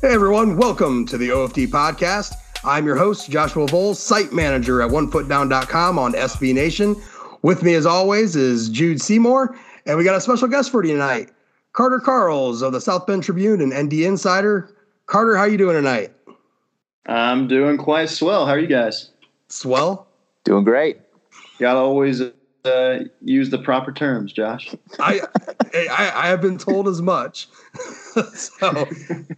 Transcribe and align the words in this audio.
Hey 0.00 0.14
everyone, 0.14 0.56
welcome 0.56 1.04
to 1.06 1.18
the 1.18 1.30
OFD 1.30 1.66
podcast. 1.66 2.36
I'm 2.62 2.86
your 2.86 2.94
host, 2.94 3.28
Joshua 3.28 3.66
Vowles, 3.66 3.96
site 3.96 4.32
manager 4.32 4.80
at 4.80 4.92
onefootdown.com 4.92 5.98
on 5.98 6.12
SB 6.12 6.54
Nation. 6.54 6.94
With 7.42 7.64
me, 7.64 7.74
as 7.74 7.84
always, 7.84 8.36
is 8.36 8.68
Jude 8.68 9.02
Seymour, 9.02 9.58
and 9.86 9.98
we 9.98 10.04
got 10.04 10.14
a 10.14 10.20
special 10.20 10.46
guest 10.46 10.70
for 10.70 10.84
you 10.84 10.92
tonight, 10.92 11.32
Carter 11.72 11.98
Karels 11.98 12.62
of 12.62 12.72
the 12.72 12.80
South 12.80 13.08
Bend 13.08 13.24
Tribune 13.24 13.60
and 13.60 13.72
ND 13.72 14.04
Insider. 14.04 14.72
Carter, 15.06 15.36
how 15.36 15.46
you 15.46 15.58
doing 15.58 15.74
tonight? 15.74 16.12
I'm 17.06 17.48
doing 17.48 17.76
quite 17.76 18.08
swell. 18.08 18.46
How 18.46 18.52
are 18.52 18.58
you 18.60 18.68
guys? 18.68 19.10
Swell. 19.48 20.06
Doing 20.44 20.62
great. 20.62 20.98
Got 21.58 21.72
to 21.72 21.80
always 21.80 22.22
uh, 22.68 23.04
use 23.22 23.50
the 23.50 23.58
proper 23.58 23.92
terms, 23.92 24.32
Josh. 24.32 24.74
I, 24.98 25.20
I, 25.74 26.12
I 26.14 26.28
have 26.28 26.40
been 26.40 26.58
told 26.58 26.86
as 26.88 27.02
much. 27.02 27.48
so, 28.34 28.88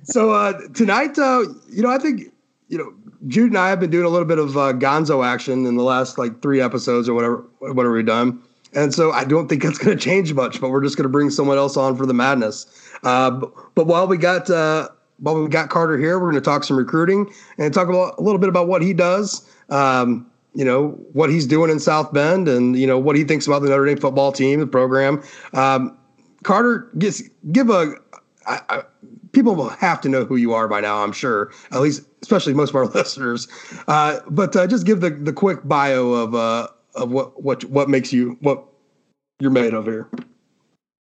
so 0.02 0.30
uh, 0.32 0.60
tonight, 0.74 1.18
uh, 1.18 1.44
you 1.70 1.82
know, 1.82 1.90
I 1.90 1.98
think 1.98 2.32
you 2.68 2.78
know 2.78 2.92
Jude 3.28 3.50
and 3.50 3.58
I 3.58 3.68
have 3.68 3.80
been 3.80 3.90
doing 3.90 4.06
a 4.06 4.08
little 4.08 4.26
bit 4.26 4.38
of 4.38 4.56
uh, 4.56 4.72
Gonzo 4.72 5.24
action 5.24 5.66
in 5.66 5.76
the 5.76 5.82
last 5.82 6.18
like 6.18 6.42
three 6.42 6.60
episodes 6.60 7.08
or 7.08 7.14
whatever, 7.14 7.44
whatever 7.58 7.92
we've 7.92 8.06
done. 8.06 8.42
And 8.72 8.94
so 8.94 9.10
I 9.10 9.24
don't 9.24 9.48
think 9.48 9.62
that's 9.62 9.78
going 9.78 9.96
to 9.96 10.02
change 10.02 10.32
much, 10.32 10.60
but 10.60 10.70
we're 10.70 10.82
just 10.82 10.96
going 10.96 11.04
to 11.04 11.10
bring 11.10 11.30
someone 11.30 11.58
else 11.58 11.76
on 11.76 11.96
for 11.96 12.06
the 12.06 12.14
madness. 12.14 12.66
Uh, 13.02 13.30
but, 13.30 13.52
but, 13.74 13.86
while 13.86 14.06
we 14.06 14.16
got 14.16 14.48
uh, 14.48 14.88
while 15.18 15.40
we 15.40 15.48
got 15.48 15.70
Carter 15.70 15.98
here, 15.98 16.18
we're 16.18 16.30
going 16.30 16.42
to 16.42 16.50
talk 16.50 16.64
some 16.64 16.76
recruiting 16.76 17.30
and 17.58 17.74
talk 17.74 17.88
about 17.88 18.18
a 18.18 18.22
little 18.22 18.38
bit 18.38 18.48
about 18.48 18.68
what 18.68 18.82
he 18.82 18.92
does. 18.92 19.48
Um, 19.70 20.29
you 20.54 20.64
know 20.64 20.90
what 21.12 21.30
he's 21.30 21.46
doing 21.46 21.70
in 21.70 21.78
South 21.78 22.12
Bend, 22.12 22.48
and 22.48 22.78
you 22.78 22.86
know 22.86 22.98
what 22.98 23.16
he 23.16 23.24
thinks 23.24 23.46
about 23.46 23.62
the 23.62 23.68
Notre 23.68 23.86
Dame 23.86 23.98
football 23.98 24.32
team, 24.32 24.60
the 24.60 24.66
program. 24.66 25.22
Um, 25.54 25.96
Carter, 26.42 26.90
give 26.98 27.70
a. 27.70 27.94
I, 28.46 28.60
I, 28.68 28.82
people 29.32 29.54
will 29.54 29.68
have 29.68 30.00
to 30.00 30.08
know 30.08 30.24
who 30.24 30.36
you 30.36 30.52
are 30.54 30.66
by 30.66 30.80
now, 30.80 31.02
I'm 31.04 31.12
sure. 31.12 31.52
At 31.72 31.80
least, 31.80 32.02
especially 32.22 32.54
most 32.54 32.70
of 32.70 32.76
our 32.76 32.86
listeners. 32.94 33.48
Uh, 33.86 34.20
but 34.28 34.56
uh, 34.56 34.66
just 34.66 34.86
give 34.86 35.00
the 35.00 35.10
the 35.10 35.32
quick 35.32 35.60
bio 35.64 36.10
of 36.10 36.34
uh, 36.34 36.68
of 36.94 37.10
what 37.10 37.42
what 37.42 37.64
what 37.64 37.88
makes 37.88 38.12
you 38.12 38.36
what 38.40 38.64
you're 39.38 39.50
made 39.50 39.74
of 39.74 39.86
here. 39.86 40.08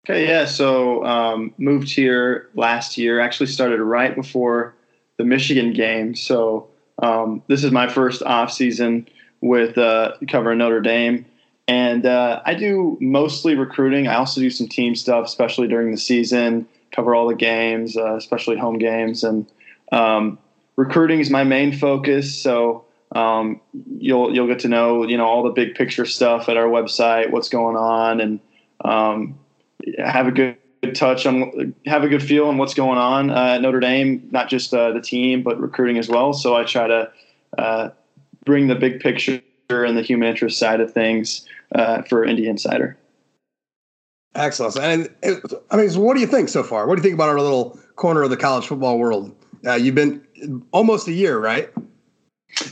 Okay, 0.05 0.27
yeah. 0.27 0.45
So 0.45 1.03
um, 1.05 1.53
moved 1.57 1.89
here 1.89 2.49
last 2.55 2.97
year. 2.97 3.19
Actually 3.19 3.47
started 3.47 3.81
right 3.81 4.15
before 4.15 4.75
the 5.17 5.23
Michigan 5.23 5.73
game. 5.73 6.15
So 6.15 6.67
um, 7.01 7.41
this 7.47 7.63
is 7.63 7.71
my 7.71 7.87
first 7.87 8.21
off 8.23 8.51
season 8.51 9.07
with 9.43 9.77
uh, 9.77 10.13
covering 10.29 10.57
Notre 10.57 10.79
Dame. 10.79 11.25
And 11.67 12.05
uh, 12.05 12.41
I 12.45 12.53
do 12.55 12.97
mostly 13.01 13.55
recruiting. 13.55 14.07
I 14.07 14.15
also 14.15 14.39
do 14.39 14.49
some 14.49 14.67
team 14.67 14.95
stuff, 14.95 15.25
especially 15.25 15.67
during 15.67 15.91
the 15.91 15.97
season. 15.97 16.67
Cover 16.91 17.13
all 17.13 17.27
the 17.27 17.35
games, 17.35 17.97
uh, 17.97 18.15
especially 18.15 18.57
home 18.57 18.77
games, 18.77 19.23
and 19.23 19.45
um, 19.91 20.37
recruiting 20.75 21.19
is 21.19 21.29
my 21.29 21.43
main 21.43 21.73
focus. 21.73 22.35
So 22.35 22.85
um, 23.13 23.59
you'll 23.97 24.33
you'll 24.33 24.47
get 24.47 24.59
to 24.59 24.67
know 24.67 25.03
you 25.07 25.17
know 25.17 25.25
all 25.25 25.43
the 25.43 25.49
big 25.49 25.75
picture 25.75 26.05
stuff 26.05 26.49
at 26.49 26.57
our 26.57 26.67
website, 26.67 27.31
what's 27.31 27.49
going 27.49 27.75
on, 27.75 28.21
and 28.21 28.39
um, 28.85 29.39
have 29.97 30.27
a 30.27 30.31
good, 30.31 30.57
touch 30.93 31.25
on 31.25 31.73
have 31.85 32.03
a 32.03 32.07
good 32.07 32.21
feel 32.21 32.47
on 32.47 32.57
what's 32.57 32.75
going 32.75 32.99
on 32.99 33.31
uh, 33.31 33.55
at 33.55 33.61
Notre 33.61 33.79
Dame, 33.79 34.27
not 34.31 34.49
just 34.49 34.73
uh, 34.73 34.91
the 34.91 35.01
team 35.01 35.41
but 35.41 35.59
recruiting 35.59 35.97
as 35.97 36.07
well. 36.07 36.33
So 36.33 36.55
I 36.55 36.63
try 36.63 36.87
to 36.87 37.11
uh, 37.57 37.89
bring 38.45 38.67
the 38.67 38.75
big 38.75 38.99
picture 38.99 39.41
and 39.69 39.97
the 39.97 40.01
human 40.01 40.27
interest 40.27 40.59
side 40.59 40.81
of 40.81 40.93
things 40.93 41.47
uh, 41.75 42.01
for 42.03 42.25
ND 42.25 42.39
Insider. 42.39 42.97
Excellent. 44.35 44.77
And 44.77 45.09
it, 45.21 45.43
I 45.69 45.77
mean, 45.77 45.89
so 45.89 45.99
what 45.99 46.15
do 46.15 46.21
you 46.21 46.27
think 46.27 46.49
so 46.49 46.63
far? 46.63 46.87
What 46.87 46.95
do 46.95 46.99
you 46.99 47.03
think 47.03 47.15
about 47.15 47.29
our 47.29 47.39
little 47.39 47.79
corner 47.95 48.23
of 48.23 48.29
the 48.29 48.37
college 48.37 48.67
football 48.67 48.97
world? 48.97 49.35
Uh, 49.65 49.75
you've 49.75 49.95
been 49.95 50.23
almost 50.71 51.07
a 51.07 51.13
year, 51.13 51.39
right? 51.39 51.71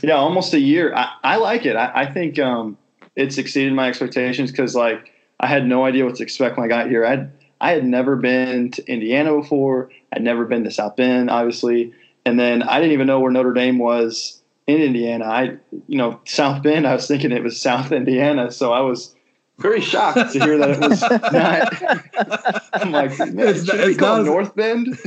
Yeah, 0.02 0.14
almost 0.14 0.52
a 0.54 0.60
year. 0.60 0.94
I, 0.94 1.12
I 1.24 1.36
like 1.36 1.64
it. 1.64 1.76
I, 1.76 1.90
I 1.94 2.12
think 2.12 2.38
um, 2.38 2.76
it's 3.16 3.38
exceeded 3.38 3.72
my 3.72 3.88
expectations 3.88 4.50
because, 4.50 4.74
like, 4.74 5.12
I 5.40 5.46
had 5.46 5.66
no 5.66 5.84
idea 5.84 6.04
what 6.04 6.16
to 6.16 6.22
expect 6.22 6.56
when 6.56 6.64
I 6.64 6.68
got 6.68 6.88
here. 6.88 7.06
I 7.06 7.26
I 7.60 7.70
had 7.70 7.84
never 7.84 8.16
been 8.16 8.72
to 8.72 8.92
Indiana 8.92 9.36
before. 9.36 9.90
I'd 10.12 10.22
never 10.22 10.44
been 10.44 10.64
to 10.64 10.70
South 10.70 10.96
Bend, 10.96 11.30
obviously, 11.30 11.92
and 12.26 12.38
then 12.38 12.62
I 12.64 12.80
didn't 12.80 12.92
even 12.92 13.06
know 13.06 13.20
where 13.20 13.30
Notre 13.30 13.52
Dame 13.52 13.78
was 13.78 14.41
in 14.66 14.80
Indiana. 14.80 15.24
I, 15.24 15.42
you 15.88 15.98
know, 15.98 16.20
South 16.24 16.62
Bend. 16.62 16.86
I 16.86 16.94
was 16.94 17.06
thinking 17.06 17.32
it 17.32 17.42
was 17.42 17.60
South 17.60 17.92
Indiana, 17.92 18.50
so 18.50 18.72
I 18.72 18.80
was 18.80 19.14
very 19.58 19.80
shocked 19.80 20.32
to 20.32 20.40
hear 20.40 20.58
that 20.58 20.70
it 20.70 20.80
was 20.80 21.00
not. 22.52 22.62
I'm 22.74 22.92
like, 22.92 23.18
man, 23.18 23.48
it's, 23.48 23.68
it 23.68 23.80
it's 23.80 23.98
called 23.98 24.26
North 24.26 24.54
Bend. 24.54 24.98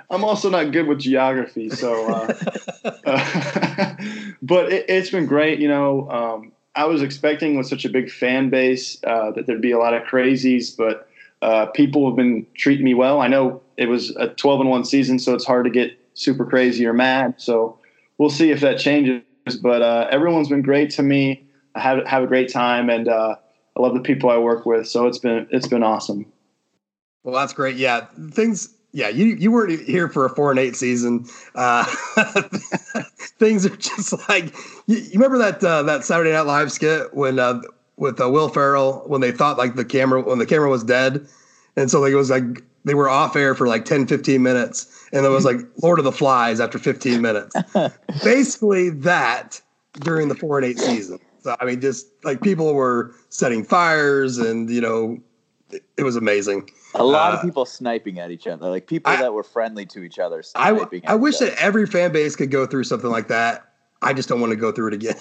I'm 0.10 0.24
also 0.24 0.50
not 0.50 0.72
good 0.72 0.86
with 0.86 1.00
geography, 1.00 1.70
so. 1.70 2.06
Uh, 2.12 2.34
uh, 3.06 3.96
but 4.42 4.72
it, 4.72 4.90
has 4.90 5.10
been 5.10 5.26
great. 5.26 5.58
You 5.60 5.68
know, 5.68 6.10
um, 6.10 6.52
I 6.74 6.84
was 6.84 7.02
expecting 7.02 7.56
with 7.56 7.66
such 7.66 7.84
a 7.84 7.88
big 7.88 8.10
fan 8.10 8.50
base 8.50 8.98
uh, 9.04 9.30
that 9.32 9.46
there'd 9.46 9.60
be 9.60 9.72
a 9.72 9.78
lot 9.78 9.94
of 9.94 10.02
crazies, 10.04 10.76
but 10.76 11.08
uh, 11.42 11.66
people 11.66 12.06
have 12.08 12.16
been 12.16 12.46
treating 12.56 12.84
me 12.84 12.94
well. 12.94 13.20
I 13.20 13.28
know 13.28 13.62
it 13.76 13.88
was 13.88 14.10
a 14.16 14.28
12 14.28 14.60
and 14.60 14.70
one 14.70 14.84
season, 14.84 15.18
so 15.18 15.34
it's 15.34 15.44
hard 15.44 15.64
to 15.64 15.70
get 15.70 15.98
super 16.14 16.44
crazy 16.44 16.86
or 16.86 16.92
mad. 16.92 17.34
So 17.36 17.78
we'll 18.18 18.30
see 18.30 18.50
if 18.50 18.60
that 18.60 18.78
changes. 18.78 19.22
But 19.62 19.82
uh, 19.82 20.08
everyone's 20.10 20.48
been 20.48 20.62
great 20.62 20.90
to 20.90 21.02
me. 21.02 21.46
I 21.74 21.80
have 21.80 22.06
have 22.06 22.22
a 22.22 22.26
great 22.26 22.52
time, 22.52 22.90
and 22.90 23.08
uh, 23.08 23.36
I 23.76 23.80
love 23.80 23.94
the 23.94 24.00
people 24.00 24.30
I 24.30 24.38
work 24.38 24.66
with. 24.66 24.88
So 24.88 25.06
it's 25.06 25.18
been 25.18 25.46
it's 25.50 25.68
been 25.68 25.82
awesome. 25.82 26.26
Well, 27.22 27.34
that's 27.34 27.52
great. 27.52 27.76
Yeah, 27.76 28.06
things. 28.30 28.72
Yeah, 28.92 29.08
you 29.08 29.26
you 29.26 29.50
weren't 29.50 29.86
here 29.86 30.08
for 30.08 30.24
a 30.24 30.30
four 30.30 30.50
and 30.50 30.58
eight 30.58 30.74
season. 30.74 31.26
Uh, 31.54 31.84
things 33.38 33.66
are 33.66 33.76
just 33.76 34.28
like 34.28 34.54
you, 34.86 34.96
you 34.96 35.12
remember 35.14 35.38
that 35.38 35.62
uh, 35.62 35.82
that 35.82 36.04
Saturday 36.04 36.32
Night 36.32 36.42
Live 36.42 36.72
skit 36.72 37.12
when 37.14 37.38
uh, 37.38 37.60
with 37.96 38.20
uh, 38.20 38.30
Will 38.30 38.48
Ferrell 38.48 39.04
when 39.06 39.20
they 39.20 39.32
thought 39.32 39.58
like 39.58 39.74
the 39.74 39.84
camera 39.84 40.22
when 40.22 40.38
the 40.38 40.46
camera 40.46 40.70
was 40.70 40.82
dead, 40.82 41.26
and 41.76 41.90
so 41.90 42.00
like 42.00 42.12
it 42.12 42.16
was 42.16 42.30
like 42.30 42.62
they 42.86 42.94
were 42.94 43.08
off 43.08 43.36
air 43.36 43.54
for 43.54 43.66
like 43.66 43.84
10, 43.84 44.06
15 44.06 44.42
minutes, 44.42 44.95
and 45.16 45.24
it 45.24 45.30
was 45.30 45.44
like 45.44 45.60
Lord 45.82 45.98
of 45.98 46.04
the 46.04 46.12
Flies 46.12 46.60
after 46.60 46.78
15 46.78 47.22
minutes. 47.22 47.56
Basically, 48.24 48.90
that 48.90 49.60
during 50.00 50.28
the 50.28 50.34
four 50.34 50.58
and 50.58 50.66
eight 50.66 50.78
season. 50.78 51.18
So 51.40 51.56
I 51.58 51.64
mean, 51.64 51.80
just 51.80 52.08
like 52.22 52.42
people 52.42 52.74
were 52.74 53.14
setting 53.30 53.64
fires, 53.64 54.36
and 54.38 54.68
you 54.68 54.80
know, 54.80 55.18
it, 55.70 55.84
it 55.96 56.02
was 56.02 56.16
amazing. 56.16 56.68
A 56.94 57.04
lot 57.04 57.32
uh, 57.32 57.36
of 57.36 57.42
people 57.42 57.64
sniping 57.64 58.18
at 58.18 58.30
each 58.30 58.46
other, 58.46 58.68
like 58.68 58.86
people 58.86 59.12
I, 59.12 59.16
that 59.16 59.32
were 59.32 59.42
friendly 59.42 59.86
to 59.86 60.02
each 60.02 60.18
other. 60.18 60.42
I, 60.54 60.70
I 61.06 61.14
wish 61.14 61.36
other. 61.36 61.50
that 61.50 61.62
every 61.62 61.86
fan 61.86 62.12
base 62.12 62.36
could 62.36 62.50
go 62.50 62.66
through 62.66 62.84
something 62.84 63.10
like 63.10 63.28
that. 63.28 63.72
I 64.02 64.12
just 64.12 64.28
don't 64.28 64.40
want 64.40 64.50
to 64.50 64.56
go 64.56 64.70
through 64.70 64.88
it 64.88 64.94
again. 64.94 65.16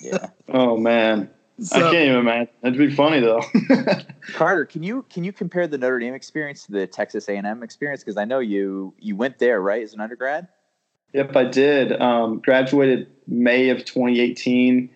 yeah. 0.00 0.28
Oh 0.54 0.76
man. 0.76 1.30
So, 1.62 1.76
I 1.76 1.80
can't 1.92 1.94
even 1.94 2.16
imagine. 2.16 2.48
That'd 2.62 2.78
be 2.78 2.90
funny 2.90 3.20
though. 3.20 3.40
Carter, 4.32 4.64
can 4.64 4.82
you 4.82 5.04
can 5.10 5.22
you 5.22 5.32
compare 5.32 5.66
the 5.66 5.78
Notre 5.78 5.98
Dame 5.98 6.14
experience 6.14 6.66
to 6.66 6.72
the 6.72 6.86
Texas 6.86 7.28
A 7.28 7.36
and 7.36 7.46
M 7.46 7.62
experience? 7.62 8.02
Because 8.02 8.16
I 8.16 8.24
know 8.24 8.40
you 8.40 8.94
you 8.98 9.16
went 9.16 9.38
there 9.38 9.60
right 9.60 9.82
as 9.82 9.94
an 9.94 10.00
undergrad. 10.00 10.48
Yep, 11.12 11.36
I 11.36 11.44
did. 11.44 12.00
Um, 12.00 12.40
graduated 12.40 13.06
May 13.26 13.68
of 13.68 13.84
2018, 13.84 14.88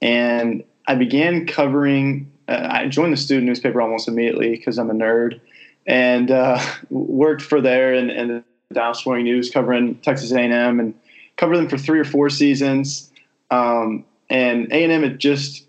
and 0.00 0.64
I 0.86 0.94
began 0.94 1.46
covering. 1.46 2.30
Uh, 2.46 2.68
I 2.70 2.88
joined 2.88 3.12
the 3.12 3.16
student 3.16 3.46
newspaper 3.46 3.80
almost 3.80 4.06
immediately 4.06 4.50
because 4.50 4.78
I'm 4.78 4.90
a 4.90 4.94
nerd, 4.94 5.40
and 5.86 6.30
uh, 6.30 6.62
worked 6.90 7.42
for 7.42 7.60
there 7.60 7.94
and, 7.94 8.10
and 8.10 8.30
the 8.30 8.44
Dallas 8.74 9.04
Morning 9.04 9.24
News 9.24 9.50
covering 9.50 9.96
Texas 9.96 10.30
A&M 10.32 10.78
and 10.78 10.94
covered 11.36 11.56
them 11.56 11.68
for 11.68 11.78
three 11.78 11.98
or 11.98 12.04
four 12.04 12.30
seasons. 12.30 13.10
Um, 13.50 14.04
and 14.30 14.72
A&M 14.72 15.02
had 15.02 15.18
just 15.18 15.66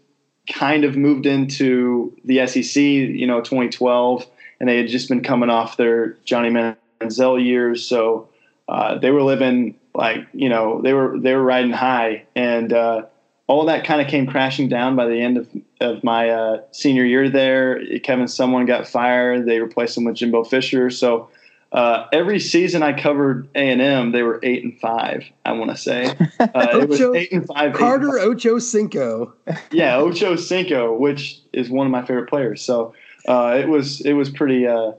kind 0.48 0.84
of 0.84 0.98
moved 0.98 1.26
into 1.26 2.16
the 2.26 2.46
SEC, 2.48 2.81
you 2.81 3.28
know, 3.28 3.42
2012, 3.42 4.26
and 4.59 4.70
they 4.70 4.78
had 4.78 4.88
just 4.88 5.09
been 5.09 5.24
coming 5.24 5.50
off 5.50 5.78
their 5.78 6.18
Johnny 6.26 6.50
Manziel 6.50 7.44
years, 7.44 7.86
so 7.86 8.30
uh, 8.68 8.98
they 8.98 9.12
were 9.12 9.24
living 9.24 9.75
like 9.95 10.25
you 10.34 10.50
know 10.50 10.81
they 10.81 10.94
were 10.94 11.19
they 11.19 11.34
were 11.34 11.44
riding 11.44 11.72
high, 11.72 12.25
and 12.36 12.74
uh, 12.74 13.06
all 13.48 13.66
that 13.66 13.86
kind 13.86 14.01
of 14.01 14.07
came 14.07 14.25
crashing 14.25 14.69
down 14.69 14.95
by 14.95 15.06
the 15.06 15.19
end 15.19 15.38
of 15.38 15.50
of 15.81 16.04
my 16.04 16.30
uh, 16.30 16.62
senior 16.72 17.06
year 17.06 17.30
there. 17.30 18.00
Kevin 18.00 18.25
Sumlin 18.25 18.68
got 18.68 18.88
fired. 18.88 19.46
They 19.46 19.60
replaced 19.60 19.98
him 19.98 20.06
with 20.06 20.16
Jimbo 20.16 20.44
Fisher, 20.44 20.89
so 20.89 21.30
uh, 21.74 22.08
every 22.14 22.40
season 22.40 22.84
I 22.84 22.94
covered 22.94 23.50
A 23.56 23.72
and 23.72 23.81
M, 23.81 24.12
they 24.12 24.22
were 24.22 24.40
eight 24.44 24.64
and 24.64 24.80
five. 24.80 25.25
I 25.44 25.54
want 25.54 25.72
to 25.72 25.78
say 25.78 26.06
uh, 26.40 26.68
it 26.81 26.88
was 26.88 27.02
eight 27.02 27.31
and 27.31 27.46
five. 27.48 27.74
Carter 27.74 28.18
and 28.18 28.31
Ocho 28.31 28.60
Cinco. 28.60 29.34
yeah, 29.72 29.98
Ocho 29.98 30.36
Cinco, 30.36 30.96
which 30.96 31.42
is 31.52 31.72
one 31.72 31.88
of 31.88 31.92
my 31.92 32.02
favorite 32.02 32.30
players. 32.30 32.62
So 32.62 32.94
uh, 33.28 33.58
it 33.60 33.68
was 33.68 34.02
it 34.02 34.14
was 34.14 34.30
pretty 34.30 34.68
uh, 34.68 34.92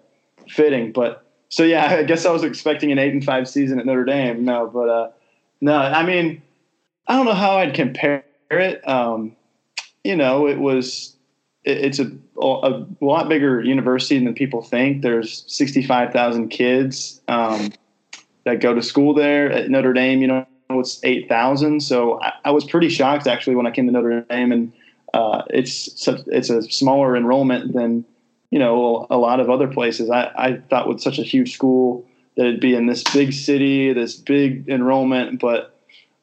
fitting. 0.48 0.90
But 0.90 1.24
so 1.48 1.62
yeah, 1.62 1.86
I 1.98 2.02
guess 2.02 2.26
I 2.26 2.32
was 2.32 2.42
expecting 2.42 2.90
an 2.90 2.98
eight 2.98 3.12
and 3.12 3.24
five 3.24 3.48
season 3.48 3.78
at 3.78 3.86
Notre 3.86 4.04
Dame. 4.04 4.44
No, 4.44 4.66
but 4.66 4.88
uh, 4.88 5.10
no, 5.60 5.76
I 5.76 6.04
mean, 6.04 6.42
I 7.06 7.16
don't 7.16 7.26
know 7.26 7.34
how 7.34 7.58
I'd 7.58 7.74
compare 7.74 8.24
it. 8.50 8.86
Um, 8.88 9.36
you 10.02 10.16
know, 10.16 10.48
it 10.48 10.58
was 10.58 11.13
it's 11.64 11.98
a, 11.98 12.10
a 12.40 12.84
lot 13.00 13.28
bigger 13.28 13.62
university 13.62 14.22
than 14.22 14.34
people 14.34 14.62
think. 14.62 15.02
There's 15.02 15.44
65,000 15.46 16.48
kids. 16.48 17.20
Um, 17.28 17.72
that 18.44 18.60
go 18.60 18.74
to 18.74 18.82
school 18.82 19.14
there 19.14 19.50
at 19.50 19.70
Notre 19.70 19.92
Dame. 19.92 20.20
You 20.20 20.28
know, 20.28 20.46
it's 20.70 21.00
eight 21.02 21.28
thousand. 21.28 21.80
So 21.80 22.20
I, 22.20 22.32
I, 22.46 22.50
was 22.50 22.64
pretty 22.64 22.88
shocked 22.88 23.26
actually 23.26 23.56
when 23.56 23.66
I 23.66 23.70
came 23.70 23.86
to 23.86 23.92
Notre 23.92 24.20
Dame, 24.22 24.52
and 24.52 24.72
uh, 25.12 25.42
it's 25.50 26.06
it's 26.08 26.50
a 26.50 26.62
smaller 26.62 27.16
enrollment 27.16 27.72
than 27.72 28.04
you 28.50 28.58
know 28.58 29.06
a 29.10 29.16
lot 29.16 29.40
of 29.40 29.50
other 29.50 29.68
places. 29.68 30.10
I, 30.10 30.30
I 30.36 30.56
thought 30.70 30.88
with 30.88 31.00
such 31.00 31.18
a 31.18 31.22
huge 31.22 31.54
school 31.54 32.06
that 32.36 32.46
it'd 32.46 32.60
be 32.60 32.74
in 32.74 32.86
this 32.86 33.02
big 33.02 33.32
city, 33.32 33.92
this 33.92 34.16
big 34.16 34.68
enrollment, 34.68 35.40
but 35.40 35.73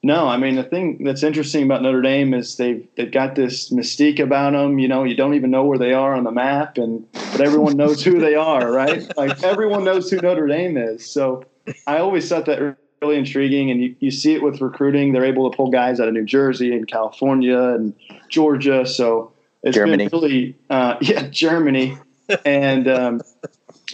no, 0.04 0.28
I 0.28 0.38
mean 0.38 0.56
the 0.56 0.64
thing 0.64 1.04
that's 1.04 1.22
interesting 1.22 1.64
about 1.64 1.84
Notre 1.84 2.02
Dame 2.02 2.34
is 2.34 2.56
they've 2.58 2.88
they've 2.98 3.12
got 3.12 3.36
this 3.36 3.70
mystique 3.70 4.20
about 4.20 4.54
them. 4.54 4.80
You 4.80 4.88
know, 4.88 5.04
you 5.04 5.16
don't 5.16 5.36
even 5.36 5.52
know 5.52 5.64
where 5.64 5.78
they 5.78 5.94
are 5.94 6.16
on 6.16 6.24
the 6.24 6.32
map, 6.32 6.78
and 6.78 7.06
but 7.14 7.42
everyone 7.42 7.78
knows 7.78 8.04
who 8.04 8.20
they 8.20 8.36
are, 8.36 8.72
right? 8.72 9.12
Like 9.18 9.44
everyone 9.44 9.84
knows 9.84 10.10
who 10.10 10.18
Notre 10.18 10.48
Dame 10.48 10.78
is. 10.78 11.08
So 11.10 11.44
I 11.86 12.00
always 12.00 12.28
thought 12.28 12.46
that 12.48 12.78
really 13.02 13.18
intriguing, 13.18 13.70
and 13.70 13.82
you, 13.82 13.96
you 14.00 14.12
see 14.12 14.34
it 14.34 14.42
with 14.42 14.62
recruiting. 14.62 15.14
They're 15.14 15.26
able 15.26 15.50
to 15.50 15.56
pull 15.56 15.70
guys 15.70 16.00
out 16.00 16.08
of 16.08 16.14
New 16.14 16.26
Jersey 16.26 16.74
and 16.74 16.88
California 16.88 17.60
and 17.60 17.94
Georgia. 18.30 18.86
So 18.86 19.32
it's 19.64 19.76
Germany. 19.76 20.08
been 20.08 20.20
really, 20.20 20.56
uh, 20.70 20.98
yeah, 21.02 21.28
Germany, 21.28 21.98
and 22.46 22.88
um, 22.88 23.22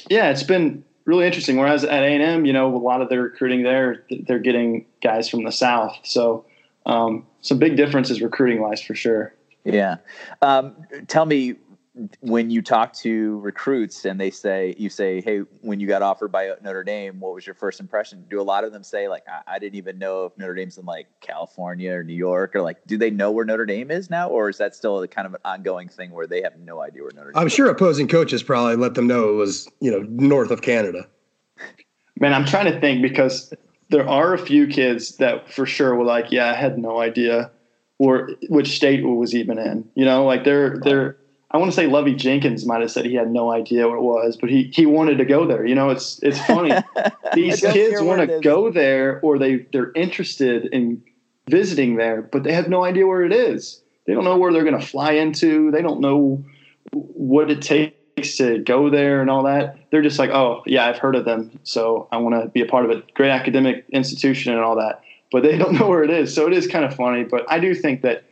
yeah, 0.10 0.30
it's 0.30 0.44
been 0.44 0.84
really 1.08 1.26
interesting. 1.26 1.58
Whereas 1.58 1.84
at 1.84 2.04
A 2.04 2.06
and 2.06 2.22
M, 2.22 2.46
you 2.46 2.54
know, 2.54 2.76
a 2.76 2.78
lot 2.78 3.02
of 3.02 3.10
their 3.10 3.24
recruiting 3.24 3.64
there, 3.64 4.04
they're 4.28 4.38
getting 4.38 4.86
guys 5.02 5.28
from 5.28 5.44
the 5.44 5.52
South. 5.52 5.98
So 6.04 6.46
um, 6.86 7.26
some 7.42 7.58
big 7.58 7.78
differences 7.78 8.22
recruiting 8.22 8.62
wise 8.62 8.82
for 8.82 8.94
sure. 8.94 9.34
Yeah. 9.64 9.98
Um, 10.42 10.76
tell 11.08 11.26
me 11.26 11.56
when 12.20 12.50
you 12.50 12.62
talk 12.62 12.94
to 12.94 13.40
recruits 13.40 14.06
and 14.06 14.20
they 14.20 14.30
say 14.30 14.76
you 14.78 14.90
say 14.90 15.22
hey 15.22 15.40
when 15.62 15.80
you 15.80 15.88
got 15.88 16.02
offered 16.02 16.32
by 16.32 16.52
notre 16.64 16.84
dame 16.84 17.20
what 17.20 17.34
was 17.34 17.46
your 17.46 17.56
first 17.56 17.80
impression? 17.80 18.26
Do 18.30 18.40
a 18.40 18.44
lot 18.44 18.64
of 18.64 18.72
them 18.72 18.84
say 18.84 19.08
like 19.08 19.24
i, 19.28 19.56
I 19.56 19.60
didn't 19.60 19.76
even 19.76 19.98
know 19.98 20.26
if 20.26 20.38
notre 20.38 20.54
dame's 20.54 20.78
in 20.78 20.86
like 20.86 21.08
california 21.22 21.94
or 21.94 22.04
new 22.04 22.14
york 22.14 22.56
or 22.56 22.62
like 22.62 22.78
do 22.86 22.98
they 22.98 23.10
know 23.10 23.32
where 23.32 23.46
notre 23.46 23.66
dame 23.66 23.92
is 23.92 24.10
now 24.10 24.30
or 24.30 24.50
is 24.50 24.58
that 24.58 24.76
still 24.76 25.02
a 25.02 25.08
kind 25.08 25.26
of 25.26 25.34
an 25.34 25.40
ongoing 25.46 25.90
thing 25.90 26.12
where 26.12 26.28
they 26.28 26.42
have 26.42 26.58
no 26.60 26.82
idea 26.82 27.04
where 27.04 27.12
notre 27.16 27.32
dame 27.32 27.42
i'm 27.42 27.48
is? 27.48 27.54
sure 27.54 27.70
opposing 27.70 28.08
coaches 28.08 28.44
probably 28.44 28.76
let 28.76 28.94
them 28.94 29.08
know 29.08 29.30
it 29.30 29.36
was 29.36 29.68
you 29.80 29.92
know 29.92 30.06
north 30.10 30.52
of 30.52 30.62
canada. 30.62 31.08
Man 32.20 32.34
i'm 32.34 32.46
trying 32.46 32.72
to 32.72 32.80
think 32.80 33.02
because 33.02 33.54
there 33.90 34.08
are 34.08 34.34
a 34.34 34.40
few 34.40 34.68
kids 34.68 35.18
that 35.18 35.52
for 35.52 35.66
sure 35.66 35.96
were 35.96 36.06
like 36.06 36.32
yeah 36.32 36.52
i 36.52 36.56
had 36.56 36.78
no 36.78 37.00
idea 37.00 37.52
or 38.00 38.30
which 38.50 38.76
state 38.76 39.00
it 39.00 39.06
was 39.06 39.34
even 39.34 39.58
in. 39.58 39.90
You 39.96 40.06
know 40.06 40.26
like 40.26 40.44
they're 40.44 40.78
they're 40.80 41.18
I 41.50 41.58
want 41.58 41.72
to 41.72 41.76
say 41.76 41.88
Lovey 41.88 42.14
Jenkins 42.14 42.66
might 42.66 42.82
have 42.82 42.92
said 42.92 43.06
he 43.06 43.16
had 43.16 43.32
no 43.32 43.52
idea 43.52 43.88
what 43.88 43.98
it 43.98 44.02
was, 44.02 44.36
but 44.36 44.50
he 44.50 44.70
he 44.74 44.86
wanted 44.86 45.18
to 45.20 45.26
go 45.26 45.48
there. 45.48 45.66
You 45.66 45.76
know, 45.76 45.90
it's 45.90 46.20
it's 46.22 46.40
funny. 46.46 46.72
These 47.34 47.62
kids 47.62 48.02
want 48.02 48.28
to 48.28 48.40
go 48.42 48.70
there, 48.70 49.22
or 49.22 49.40
they 49.40 49.66
they're 49.72 49.92
interested 49.94 50.66
in 50.74 51.02
visiting 51.50 51.96
there, 51.96 52.22
but 52.22 52.44
they 52.44 52.54
have 52.54 52.68
no 52.68 52.84
idea 52.84 53.08
where 53.08 53.24
it 53.24 53.32
is. 53.32 53.82
They 54.06 54.14
don't 54.14 54.26
know 54.26 54.38
where 54.38 54.52
they're 54.52 54.66
going 54.66 54.80
to 54.80 54.86
fly 54.86 55.14
into. 55.14 55.72
They 55.72 55.82
don't 55.82 56.02
know 56.02 56.44
what 56.92 57.50
it 57.50 57.62
takes 57.62 58.38
to 58.38 58.60
go 58.60 58.90
there 58.90 59.22
and 59.22 59.30
all 59.30 59.44
that. 59.44 59.78
They're 59.92 60.02
just 60.02 60.20
like, 60.20 60.32
oh 60.32 60.64
yeah, 60.66 60.86
I've 60.86 60.98
heard 60.98 61.16
of 61.16 61.24
them, 61.24 61.60
so 61.64 62.10
I 62.12 62.18
want 62.18 62.42
to 62.42 62.50
be 62.50 62.62
a 62.62 62.66
part 62.66 62.84
of 62.84 62.92
a 62.92 63.04
great 63.14 63.32
academic 63.32 63.86
institution 63.94 64.54
and 64.54 64.62
all 64.62 64.76
that. 64.78 65.02
But 65.32 65.44
they 65.44 65.58
don't 65.58 65.80
know 65.80 65.88
where 65.88 66.04
it 66.04 66.10
is, 66.10 66.36
so 66.36 66.46
it 66.46 66.54
is 66.54 66.68
kind 66.68 66.84
of 66.84 66.94
funny. 66.94 67.24
But 67.24 67.50
I 67.50 67.60
do 67.60 67.74
think 67.74 68.02
that 68.02 68.26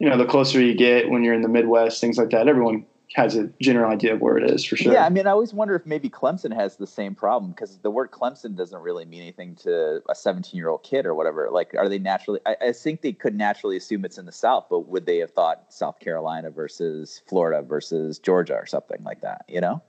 you 0.00 0.08
know, 0.08 0.16
the 0.16 0.24
closer 0.24 0.60
you 0.60 0.74
get 0.74 1.10
when 1.10 1.22
you're 1.22 1.34
in 1.34 1.42
the 1.42 1.48
Midwest, 1.48 2.00
things 2.00 2.16
like 2.16 2.30
that, 2.30 2.48
everyone 2.48 2.86
has 3.14 3.36
a 3.36 3.48
general 3.60 3.90
idea 3.90 4.14
of 4.14 4.20
where 4.20 4.38
it 4.38 4.48
is 4.50 4.64
for 4.64 4.76
sure. 4.76 4.92
Yeah, 4.92 5.04
I 5.04 5.10
mean, 5.10 5.26
I 5.26 5.30
always 5.30 5.52
wonder 5.52 5.74
if 5.74 5.84
maybe 5.84 6.08
Clemson 6.08 6.54
has 6.54 6.76
the 6.76 6.86
same 6.86 7.14
problem 7.14 7.52
because 7.52 7.78
the 7.78 7.90
word 7.90 8.10
Clemson 8.10 8.56
doesn't 8.56 8.80
really 8.80 9.04
mean 9.04 9.20
anything 9.20 9.56
to 9.56 10.00
a 10.08 10.14
17 10.14 10.56
year 10.56 10.68
old 10.68 10.84
kid 10.84 11.04
or 11.04 11.14
whatever. 11.14 11.50
Like, 11.50 11.74
are 11.76 11.88
they 11.88 11.98
naturally? 11.98 12.40
I, 12.46 12.56
I, 12.68 12.72
think 12.72 13.02
they 13.02 13.12
could 13.12 13.34
naturally 13.34 13.76
assume 13.76 14.04
it's 14.04 14.16
in 14.16 14.26
the 14.26 14.32
South, 14.32 14.66
but 14.70 14.88
would 14.88 15.06
they 15.06 15.18
have 15.18 15.32
thought 15.32 15.64
South 15.68 15.98
Carolina 16.00 16.50
versus 16.50 17.20
Florida 17.28 17.62
versus 17.62 18.18
Georgia 18.18 18.54
or 18.54 18.66
something 18.66 19.02
like 19.04 19.20
that? 19.20 19.44
You 19.48 19.60
know? 19.60 19.82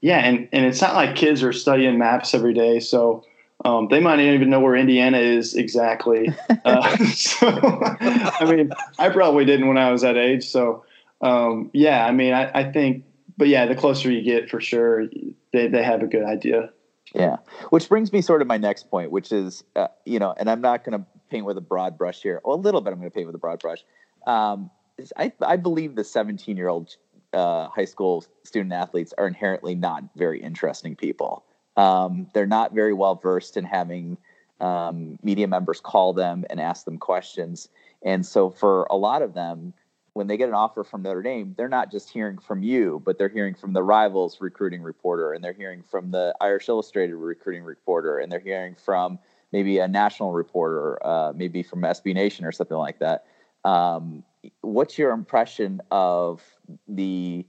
Yeah, 0.00 0.18
and 0.18 0.48
and 0.52 0.64
it's 0.64 0.80
not 0.80 0.94
like 0.94 1.14
kids 1.14 1.42
are 1.42 1.52
studying 1.52 1.98
maps 1.98 2.32
every 2.32 2.54
day, 2.54 2.80
so 2.80 3.24
um, 3.64 3.88
they 3.88 4.00
might 4.00 4.16
not 4.16 4.24
even 4.24 4.50
know 4.50 4.60
where 4.60 4.76
Indiana 4.76 5.18
is 5.18 5.54
exactly. 5.54 6.34
Uh, 6.64 6.96
so, 7.14 7.46
I 7.48 8.44
mean, 8.50 8.72
I 8.98 9.08
probably 9.08 9.44
didn't 9.44 9.68
when 9.68 9.78
I 9.78 9.92
was 9.92 10.02
that 10.02 10.16
age. 10.16 10.48
So, 10.48 10.84
um, 11.20 11.70
yeah, 11.72 12.04
I 12.04 12.10
mean, 12.10 12.32
I, 12.32 12.50
I, 12.52 12.72
think, 12.72 13.04
but 13.36 13.46
yeah, 13.46 13.66
the 13.66 13.76
closer 13.76 14.10
you 14.10 14.20
get, 14.20 14.50
for 14.50 14.60
sure, 14.60 15.06
they 15.52 15.68
they 15.68 15.84
have 15.84 16.02
a 16.02 16.08
good 16.08 16.24
idea. 16.24 16.70
Yeah, 17.14 17.36
which 17.70 17.88
brings 17.88 18.12
me 18.12 18.20
sort 18.20 18.42
of 18.42 18.48
my 18.48 18.56
next 18.56 18.90
point, 18.90 19.12
which 19.12 19.30
is, 19.30 19.62
uh, 19.76 19.86
you 20.04 20.18
know, 20.18 20.34
and 20.36 20.50
I'm 20.50 20.60
not 20.60 20.82
going 20.82 20.98
to 20.98 21.06
paint 21.30 21.46
with 21.46 21.56
a 21.56 21.60
broad 21.60 21.96
brush 21.96 22.20
here. 22.20 22.40
Well, 22.44 22.56
a 22.56 22.58
little 22.58 22.80
bit, 22.80 22.92
I'm 22.92 22.98
going 22.98 23.10
to 23.10 23.14
paint 23.14 23.26
with 23.26 23.36
a 23.36 23.38
broad 23.38 23.60
brush. 23.60 23.84
Um, 24.26 24.70
I 25.16 25.32
I 25.40 25.56
believe 25.56 25.94
the 25.94 26.02
17 26.04 26.56
year 26.56 26.68
old 26.68 26.96
uh, 27.32 27.68
high 27.68 27.84
school 27.84 28.24
student 28.44 28.72
athletes 28.72 29.14
are 29.16 29.28
inherently 29.28 29.76
not 29.76 30.02
very 30.16 30.42
interesting 30.42 30.96
people. 30.96 31.44
Um, 31.76 32.28
they're 32.32 32.46
not 32.46 32.72
very 32.72 32.92
well 32.92 33.14
versed 33.16 33.56
in 33.56 33.64
having 33.64 34.16
um, 34.60 35.18
media 35.22 35.46
members 35.46 35.80
call 35.80 36.12
them 36.12 36.44
and 36.48 36.60
ask 36.60 36.84
them 36.84 36.98
questions. 36.98 37.68
And 38.02 38.24
so 38.24 38.50
for 38.50 38.86
a 38.90 38.96
lot 38.96 39.22
of 39.22 39.34
them, 39.34 39.74
when 40.14 40.28
they 40.28 40.38
get 40.38 40.48
an 40.48 40.54
offer 40.54 40.82
from 40.82 41.02
Notre 41.02 41.20
Dame, 41.20 41.54
they're 41.58 41.68
not 41.68 41.90
just 41.90 42.08
hearing 42.08 42.38
from 42.38 42.62
you, 42.62 43.02
but 43.04 43.18
they're 43.18 43.28
hearing 43.28 43.54
from 43.54 43.74
the 43.74 43.82
rivals 43.82 44.40
recruiting 44.40 44.82
reporter, 44.82 45.34
and 45.34 45.44
they're 45.44 45.52
hearing 45.52 45.82
from 45.82 46.10
the 46.10 46.34
Irish 46.40 46.70
Illustrated 46.70 47.14
recruiting 47.14 47.64
reporter, 47.64 48.18
and 48.18 48.32
they're 48.32 48.40
hearing 48.40 48.74
from 48.74 49.18
maybe 49.52 49.78
a 49.78 49.86
national 49.86 50.32
reporter, 50.32 51.04
uh, 51.06 51.32
maybe 51.36 51.62
from 51.62 51.82
SB 51.82 52.14
Nation 52.14 52.46
or 52.46 52.52
something 52.52 52.78
like 52.78 52.98
that. 53.00 53.26
Um, 53.64 54.24
what's 54.62 54.96
your 54.96 55.10
impression 55.10 55.82
of 55.90 56.42
the 56.88 57.44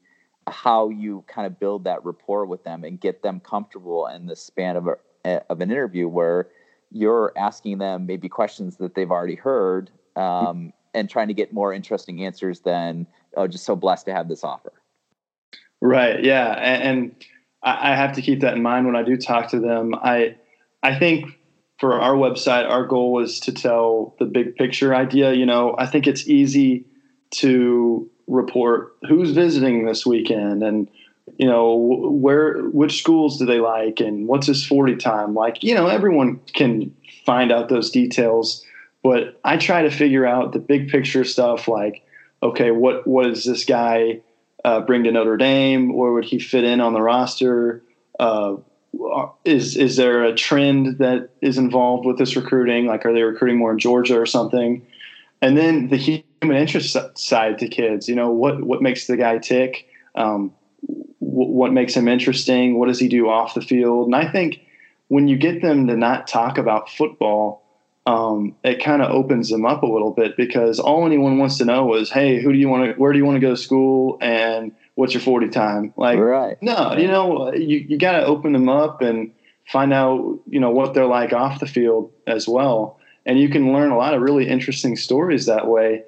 how 0.47 0.89
you 0.89 1.23
kind 1.27 1.45
of 1.45 1.59
build 1.59 1.83
that 1.83 2.03
rapport 2.05 2.45
with 2.45 2.63
them 2.63 2.83
and 2.83 2.99
get 2.99 3.21
them 3.21 3.39
comfortable 3.39 4.07
in 4.07 4.25
the 4.25 4.35
span 4.35 4.75
of 4.75 4.87
a, 4.87 5.41
of 5.49 5.61
an 5.61 5.71
interview 5.71 6.07
where 6.07 6.47
you're 6.91 7.33
asking 7.37 7.77
them 7.79 8.05
maybe 8.05 8.29
questions 8.29 8.77
that 8.77 8.95
they've 8.95 9.11
already 9.11 9.35
heard 9.35 9.89
um, 10.15 10.71
and 10.93 11.09
trying 11.09 11.27
to 11.27 11.33
get 11.33 11.53
more 11.53 11.73
interesting 11.73 12.23
answers 12.23 12.61
than 12.61 13.05
oh 13.35 13.47
just 13.47 13.65
so 13.65 13.75
blessed 13.75 14.05
to 14.05 14.13
have 14.13 14.29
this 14.29 14.43
offer 14.43 14.71
right 15.81 16.23
yeah 16.23 16.53
and, 16.53 16.83
and 16.83 17.25
I 17.63 17.95
have 17.95 18.13
to 18.13 18.21
keep 18.21 18.41
that 18.41 18.55
in 18.55 18.61
mind 18.61 18.85
when 18.85 18.95
I 18.95 19.03
do 19.03 19.17
talk 19.17 19.49
to 19.49 19.59
them. 19.59 19.93
I 19.95 20.35
I 20.83 20.97
think 20.97 21.31
for 21.79 21.99
our 21.99 22.13
website, 22.13 22.69
our 22.69 22.85
goal 22.85 23.11
was 23.11 23.39
to 23.41 23.51
tell 23.51 24.15
the 24.19 24.25
big 24.25 24.55
picture 24.55 24.95
idea. 24.95 25.33
You 25.33 25.45
know, 25.45 25.75
I 25.77 25.85
think 25.85 26.07
it's 26.07 26.27
easy 26.27 26.85
to 27.31 28.09
report 28.27 28.95
who's 29.07 29.31
visiting 29.31 29.85
this 29.85 30.05
weekend? 30.05 30.63
And 30.63 30.89
you 31.37 31.47
know 31.47 31.75
where 31.75 32.59
which 32.63 32.99
schools 32.99 33.37
do 33.37 33.45
they 33.45 33.59
like? 33.59 33.99
And 33.99 34.27
what's 34.27 34.47
his 34.47 34.65
40 34.65 34.97
time? 34.97 35.33
Like 35.33 35.63
you 35.63 35.75
know 35.75 35.87
everyone 35.87 36.39
can 36.53 36.95
find 37.25 37.51
out 37.51 37.67
those 37.67 37.91
details 37.91 38.63
but 39.03 39.37
i 39.43 39.57
try 39.57 39.81
to 39.81 39.91
figure 39.91 40.25
out 40.25 40.53
the 40.53 40.59
big 40.59 40.87
picture 40.87 41.25
stuff 41.25 41.67
like 41.67 42.01
okay 42.41 42.71
what 42.71 43.05
what 43.05 43.25
does 43.25 43.43
this 43.43 43.65
guy 43.65 44.21
uh, 44.67 44.81
bring 44.81 45.05
to 45.05 45.11
notre 45.11 45.37
dame? 45.37 45.93
Where 45.95 46.11
would 46.11 46.25
he 46.25 46.39
fit 46.39 46.65
in 46.65 46.81
on 46.81 46.93
the 46.93 47.01
roster? 47.01 47.81
Uh, 48.19 48.57
is 49.45 49.77
is 49.77 49.95
there 49.95 50.23
a 50.23 50.35
trend 50.35 50.97
that 50.97 51.29
is 51.41 51.57
involved 51.57 52.05
with 52.05 52.17
this 52.17 52.35
recruiting? 52.35 52.85
Like 52.85 53.05
are 53.05 53.13
they 53.13 53.23
recruiting 53.23 53.57
more 53.57 53.71
in 53.71 53.79
georgia 53.79 54.19
or 54.19 54.25
something? 54.25 54.85
And 55.41 55.57
then 55.57 55.87
the 55.87 56.23
human 56.41 56.57
interest 56.57 56.95
side 57.17 57.59
to 57.59 57.67
kids. 57.67 58.07
You 58.07 58.15
know, 58.15 58.31
what 58.31 58.63
what 58.63 58.81
makes 58.81 59.07
the 59.07 59.17
guy 59.17 59.37
tick? 59.37 59.87
Um, 60.15 60.53
what 61.19 61.73
makes 61.73 61.93
him 61.93 62.07
interesting? 62.07 62.79
What 62.79 62.87
does 62.87 62.99
he 62.99 63.07
do 63.07 63.29
off 63.29 63.53
the 63.53 63.61
field? 63.61 64.07
And 64.07 64.15
I 64.15 64.31
think 64.31 64.61
when 65.07 65.27
you 65.27 65.37
get 65.37 65.61
them 65.61 65.87
to 65.87 65.95
not 65.95 66.27
talk 66.27 66.57
about 66.57 66.89
football, 66.89 67.63
um, 68.05 68.55
it 68.63 68.83
kind 68.83 69.01
of 69.01 69.11
opens 69.11 69.49
them 69.49 69.65
up 69.65 69.83
a 69.83 69.87
little 69.87 70.11
bit 70.11 70.37
because 70.37 70.79
all 70.79 71.05
anyone 71.05 71.37
wants 71.37 71.57
to 71.59 71.65
know 71.65 71.93
is, 71.95 72.09
hey, 72.09 72.41
who 72.41 72.51
do 72.51 72.57
you 72.57 72.69
want 72.69 72.95
to, 72.95 72.99
where 72.99 73.11
do 73.11 73.19
you 73.19 73.25
want 73.25 73.35
to 73.35 73.41
go 73.41 73.51
to 73.51 73.57
school, 73.57 74.17
and 74.21 74.73
what's 74.95 75.13
your 75.13 75.21
forty 75.21 75.49
time? 75.49 75.93
Like, 75.97 76.17
right. 76.19 76.61
no, 76.61 76.95
you 76.97 77.07
know, 77.07 77.53
you 77.53 77.77
you 77.77 77.97
got 77.97 78.19
to 78.19 78.25
open 78.25 78.53
them 78.53 78.69
up 78.69 79.01
and 79.01 79.31
find 79.67 79.93
out, 79.93 80.39
you 80.47 80.59
know, 80.59 80.71
what 80.71 80.93
they're 80.93 81.05
like 81.05 81.33
off 81.33 81.59
the 81.59 81.67
field 81.67 82.11
as 82.25 82.47
well 82.47 82.97
and 83.27 83.37
you 83.37 83.49
can 83.49 83.73
learn 83.73 83.91
a 83.91 83.97
lot 83.97 84.13
of 84.13 84.21
really 84.21 84.47
interesting 84.47 84.95
stories 84.95 85.45
that 85.45 85.67
way. 85.67 86.03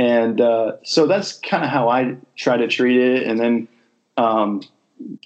And 0.00 0.40
uh, 0.40 0.76
so 0.82 1.06
that's 1.06 1.34
kind 1.40 1.62
of 1.62 1.68
how 1.68 1.90
I 1.90 2.16
try 2.34 2.56
to 2.56 2.68
treat 2.68 2.96
it. 2.98 3.24
And 3.24 3.38
then 3.38 3.68
um, 4.16 4.62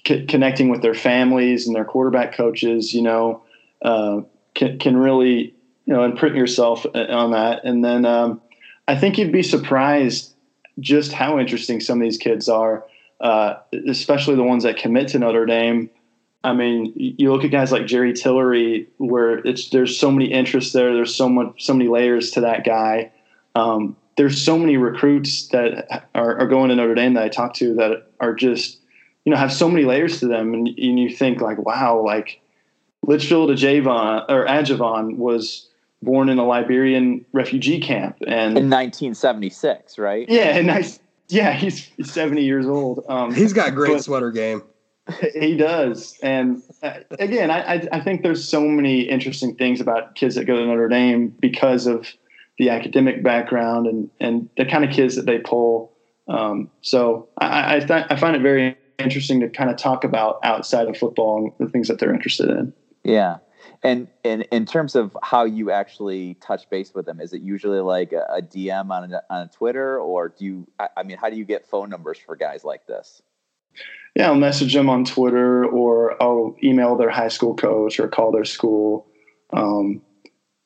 c- 0.05 0.25
connecting 0.25 0.67
with 0.67 0.81
their 0.81 0.93
families 0.93 1.65
and 1.65 1.73
their 1.73 1.85
quarterback 1.85 2.35
coaches, 2.35 2.93
you 2.93 3.01
know, 3.01 3.41
uh, 3.81 4.19
can, 4.53 4.77
can 4.77 4.97
really, 4.97 5.55
you 5.85 5.93
know, 5.93 6.03
imprint 6.03 6.35
yourself 6.35 6.85
uh, 6.93 7.05
on 7.09 7.31
that. 7.31 7.63
And 7.63 7.85
then 7.85 8.03
um, 8.03 8.41
I 8.85 8.97
think 8.97 9.17
you'd 9.17 9.31
be 9.31 9.43
surprised 9.43 10.33
just 10.81 11.13
how 11.13 11.39
interesting 11.39 11.79
some 11.79 12.01
of 12.01 12.03
these 12.03 12.17
kids 12.17 12.49
are, 12.49 12.83
uh, 13.21 13.53
especially 13.87 14.35
the 14.35 14.43
ones 14.43 14.63
that 14.63 14.75
commit 14.75 15.07
to 15.09 15.19
Notre 15.19 15.45
Dame. 15.45 15.89
I 16.43 16.51
mean, 16.51 16.91
you 16.97 17.31
look 17.31 17.45
at 17.45 17.51
guys 17.51 17.71
like 17.71 17.85
Jerry 17.87 18.11
Tillery, 18.11 18.89
where 18.97 19.37
it's 19.37 19.69
there's 19.69 19.97
so 19.97 20.11
many 20.11 20.25
interests 20.25 20.73
there. 20.73 20.93
There's 20.93 21.15
so 21.15 21.29
much, 21.29 21.63
so 21.63 21.73
many 21.73 21.89
layers 21.89 22.31
to 22.31 22.41
that 22.41 22.65
guy. 22.65 23.13
Um, 23.55 23.95
there's 24.17 24.41
so 24.41 24.57
many 24.57 24.77
recruits 24.77 25.47
that 25.49 26.07
are, 26.15 26.39
are, 26.39 26.47
going 26.47 26.69
to 26.69 26.75
Notre 26.75 26.95
Dame 26.95 27.13
that 27.15 27.23
I 27.23 27.29
talk 27.29 27.53
to 27.55 27.73
that 27.75 28.07
are 28.19 28.33
just, 28.33 28.79
you 29.25 29.31
know, 29.31 29.37
have 29.37 29.51
so 29.51 29.69
many 29.69 29.85
layers 29.85 30.19
to 30.21 30.27
them, 30.27 30.53
and, 30.53 30.67
and 30.67 30.99
you 30.99 31.09
think 31.09 31.41
like, 31.41 31.57
wow, 31.57 32.01
like 32.01 32.41
Litchfield 33.03 33.49
Ajavon 33.49 34.25
or 34.29 34.45
Adjavon 34.45 35.17
was 35.17 35.67
born 36.01 36.29
in 36.29 36.37
a 36.37 36.45
Liberian 36.45 37.25
refugee 37.33 37.79
camp, 37.79 38.17
and 38.21 38.57
in 38.57 38.69
1976, 38.69 39.97
right? 39.97 40.27
Yeah, 40.29 40.57
and 40.57 40.71
I, 40.71 40.85
yeah, 41.27 41.53
he's 41.53 41.91
70 42.01 42.43
years 42.43 42.67
old. 42.67 43.03
Um, 43.09 43.33
he's 43.33 43.53
got 43.53 43.73
great 43.75 44.01
sweater 44.01 44.31
game. 44.31 44.63
He 45.35 45.55
does, 45.55 46.17
and 46.23 46.63
uh, 46.81 47.01
again, 47.19 47.51
I, 47.51 47.87
I 47.91 47.99
think 47.99 48.23
there's 48.23 48.47
so 48.47 48.61
many 48.61 49.01
interesting 49.01 49.55
things 49.55 49.79
about 49.79 50.15
kids 50.15 50.33
that 50.33 50.45
go 50.45 50.55
to 50.55 50.65
Notre 50.65 50.87
Dame 50.87 51.27
because 51.39 51.85
of 51.85 52.07
the 52.57 52.69
academic 52.69 53.23
background 53.23 53.87
and 53.87 54.09
and 54.19 54.49
the 54.57 54.65
kind 54.65 54.83
of 54.83 54.91
kids 54.91 55.15
that 55.15 55.25
they 55.25 55.39
pull. 55.39 55.91
Um, 56.27 56.71
so 56.81 57.29
I 57.37 57.75
I, 57.75 57.79
th- 57.79 58.05
I 58.09 58.15
find 58.15 58.35
it 58.35 58.41
very 58.41 58.77
interesting 58.97 59.39
to 59.41 59.49
kind 59.49 59.69
of 59.69 59.77
talk 59.77 60.03
about 60.03 60.39
outside 60.43 60.87
of 60.87 60.97
football 60.97 61.37
and 61.37 61.67
the 61.67 61.71
things 61.71 61.87
that 61.87 61.99
they're 61.99 62.13
interested 62.13 62.49
in. 62.49 62.73
Yeah. 63.03 63.37
And, 63.83 64.07
and 64.23 64.47
in 64.51 64.65
terms 64.65 64.95
of 64.95 65.15
how 65.21 65.45
you 65.45 65.69
actually 65.69 66.35
touch 66.35 66.69
base 66.69 66.93
with 66.93 67.05
them, 67.05 67.19
is 67.19 67.33
it 67.33 67.41
usually 67.41 67.81
like 67.81 68.13
a, 68.13 68.25
a 68.29 68.41
DM 68.41 68.89
on 68.89 69.13
a, 69.13 69.21
on 69.29 69.41
a 69.43 69.47
Twitter, 69.47 69.99
or 69.99 70.29
do 70.29 70.45
you? 70.45 70.67
I, 70.79 70.87
I 70.97 71.03
mean, 71.03 71.17
how 71.17 71.29
do 71.29 71.35
you 71.35 71.45
get 71.45 71.67
phone 71.67 71.89
numbers 71.89 72.17
for 72.17 72.35
guys 72.35 72.63
like 72.63 72.87
this? 72.87 73.21
Yeah, 74.15 74.29
I'll 74.29 74.35
message 74.35 74.73
them 74.73 74.89
on 74.89 75.05
Twitter, 75.05 75.65
or 75.65 76.21
I'll 76.23 76.55
email 76.63 76.95
their 76.95 77.09
high 77.09 77.27
school 77.27 77.53
coach, 77.55 77.99
or 77.99 78.07
call 78.07 78.31
their 78.31 78.45
school. 78.45 79.07
Um, 79.53 80.01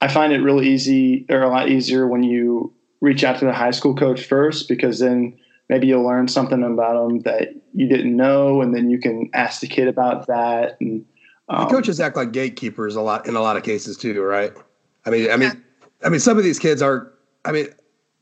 I 0.01 0.07
find 0.07 0.31
it 0.31 0.39
really 0.39 0.67
easy, 0.69 1.25
or 1.29 1.41
a 1.41 1.49
lot 1.49 1.69
easier, 1.69 2.07
when 2.07 2.23
you 2.23 2.73
reach 3.01 3.23
out 3.23 3.39
to 3.39 3.45
the 3.45 3.53
high 3.53 3.71
school 3.71 3.95
coach 3.95 4.25
first, 4.25 4.67
because 4.67 4.99
then 4.99 5.37
maybe 5.67 5.87
you'll 5.87 6.03
learn 6.03 6.27
something 6.27 6.63
about 6.63 7.07
them 7.07 7.19
that 7.21 7.49
you 7.73 7.87
didn't 7.87 8.15
know, 8.15 8.61
and 8.61 8.75
then 8.75 8.89
you 8.89 8.99
can 8.99 9.29
ask 9.33 9.61
the 9.61 9.67
kid 9.67 9.87
about 9.87 10.27
that 10.27 10.77
and 10.79 11.05
um, 11.49 11.67
coaches 11.67 11.99
act 11.99 12.15
like 12.15 12.31
gatekeepers 12.31 12.95
a 12.95 13.01
lot 13.01 13.27
in 13.27 13.35
a 13.35 13.41
lot 13.41 13.57
of 13.57 13.63
cases 13.63 13.97
too, 13.97 14.21
right? 14.21 14.53
I 15.05 15.09
mean, 15.09 15.31
I 15.31 15.37
mean, 15.37 15.63
I 16.03 16.09
mean, 16.09 16.19
some 16.19 16.37
of 16.37 16.43
these 16.43 16.59
kids 16.59 16.81
are. 16.81 17.11
I 17.45 17.51
mean, 17.51 17.67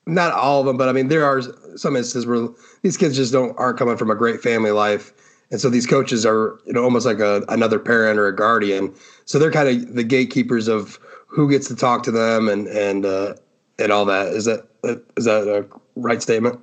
not 0.06 0.32
all 0.32 0.62
of 0.62 0.66
them, 0.66 0.78
but 0.78 0.88
I 0.88 0.94
mean, 0.94 1.10
there 1.10 1.26
are 1.26 1.42
some 1.76 1.96
instances 1.96 2.26
where 2.26 2.48
these 2.84 2.96
kids 2.96 3.18
just 3.18 3.34
don't 3.34 3.58
aren't 3.58 3.78
coming 3.78 3.98
from 3.98 4.10
a 4.10 4.16
great 4.16 4.42
family 4.42 4.72
life, 4.72 5.12
and 5.52 5.60
so 5.60 5.70
these 5.70 5.86
coaches 5.86 6.26
are, 6.26 6.60
you 6.66 6.72
know, 6.72 6.84
almost 6.84 7.06
like 7.06 7.20
a 7.20 7.44
another 7.50 7.80
parent 7.80 8.18
or 8.18 8.28
a 8.28 8.36
guardian. 8.36 8.94
So 9.26 9.40
they're 9.40 9.52
kind 9.52 9.68
of 9.68 9.96
the 9.96 10.04
gatekeepers 10.04 10.70
of 10.70 10.98
who 11.28 11.50
gets 11.50 11.68
to 11.68 11.76
talk 11.76 12.04
to 12.04 12.12
them 12.12 12.50
and 12.50 12.68
and 12.68 13.06
uh, 13.06 13.36
and 13.80 13.92
all 13.92 14.06
that. 14.06 14.28
Is 14.28 14.46
that 14.46 14.68
is 15.16 15.26
that 15.26 15.48
a 15.48 15.66
right 15.96 16.22
statement? 16.22 16.60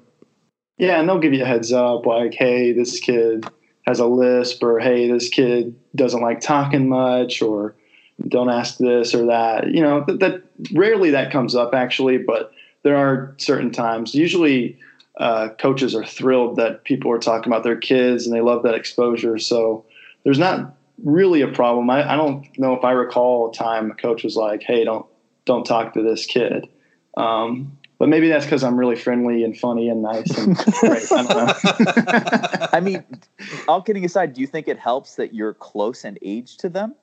Yeah, 0.79 0.99
and 0.99 1.09
they'll 1.09 1.21
give 1.21 1.33
you 1.33 1.43
a 1.43 1.47
heads 1.47 1.73
up, 1.73 2.05
like, 2.05 2.35
hey, 2.35 2.73
this 2.73 2.99
kid 2.99 3.47
has 3.87 4.01
a 4.01 4.07
lisp 4.07 4.63
or 4.63 4.79
hey 4.79 5.11
this 5.11 5.29
kid 5.29 5.75
doesn't 5.95 6.23
like 6.23 6.41
talking 6.41 6.89
much 6.89 7.43
or 7.43 7.75
don't 8.29 8.51
ask 8.51 8.79
this 8.79 9.15
or 9.15 9.27
that 9.27 9.71
you 9.71 9.83
know 9.83 10.05
that, 10.07 10.21
that 10.21 10.43
rarely 10.73 11.11
that 11.11 11.33
comes 11.33 11.55
up 11.55 11.75
actually 11.75 12.19
but 12.19 12.53
there 12.83 12.97
are 12.97 13.35
certain 13.39 13.71
times 13.71 14.15
usually 14.15 14.79
uh, 15.21 15.49
coaches 15.61 15.95
are 15.95 16.05
thrilled 16.05 16.57
that 16.57 16.83
people 16.85 17.11
are 17.11 17.19
talking 17.19 17.53
about 17.53 17.63
their 17.63 17.77
kids 17.77 18.27
and 18.27 18.35
they 18.35 18.41
love 18.41 18.63
that 18.63 18.75
exposure 18.75 19.39
so 19.39 19.85
there's 20.25 20.39
not 20.39 20.75
really 21.03 21.43
a 21.43 21.49
problem 21.49 21.91
I, 21.91 22.13
I 22.13 22.17
don't 22.17 22.47
know 22.59 22.75
if 22.75 22.85
i 22.85 22.93
recall 22.93 23.51
a 23.51 23.53
time 23.53 23.91
a 23.91 23.95
coach 23.95 24.23
was 24.23 24.37
like 24.37 24.63
hey 24.63 24.85
don't 24.85 25.07
don't 25.45 25.65
talk 25.65 25.95
to 25.95 26.03
this 26.03 26.27
kid 26.27 26.69
um, 27.17 27.79
but 27.99 28.09
maybe 28.09 28.29
that's 28.29 28.45
because 28.45 28.65
I'm 28.65 28.77
really 28.77 28.97
friendly 28.97 29.45
and 29.45 29.57
funny 29.57 29.89
and 29.89 30.03
nice 30.03 30.37
and 30.37 30.57
great. 30.81 31.11
I 31.13 31.23
don't 31.23 31.29
know. 31.29 32.69
I 32.73 32.81
mean, 32.81 33.05
all 33.69 33.83
kidding 33.83 34.05
aside, 34.05 34.35
do 34.35 34.41
you 34.41 34.47
think 34.47 34.69
it 34.69 34.79
helps 34.79 35.15
that 35.15 35.33
you're 35.33 35.55
close 35.55 36.05
in 36.05 36.19
age 36.21 36.57
to 36.59 36.69
them? 36.69 36.95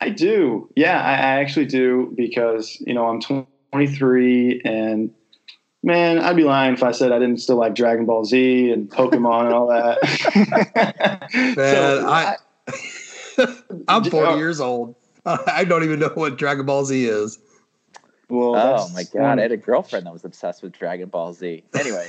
I 0.00 0.10
do. 0.10 0.70
Yeah, 0.76 1.00
I, 1.00 1.12
I 1.12 1.40
actually 1.40 1.66
do 1.66 2.12
because 2.16 2.76
you 2.86 2.94
know 2.94 3.06
I'm 3.06 3.20
23 3.72 4.62
and 4.64 5.10
man, 5.82 6.18
I'd 6.18 6.36
be 6.36 6.44
lying 6.44 6.74
if 6.74 6.82
I 6.82 6.92
said 6.92 7.12
I 7.12 7.18
didn't 7.18 7.38
still 7.38 7.56
like 7.56 7.74
Dragon 7.74 8.06
Ball 8.06 8.24
Z 8.24 8.70
and 8.70 8.88
Pokemon 8.88 9.46
and 9.46 9.54
all 9.54 9.66
that. 9.68 9.98
man, 11.34 11.54
so, 11.56 12.06
I, 12.08 12.22
I 12.22 12.36
I'm 13.88 14.04
40 14.04 14.16
uh, 14.16 14.36
years 14.36 14.60
old. 14.60 14.94
I 15.26 15.64
don't 15.64 15.84
even 15.84 15.98
know 15.98 16.10
what 16.14 16.36
Dragon 16.36 16.66
Ball 16.66 16.84
Z 16.84 17.06
is. 17.06 17.38
Well, 18.28 18.56
oh 18.56 18.88
my 18.94 19.04
god, 19.04 19.38
I 19.38 19.42
had 19.42 19.52
a 19.52 19.56
girlfriend 19.56 20.06
that 20.06 20.12
was 20.12 20.24
obsessed 20.24 20.62
with 20.62 20.72
Dragon 20.72 21.08
Ball 21.08 21.34
Z. 21.34 21.62
Anyway, 21.74 22.08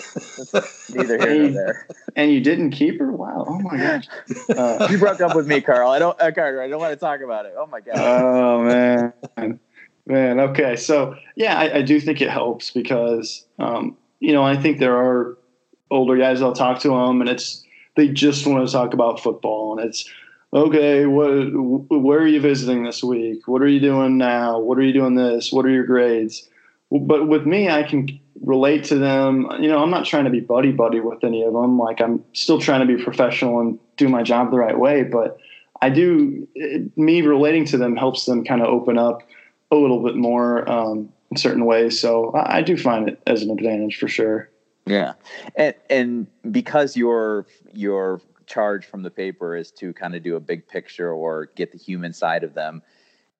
neither 0.89 1.17
here 1.17 1.39
nor 1.39 1.51
there. 1.51 1.87
And 2.15 2.31
you 2.31 2.39
didn't 2.39 2.71
keep 2.71 2.99
her? 2.99 3.11
Wow! 3.11 3.43
Oh 3.45 3.59
my 3.59 3.77
gosh. 3.77 4.07
Uh, 4.49 4.87
you 4.89 4.97
broke 4.97 5.19
up 5.19 5.35
with 5.35 5.45
me, 5.45 5.59
Carl. 5.59 5.91
I 5.91 5.99
don't, 5.99 6.19
uh, 6.21 6.31
Carter. 6.31 6.61
I 6.61 6.69
don't 6.69 6.79
want 6.79 6.93
to 6.93 6.99
talk 6.99 7.19
about 7.19 7.45
it. 7.45 7.53
Oh 7.57 7.65
my 7.67 7.81
god. 7.81 7.95
Oh 7.97 8.63
man, 8.63 9.59
man. 10.05 10.39
Okay, 10.39 10.77
so 10.77 11.15
yeah, 11.35 11.59
I, 11.59 11.77
I 11.77 11.81
do 11.81 11.99
think 11.99 12.21
it 12.21 12.29
helps 12.29 12.71
because 12.71 13.45
um, 13.59 13.97
you 14.19 14.31
know 14.31 14.43
I 14.43 14.55
think 14.55 14.79
there 14.79 14.95
are 14.95 15.37
older 15.91 16.17
guys. 16.17 16.41
I'll 16.41 16.53
talk 16.53 16.79
to 16.79 16.89
them, 16.89 17.19
and 17.19 17.29
it's 17.29 17.61
they 17.97 18.07
just 18.07 18.47
want 18.47 18.65
to 18.65 18.71
talk 18.71 18.93
about 18.93 19.19
football, 19.19 19.77
and 19.77 19.85
it's 19.87 20.09
okay, 20.55 21.05
what, 21.05 21.51
where 21.89 22.19
are 22.19 22.27
you 22.27 22.39
visiting 22.39 22.83
this 22.83 23.03
week? 23.03 23.47
What 23.47 23.61
are 23.61 23.67
you 23.67 23.81
doing 23.81 24.17
now? 24.17 24.59
What 24.59 24.77
are 24.77 24.83
you 24.83 24.93
doing 24.93 25.15
this? 25.15 25.51
What 25.51 25.65
are 25.65 25.69
your 25.69 25.85
grades? 25.85 26.47
But 26.89 27.27
with 27.27 27.45
me, 27.45 27.69
I 27.69 27.83
can 27.83 28.19
relate 28.41 28.85
to 28.85 28.95
them. 28.95 29.47
You 29.59 29.67
know, 29.67 29.79
I'm 29.79 29.89
not 29.89 30.05
trying 30.05 30.23
to 30.25 30.29
be 30.29 30.39
buddy 30.39 30.71
buddy 30.71 31.01
with 31.01 31.23
any 31.23 31.43
of 31.43 31.53
them. 31.53 31.77
Like 31.77 31.99
I'm 31.99 32.23
still 32.33 32.59
trying 32.59 32.87
to 32.87 32.97
be 32.97 33.03
professional 33.03 33.59
and 33.59 33.79
do 33.97 34.07
my 34.07 34.23
job 34.23 34.51
the 34.51 34.57
right 34.57 34.79
way. 34.79 35.03
But 35.03 35.37
I 35.81 35.89
do 35.89 36.47
it, 36.55 36.97
me 36.97 37.21
relating 37.21 37.65
to 37.65 37.77
them 37.77 37.97
helps 37.97 38.25
them 38.25 38.45
kind 38.45 38.61
of 38.61 38.67
open 38.67 38.97
up 38.97 39.23
a 39.71 39.75
little 39.75 40.03
bit 40.03 40.15
more 40.15 40.69
um, 40.71 41.09
in 41.31 41.37
certain 41.37 41.65
ways. 41.65 41.99
So 41.99 42.31
I, 42.31 42.57
I 42.57 42.61
do 42.61 42.77
find 42.77 43.09
it 43.09 43.21
as 43.27 43.41
an 43.41 43.49
advantage 43.49 43.97
for 43.97 44.07
sure. 44.07 44.49
Yeah, 44.85 45.13
and 45.55 45.73
and 45.89 46.27
because 46.51 46.95
your 46.95 47.47
your 47.73 48.21
charge 48.45 48.85
from 48.85 49.03
the 49.03 49.11
paper 49.11 49.55
is 49.55 49.71
to 49.71 49.93
kind 49.93 50.15
of 50.15 50.23
do 50.23 50.35
a 50.35 50.39
big 50.39 50.67
picture 50.67 51.11
or 51.11 51.49
get 51.55 51.71
the 51.71 51.77
human 51.77 52.13
side 52.13 52.43
of 52.43 52.53
them. 52.53 52.81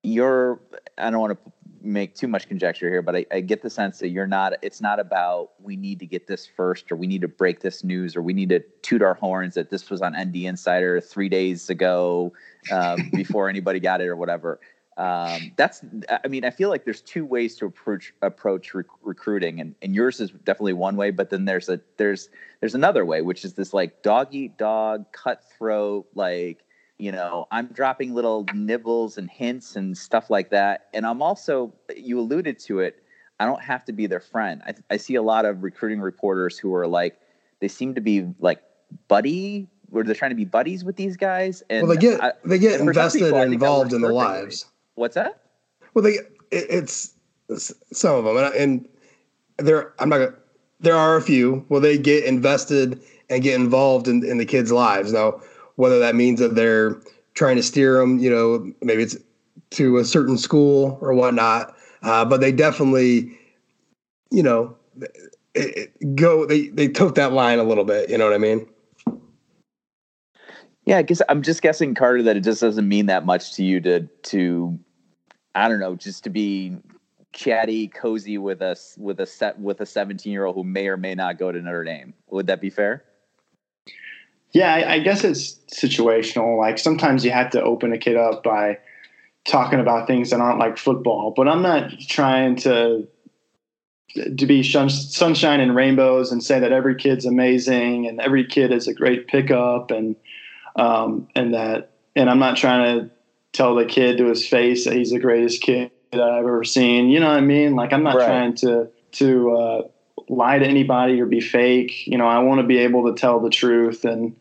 You're 0.04 0.60
i 0.98 1.10
don't 1.10 1.20
want 1.20 1.38
to 1.44 1.52
make 1.82 2.16
too 2.16 2.28
much 2.28 2.48
conjecture 2.48 2.90
here 2.90 3.02
but 3.02 3.16
I, 3.16 3.26
I, 3.32 3.40
get 3.42 3.62
the 3.62 3.70
sense 3.70 4.00
that 4.00 4.10
you're 4.10 4.26
not 4.26 4.54
it's 4.64 4.82
not 4.82 5.00
about 5.00 5.52
we 5.62 5.76
need 5.76 6.00
to 6.00 6.08
get 6.08 6.26
this 6.26 6.46
first 6.46 6.92
or 6.92 6.96
we 6.96 7.06
need 7.06 7.22
to 7.22 7.28
break 7.28 7.60
this 7.60 7.84
news 7.84 8.16
or 8.16 8.24
we 8.24 8.34
need 8.34 8.50
to 8.50 8.60
toot 8.82 9.04
our 9.04 9.14
horns 9.14 9.54
that 9.54 9.70
this 9.70 9.90
was 9.90 10.02
on 10.02 10.14
nd 10.14 10.36
insider 10.36 11.00
three 11.00 11.30
days 11.30 11.70
ago 11.70 12.34
um, 12.72 13.10
before 13.14 13.50
anybody 13.50 13.80
got 13.80 14.02
it 14.02 14.08
or 14.08 14.16
whatever 14.16 14.60
um, 14.98 15.52
that's 15.58 15.82
i 16.24 16.28
mean 16.28 16.46
i 16.46 16.50
feel 16.50 16.70
like 16.70 16.86
there's 16.86 17.02
two 17.02 17.26
ways 17.26 17.56
to 17.58 17.66
approach 17.66 18.14
approach 18.22 18.74
rec- 18.74 18.86
recruiting 19.02 19.60
and, 19.60 19.76
and 19.82 19.94
yours 19.94 20.22
is 20.22 20.32
definitely 20.32 20.74
one 20.74 20.96
way 20.96 21.12
but 21.12 21.30
then 21.30 21.44
there's 21.44 21.68
a 21.68 21.80
there's 21.98 22.30
there's 22.62 22.76
another 22.76 23.06
way 23.06 23.22
which 23.22 23.44
is 23.44 23.56
this 23.56 23.74
like 23.74 24.02
dog 24.04 24.28
eat 24.32 24.58
dog 24.58 25.06
cutthroat 25.12 26.08
like 26.16 26.64
you 26.98 27.12
know 27.12 27.46
i'm 27.52 27.68
dropping 27.68 28.14
little 28.14 28.46
nibbles 28.54 29.18
and 29.18 29.30
hints 29.30 29.76
and 29.76 29.98
stuff 29.98 30.30
like 30.30 30.50
that. 30.50 30.88
And 30.94 31.06
i'm 31.06 31.22
also 31.22 31.74
you 31.96 32.18
alluded 32.18 32.58
to 32.60 32.80
it 32.80 33.04
i 33.42 33.46
don't 33.46 33.62
have 33.62 33.84
to 33.86 33.92
be 33.92 34.08
their 34.08 34.22
friend. 34.22 34.62
I, 34.66 34.76
I 34.90 34.98
see 34.98 35.16
a 35.16 35.22
lot 35.22 35.44
of 35.44 35.62
recruiting 35.62 36.00
reporters 36.00 36.58
who 36.58 36.74
are 36.74 36.88
like 36.88 37.20
they 37.60 37.68
seem 37.68 37.96
to 37.96 38.02
be 38.02 38.34
like 38.40 38.62
buddy 39.10 39.68
where 39.90 40.06
they're 40.06 40.16
trying 40.16 40.32
to 40.32 40.36
be 40.36 40.46
buddies 40.46 40.86
with 40.86 40.96
these 40.96 41.18
guys 41.18 41.64
and 41.70 41.86
well 41.86 41.96
they 41.96 42.02
get 42.02 42.24
I, 42.24 42.32
they 42.46 42.60
get 42.60 42.80
invested 42.80 43.20
people, 43.20 43.42
and 43.42 43.54
involved 43.54 43.92
in 43.92 44.02
their 44.02 44.14
lives 44.14 44.68
What's 44.96 45.16
that? 45.16 45.42
Well, 45.94 46.04
they 46.04 46.16
it, 46.52 46.66
it's, 46.70 47.14
it's, 47.50 47.74
some 47.92 48.16
of 48.16 48.26
them, 48.26 48.38
and, 48.38 48.56
and 48.56 49.68
there 49.68 49.94
I'm 50.00 50.10
not 50.10 50.18
gonna. 50.18 50.34
There 50.82 50.96
are 50.96 51.16
a 51.16 51.22
few. 51.22 51.66
Well, 51.70 51.80
they 51.80 51.98
get 51.98 52.26
invested 52.26 53.02
and 53.30 53.42
get 53.42 53.56
involved 53.56 54.08
in, 54.08 54.24
in 54.26 54.38
the 54.38 54.46
kids' 54.46 54.72
lives. 54.72 55.14
Now, 55.14 55.42
whether 55.76 56.00
that 56.00 56.16
means 56.16 56.40
that 56.40 56.56
they're 56.56 57.00
trying 57.34 57.56
to 57.56 57.64
steer 57.64 58.00
them, 58.00 58.20
you 58.20 58.30
know, 58.30 58.72
maybe 58.82 59.04
it's 59.04 59.18
to 59.72 59.98
a 59.98 60.06
certain 60.06 60.38
school 60.38 60.98
or 61.02 61.14
whatnot, 61.14 61.76
uh, 62.04 62.26
but 62.26 62.40
they 62.40 62.52
definitely, 62.52 63.38
you 64.32 64.44
know, 64.44 64.76
it, 65.54 65.92
it 66.00 66.16
go 66.16 66.46
they 66.46 66.68
they 66.70 66.88
tote 66.88 67.16
that 67.16 67.34
line 67.34 67.60
a 67.60 67.64
little 67.64 67.86
bit. 67.86 68.10
You 68.10 68.18
know 68.18 68.26
what 68.26 68.34
I 68.34 68.38
mean? 68.38 68.68
Yeah, 70.86 70.98
I 70.98 71.02
guess 71.02 71.22
I'm 71.30 71.42
just 71.42 71.64
guessing, 71.64 71.96
Carter, 71.96 72.22
that 72.24 72.38
it 72.38 72.44
just 72.44 72.62
doesn't 72.62 72.88
mean 72.88 73.08
that 73.08 73.26
much 73.26 73.54
to 73.56 73.64
you 73.64 73.82
to 73.82 74.02
to 74.02 74.80
I 75.56 75.70
don't 75.70 75.80
know, 75.80 75.96
just 75.96 76.26
to 76.26 76.30
be 76.30 76.78
chatty, 77.32 77.88
cozy 77.88 78.38
with 78.38 78.62
us 78.62 78.96
with 79.00 79.20
a 79.20 79.26
set 79.26 79.60
with 79.60 79.82
a 79.82 79.86
17 79.86 80.32
year 80.32 80.46
old 80.46 80.56
who 80.56 80.64
may 80.64 80.88
or 80.88 80.98
may 80.98 81.16
not 81.16 81.40
go 81.40 81.52
to 81.52 81.62
Notre 81.62 81.84
Dame. 81.84 82.14
Would 82.30 82.48
that 82.48 82.62
be 82.62 82.70
fair? 82.70 83.04
Yeah, 84.52 84.74
I, 84.74 84.94
I 84.94 85.00
guess 85.00 85.24
it's 85.24 85.60
situational. 85.74 86.58
Like 86.58 86.78
sometimes 86.78 87.26
you 87.26 87.32
have 87.32 87.50
to 87.52 87.62
open 87.62 87.92
a 87.92 87.98
kid 87.98 88.16
up 88.16 88.44
by 88.44 88.80
talking 89.46 89.80
about 89.80 90.08
things 90.08 90.30
that 90.30 90.40
aren't 90.40 90.60
like 90.60 90.78
football. 90.78 91.34
But 91.36 91.48
I'm 91.48 91.62
not 91.62 91.92
trying 92.00 92.56
to 92.58 93.08
to 94.16 94.46
be 94.46 94.64
sunshine 94.64 95.60
and 95.60 95.76
rainbows 95.76 96.32
and 96.32 96.42
say 96.42 96.58
that 96.58 96.72
every 96.72 96.96
kid's 96.96 97.26
amazing 97.26 98.08
and 98.08 98.22
every 98.22 98.46
kid 98.46 98.72
is 98.72 98.88
a 98.88 98.94
great 98.94 99.28
pickup 99.28 99.92
and 99.92 100.16
um, 100.78 101.28
and 101.36 101.54
that 101.54 101.92
and 102.16 102.30
I'm 102.30 102.40
not 102.40 102.56
trying 102.56 103.00
to 103.00 103.15
tell 103.56 103.76
the 103.76 103.86
kid 103.86 104.18
to 104.18 104.26
his 104.26 104.48
face 104.48 104.86
that 104.86 104.94
he's 104.94 105.12
the 105.12 105.20
greatest 105.20 105.62
kid 105.62 105.92
that 106.12 106.22
I've 106.22 106.46
ever 106.46 106.64
seen. 106.64 107.10
You 107.10 107.20
know 107.20 107.28
what 107.28 107.38
I 107.38 107.42
mean? 107.42 107.76
Like 107.76 107.94
I'm 107.94 108.04
not 108.04 108.16
right. 108.16 108.26
trying 108.26 108.54
to 108.56 108.90
to 109.14 109.52
uh, 109.52 109.82
lie 110.28 110.60
to 110.60 110.66
anybody 110.66 111.20
or 111.22 111.26
be 111.26 111.42
fake. 111.42 112.08
You 112.08 112.18
know, 112.18 112.28
I 112.28 112.40
want 112.40 112.62
to 112.62 112.68
be 112.68 112.80
able 112.80 113.12
to 113.12 113.20
tell 113.20 113.40
the 113.40 113.50
truth 113.50 114.06
and 114.06 114.36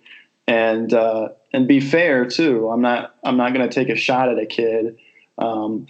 and 0.47 0.93
uh, 0.93 1.29
and 1.53 1.69
be 1.69 1.81
fair 1.81 2.27
too. 2.27 2.69
I'm 2.69 2.83
not 2.83 3.15
I'm 3.25 3.37
not 3.37 3.55
going 3.55 3.69
to 3.69 3.75
take 3.75 3.89
a 3.89 3.97
shot 3.97 4.29
at 4.29 4.39
a 4.39 4.47
kid. 4.47 4.99
Um, 5.39 5.87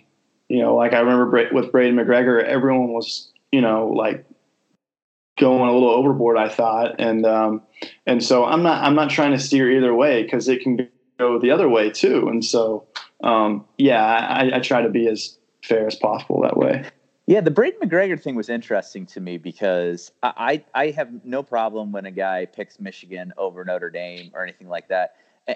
you 0.48 0.60
know, 0.60 0.76
like 0.76 0.92
I 0.92 1.00
remember 1.00 1.48
with 1.52 1.72
Braiden 1.72 1.94
McGregor, 1.94 2.42
everyone 2.42 2.88
was 2.88 3.30
you 3.50 3.60
know 3.60 3.88
like 3.88 4.24
going 5.38 5.68
a 5.68 5.72
little 5.72 5.90
overboard. 5.90 6.36
I 6.36 6.48
thought, 6.48 6.96
and 7.00 7.26
um, 7.26 7.62
and 8.06 8.22
so 8.22 8.44
I'm 8.44 8.62
not 8.62 8.84
I'm 8.84 8.94
not 8.94 9.10
trying 9.10 9.32
to 9.32 9.38
steer 9.38 9.70
either 9.70 9.94
way 9.94 10.22
because 10.22 10.48
it 10.48 10.62
can 10.62 10.88
go 11.18 11.38
the 11.38 11.50
other 11.50 11.68
way 11.68 11.90
too. 11.90 12.28
And 12.28 12.44
so 12.44 12.86
um, 13.24 13.64
yeah, 13.78 14.04
I, 14.04 14.56
I 14.56 14.60
try 14.60 14.82
to 14.82 14.90
be 14.90 15.08
as 15.08 15.38
fair 15.64 15.86
as 15.86 15.96
possible 15.96 16.42
that 16.42 16.56
way. 16.56 16.84
Yeah, 17.26 17.40
the 17.40 17.50
Braiden 17.50 17.78
McGregor 17.82 18.20
thing 18.20 18.34
was 18.34 18.50
interesting 18.50 19.06
to 19.06 19.20
me 19.20 19.38
because 19.38 20.12
I, 20.22 20.62
I 20.74 20.90
have 20.90 21.24
no 21.24 21.42
problem 21.42 21.90
when 21.90 22.04
a 22.04 22.10
guy 22.10 22.44
picks 22.44 22.78
Michigan 22.78 23.32
over 23.38 23.64
Notre 23.64 23.88
Dame 23.88 24.30
or 24.34 24.42
anything 24.42 24.68
like 24.68 24.88
that. 24.88 25.14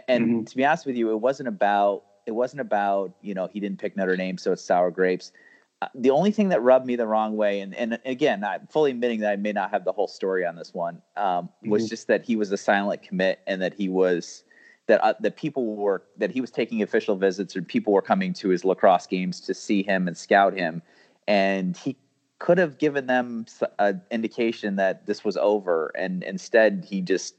And 0.08 0.26
mm-hmm. 0.26 0.44
to 0.44 0.56
be 0.56 0.64
honest 0.64 0.86
with 0.86 0.96
you, 0.96 1.10
it 1.10 1.20
wasn't 1.20 1.48
about 1.48 2.04
it 2.26 2.32
wasn't 2.32 2.60
about 2.60 3.12
you 3.22 3.34
know 3.34 3.48
he 3.50 3.60
didn't 3.60 3.78
pick 3.78 3.96
Notre 3.96 4.16
Dame, 4.16 4.38
so 4.38 4.52
it's 4.52 4.62
sour 4.62 4.90
grapes. 4.90 5.32
Uh, 5.80 5.88
the 5.94 6.10
only 6.10 6.30
thing 6.30 6.48
that 6.48 6.62
rubbed 6.62 6.86
me 6.86 6.96
the 6.96 7.06
wrong 7.06 7.36
way, 7.36 7.60
and 7.60 7.74
and 7.74 7.98
again, 8.04 8.44
I'm 8.44 8.66
fully 8.66 8.90
admitting 8.90 9.20
that 9.20 9.32
I 9.32 9.36
may 9.36 9.52
not 9.52 9.70
have 9.70 9.84
the 9.84 9.92
whole 9.92 10.08
story 10.08 10.44
on 10.44 10.56
this 10.56 10.74
one, 10.74 11.00
um, 11.16 11.48
was 11.62 11.84
mm-hmm. 11.84 11.88
just 11.88 12.06
that 12.08 12.24
he 12.24 12.36
was 12.36 12.52
a 12.52 12.58
silent 12.58 13.02
commit 13.02 13.40
and 13.46 13.62
that 13.62 13.72
he 13.72 13.88
was 13.88 14.44
that 14.88 15.00
uh, 15.02 15.14
that 15.20 15.36
people 15.36 15.76
were 15.76 16.02
that 16.18 16.30
he 16.30 16.40
was 16.40 16.50
taking 16.50 16.82
official 16.82 17.16
visits 17.16 17.56
or 17.56 17.62
people 17.62 17.92
were 17.92 18.02
coming 18.02 18.32
to 18.34 18.48
his 18.48 18.64
lacrosse 18.64 19.06
games 19.06 19.40
to 19.40 19.54
see 19.54 19.82
him 19.82 20.06
and 20.08 20.16
scout 20.16 20.52
him 20.52 20.82
and 21.28 21.76
he 21.76 21.96
could 22.38 22.58
have 22.58 22.78
given 22.78 23.06
them 23.06 23.46
an 23.78 24.00
indication 24.10 24.76
that 24.76 25.06
this 25.06 25.24
was 25.24 25.36
over, 25.36 25.92
and 25.96 26.22
instead 26.22 26.86
he 26.88 27.00
just, 27.00 27.34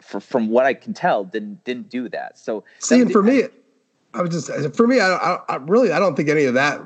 for, 0.00 0.20
from 0.20 0.48
what 0.48 0.66
I 0.66 0.74
can 0.74 0.94
tell, 0.94 1.24
didn't 1.24 1.64
didn't 1.64 1.88
do 1.88 2.08
that. 2.10 2.38
So 2.38 2.64
see, 2.78 3.04
for 3.06 3.22
me, 3.22 3.44
I 4.12 4.22
was 4.22 4.30
just 4.30 4.76
for 4.76 4.86
me, 4.86 5.00
I, 5.00 5.10
I, 5.12 5.38
I, 5.48 5.56
really 5.56 5.92
I 5.92 5.98
don't 5.98 6.14
think 6.14 6.28
any 6.28 6.44
of 6.44 6.54
that 6.54 6.80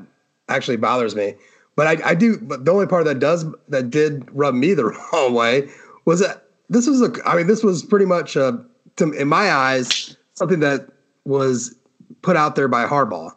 actually 0.49 0.77
bothers 0.77 1.15
me. 1.15 1.35
But 1.77 1.87
I, 1.87 2.11
I 2.11 2.15
do. 2.15 2.38
But 2.38 2.65
the 2.65 2.73
only 2.73 2.87
part 2.87 3.05
that 3.05 3.19
does 3.19 3.45
that 3.69 3.91
did 3.91 4.29
rub 4.33 4.55
me 4.55 4.75
the 4.75 4.85
wrong 5.12 5.35
way 5.35 5.69
was 6.05 6.21
that 6.21 6.45
this 6.69 6.87
was 6.87 7.03
a. 7.03 7.12
I 7.27 7.37
mean, 7.37 7.47
this 7.47 7.62
was 7.62 7.85
pretty 7.85 8.07
much 8.07 8.37
a, 8.37 8.65
to, 8.99 9.11
in 9.12 9.28
my 9.28 9.52
eyes 9.52 10.17
something 10.35 10.61
that 10.61 10.88
was 11.25 11.75
put 12.23 12.37
out 12.37 12.57
there 12.57 12.69
by 12.69 12.87
Harbaugh, 12.87 13.33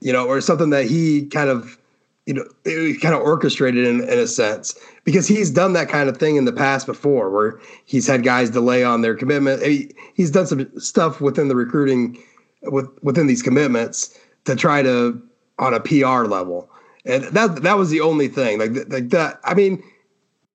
you 0.00 0.12
know, 0.12 0.26
or 0.26 0.40
something 0.40 0.70
that 0.70 0.86
he 0.86 1.26
kind 1.26 1.48
of 1.48 1.78
you 2.26 2.32
know, 2.32 2.44
it 2.64 3.02
kind 3.02 3.14
of 3.14 3.20
orchestrated 3.20 3.86
in, 3.86 4.00
in 4.00 4.18
a 4.18 4.26
sense 4.26 4.74
because 5.04 5.28
he's 5.28 5.50
done 5.50 5.74
that 5.74 5.90
kind 5.90 6.08
of 6.08 6.16
thing 6.16 6.36
in 6.36 6.46
the 6.46 6.52
past 6.52 6.86
before 6.86 7.28
where 7.30 7.60
he's 7.84 8.06
had 8.06 8.22
guys 8.22 8.48
delay 8.48 8.82
on 8.82 9.02
their 9.02 9.14
commitment. 9.14 9.62
He, 9.62 9.90
he's 10.14 10.30
done 10.30 10.46
some 10.46 10.70
stuff 10.80 11.20
within 11.20 11.48
the 11.48 11.56
recruiting 11.56 12.18
with 12.62 12.88
within 13.02 13.26
these 13.26 13.42
commitments 13.42 14.18
to 14.46 14.56
try 14.56 14.82
to 14.82 15.20
on 15.58 15.74
a 15.74 15.80
PR 15.80 16.24
level. 16.24 16.70
And 17.04 17.24
that 17.24 17.62
that 17.62 17.76
was 17.76 17.90
the 17.90 18.00
only 18.00 18.28
thing 18.28 18.58
like, 18.58 18.90
like 18.90 19.10
that. 19.10 19.38
I 19.44 19.52
mean, 19.52 19.82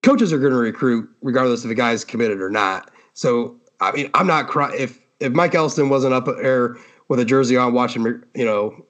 coaches 0.02 0.34
are 0.34 0.40
going 0.40 0.54
to 0.54 0.58
recruit 0.58 1.08
regardless 1.22 1.64
if 1.64 1.70
the 1.70 1.76
guy's 1.76 2.04
committed 2.04 2.42
or 2.42 2.50
not. 2.50 2.90
So, 3.14 3.56
I 3.82 3.92
mean, 3.92 4.10
I'm 4.14 4.28
not 4.28 4.48
crying 4.48 4.80
if, 4.80 5.00
if 5.20 5.34
Mike 5.34 5.56
Elston 5.56 5.90
wasn't 5.90 6.14
up 6.14 6.26
there 6.26 6.78
with 7.08 7.20
a 7.20 7.26
jersey 7.26 7.58
on 7.58 7.74
watching, 7.74 8.04
you 8.36 8.46
know, 8.46 8.86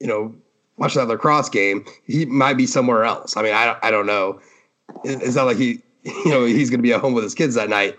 you 0.00 0.06
know, 0.06 0.34
watch 0.76 0.94
that 0.94 1.06
lacrosse 1.06 1.48
game, 1.48 1.84
he 2.04 2.24
might 2.26 2.54
be 2.54 2.66
somewhere 2.66 3.04
else. 3.04 3.36
I 3.36 3.42
mean, 3.42 3.54
I, 3.54 3.76
I 3.82 3.90
don't 3.90 4.06
know. 4.06 4.40
It's 5.04 5.36
not 5.36 5.46
like 5.46 5.56
he, 5.56 5.82
you 6.02 6.30
know, 6.30 6.44
he's 6.44 6.70
going 6.70 6.78
to 6.78 6.82
be 6.82 6.92
at 6.92 7.00
home 7.00 7.14
with 7.14 7.24
his 7.24 7.34
kids 7.34 7.54
that 7.54 7.68
night. 7.68 7.96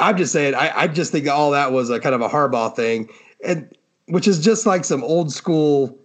I'm 0.00 0.16
just 0.16 0.32
saying, 0.32 0.54
I, 0.54 0.82
I 0.82 0.88
just 0.88 1.12
think 1.12 1.28
all 1.28 1.50
that 1.50 1.72
was 1.72 1.90
a 1.90 1.98
kind 1.98 2.14
of 2.14 2.20
a 2.20 2.28
Harbaugh 2.28 2.74
thing, 2.74 3.08
and 3.44 3.68
which 4.06 4.28
is 4.28 4.42
just 4.42 4.64
like 4.64 4.84
some 4.84 5.02
old 5.02 5.32
school, 5.32 5.96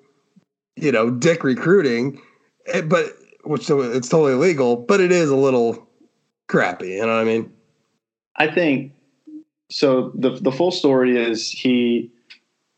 you 0.76 0.92
know, 0.92 1.12
dick 1.12 1.44
recruiting, 1.44 2.20
eh, 2.68 2.82
but 2.82 3.06
which 3.44 3.70
it's 3.70 4.10
totally 4.10 4.34
legal, 4.34 4.76
but 4.76 5.00
it 5.00 5.12
is 5.12 5.30
a 5.30 5.36
little 5.36 5.88
crappy. 6.48 6.90
You 6.90 7.02
know 7.02 7.16
what 7.16 7.22
I 7.22 7.24
mean? 7.24 7.52
I 8.38 8.48
think 8.48 8.94
so. 9.74 10.12
The 10.16 10.32
the 10.32 10.52
full 10.52 10.72
story 10.72 11.18
is 11.18 11.50
he 11.50 12.12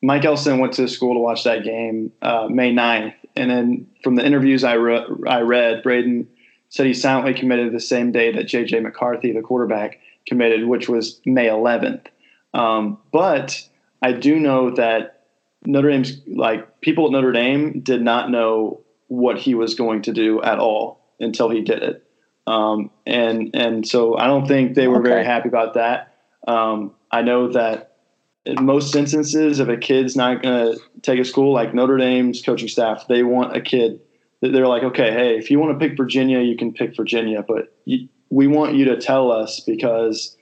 Mike 0.05 0.23
Elston 0.23 0.60
went 0.60 0.73
to 0.73 0.88
school 0.88 1.15
to 1.15 1.19
watch 1.19 1.43
that 1.45 1.63
game 1.63 2.12
uh, 2.21 2.47
May 2.47 2.71
9th. 2.71 3.15
And 3.36 3.49
then 3.49 3.88
from 4.03 4.15
the 4.15 4.23
interviews 4.23 4.63
I, 4.63 4.73
re- 4.73 5.05
I 5.27 5.41
read, 5.41 5.84
Braiden 5.84 6.27
said 6.69 6.86
he 6.86 6.93
silently 6.93 7.34
committed 7.34 7.73
the 7.73 7.79
same 7.79 8.12
day 8.12 8.31
that 8.31 8.43
J.J. 8.43 8.81
McCarthy, 8.81 9.31
the 9.31 9.41
quarterback, 9.41 9.99
committed, 10.27 10.67
which 10.67 10.88
was 10.88 11.19
May 11.25 11.47
11th. 11.47 12.05
Um, 12.53 12.99
but 13.12 13.67
I 14.03 14.12
do 14.12 14.39
know 14.39 14.75
that 14.75 15.23
Notre 15.65 15.89
Dame's, 15.89 16.21
like, 16.27 16.81
people 16.81 17.08
at 17.08 17.12
Notre 17.12 17.31
Dame 17.31 17.79
did 17.79 18.03
not 18.03 18.29
know 18.29 18.81
what 19.08 19.39
he 19.39 19.55
was 19.55 19.73
going 19.73 20.03
to 20.03 20.13
do 20.13 20.39
at 20.43 20.60
all 20.60 21.01
until 21.19 21.49
he 21.49 21.62
did 21.62 21.81
it. 21.81 22.03
Um, 22.45 22.91
and, 23.08 23.55
and 23.55 23.88
so 23.88 24.17
I 24.17 24.27
don't 24.27 24.47
think 24.47 24.75
they 24.75 24.88
were 24.88 24.99
okay. 24.99 25.10
very 25.10 25.25
happy 25.25 25.49
about 25.49 25.73
that. 25.73 26.14
Um, 26.45 26.93
I 27.12 27.21
know 27.21 27.51
that 27.51 27.97
in 28.45 28.63
most 28.63 28.95
instances, 28.95 29.60
if 29.60 29.67
a 29.67 29.77
kid's 29.77 30.15
not 30.15 30.43
going 30.43 30.73
to 30.73 30.81
take 31.01 31.19
a 31.19 31.25
school 31.25 31.53
like 31.53 31.73
Notre 31.73 31.97
Dame's 31.97 32.41
coaching 32.41 32.67
staff, 32.67 33.08
they 33.08 33.23
want 33.23 33.55
a 33.55 33.62
kid. 33.62 33.99
That 34.41 34.51
they're 34.51 34.67
like, 34.67 34.84
okay, 34.84 35.12
hey, 35.12 35.38
if 35.38 35.49
you 35.49 35.60
want 35.60 35.79
to 35.79 35.88
pick 35.88 35.97
Virginia, 35.97 36.41
you 36.41 36.58
can 36.58 36.73
pick 36.73 36.95
Virginia, 36.95 37.43
but 37.47 37.73
you, 37.86 38.10
we 38.29 38.47
want 38.47 38.75
you 38.75 38.86
to 38.86 38.97
tell 38.97 39.31
us 39.31 39.62
because 39.62 40.36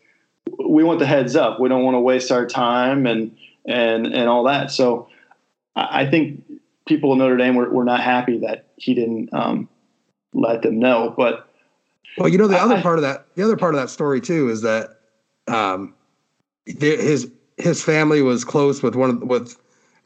we 0.68 0.84
want 0.84 1.00
the 1.00 1.06
heads 1.06 1.36
up. 1.36 1.60
We 1.60 1.70
don't 1.70 1.84
want 1.84 1.96
to 1.96 2.00
waste 2.00 2.32
our 2.32 2.46
time 2.46 3.06
and 3.06 3.38
and 3.66 4.08
and 4.08 4.28
all 4.28 4.44
that. 4.44 4.72
So 4.72 5.08
I 5.76 6.06
think 6.06 6.44
people 6.88 7.14
in 7.14 7.20
Notre 7.20 7.38
Dame 7.38 7.56
were, 7.56 7.70
were 7.70 7.86
not 7.86 8.02
happy 8.02 8.40
that 8.40 8.68
he 8.78 8.94
didn't 8.94 9.34
um, 9.34 9.70
let 10.34 10.62
them 10.62 10.80
know. 10.80 11.14
But 11.16 11.48
well, 12.18 12.30
you 12.30 12.38
know, 12.38 12.48
the 12.48 12.58
I, 12.58 12.64
other 12.64 12.82
part 12.82 12.98
of 12.98 13.04
that, 13.04 13.28
the 13.36 13.44
other 13.44 13.58
part 13.58 13.74
of 13.74 13.82
that 13.82 13.90
story 13.90 14.22
too, 14.22 14.50
is 14.50 14.62
that 14.62 14.93
um, 15.48 15.94
his 16.66 17.32
his 17.58 17.84
family 17.84 18.22
was 18.22 18.44
close 18.44 18.82
with 18.82 18.96
one 18.96 19.10
of 19.10 19.22
with 19.24 19.58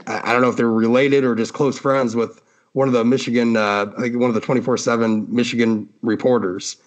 I 0.05 0.31
don't 0.31 0.41
know 0.41 0.49
if 0.49 0.57
they're 0.57 0.69
related 0.69 1.23
or 1.23 1.35
just 1.35 1.53
close 1.53 1.77
friends 1.77 2.15
with 2.15 2.41
one 2.73 2.87
of 2.87 2.93
the 2.93 3.03
Michigan, 3.03 3.57
uh, 3.57 3.91
I 3.97 4.01
think 4.01 4.17
one 4.17 4.29
of 4.29 4.35
the 4.35 4.41
twenty 4.41 4.61
four 4.61 4.77
seven 4.77 5.25
Michigan 5.33 5.89
reporters, 6.01 6.77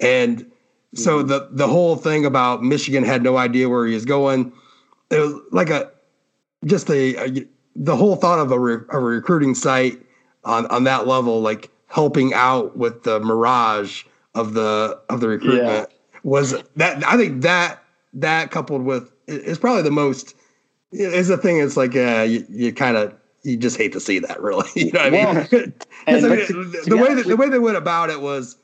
and 0.00 0.50
so 0.94 1.18
mm-hmm. 1.18 1.28
the 1.28 1.48
the 1.52 1.68
whole 1.68 1.96
thing 1.96 2.24
about 2.24 2.62
Michigan 2.62 3.04
had 3.04 3.22
no 3.22 3.36
idea 3.36 3.68
where 3.68 3.86
he 3.86 3.94
was 3.94 4.04
going. 4.04 4.52
It 5.10 5.20
was 5.20 5.34
like 5.52 5.70
a 5.70 5.90
just 6.64 6.90
a, 6.90 7.16
a 7.16 7.46
the 7.76 7.96
whole 7.96 8.16
thought 8.16 8.38
of 8.38 8.50
a, 8.50 8.58
re, 8.58 8.78
a 8.88 8.98
recruiting 8.98 9.54
site 9.54 10.00
on 10.44 10.66
on 10.66 10.84
that 10.84 11.06
level, 11.06 11.40
like 11.40 11.70
helping 11.86 12.34
out 12.34 12.76
with 12.76 13.04
the 13.04 13.20
mirage 13.20 14.04
of 14.34 14.54
the 14.54 15.00
of 15.08 15.20
the 15.20 15.28
recruitment 15.28 15.88
yeah. 15.88 16.18
was 16.22 16.54
that 16.76 17.06
I 17.06 17.16
think 17.16 17.42
that 17.42 17.82
that 18.14 18.50
coupled 18.50 18.82
with 18.82 19.10
is 19.26 19.58
probably 19.58 19.82
the 19.82 19.90
most 19.90 20.34
is 20.92 21.28
the 21.28 21.36
thing. 21.36 21.58
It's 21.58 21.76
like 21.76 21.96
uh, 21.96 22.22
you, 22.22 22.44
you 22.48 22.72
kind 22.72 22.96
of 22.96 23.14
you 23.42 23.56
just 23.56 23.76
hate 23.76 23.92
to 23.92 24.00
see 24.00 24.18
that, 24.18 24.40
really. 24.40 24.68
you 24.76 24.92
know 24.92 25.00
what 25.00 25.06
I 25.06 25.10
mean? 25.10 25.26
I 26.06 26.12
mean 26.12 26.22
the 26.86 26.98
way 27.00 27.14
that, 27.14 27.24
the 27.26 27.36
way 27.36 27.48
they 27.48 27.58
went 27.58 27.76
about 27.76 28.10
it 28.10 28.20
was 28.20 28.56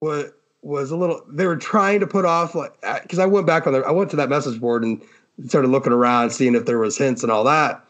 was 0.00 0.30
was 0.62 0.90
a 0.90 0.96
little. 0.96 1.22
They 1.30 1.46
were 1.46 1.56
trying 1.56 2.00
to 2.00 2.06
put 2.06 2.24
off 2.24 2.54
like 2.54 2.72
because 3.02 3.18
I 3.18 3.26
went 3.26 3.46
back 3.46 3.66
on 3.66 3.72
there. 3.72 3.86
I 3.86 3.92
went 3.92 4.10
to 4.10 4.16
that 4.16 4.28
message 4.28 4.60
board 4.60 4.84
and 4.84 5.02
started 5.46 5.68
looking 5.68 5.92
around, 5.92 6.30
seeing 6.30 6.54
if 6.54 6.66
there 6.66 6.78
was 6.78 6.96
hints 6.96 7.22
and 7.22 7.30
all 7.30 7.44
that, 7.44 7.84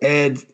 and 0.00 0.44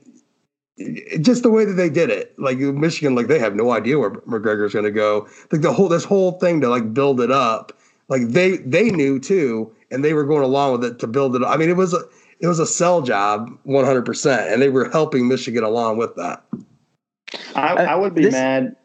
just 1.21 1.43
the 1.43 1.51
way 1.51 1.65
that 1.65 1.73
they 1.73 1.91
did 1.91 2.11
it, 2.11 2.39
like 2.39 2.59
Michigan, 2.59 3.15
like 3.15 3.27
they 3.27 3.39
have 3.39 3.55
no 3.55 3.73
idea 3.73 3.99
where 3.99 4.11
McGregor's 4.11 4.73
going 4.73 4.85
to 4.85 4.91
go. 4.91 5.29
Like 5.51 5.63
the 5.63 5.73
whole 5.73 5.89
this 5.89 6.05
whole 6.05 6.33
thing 6.33 6.61
to 6.61 6.69
like 6.69 6.95
build 6.95 7.21
it 7.21 7.31
up, 7.31 7.73
like 8.09 8.29
they 8.29 8.59
they 8.59 8.91
knew 8.91 9.19
too, 9.19 9.73
and 9.91 10.05
they 10.05 10.15
were 10.15 10.25
going 10.25 10.43
along 10.43 10.73
with 10.73 10.85
it 10.85 10.99
to 11.01 11.07
build 11.07 11.37
it. 11.37 11.43
I 11.43 11.57
mean, 11.57 11.69
it 11.69 11.77
was 11.77 11.95
a 11.95 12.03
it 12.41 12.47
was 12.47 12.59
a 12.59 12.67
sell 12.67 13.03
job, 13.03 13.51
one 13.65 13.85
hundred 13.85 14.05
percent, 14.05 14.53
and 14.53 14.63
they 14.63 14.69
were 14.69 14.89
helping 14.91 15.29
Michigan 15.29 15.65
along 15.65 15.99
with 15.99 16.15
that. 16.17 16.45
I, 17.55 17.75
I 17.75 17.95
would 17.95 18.15
be 18.15 18.25
this, 18.25 18.33
mad. 18.33 18.77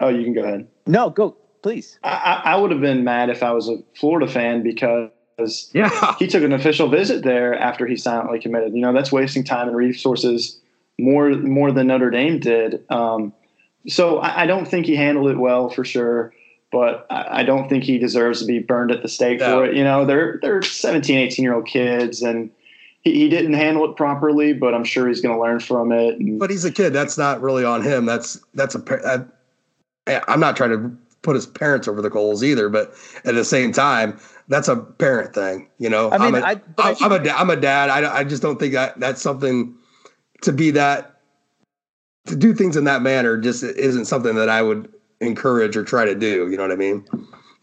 Oh, 0.00 0.08
you 0.08 0.24
can 0.24 0.34
go 0.34 0.42
ahead. 0.42 0.68
No, 0.86 1.10
go 1.10 1.36
please. 1.62 1.98
I, 2.04 2.42
I 2.44 2.56
would 2.56 2.70
have 2.70 2.80
been 2.80 3.04
mad 3.04 3.30
if 3.30 3.42
I 3.42 3.52
was 3.52 3.68
a 3.68 3.78
Florida 3.94 4.30
fan 4.30 4.62
because 4.62 5.10
because 5.36 5.70
yeah. 5.72 6.14
he 6.18 6.26
took 6.26 6.42
an 6.42 6.52
official 6.52 6.88
visit 6.88 7.24
there 7.24 7.58
after 7.58 7.86
he 7.86 7.96
silently 7.96 8.38
committed. 8.38 8.74
You 8.74 8.82
know, 8.82 8.92
that's 8.92 9.10
wasting 9.10 9.44
time 9.44 9.68
and 9.68 9.76
resources 9.76 10.60
more 10.98 11.30
more 11.30 11.72
than 11.72 11.88
Notre 11.88 12.10
Dame 12.10 12.38
did. 12.38 12.84
Um, 12.90 13.32
so 13.88 14.18
I, 14.18 14.42
I, 14.42 14.46
don't 14.46 14.66
think 14.66 14.86
he 14.86 14.96
handled 14.96 15.30
it 15.30 15.36
well 15.36 15.68
for 15.68 15.84
sure, 15.84 16.32
but 16.74 17.06
I, 17.08 17.40
I 17.40 17.42
don't 17.44 17.68
think 17.68 17.84
he 17.84 17.98
deserves 17.98 18.40
to 18.40 18.46
be 18.46 18.58
burned 18.58 18.90
at 18.90 19.00
the 19.00 19.08
stake 19.08 19.38
no. 19.38 19.58
for 19.58 19.66
it. 19.66 19.76
You 19.76 19.84
know, 19.84 20.04
they're 20.04 20.40
they're 20.42 20.60
17, 20.60 21.16
18 21.16 21.42
year 21.42 21.54
old 21.54 21.66
kids 21.66 22.20
and 22.20 22.50
he, 23.02 23.12
he 23.12 23.28
didn't 23.28 23.52
handle 23.52 23.88
it 23.88 23.96
properly, 23.96 24.52
but 24.52 24.74
I'm 24.74 24.82
sure 24.82 25.06
he's 25.06 25.20
going 25.20 25.36
to 25.36 25.40
learn 25.40 25.60
from 25.60 25.92
it. 25.92 26.18
And, 26.18 26.40
but 26.40 26.50
he's 26.50 26.64
a 26.64 26.72
kid. 26.72 26.92
That's 26.92 27.16
not 27.16 27.40
really 27.40 27.64
on 27.64 27.80
him. 27.80 28.06
That's 28.06 28.40
that's 28.54 28.74
a. 28.74 28.82
I, 29.06 30.10
eh, 30.10 30.20
I'm 30.26 30.40
not 30.40 30.56
trying 30.56 30.70
to 30.70 30.90
put 31.22 31.36
his 31.36 31.46
parents 31.46 31.86
over 31.86 32.02
the 32.02 32.10
coals 32.10 32.42
either, 32.42 32.68
but 32.68 32.92
at 33.24 33.36
the 33.36 33.44
same 33.44 33.70
time, 33.70 34.18
that's 34.48 34.66
a 34.66 34.76
parent 34.76 35.32
thing. 35.32 35.68
You 35.78 35.90
know, 35.90 36.10
I 36.10 36.18
mean, 36.18 36.34
I'm 36.34 36.42
a, 36.42 36.46
I, 36.46 36.90
I 36.90 36.96
I'm, 37.00 37.12
a 37.12 37.30
I'm 37.30 37.50
a 37.50 37.56
dad. 37.56 37.88
I 37.88 38.18
I 38.18 38.24
just 38.24 38.42
don't 38.42 38.58
think 38.58 38.74
that 38.74 38.98
that's 38.98 39.22
something 39.22 39.76
to 40.42 40.52
be 40.52 40.72
that 40.72 41.20
to 42.26 42.34
do 42.34 42.52
things 42.52 42.76
in 42.76 42.82
that 42.84 43.00
manner 43.00 43.36
just 43.36 43.62
isn't 43.62 44.06
something 44.06 44.34
that 44.34 44.48
I 44.48 44.60
would 44.60 44.92
encourage 45.26 45.76
or 45.76 45.84
try 45.84 46.04
to 46.04 46.14
do. 46.14 46.50
You 46.50 46.56
know 46.56 46.62
what 46.62 46.72
I 46.72 46.76
mean? 46.76 47.06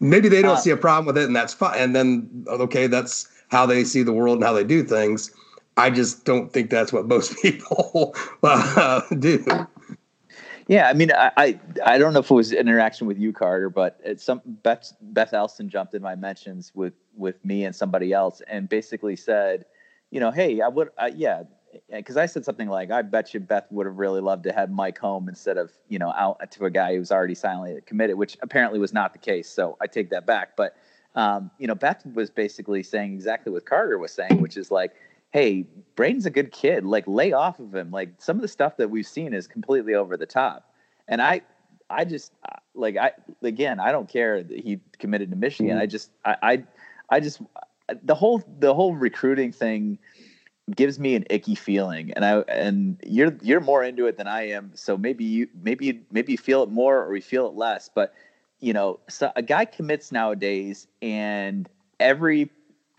Maybe 0.00 0.28
they 0.28 0.42
don't 0.42 0.56
uh, 0.56 0.60
see 0.60 0.70
a 0.70 0.76
problem 0.76 1.06
with 1.06 1.16
it, 1.18 1.24
and 1.24 1.36
that's 1.36 1.54
fine. 1.54 1.78
And 1.78 1.94
then 1.94 2.44
okay, 2.48 2.86
that's 2.86 3.28
how 3.48 3.66
they 3.66 3.84
see 3.84 4.02
the 4.02 4.12
world 4.12 4.36
and 4.36 4.44
how 4.44 4.52
they 4.52 4.64
do 4.64 4.82
things. 4.82 5.30
I 5.76 5.90
just 5.90 6.24
don't 6.24 6.52
think 6.52 6.70
that's 6.70 6.92
what 6.92 7.06
most 7.06 7.36
people 7.42 8.14
uh, 8.42 9.02
do. 9.18 9.44
Yeah, 10.68 10.88
I 10.88 10.92
mean, 10.92 11.12
I, 11.12 11.30
I, 11.36 11.60
I 11.84 11.98
don't 11.98 12.12
know 12.12 12.20
if 12.20 12.30
it 12.30 12.34
was 12.34 12.52
interaction 12.52 13.06
with 13.06 13.18
you, 13.18 13.32
Carter, 13.32 13.68
but 13.68 14.00
it's 14.04 14.22
some 14.22 14.40
Beth 14.44 14.92
Beth 15.00 15.34
Elston 15.34 15.68
jumped 15.68 15.94
in 15.94 16.02
my 16.02 16.14
mentions 16.14 16.72
with 16.74 16.94
with 17.16 17.44
me 17.44 17.64
and 17.64 17.74
somebody 17.74 18.12
else, 18.12 18.42
and 18.46 18.68
basically 18.68 19.16
said, 19.16 19.64
you 20.10 20.20
know, 20.20 20.30
hey, 20.30 20.60
I 20.60 20.68
would, 20.68 20.90
uh, 20.98 21.10
yeah, 21.14 21.42
because 21.90 22.16
I 22.16 22.26
said 22.26 22.44
something 22.44 22.68
like, 22.68 22.90
I 22.90 23.02
bet 23.02 23.32
you 23.32 23.40
Beth 23.40 23.66
would 23.70 23.86
have 23.86 23.98
really 23.98 24.20
loved 24.20 24.44
to 24.44 24.52
have 24.52 24.70
Mike 24.70 24.98
home 24.98 25.28
instead 25.28 25.56
of 25.56 25.72
you 25.88 25.98
know 25.98 26.12
out 26.16 26.50
to 26.52 26.64
a 26.64 26.70
guy 26.70 26.96
who's 26.96 27.10
already 27.10 27.34
silently 27.34 27.80
committed, 27.86 28.16
which 28.16 28.36
apparently 28.42 28.78
was 28.78 28.92
not 28.92 29.12
the 29.12 29.18
case. 29.18 29.48
So 29.48 29.76
I 29.80 29.86
take 29.86 30.10
that 30.10 30.26
back, 30.26 30.56
but 30.56 30.76
um, 31.14 31.50
you 31.58 31.66
know, 31.66 31.74
Beth 31.74 32.04
was 32.14 32.30
basically 32.30 32.82
saying 32.82 33.12
exactly 33.12 33.52
what 33.52 33.66
Carter 33.66 33.98
was 33.98 34.12
saying, 34.12 34.40
which 34.40 34.56
is 34.56 34.70
like, 34.70 34.92
hey, 35.30 35.66
Braiden's 35.94 36.26
a 36.26 36.30
good 36.30 36.52
kid. 36.52 36.84
Like, 36.84 37.04
lay 37.06 37.32
off 37.32 37.58
of 37.58 37.74
him. 37.74 37.90
Like, 37.90 38.10
some 38.18 38.36
of 38.36 38.42
the 38.42 38.48
stuff 38.48 38.76
that 38.78 38.90
we've 38.90 39.06
seen 39.06 39.34
is 39.34 39.46
completely 39.46 39.94
over 39.94 40.16
the 40.16 40.26
top. 40.26 40.72
And 41.08 41.20
I, 41.20 41.42
I 41.90 42.04
just 42.04 42.32
uh, 42.48 42.56
like 42.74 42.96
I 42.96 43.12
again, 43.42 43.78
I 43.78 43.92
don't 43.92 44.08
care 44.08 44.42
that 44.42 44.60
he 44.60 44.80
committed 44.98 45.30
to 45.30 45.36
Michigan. 45.36 45.74
Mm-hmm. 45.74 45.82
I 45.82 45.86
just, 45.86 46.10
I, 46.24 46.36
I, 46.42 46.64
I 47.10 47.20
just 47.20 47.42
the 48.02 48.14
whole 48.14 48.42
the 48.58 48.72
whole 48.72 48.94
recruiting 48.94 49.52
thing 49.52 49.98
gives 50.76 50.98
me 50.98 51.16
an 51.16 51.24
icky 51.28 51.56
feeling 51.56 52.12
and 52.12 52.24
i 52.24 52.38
and 52.42 53.00
you're 53.04 53.36
you're 53.42 53.60
more 53.60 53.82
into 53.82 54.06
it 54.06 54.16
than 54.16 54.28
i 54.28 54.46
am 54.46 54.70
so 54.74 54.96
maybe 54.96 55.24
you 55.24 55.48
maybe 55.62 56.00
maybe 56.12 56.32
you 56.32 56.38
feel 56.38 56.62
it 56.62 56.70
more 56.70 56.98
or 57.02 57.10
we 57.10 57.20
feel 57.20 57.48
it 57.48 57.54
less 57.54 57.90
but 57.92 58.14
you 58.62 58.72
know, 58.72 59.00
so 59.08 59.30
a 59.36 59.42
guy 59.42 59.64
commits 59.64 60.12
nowadays, 60.12 60.86
and 61.02 61.68
every 61.98 62.48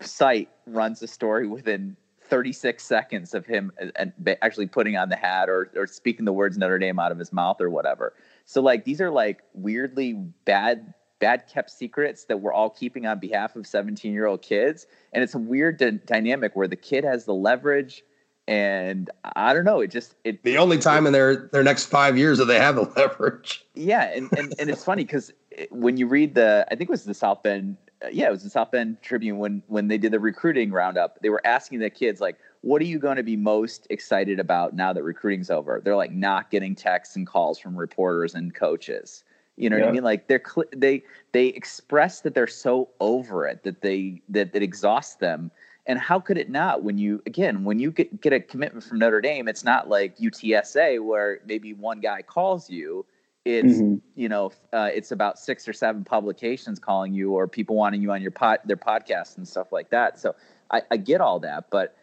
site 0.02 0.50
runs 0.66 1.02
a 1.02 1.08
story 1.08 1.48
within 1.48 1.96
36 2.20 2.84
seconds 2.84 3.34
of 3.34 3.46
him 3.46 3.72
uh, 3.82 3.86
and 3.96 4.12
actually 4.42 4.66
putting 4.66 4.96
on 4.96 5.08
the 5.08 5.16
hat 5.16 5.48
or, 5.48 5.70
or 5.74 5.86
speaking 5.86 6.26
the 6.26 6.32
words 6.32 6.58
Notre 6.58 6.78
Dame 6.78 6.98
out 6.98 7.12
of 7.12 7.18
his 7.18 7.32
mouth 7.32 7.60
or 7.60 7.70
whatever. 7.70 8.12
So 8.44 8.60
like 8.60 8.84
these 8.84 9.00
are 9.00 9.10
like 9.10 9.42
weirdly 9.54 10.12
bad 10.44 10.92
bad 11.24 11.48
kept 11.48 11.70
secrets 11.70 12.26
that 12.26 12.38
we're 12.38 12.52
all 12.52 12.68
keeping 12.68 13.06
on 13.06 13.18
behalf 13.18 13.56
of 13.56 13.66
17 13.66 14.12
year 14.12 14.26
old 14.26 14.42
kids 14.42 14.86
and 15.14 15.24
it's 15.24 15.34
a 15.34 15.38
weird 15.38 15.78
d- 15.78 15.98
dynamic 16.04 16.54
where 16.54 16.68
the 16.68 16.76
kid 16.76 17.02
has 17.02 17.24
the 17.24 17.32
leverage 17.32 18.04
and 18.46 19.08
I 19.36 19.54
don't 19.54 19.64
know. 19.64 19.80
It 19.80 19.90
just 19.90 20.16
it 20.22 20.42
the 20.42 20.58
only 20.58 20.76
time 20.76 21.06
it, 21.06 21.08
in 21.08 21.12
their 21.14 21.48
their 21.50 21.62
next 21.62 21.86
five 21.86 22.18
years 22.18 22.36
that 22.36 22.44
they 22.44 22.58
have 22.58 22.74
the 22.76 22.82
leverage. 22.96 23.64
Yeah, 23.74 24.02
and 24.14 24.30
and, 24.36 24.52
and 24.58 24.68
it's 24.68 24.84
funny 24.84 25.02
because 25.02 25.32
when 25.70 25.96
you 25.96 26.06
read 26.06 26.34
the, 26.34 26.66
I 26.70 26.76
think 26.76 26.82
it 26.82 26.90
was 26.90 27.04
the 27.04 27.14
South 27.14 27.42
Bend, 27.42 27.78
uh, 28.04 28.08
yeah, 28.12 28.26
it 28.26 28.30
was 28.30 28.42
the 28.42 28.50
South 28.50 28.70
Bend 28.70 29.00
Tribune 29.00 29.38
when 29.38 29.62
when 29.68 29.88
they 29.88 29.96
did 29.96 30.12
the 30.12 30.20
recruiting 30.20 30.72
roundup. 30.72 31.22
They 31.22 31.30
were 31.30 31.40
asking 31.46 31.78
the 31.78 31.88
kids 31.88 32.20
like, 32.20 32.36
"What 32.60 32.82
are 32.82 32.84
you 32.84 32.98
going 32.98 33.16
to 33.16 33.22
be 33.22 33.36
most 33.36 33.86
excited 33.88 34.38
about 34.38 34.74
now 34.74 34.92
that 34.92 35.02
recruiting's 35.02 35.50
over?" 35.50 35.80
They're 35.82 35.96
like, 35.96 36.12
not 36.12 36.50
getting 36.50 36.74
texts 36.74 37.16
and 37.16 37.26
calls 37.26 37.58
from 37.58 37.74
reporters 37.74 38.34
and 38.34 38.54
coaches. 38.54 39.24
You 39.56 39.70
know 39.70 39.76
yeah. 39.76 39.82
what 39.84 39.88
I 39.90 39.92
mean? 39.92 40.04
Like 40.04 40.28
they're 40.28 40.42
cl- 40.44 40.68
they 40.74 41.02
they 41.32 41.46
express 41.48 42.22
that 42.22 42.34
they're 42.34 42.46
so 42.46 42.88
over 43.00 43.46
it 43.46 43.62
that 43.62 43.82
they 43.82 44.22
that 44.28 44.50
it 44.54 44.62
exhausts 44.62 45.16
them 45.16 45.50
and 45.86 45.98
how 45.98 46.18
could 46.18 46.38
it 46.38 46.50
not 46.50 46.82
when 46.82 46.98
you 46.98 47.22
again 47.26 47.64
when 47.64 47.78
you 47.78 47.90
get, 47.90 48.20
get 48.20 48.32
a 48.32 48.40
commitment 48.40 48.84
from 48.84 48.98
Notre 48.98 49.20
Dame, 49.20 49.48
it's 49.48 49.64
not 49.64 49.88
like 49.88 50.16
UTSA 50.18 51.02
where 51.04 51.40
maybe 51.46 51.74
one 51.74 52.00
guy 52.00 52.22
calls 52.22 52.70
you. 52.70 53.04
It's 53.44 53.74
mm-hmm. 53.74 53.96
you 54.14 54.28
know 54.28 54.52
uh, 54.72 54.90
it's 54.92 55.12
about 55.12 55.38
six 55.38 55.68
or 55.68 55.72
seven 55.72 56.04
publications 56.04 56.78
calling 56.78 57.12
you 57.12 57.32
or 57.32 57.46
people 57.46 57.76
wanting 57.76 58.00
you 58.00 58.10
on 58.12 58.22
your 58.22 58.30
pod 58.30 58.60
their 58.64 58.76
podcasts 58.76 59.36
and 59.36 59.46
stuff 59.46 59.72
like 59.72 59.90
that. 59.90 60.18
So 60.18 60.34
I, 60.70 60.82
I 60.90 60.96
get 60.96 61.20
all 61.20 61.38
that, 61.40 61.68
but 61.70 61.96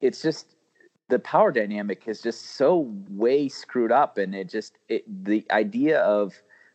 it's 0.00 0.22
just 0.22 0.54
the 1.08 1.18
power 1.18 1.50
dynamic 1.50 2.04
is 2.06 2.22
just 2.22 2.54
so 2.56 2.88
way 3.10 3.48
screwed 3.48 3.90
up, 3.90 4.18
and 4.18 4.34
it 4.34 4.48
just 4.48 4.78
it 4.88 5.04
the 5.24 5.44
idea 5.50 6.00
of 6.00 6.34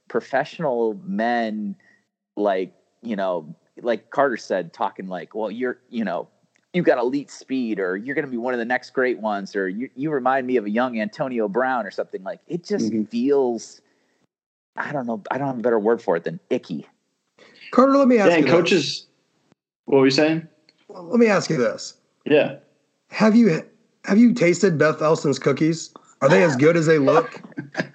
professional 0.10 1.00
men 1.06 1.76
like 2.36 2.74
you 3.02 3.16
know 3.16 3.56
like 3.84 4.10
Carter 4.10 4.38
said, 4.38 4.74
talking 4.74 5.08
like, 5.08 5.36
well, 5.36 5.52
you're, 5.52 5.80
you 5.90 6.04
know, 6.04 6.28
you 6.74 6.84
got 6.84 6.98
elite 6.98 7.32
speed 7.32 7.80
or 7.80 7.98
you're 7.98 8.16
going 8.16 8.26
to 8.26 8.32
be 8.32 8.38
one 8.38 8.54
of 8.54 8.60
the 8.60 8.66
next 8.66 8.92
great 8.92 9.20
ones 9.20 9.56
or 9.56 9.68
you, 9.68 9.90
you 9.96 10.12
remind 10.12 10.46
me 10.46 10.58
of 10.58 10.66
a 10.66 10.70
young 10.70 11.00
Antonio 11.00 11.48
Brown 11.48 11.86
or 11.86 11.92
something 11.92 12.22
like 12.24 12.40
it 12.48 12.64
just 12.64 12.92
mm-hmm. 12.92 13.06
feels 13.06 13.82
I 14.76 14.92
don't 14.92 15.08
know 15.08 15.24
I 15.32 15.40
don't 15.40 15.48
have 15.48 15.58
a 15.58 15.64
better 15.64 15.80
word 15.80 16.00
for 16.00 16.16
it 16.16 16.26
than 16.26 16.40
icky. 16.52 16.86
Carter, 17.72 17.98
let 17.98 18.08
me 18.08 18.20
ask 18.20 18.32
yeah, 18.32 18.38
you. 18.38 18.46
coaches 18.46 18.84
this. 18.84 19.08
what 19.86 19.98
were 19.98 20.06
you 20.06 20.12
saying? 20.12 20.48
Well, 20.88 21.04
let 21.06 21.20
me 21.20 21.26
ask 21.26 21.50
you 21.50 21.58
this. 21.58 21.96
Yeah. 22.26 22.58
Have 23.10 23.36
you 23.36 23.64
have 24.06 24.20
you 24.20 24.36
tasted 24.36 24.78
Beth 24.78 25.02
Elston's 25.02 25.40
cookies? 25.40 25.92
Are 26.22 26.30
they 26.30 26.44
as 26.44 26.56
good 26.56 26.78
as 26.78 26.86
they 26.86 27.00
look? 27.00 27.42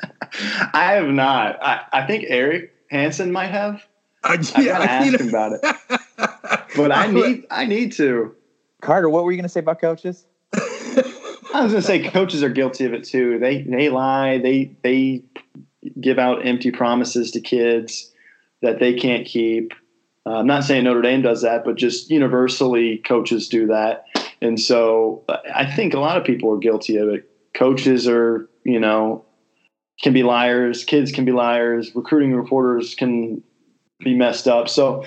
I 0.75 0.93
have 0.95 1.09
not. 1.09 1.63
I, 1.63 1.85
I 1.93 2.07
think 2.07 2.25
Eric 2.27 2.75
Hansen 2.91 3.31
might 3.31 3.51
have. 3.51 3.83
Uh, 4.25 4.37
yeah, 4.59 4.79
I 4.79 4.85
asked 4.85 5.21
him 5.21 5.29
about 5.29 5.53
it, 5.53 5.61
but 6.77 6.91
I 6.91 7.07
need 7.07 7.47
I 7.51 7.65
need 7.65 7.93
to. 7.93 8.35
Carter, 8.81 9.09
what 9.09 9.25
were 9.25 9.33
you 9.33 9.37
going 9.37 9.45
to 9.45 9.49
say 9.49 9.61
about 9.61 9.81
coaches? 9.81 10.27
I 10.55 11.63
was 11.63 11.73
going 11.73 11.75
to 11.75 11.83
say 11.83 12.09
coaches 12.09 12.43
are 12.43 12.49
guilty 12.49 12.85
of 12.87 12.93
it 12.93 13.05
too. 13.05 13.39
They 13.39 13.63
they 13.63 13.89
lie. 13.89 14.39
They 14.39 14.77
they 14.83 15.23
give 16.01 16.19
out 16.19 16.45
empty 16.45 16.71
promises 16.71 17.31
to 17.33 17.41
kids 17.41 18.11
that 18.63 18.81
they 18.81 18.95
can't 18.95 19.27
keep. 19.27 19.73
Uh, 20.27 20.39
I'm 20.39 20.47
not 20.47 20.65
saying 20.65 20.85
Notre 20.85 21.03
Dame 21.03 21.23
does 21.23 21.43
that, 21.43 21.65
but 21.65 21.77
just 21.77 22.11
universally, 22.11 22.99
coaches 22.99 23.49
do 23.49 23.67
that. 23.69 24.07
And 24.41 24.59
so 24.59 25.23
I 25.55 25.71
think 25.71 25.95
a 25.95 26.01
lot 26.01 26.17
of 26.17 26.25
people 26.25 26.53
are 26.53 26.59
guilty 26.59 26.97
of 26.97 27.09
it. 27.09 27.31
Coaches 27.53 28.09
are, 28.09 28.49
you 28.65 28.81
know, 28.81 29.25
can 30.03 30.13
be 30.13 30.23
liars. 30.23 30.85
Kids 30.85 31.13
can 31.13 31.25
be 31.25 31.33
liars. 31.33 31.95
Recruiting 31.95 32.35
reporters 32.35 32.95
can 32.95 33.43
be 34.01 34.15
messed 34.15 34.49
up. 34.49 34.69
So, 34.69 35.05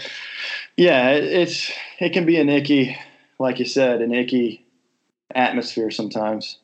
yeah, 0.76 1.10
it, 1.12 1.24
it's 1.26 1.72
it 2.00 2.14
can 2.14 2.26
be 2.26 2.40
an 2.40 2.50
icky 2.50 2.98
like 3.40 3.60
you 3.60 3.66
said, 3.66 4.02
an 4.02 4.14
icky 4.14 4.66
atmosphere 5.34 5.92
sometimes. 5.92 6.60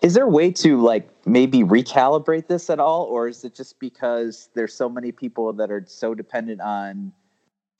Is 0.00 0.14
there 0.14 0.24
a 0.24 0.28
way 0.28 0.50
to 0.52 0.80
like 0.80 1.08
maybe 1.26 1.60
recalibrate 1.60 2.48
this 2.48 2.70
at 2.70 2.80
all, 2.80 3.04
or 3.04 3.28
is 3.28 3.44
it 3.44 3.54
just 3.54 3.78
because 3.78 4.48
there's 4.54 4.74
so 4.74 4.88
many 4.88 5.12
people 5.12 5.52
that 5.52 5.70
are 5.70 5.84
so 5.86 6.14
dependent 6.14 6.60
on 6.60 7.12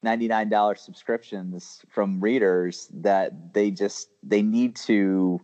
$99 0.04 0.78
subscriptions 0.78 1.80
from 1.88 2.20
readers 2.20 2.88
that 2.92 3.54
they 3.54 3.70
just 3.70 4.08
they 4.22 4.42
need 4.42 4.76
to 4.76 5.40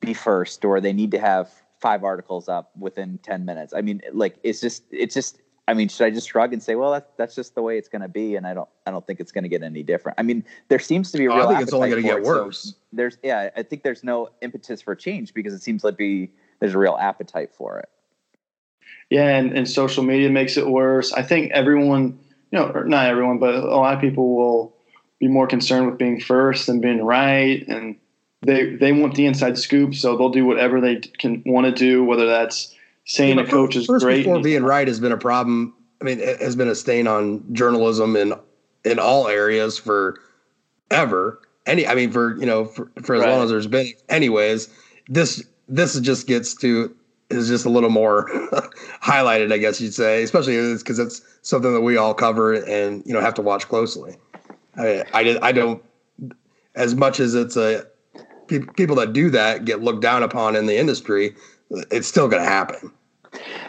be 0.00 0.14
first 0.14 0.64
or 0.64 0.80
they 0.80 0.92
need 0.92 1.10
to 1.10 1.18
have 1.18 1.50
five 1.84 2.02
articles 2.02 2.48
up 2.48 2.70
within 2.78 3.18
10 3.18 3.44
minutes. 3.44 3.74
I 3.74 3.82
mean, 3.82 4.00
like 4.14 4.36
it's 4.42 4.58
just 4.58 4.84
it's 4.90 5.12
just 5.12 5.42
I 5.68 5.74
mean, 5.74 5.88
should 5.88 6.06
I 6.06 6.10
just 6.10 6.28
shrug 6.30 6.54
and 6.54 6.62
say, 6.62 6.76
well, 6.76 6.90
that's 6.90 7.12
that's 7.18 7.34
just 7.34 7.54
the 7.54 7.60
way 7.60 7.76
it's 7.76 7.90
going 7.90 8.00
to 8.00 8.08
be, 8.08 8.36
and 8.36 8.46
I 8.46 8.54
don't 8.54 8.68
I 8.86 8.90
don't 8.90 9.06
think 9.06 9.20
it's 9.20 9.32
going 9.32 9.44
to 9.44 9.50
get 9.50 9.62
any 9.62 9.82
different. 9.82 10.18
I 10.18 10.22
mean, 10.22 10.44
there 10.68 10.78
seems 10.78 11.12
to 11.12 11.18
be 11.18 11.26
a 11.26 11.28
real. 11.28 11.40
Oh, 11.40 11.48
I 11.48 11.48
think 11.48 11.62
it's 11.62 11.74
only 11.74 11.90
going 11.90 12.02
to 12.02 12.08
get 12.08 12.22
worse. 12.22 12.62
So 12.62 12.70
there's 12.90 13.18
yeah, 13.22 13.50
I 13.54 13.62
think 13.62 13.82
there's 13.82 14.02
no 14.02 14.30
impetus 14.40 14.80
for 14.80 14.94
change 14.94 15.34
because 15.34 15.52
it 15.52 15.62
seems 15.62 15.84
like 15.84 15.98
be 15.98 16.30
there's 16.60 16.72
a 16.72 16.78
real 16.78 16.96
appetite 16.98 17.54
for 17.54 17.78
it. 17.78 17.90
Yeah, 19.10 19.36
and, 19.36 19.52
and 19.52 19.68
social 19.68 20.04
media 20.04 20.30
makes 20.30 20.56
it 20.56 20.66
worse. 20.66 21.12
I 21.12 21.22
think 21.22 21.52
everyone, 21.52 22.18
you 22.50 22.58
know, 22.58 22.72
not 22.86 23.06
everyone, 23.08 23.38
but 23.38 23.54
a 23.56 23.76
lot 23.76 23.92
of 23.94 24.00
people 24.00 24.34
will 24.34 24.74
be 25.20 25.28
more 25.28 25.46
concerned 25.46 25.90
with 25.90 25.98
being 25.98 26.18
first 26.18 26.66
and 26.70 26.80
being 26.80 27.04
right, 27.04 27.62
and 27.68 27.96
they 28.44 28.76
they 28.76 28.92
want 28.92 29.14
the 29.14 29.26
inside 29.26 29.58
scoop, 29.58 29.94
so 29.94 30.16
they'll 30.16 30.30
do 30.30 30.44
whatever 30.44 30.80
they 30.80 30.96
can 30.96 31.42
want 31.46 31.66
to 31.66 31.72
do, 31.72 32.04
whether 32.04 32.26
that's 32.26 32.74
saying 33.04 33.38
yeah, 33.38 33.44
a 33.44 33.46
coach 33.46 33.76
is 33.76 33.86
first 33.86 34.04
great. 34.04 34.24
Before 34.24 34.40
being 34.40 34.62
right 34.62 34.86
has 34.86 35.00
been 35.00 35.12
a 35.12 35.16
problem. 35.16 35.74
I 36.00 36.04
mean, 36.04 36.20
it 36.20 36.40
has 36.40 36.56
been 36.56 36.68
a 36.68 36.74
stain 36.74 37.06
on 37.06 37.44
journalism 37.52 38.16
in 38.16 38.34
in 38.84 38.98
all 38.98 39.28
areas 39.28 39.78
for 39.78 40.20
ever. 40.90 41.40
Any, 41.66 41.86
I 41.86 41.94
mean, 41.94 42.12
for 42.12 42.36
you 42.38 42.46
know, 42.46 42.66
for, 42.66 42.90
for 43.02 43.14
as 43.14 43.22
right. 43.22 43.30
long 43.30 43.42
as 43.42 43.50
there's 43.50 43.66
been, 43.66 43.88
anyways. 44.08 44.68
This 45.08 45.44
this 45.68 45.98
just 46.00 46.26
gets 46.26 46.54
to 46.56 46.94
is 47.30 47.48
just 47.48 47.64
a 47.64 47.70
little 47.70 47.90
more 47.90 48.28
highlighted, 49.02 49.52
I 49.52 49.58
guess 49.58 49.80
you'd 49.80 49.94
say, 49.94 50.22
especially 50.22 50.74
because 50.76 50.98
it's 50.98 51.22
something 51.42 51.72
that 51.72 51.80
we 51.80 51.96
all 51.96 52.14
cover 52.14 52.54
and 52.54 53.02
you 53.06 53.12
know 53.12 53.20
have 53.20 53.34
to 53.34 53.42
watch 53.42 53.68
closely. 53.68 54.16
I 54.76 55.04
I, 55.12 55.38
I 55.42 55.52
don't 55.52 55.82
as 56.74 56.94
much 56.94 57.20
as 57.20 57.34
it's 57.34 57.56
a 57.56 57.86
people 58.48 58.96
that 58.96 59.12
do 59.12 59.30
that 59.30 59.64
get 59.64 59.82
looked 59.82 60.02
down 60.02 60.22
upon 60.22 60.56
in 60.56 60.66
the 60.66 60.76
industry. 60.76 61.34
It's 61.90 62.06
still 62.06 62.28
going 62.28 62.42
to 62.42 62.48
happen. 62.48 62.92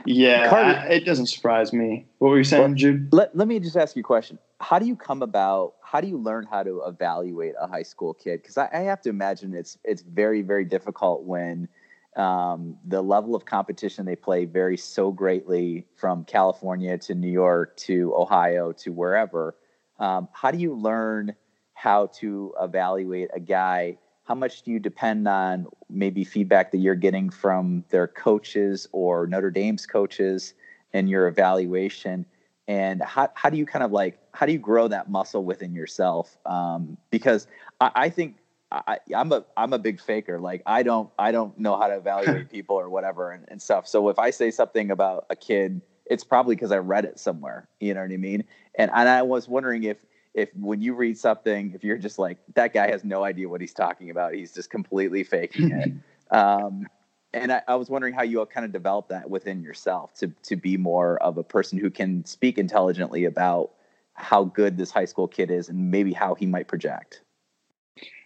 Yeah, 0.06 0.50
Carter, 0.50 0.80
I, 0.80 0.94
it 0.94 1.06
doesn't 1.06 1.28
surprise 1.28 1.74
me. 1.74 2.06
What 2.20 2.30
were 2.30 2.38
you 2.38 2.44
saying, 2.44 2.64
well, 2.64 2.74
Jude? 2.74 3.12
Let, 3.12 3.36
let 3.36 3.48
me 3.48 3.60
just 3.60 3.76
ask 3.76 3.96
you 3.96 4.02
a 4.02 4.04
question. 4.04 4.38
How 4.60 4.80
do 4.80 4.86
you 4.86 4.96
come 4.96 5.22
about? 5.22 5.74
How 5.82 6.02
do 6.02 6.08
you 6.08 6.18
learn 6.18 6.46
how 6.50 6.64
to 6.64 6.84
evaluate 6.86 7.56
a 7.60 7.68
high 7.68 7.84
school 7.84 8.14
kid? 8.14 8.42
Because 8.42 8.58
I, 8.58 8.70
I 8.72 8.80
have 8.80 9.02
to 9.02 9.10
imagine 9.10 9.54
it's 9.54 9.78
it's 9.84 10.02
very 10.02 10.42
very 10.42 10.66
difficult 10.66 11.24
when 11.24 11.68
um, 12.16 12.78
the 12.86 13.02
level 13.02 13.36
of 13.36 13.46
competition 13.46 14.06
they 14.06 14.16
play 14.16 14.46
varies 14.46 14.84
so 14.84 15.12
greatly 15.12 15.86
from 15.96 16.24
California 16.26 16.98
to 17.00 17.16
New 17.16 17.32
York 17.32 17.76
to 17.78 18.14
Ohio 18.16 18.72
to 18.74 18.92
wherever. 18.92 19.56
Um, 20.00 20.30
how 20.32 20.52
do 20.52 20.58
you 20.58 20.76
learn 20.76 21.36
how 21.74 22.08
to 22.20 22.54
evaluate 22.62 23.30
a 23.34 23.40
guy? 23.40 23.98
How 24.26 24.36
much 24.36 24.64
do 24.64 24.72
you 24.72 24.80
depend 24.80 25.28
on 25.28 25.68
maybe 25.90 26.24
feedback 26.24 26.72
that 26.72 26.80
you're 26.80 26.96
getting 26.96 27.30
from 27.30 27.84
their 27.90 28.08
coaches 28.08 28.88
or 28.92 29.28
Notre 29.28 29.52
Dame's 29.52 29.86
coaches 29.86 30.54
in 30.94 31.08
your 31.08 31.28
evaluation? 31.28 32.26
And 32.68 33.04
how, 33.04 33.30
how 33.36 33.52
do 33.52 33.58
you 33.58 33.66
kind 33.68 33.84
of 33.84 33.92
like, 33.92 34.18
how 34.34 34.48
do 34.48 34.52
you 34.52 34.58
grow 34.58 34.88
that 34.88 35.10
muscle 35.10 35.46
within 35.46 35.76
yourself? 35.76 36.38
Um, 36.46 36.98
because 37.12 37.46
I, 37.80 37.92
I 37.96 38.10
think 38.10 38.38
I, 38.72 38.98
am 39.14 39.32
a 39.32 39.46
I'm 39.56 39.74
a 39.74 39.80
big 39.80 40.02
faker. 40.02 40.40
Like 40.40 40.62
I 40.66 40.84
don't 40.84 41.10
I 41.18 41.32
don't 41.32 41.58
know 41.58 41.78
how 41.80 41.88
to 41.88 41.96
evaluate 41.96 42.50
people 42.52 42.76
or 42.76 42.90
whatever 42.90 43.32
and, 43.32 43.46
and 43.48 43.62
stuff. 43.62 43.88
So 43.88 44.10
if 44.10 44.20
I 44.20 44.32
say 44.32 44.52
something 44.52 44.92
about 44.92 45.26
a 45.30 45.36
kid, 45.36 45.82
it's 46.06 46.24
probably 46.24 46.56
because 46.56 46.72
I 46.72 46.78
read 46.78 47.06
it 47.06 47.20
somewhere. 47.20 47.68
You 47.80 47.94
know 47.94 48.02
what 48.02 48.12
I 48.12 48.18
mean? 48.18 48.44
And 48.76 48.92
and 48.94 49.08
I 49.08 49.22
was 49.22 49.48
wondering 49.48 49.84
if 49.84 50.06
if 50.36 50.50
when 50.56 50.82
you 50.82 50.94
read 50.94 51.18
something, 51.18 51.72
if 51.74 51.84
you're 51.84 51.98
just 51.98 52.20
like 52.20 52.38
that 52.56 52.74
guy 52.74 52.92
has 52.92 53.04
no 53.04 53.24
idea 53.24 53.48
what 53.48 53.62
he's 53.62 53.74
talking 53.74 54.10
about, 54.10 54.34
he's 54.34 54.54
just 54.54 54.70
completely 54.70 55.24
faking 55.24 55.72
it. 55.72 55.92
um, 56.36 56.86
and 57.34 57.52
I, 57.52 57.62
I 57.68 57.76
was 57.76 57.90
wondering 57.90 58.14
how 58.14 58.24
you 58.24 58.46
kind 58.46 58.66
of 58.66 58.72
develop 58.72 59.08
that 59.10 59.30
within 59.30 59.64
yourself 59.64 60.14
to 60.16 60.28
to 60.44 60.58
be 60.58 60.78
more 60.78 61.18
of 61.24 61.38
a 61.38 61.44
person 61.44 61.80
who 61.80 61.90
can 61.90 62.26
speak 62.26 62.58
intelligently 62.58 63.26
about 63.26 63.72
how 64.14 64.44
good 64.44 64.78
this 64.78 64.92
high 64.92 65.06
school 65.06 65.28
kid 65.28 65.50
is 65.50 65.70
and 65.70 65.90
maybe 65.90 66.12
how 66.12 66.36
he 66.36 66.46
might 66.46 66.68
project. 66.68 67.22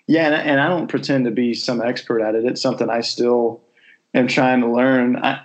Yeah, 0.07 0.25
and, 0.25 0.35
and 0.35 0.59
I 0.59 0.67
don't 0.67 0.87
pretend 0.87 1.25
to 1.25 1.31
be 1.31 1.53
some 1.53 1.81
expert 1.81 2.21
at 2.21 2.33
it. 2.33 2.43
It's 2.43 2.61
something 2.61 2.89
I 2.89 3.01
still 3.01 3.61
am 4.15 4.27
trying 4.27 4.61
to 4.61 4.67
learn. 4.67 5.15
I 5.17 5.41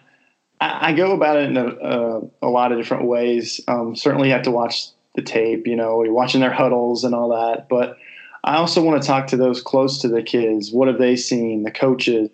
I 0.60 0.94
go 0.94 1.12
about 1.12 1.36
it 1.36 1.50
in 1.50 1.58
a, 1.58 1.66
a, 1.66 2.20
a 2.42 2.48
lot 2.48 2.72
of 2.72 2.78
different 2.78 3.04
ways. 3.04 3.60
Um, 3.68 3.94
certainly, 3.94 4.30
have 4.30 4.42
to 4.42 4.50
watch 4.50 4.86
the 5.14 5.22
tape. 5.22 5.66
You 5.66 5.76
know, 5.76 6.02
you're 6.02 6.12
watching 6.12 6.40
their 6.40 6.52
huddles 6.52 7.04
and 7.04 7.14
all 7.14 7.30
that. 7.30 7.68
But 7.68 7.98
I 8.42 8.56
also 8.56 8.82
want 8.82 9.02
to 9.02 9.06
talk 9.06 9.28
to 9.28 9.36
those 9.36 9.62
close 9.62 9.98
to 10.02 10.08
the 10.08 10.22
kids. 10.22 10.70
What 10.70 10.88
have 10.88 10.98
they 10.98 11.16
seen? 11.16 11.62
The 11.62 11.70
coaches, 11.70 12.30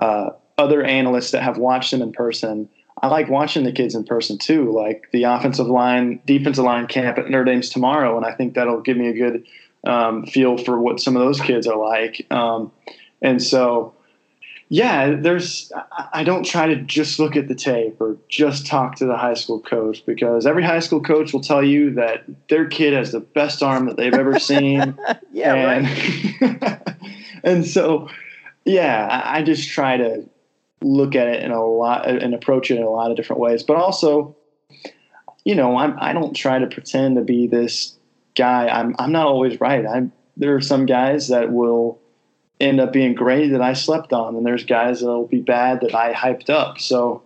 uh, 0.00 0.30
other 0.58 0.82
analysts 0.82 1.30
that 1.32 1.42
have 1.42 1.58
watched 1.58 1.90
them 1.90 2.02
in 2.02 2.12
person. 2.12 2.68
I 3.02 3.08
like 3.08 3.28
watching 3.28 3.64
the 3.64 3.72
kids 3.72 3.94
in 3.94 4.04
person 4.04 4.38
too, 4.38 4.72
like 4.72 5.08
the 5.12 5.24
offensive 5.24 5.66
line, 5.66 6.20
defensive 6.26 6.64
line 6.64 6.86
camp 6.86 7.18
at 7.18 7.28
Notre 7.28 7.44
Dame's 7.44 7.68
tomorrow, 7.68 8.16
and 8.16 8.24
I 8.24 8.32
think 8.32 8.54
that'll 8.54 8.80
give 8.80 8.96
me 8.96 9.08
a 9.08 9.12
good 9.12 9.46
um, 9.86 10.24
feel 10.26 10.56
for 10.56 10.80
what 10.80 11.00
some 11.00 11.16
of 11.16 11.22
those 11.22 11.40
kids 11.40 11.66
are 11.66 11.76
like. 11.76 12.26
Um, 12.30 12.72
and 13.20 13.42
so, 13.42 13.94
yeah, 14.68 15.14
there's, 15.14 15.70
I 16.12 16.24
don't 16.24 16.44
try 16.44 16.66
to 16.66 16.76
just 16.76 17.18
look 17.18 17.36
at 17.36 17.48
the 17.48 17.54
tape 17.54 18.00
or 18.00 18.16
just 18.28 18.66
talk 18.66 18.96
to 18.96 19.04
the 19.04 19.16
high 19.16 19.34
school 19.34 19.60
coach 19.60 20.04
because 20.06 20.46
every 20.46 20.62
high 20.62 20.80
school 20.80 21.02
coach 21.02 21.32
will 21.32 21.40
tell 21.40 21.62
you 21.62 21.92
that 21.94 22.24
their 22.48 22.66
kid 22.66 22.92
has 22.92 23.12
the 23.12 23.20
best 23.20 23.62
arm 23.62 23.86
that 23.86 23.96
they've 23.96 24.14
ever 24.14 24.38
seen. 24.38 24.98
yeah, 25.32 25.54
and, 25.54 26.40
right. 26.40 26.98
and 27.44 27.66
so, 27.66 28.08
yeah, 28.64 29.22
I 29.24 29.42
just 29.42 29.68
try 29.68 29.96
to 29.96 30.28
look 30.82 31.14
at 31.14 31.28
it 31.28 31.42
in 31.42 31.50
a 31.50 31.64
lot 31.64 32.08
and 32.08 32.34
approach 32.34 32.70
it 32.70 32.76
in 32.76 32.82
a 32.82 32.90
lot 32.90 33.10
of 33.10 33.16
different 33.16 33.40
ways, 33.40 33.62
but 33.62 33.76
also, 33.76 34.36
you 35.44 35.54
know, 35.54 35.76
I'm, 35.76 35.96
I 35.98 36.12
don't 36.12 36.34
try 36.34 36.58
to 36.58 36.66
pretend 36.66 37.16
to 37.16 37.22
be 37.22 37.46
this 37.46 37.96
guy, 38.34 38.68
I'm 38.68 38.94
I'm 38.98 39.12
not 39.12 39.26
always 39.26 39.60
right. 39.60 39.86
I'm 39.86 40.12
there 40.36 40.54
are 40.54 40.60
some 40.60 40.86
guys 40.86 41.28
that 41.28 41.52
will 41.52 42.00
end 42.64 42.80
up 42.80 42.92
being 42.92 43.14
great 43.14 43.48
that 43.48 43.62
I 43.62 43.72
slept 43.72 44.12
on, 44.12 44.36
and 44.36 44.44
there's 44.44 44.64
guys 44.64 45.00
that'll 45.00 45.26
be 45.26 45.40
bad 45.40 45.80
that 45.82 45.94
I 45.94 46.12
hyped 46.12 46.50
up. 46.50 46.78
So 46.80 47.22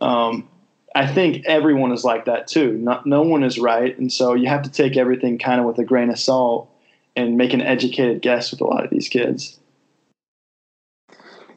um, 0.00 0.48
I 0.94 1.06
think 1.06 1.44
everyone 1.46 1.92
is 1.92 2.04
like 2.04 2.26
that 2.26 2.46
too. 2.46 2.74
Not, 2.74 3.06
no 3.06 3.22
one 3.22 3.42
is 3.42 3.58
right, 3.58 3.96
and 3.98 4.12
so 4.12 4.34
you 4.34 4.48
have 4.48 4.62
to 4.62 4.70
take 4.70 4.96
everything 4.96 5.38
kind 5.38 5.60
of 5.60 5.66
with 5.66 5.78
a 5.78 5.84
grain 5.84 6.10
of 6.10 6.18
salt 6.18 6.68
and 7.16 7.36
make 7.36 7.52
an 7.52 7.60
educated 7.60 8.22
guess 8.22 8.50
with 8.50 8.60
a 8.60 8.64
lot 8.64 8.84
of 8.84 8.90
these 8.90 9.08
kids. 9.08 9.58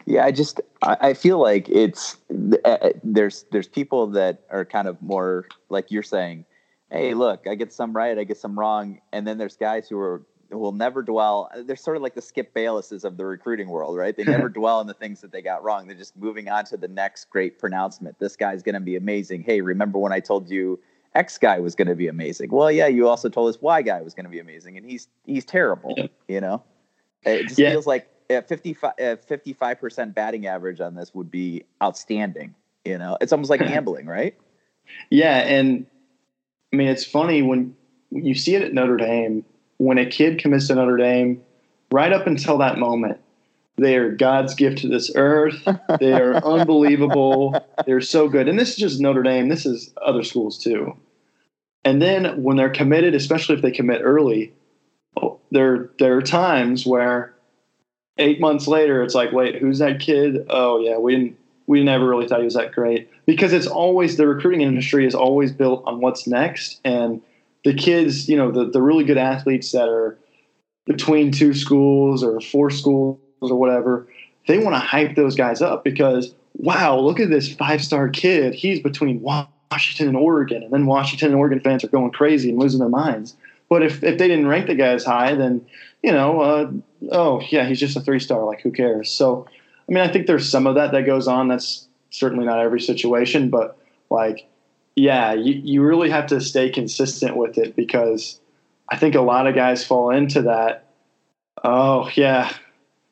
Yeah, 0.06 0.24
I 0.24 0.32
just 0.32 0.62
I 0.84 1.15
feel 1.15 1.41
like 1.41 1.67
it's 1.67 2.17
uh, 2.63 2.69
uh, 2.69 2.89
there's 3.04 3.45
there's 3.52 3.67
people 3.67 4.06
that 4.08 4.43
are 4.52 4.63
kind 4.63 4.88
of 4.88 5.02
more 5.02 5.48
like 5.69 5.89
you're 5.89 6.04
saying 6.04 6.45
hey, 6.91 7.13
look, 7.13 7.48
I 7.48 7.56
get 7.56 7.74
some 7.74 7.93
right, 7.93 8.17
I 8.17 8.24
get 8.24 8.38
some 8.38 8.58
wrong, 8.58 9.02
and 9.12 9.28
then 9.28 9.38
there's 9.38 9.58
guys 9.58 9.89
who 9.89 10.00
are 10.00 10.24
will 10.49 10.71
never 10.71 11.01
dwell. 11.01 11.49
Uh, 11.53 11.63
they're 11.63 11.75
sort 11.75 11.97
of 11.97 12.03
like 12.03 12.15
the 12.15 12.21
Skip 12.21 12.53
Baylesses 12.53 13.03
of 13.03 13.17
the 13.17 13.25
recruiting 13.25 13.67
world, 13.67 13.97
right? 13.97 14.15
They 14.15 14.23
never 14.23 14.49
dwell 14.62 14.79
on 14.79 14.88
the 14.88 14.93
things 14.93 15.21
that 15.21 15.31
they 15.31 15.41
got 15.41 15.63
wrong. 15.63 15.88
They're 15.88 15.97
just 15.97 16.15
moving 16.15 16.49
on 16.49 16.65
to 16.65 16.77
the 16.77 16.88
next 16.88 17.29
great 17.29 17.60
pronouncement. 17.60 18.19
This 18.19 18.36
guy's 18.36 18.63
going 18.63 18.75
to 18.75 18.81
be 18.81 18.95
amazing. 18.95 19.43
Hey, 19.43 19.62
remember 19.62 19.97
when 19.97 20.12
I 20.12 20.19
told 20.19 20.49
you 20.49 20.79
X 21.15 21.38
guy 21.38 21.60
was 21.60 21.75
going 21.75 21.88
to 21.88 21.95
be 21.95 22.08
amazing? 22.08 22.49
Well, 22.51 22.71
yeah, 22.71 22.88
you 22.88 23.08
also 23.08 23.29
told 23.29 23.49
us 23.49 23.62
Y 23.62 23.81
guy 23.81 24.01
was 24.01 24.13
going 24.13 24.25
to 24.25 24.29
be 24.29 24.39
amazing, 24.39 24.77
and 24.77 24.89
he's 24.89 25.08
he's 25.25 25.45
terrible. 25.45 25.93
Yeah. 25.97 26.08
You 26.27 26.41
know, 26.41 26.63
it 27.23 27.43
just 27.43 27.60
yeah. 27.60 27.71
feels 27.71 27.88
like 27.88 28.10
a 28.29 28.38
uh, 28.38 29.15
55 29.15 29.79
percent 29.79 30.13
batting 30.13 30.45
average 30.45 30.81
on 30.81 30.95
this 30.95 31.13
would 31.13 31.31
be 31.31 31.63
outstanding. 31.81 32.53
You 32.84 32.97
know, 32.97 33.17
it's 33.21 33.31
almost 33.31 33.49
like 33.49 33.60
gambling, 33.67 34.05
right? 34.05 34.38
Yeah, 35.10 35.38
and 35.38 35.86
I 36.71 36.75
mean, 36.75 36.88
it's 36.88 37.05
funny 37.05 37.41
when 37.41 37.75
you 38.12 38.36
see 38.36 38.55
it 38.55 38.62
at 38.62 38.73
Notre 38.73 38.97
Dame. 38.97 39.43
When 39.77 39.97
a 39.97 40.05
kid 40.05 40.39
commits 40.39 40.67
to 40.67 40.75
Notre 40.75 40.97
Dame, 40.97 41.41
right 41.91 42.13
up 42.13 42.27
until 42.27 42.57
that 42.59 42.77
moment, 42.77 43.19
they 43.77 43.97
are 43.97 44.11
God's 44.11 44.55
gift 44.55 44.79
to 44.79 44.88
this 44.88 45.11
earth. 45.15 45.67
They 45.99 46.13
are 46.13 46.35
unbelievable. 46.45 47.61
They're 47.85 48.01
so 48.01 48.29
good. 48.29 48.47
And 48.47 48.57
this 48.57 48.69
is 48.69 48.77
just 48.77 49.01
Notre 49.01 49.23
Dame. 49.23 49.49
This 49.49 49.65
is 49.65 49.93
other 50.05 50.23
schools 50.23 50.57
too. 50.57 50.97
And 51.83 52.01
then 52.01 52.41
when 52.41 52.57
they're 52.57 52.69
committed, 52.69 53.13
especially 53.13 53.55
if 53.55 53.61
they 53.61 53.71
commit 53.71 54.01
early, 54.03 54.53
there 55.51 55.89
there 55.99 56.17
are 56.17 56.21
times 56.21 56.85
where 56.85 57.33
eight 58.17 58.39
months 58.39 58.67
later, 58.67 59.03
it's 59.03 59.13
like, 59.13 59.31
wait, 59.31 59.55
who's 59.55 59.79
that 59.79 59.99
kid? 59.99 60.45
Oh 60.49 60.79
yeah, 60.79 60.97
we 60.97 61.15
didn't 61.15 61.38
we 61.67 61.83
never 61.83 62.07
really 62.07 62.27
thought 62.27 62.39
he 62.39 62.45
was 62.45 62.53
that 62.53 62.71
great 62.71 63.09
because 63.25 63.53
it's 63.53 63.67
always 63.67 64.17
the 64.17 64.27
recruiting 64.27 64.61
industry 64.61 65.05
is 65.05 65.15
always 65.15 65.51
built 65.51 65.83
on 65.85 65.99
what's 65.99 66.27
next 66.27 66.79
and 66.85 67.21
the 67.65 67.73
kids 67.73 68.30
you 68.30 68.38
know 68.38 68.51
the, 68.51 68.69
the 68.69 68.82
really 68.82 69.04
good 69.04 69.17
athletes 69.17 69.73
that 69.73 69.89
are 69.89 70.17
between 70.86 71.32
two 71.32 71.54
schools 71.54 72.23
or 72.23 72.39
four 72.39 72.69
schools 72.69 73.19
or 73.41 73.56
whatever 73.56 74.08
they 74.47 74.60
want 74.60 74.75
to 74.75 74.80
hype 74.80 75.15
those 75.15 75.36
guys 75.36 75.62
up 75.62 75.84
because 75.84 76.34
wow 76.58 76.97
look 76.97 77.19
at 77.19 77.30
this 77.30 77.54
five 77.54 77.84
star 77.84 78.08
kid. 78.08 78.54
He's 78.54 78.80
between 78.80 79.19
washington 79.21 80.08
and 80.08 80.15
oregon 80.15 80.63
and 80.63 80.71
then 80.71 80.86
washington 80.86 81.30
and 81.30 81.38
oregon 81.38 81.60
fans 81.60 81.84
are 81.84 81.89
going 81.89 82.12
crazy 82.12 82.49
and 82.49 82.60
losing 82.60 82.80
their 82.80 82.88
minds. 82.88 83.36
But 83.67 83.82
if, 83.82 84.04
if 84.04 84.19
they 84.19 84.28
didn't 84.28 84.47
rank 84.47 84.67
the 84.67 84.75
guy 84.75 84.89
as 84.89 85.04
high 85.04 85.36
then 85.36 85.65
you 86.01 86.13
know 86.13 86.39
uh, 86.39 86.71
oh 87.12 87.41
yeah 87.49 87.65
he's 87.65 87.80
just 87.80 87.97
a 87.97 88.01
three 88.01 88.19
star 88.19 88.45
like 88.45 88.62
who 88.62 88.71
cares? 88.71 89.12
So 89.12 89.47
I 89.88 89.91
mean, 89.91 90.04
I 90.04 90.12
think 90.12 90.28
there's 90.28 90.49
some 90.49 90.65
of 90.65 90.75
that 90.75 90.91
that 90.93 91.06
goes 91.06 91.28
on. 91.28 91.47
That's 91.47 91.88
certainly 92.10 92.45
not 92.45 92.60
every 92.60 92.82
situation, 92.82 93.49
but 93.49 93.78
like, 94.10 94.47
yeah, 94.95 95.34
you, 95.34 95.53
you 95.53 95.84
really 95.84 96.10
have 96.10 96.27
to 96.27 96.41
stay 96.41 96.69
consistent 96.69 97.36
with 97.36 97.58
it 97.58 97.75
because 97.75 98.39
I 98.89 98.97
think 98.97 99.15
a 99.15 99.21
lot 99.21 99.47
of 99.47 99.55
guys 99.55 99.86
fall 99.86 100.10
into 100.10 100.41
that. 100.43 100.86
Oh, 101.63 102.10
yeah, 102.15 102.53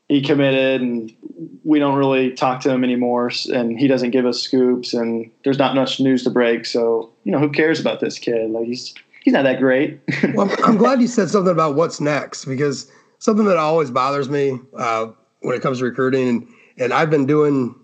he 0.07 0.21
committed 0.21 0.81
and 0.81 1.13
we 1.63 1.79
don't 1.79 1.95
really 1.95 2.31
talk 2.33 2.61
to 2.61 2.69
him 2.69 2.83
anymore 2.83 3.31
and 3.51 3.79
he 3.79 3.87
doesn't 3.87 4.11
give 4.11 4.25
us 4.25 4.39
scoops 4.39 4.93
and 4.93 5.29
there's 5.43 5.57
not 5.57 5.75
much 5.75 5.99
news 5.99 6.23
to 6.23 6.29
break. 6.29 6.65
So, 6.65 7.11
you 7.23 7.31
know, 7.31 7.39
who 7.39 7.49
cares 7.49 7.79
about 7.79 7.99
this 7.99 8.19
kid? 8.19 8.51
Like, 8.51 8.65
he's, 8.65 8.93
he's 9.23 9.33
not 9.33 9.43
that 9.43 9.59
great. 9.59 9.99
well, 10.35 10.53
I'm 10.63 10.77
glad 10.77 11.01
you 11.01 11.07
said 11.07 11.29
something 11.29 11.51
about 11.51 11.75
what's 11.75 11.99
next 11.99 12.45
because 12.45 12.91
something 13.19 13.45
that 13.45 13.57
always 13.57 13.89
bothers 13.89 14.29
me 14.29 14.59
uh, 14.77 15.07
when 15.41 15.55
it 15.55 15.61
comes 15.61 15.79
to 15.79 15.85
recruiting 15.85 16.27
and 16.29 16.47
and 16.77 16.93
I've 16.93 17.09
been 17.09 17.25
doing, 17.25 17.75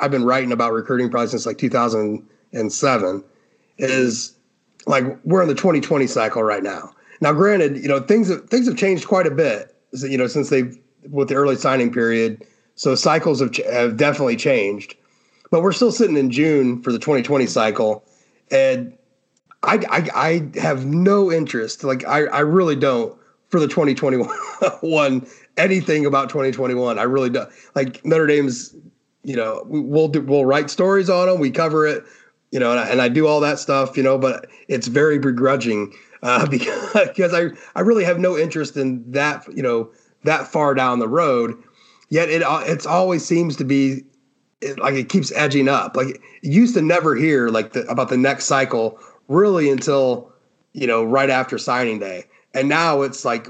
I've 0.00 0.10
been 0.10 0.24
writing 0.24 0.52
about 0.52 0.72
recruiting 0.72 1.10
probably 1.10 1.28
since 1.28 1.46
like 1.46 1.58
2007. 1.58 3.24
Is 3.78 4.34
like 4.86 5.04
we're 5.24 5.42
in 5.42 5.48
the 5.48 5.54
2020 5.54 6.06
cycle 6.06 6.42
right 6.42 6.62
now, 6.62 6.92
Now, 7.20 7.32
granted, 7.32 7.78
you 7.78 7.88
know 7.88 8.00
things 8.00 8.28
have, 8.28 8.48
things 8.48 8.66
have 8.66 8.76
changed 8.76 9.06
quite 9.06 9.26
a 9.26 9.30
bit. 9.30 9.74
You 9.92 10.18
know, 10.18 10.26
since 10.26 10.50
they've 10.50 10.76
with 11.10 11.28
the 11.28 11.34
early 11.34 11.56
signing 11.56 11.92
period, 11.92 12.44
so 12.74 12.94
cycles 12.94 13.40
have, 13.40 13.54
have 13.56 13.96
definitely 13.96 14.36
changed. 14.36 14.94
But 15.50 15.62
we're 15.62 15.72
still 15.72 15.92
sitting 15.92 16.16
in 16.16 16.30
June 16.30 16.82
for 16.82 16.92
the 16.92 16.98
2020 16.98 17.46
cycle, 17.46 18.04
and 18.50 18.96
I, 19.62 19.84
I, 19.90 20.08
I 20.14 20.58
have 20.60 20.86
no 20.86 21.30
interest. 21.30 21.84
Like 21.84 22.06
I, 22.06 22.24
I 22.24 22.40
really 22.40 22.76
don't 22.76 23.16
for 23.48 23.60
the 23.60 23.68
2021 23.68 25.26
anything 25.56 26.06
about 26.06 26.28
2021. 26.28 26.98
I 26.98 27.02
really 27.02 27.30
don't. 27.30 27.50
Like 27.74 28.04
Notre 28.04 28.26
Dame's, 28.26 28.74
you 29.22 29.36
know, 29.36 29.64
we, 29.66 29.80
will 29.80 30.08
do, 30.08 30.22
we'll 30.22 30.46
write 30.46 30.70
stories 30.70 31.10
on 31.10 31.28
them. 31.28 31.38
We 31.38 31.50
cover 31.50 31.86
it, 31.86 32.04
you 32.52 32.60
know, 32.60 32.70
and 32.70 32.78
I, 32.78 32.88
and 32.88 33.02
I 33.02 33.08
do 33.08 33.26
all 33.26 33.40
that 33.40 33.58
stuff, 33.58 33.96
you 33.96 34.02
know, 34.02 34.18
but 34.18 34.46
it's 34.68 34.86
very 34.86 35.18
begrudging 35.18 35.92
uh, 36.22 36.46
because, 36.46 36.92
because 37.08 37.34
I, 37.34 37.48
I 37.74 37.80
really 37.80 38.04
have 38.04 38.20
no 38.20 38.38
interest 38.38 38.76
in 38.76 39.10
that, 39.10 39.44
you 39.52 39.62
know, 39.62 39.90
that 40.22 40.46
far 40.46 40.74
down 40.74 41.00
the 41.00 41.08
road. 41.08 41.60
Yet 42.10 42.28
it 42.28 42.42
it's 42.68 42.84
always 42.84 43.24
seems 43.24 43.56
to 43.56 43.64
be 43.64 44.04
it, 44.60 44.78
like 44.78 44.94
it 44.94 45.08
keeps 45.08 45.32
edging 45.32 45.66
up. 45.66 45.96
Like 45.96 46.22
used 46.42 46.74
to 46.74 46.82
never 46.82 47.16
hear 47.16 47.48
like 47.48 47.72
the, 47.72 47.86
about 47.88 48.10
the 48.10 48.18
next 48.18 48.44
cycle 48.44 48.98
really 49.28 49.70
until 49.70 50.30
you 50.74 50.86
know 50.86 51.02
right 51.02 51.30
after 51.30 51.56
signing 51.56 51.98
day, 51.98 52.24
and 52.52 52.68
now 52.68 53.00
it's 53.00 53.24
like 53.24 53.48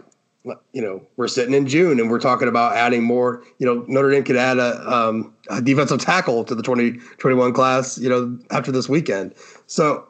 you 0.73 0.83
know 0.83 1.01
we're 1.17 1.29
sitting 1.29 1.55
in 1.55 1.67
June 1.67 2.01
and 2.01 2.11
we're 2.11 2.21
talking 2.21 2.49
about 2.49 2.75
adding 2.75 3.03
more. 3.03 3.43
You 3.59 3.67
know 3.67 3.85
Notre 3.89 4.11
Dame 4.11 4.25
could 4.25 4.37
add 4.37 4.59
a, 4.59 4.93
um, 4.93 5.35
a 5.49 5.63
defensive 5.63 6.01
tackle 6.01 6.45
to 6.45 6.55
the 6.55 6.63
2021 6.63 7.53
class. 7.53 7.99
You 7.99 8.09
know 8.09 8.39
after 8.51 8.73
this 8.73 8.89
weekend. 8.89 9.35
So 9.67 10.07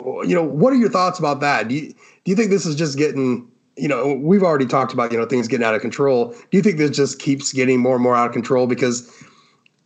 you 0.00 0.34
know 0.34 0.44
what 0.44 0.72
are 0.72 0.76
your 0.76 0.90
thoughts 0.90 1.18
about 1.18 1.40
that? 1.40 1.68
Do 1.68 1.74
you 1.74 1.88
do 1.88 2.30
you 2.30 2.36
think 2.36 2.50
this 2.50 2.66
is 2.66 2.76
just 2.76 2.96
getting 2.96 3.48
you 3.76 3.88
know, 3.88 4.14
we've 4.14 4.42
already 4.42 4.66
talked 4.66 4.92
about, 4.92 5.12
you 5.12 5.18
know, 5.18 5.26
things 5.26 5.48
getting 5.48 5.64
out 5.64 5.74
of 5.74 5.80
control. 5.80 6.28
Do 6.50 6.56
you 6.56 6.62
think 6.62 6.78
this 6.78 6.94
just 6.96 7.18
keeps 7.18 7.52
getting 7.52 7.80
more 7.80 7.94
and 7.94 8.02
more 8.02 8.14
out 8.14 8.26
of 8.26 8.32
control 8.32 8.66
because 8.66 9.10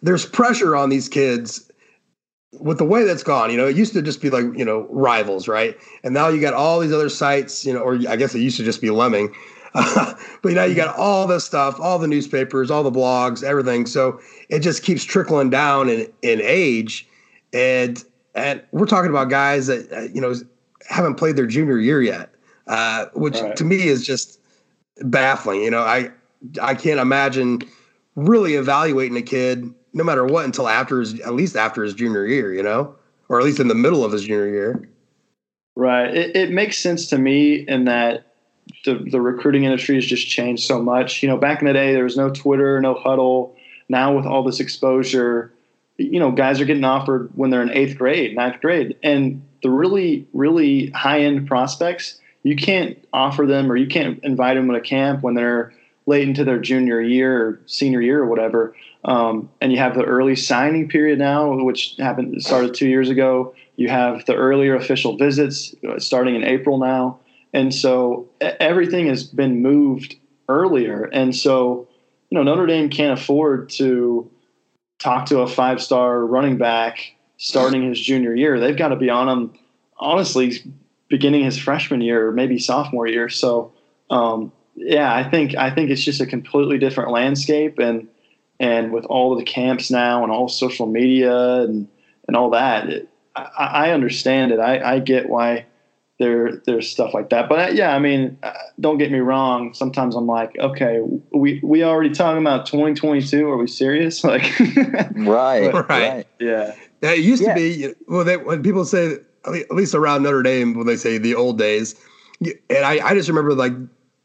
there's 0.03 0.27
pressure 0.27 0.75
on 0.75 0.91
these 0.91 1.09
kids 1.09 1.71
with 2.53 2.79
the 2.79 2.85
way 2.85 3.05
that's 3.05 3.23
gone? 3.23 3.51
You 3.51 3.57
know, 3.57 3.67
it 3.67 3.77
used 3.77 3.93
to 3.93 4.03
just 4.03 4.21
be 4.21 4.31
like, 4.31 4.45
you 4.57 4.65
know, 4.65 4.89
rivals, 4.91 5.47
right? 5.47 5.77
And 6.03 6.13
now 6.13 6.29
you 6.29 6.41
got 6.41 6.55
all 6.55 6.81
these 6.81 6.93
other 6.93 7.09
sites, 7.09 7.65
you 7.65 7.73
know, 7.73 7.81
or 7.81 7.99
I 8.09 8.17
guess 8.17 8.35
it 8.35 8.41
used 8.41 8.57
to 8.57 8.65
just 8.65 8.81
be 8.81 8.91
Lemming. 8.91 9.35
But 10.43 10.53
now 10.53 10.65
you 10.65 10.75
got 10.75 10.97
all 10.97 11.27
this 11.27 11.45
stuff, 11.45 11.81
all 11.81 11.99
the 11.99 12.07
newspapers, 12.07 12.71
all 12.71 12.85
the 12.85 12.91
blogs, 12.93 13.43
everything. 13.43 13.87
So 13.87 14.21
it 14.49 14.61
just 14.61 14.85
keeps 14.85 15.03
trickling 15.03 15.51
down 15.51 15.89
in, 15.89 16.07
in 16.23 16.41
age. 16.41 17.09
And, 17.53 18.05
and 18.35 18.63
we're 18.71 18.87
talking 18.87 19.11
about 19.11 19.29
guys 19.29 19.67
that, 19.67 19.91
uh, 19.93 20.03
you 20.03 20.21
know, 20.21 20.35
haven't 20.89 21.17
played 21.17 21.37
their 21.37 21.47
junior 21.47 21.79
year 21.79 22.01
yet 22.01 22.31
uh, 22.67 23.07
which 23.15 23.41
right. 23.41 23.57
to 23.57 23.65
me 23.65 23.89
is 23.89 24.05
just 24.05 24.41
baffling. 25.03 25.63
You 25.63 25.71
know, 25.71 25.83
I 25.83 26.11
I 26.61 26.75
can't 26.75 27.01
imagine 27.01 27.63
really 28.15 28.55
evaluating 28.55 29.17
a 29.17 29.23
kid 29.23 29.73
no 29.93 30.05
matter 30.05 30.25
what 30.25 30.45
until 30.45 30.69
after 30.69 31.01
his 31.01 31.21
at 31.21 31.35
least 31.35 31.57
after 31.57 31.83
his 31.83 31.95
junior 31.95 32.27
year. 32.27 32.53
You 32.53 32.63
know, 32.63 32.95
or 33.29 33.39
at 33.39 33.45
least 33.45 33.61
in 33.61 33.69
the 33.69 33.75
middle 33.75 34.05
of 34.05 34.13
his 34.13 34.23
junior 34.23 34.49
year. 34.49 34.89
Right. 35.77 36.15
It, 36.15 36.35
it 36.35 36.51
makes 36.53 36.79
sense 36.79 37.07
to 37.09 37.19
me 37.19 37.67
in 37.69 37.85
that 37.85 38.26
the 38.85 38.95
the 39.11 39.21
recruiting 39.21 39.65
industry 39.65 39.95
has 39.95 40.07
just 40.07 40.29
changed 40.29 40.65
so 40.65 40.83
much. 40.83 41.23
You 41.23 41.29
know, 41.29 41.37
back 41.37 41.61
in 41.61 41.67
the 41.67 41.73
day 41.73 41.93
there 41.93 42.05
was 42.05 42.17
no 42.17 42.31
Twitter, 42.31 42.81
no 42.81 42.95
Hudl. 42.95 43.53
Now 43.89 44.17
with 44.17 44.27
all 44.27 44.43
this 44.43 44.59
exposure, 44.59 45.53
you 45.97 46.19
know, 46.19 46.33
guys 46.33 46.61
are 46.61 46.65
getting 46.65 46.85
offered 46.85 47.31
when 47.35 47.51
they're 47.51 47.63
in 47.63 47.71
eighth 47.71 47.97
grade, 47.97 48.35
ninth 48.35 48.61
grade, 48.61 48.97
and 49.03 49.43
the 49.63 49.71
really 49.71 50.27
really 50.33 50.91
high 50.91 51.21
end 51.21 51.47
prospects 51.47 52.21
you 52.47 52.55
can't 52.55 52.97
offer 53.13 53.45
them 53.45 53.73
or 53.73 53.75
you 53.75 53.89
can't 53.89 54.21
invite 54.23 54.57
them 54.57 54.71
to 54.73 54.81
camp 54.81 55.21
when 55.25 55.35
they're 55.35 55.73
late 56.07 56.29
into 56.29 56.45
their 56.45 56.61
junior 56.61 57.01
year 57.01 57.45
or 57.45 57.61
senior 57.67 58.01
year 58.01 58.21
or 58.21 58.27
whatever. 58.27 58.73
Um, 59.05 59.51
and 59.61 59.73
you 59.73 59.79
have 59.79 59.97
the 59.97 60.05
early 60.05 60.37
signing 60.37 60.89
period 60.89 61.19
now, 61.19 61.53
which 61.65 61.97
happened 61.99 62.41
started 62.41 62.73
two 62.73 62.89
years 62.89 63.11
ago. 63.11 63.53
You 63.75 63.89
have 63.89 64.27
the 64.27 64.37
earlier 64.37 64.77
official 64.77 65.17
visits 65.17 65.75
uh, 65.89 65.99
starting 65.99 66.37
in 66.37 66.45
April 66.45 66.79
now, 66.79 67.19
and 67.57 67.75
so 67.75 68.29
everything 68.41 69.07
has 69.07 69.25
been 69.25 69.63
moved 69.63 70.17
earlier. 70.49 71.05
And 71.05 71.35
so, 71.35 71.89
you 72.29 72.37
know, 72.37 72.43
Notre 72.43 72.67
Dame 72.67 72.91
can't 72.91 73.19
afford 73.19 73.71
to 73.71 74.31
talk 74.99 75.25
to 75.27 75.41
a 75.41 75.47
five-star 75.47 76.27
running 76.27 76.59
back 76.59 77.15
starting 77.39 77.89
his 77.89 77.99
junior 77.99 78.35
year. 78.35 78.61
They've 78.61 78.77
got 78.77 78.89
to 78.89 78.97
be 78.97 79.09
on 79.09 79.29
him, 79.29 79.59
honestly, 79.97 80.63
beginning 81.09 81.45
his 81.45 81.57
freshman 81.57 82.03
year 82.03 82.29
or 82.29 82.33
maybe 82.33 82.59
sophomore 82.59 83.07
year. 83.07 83.31
So 83.31 83.73
um, 84.11 84.53
yeah, 84.75 85.15
I 85.15 85.29
think 85.29 85.55
I 85.57 85.71
think 85.71 85.91
it's 85.91 86.05
just 86.05 86.21
a 86.21 86.27
completely 86.27 86.77
different 86.77 87.11
landscape 87.11 87.79
and 87.79 88.07
and 88.61 88.93
with 88.93 89.07
all 89.07 89.33
of 89.33 89.39
the 89.39 89.45
camps 89.45 89.91
now 89.91 90.23
and 90.23 90.31
all 90.31 90.49
social 90.49 90.87
media 90.87 91.63
and 91.63 91.89
and 92.29 92.37
all 92.37 92.51
that, 92.51 92.89
it, 92.89 93.09
I, 93.35 93.49
I, 93.89 93.91
understand 93.93 94.51
it. 94.51 94.59
I, 94.59 94.95
I 94.95 94.99
get 94.99 95.29
why 95.29 95.66
there 96.19 96.63
there's 96.67 96.89
stuff 96.89 97.13
like 97.15 97.31
that. 97.31 97.49
But 97.49 97.71
uh, 97.71 97.73
yeah, 97.73 97.95
I 97.95 97.99
mean, 97.99 98.39
uh, 98.43 98.53
don't 98.81 98.99
get 98.99 99.11
me 99.11 99.19
wrong. 99.19 99.75
Sometimes 99.75 100.15
I'm 100.15 100.27
like, 100.27 100.57
okay, 100.59 101.01
we 101.33 101.61
we 101.63 101.83
already 101.83 102.11
talking 102.11 102.41
about 102.41 102.67
2022. 102.67 103.49
Are 103.49 103.57
we 103.57 103.67
serious? 103.67 104.25
Like, 104.25 104.43
right, 105.15 105.71
but, 105.71 105.89
right, 105.89 106.27
yeah. 106.41 106.75
Yeah, 107.03 107.11
it 107.13 107.21
used 107.21 107.43
yeah. 107.43 107.51
to 107.51 107.55
be. 107.55 107.95
Well, 108.09 108.25
they, 108.25 108.37
when 108.37 108.63
people 108.63 108.85
say 108.85 109.19
at 109.47 109.71
least 109.71 109.95
around 109.95 110.23
Notre 110.23 110.43
Dame 110.43 110.75
when 110.75 110.87
they 110.87 110.97
say 110.97 111.19
the 111.19 111.35
old 111.35 111.59
days. 111.59 111.95
And 112.41 112.85
I, 112.85 113.07
I 113.07 113.15
just 113.15 113.29
remember 113.29 113.55
like 113.55 113.73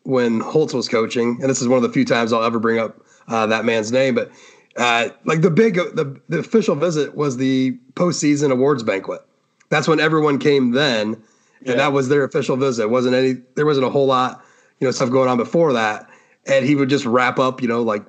when 0.04 0.40
Holtz 0.40 0.74
was 0.74 0.90
coaching, 0.90 1.38
and 1.42 1.50
this 1.50 1.62
is 1.62 1.68
one 1.68 1.78
of 1.78 1.84
the 1.84 1.90
few 1.90 2.06
times 2.06 2.34
I'll 2.34 2.44
ever 2.44 2.60
bring 2.60 2.80
up 2.80 3.06
uh, 3.28 3.46
that 3.48 3.66
man's 3.66 3.92
name, 3.92 4.16
but 4.16 4.32
uh, 4.78 5.10
like 5.26 5.42
the 5.42 5.52
big 5.52 5.76
the, 5.76 6.20
the 6.30 6.40
official 6.40 6.76
visit 6.76 7.16
was 7.16 7.38
the 7.38 7.78
postseason 7.94 8.52
awards 8.52 8.84
banquet. 8.84 9.22
That's 9.70 9.88
when 9.88 10.00
everyone 10.00 10.40
came 10.40 10.72
then, 10.72 11.22
and 11.62 11.70
yeah. 11.70 11.76
that 11.76 11.94
was 11.94 12.10
their 12.10 12.24
official 12.24 12.58
visit. 12.58 12.84
It 12.84 12.90
wasn't 12.90 13.16
any 13.16 13.38
there 13.56 13.66
wasn't 13.66 13.86
a 13.86 13.90
whole 13.90 14.08
lot 14.08 14.44
you 14.80 14.88
know 14.88 14.92
stuff 14.92 15.10
going 15.10 15.30
on 15.30 15.38
before 15.38 15.74
that, 15.74 16.10
and 16.46 16.66
he 16.66 16.76
would 16.76 16.90
just 16.90 17.06
wrap 17.06 17.40
up 17.40 17.62
you 17.62 17.68
know 17.68 17.82
like 17.82 18.06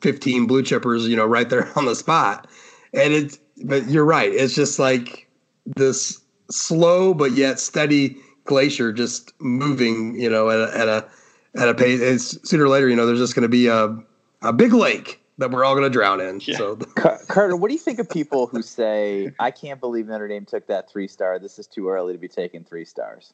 fifteen 0.00 0.46
blue 0.46 0.62
chippers 0.62 1.08
you 1.08 1.16
know 1.16 1.26
right 1.26 1.48
there 1.50 1.70
on 1.76 1.84
the 1.84 1.94
spot, 1.94 2.48
and 2.94 3.12
it's 3.12 3.38
but 3.64 3.88
you're 3.88 4.04
right. 4.04 4.32
It's 4.32 4.54
just 4.54 4.78
like 4.78 5.28
this 5.76 6.20
slow 6.50 7.14
but 7.14 7.32
yet 7.32 7.60
steady 7.60 8.16
glacier 8.44 8.92
just 8.92 9.32
moving, 9.40 10.18
you 10.18 10.28
know, 10.28 10.50
at 10.50 10.60
a, 10.60 10.76
at 10.76 10.88
a, 10.88 11.08
at 11.60 11.68
a 11.68 11.74
pace. 11.74 12.38
Sooner 12.42 12.64
or 12.64 12.68
later, 12.68 12.88
you 12.88 12.96
know, 12.96 13.06
there's 13.06 13.18
just 13.18 13.34
going 13.34 13.42
to 13.42 13.48
be 13.48 13.66
a, 13.66 13.96
a 14.42 14.52
big 14.52 14.72
lake 14.72 15.21
that 15.38 15.50
we're 15.50 15.64
all 15.64 15.74
going 15.74 15.84
to 15.84 15.90
drown 15.90 16.20
in. 16.20 16.40
Yeah. 16.44 16.56
So, 16.56 16.76
Carter, 17.28 17.56
what 17.56 17.68
do 17.68 17.74
you 17.74 17.80
think 17.80 17.98
of 17.98 18.08
people 18.08 18.46
who 18.46 18.62
say, 18.62 19.32
"I 19.38 19.50
can't 19.50 19.80
believe 19.80 20.06
Notre 20.06 20.28
Dame 20.28 20.44
took 20.44 20.66
that 20.68 20.90
three 20.90 21.08
star. 21.08 21.38
This 21.38 21.58
is 21.58 21.66
too 21.66 21.88
early 21.88 22.12
to 22.12 22.18
be 22.18 22.28
taking 22.28 22.64
three 22.64 22.84
stars." 22.84 23.32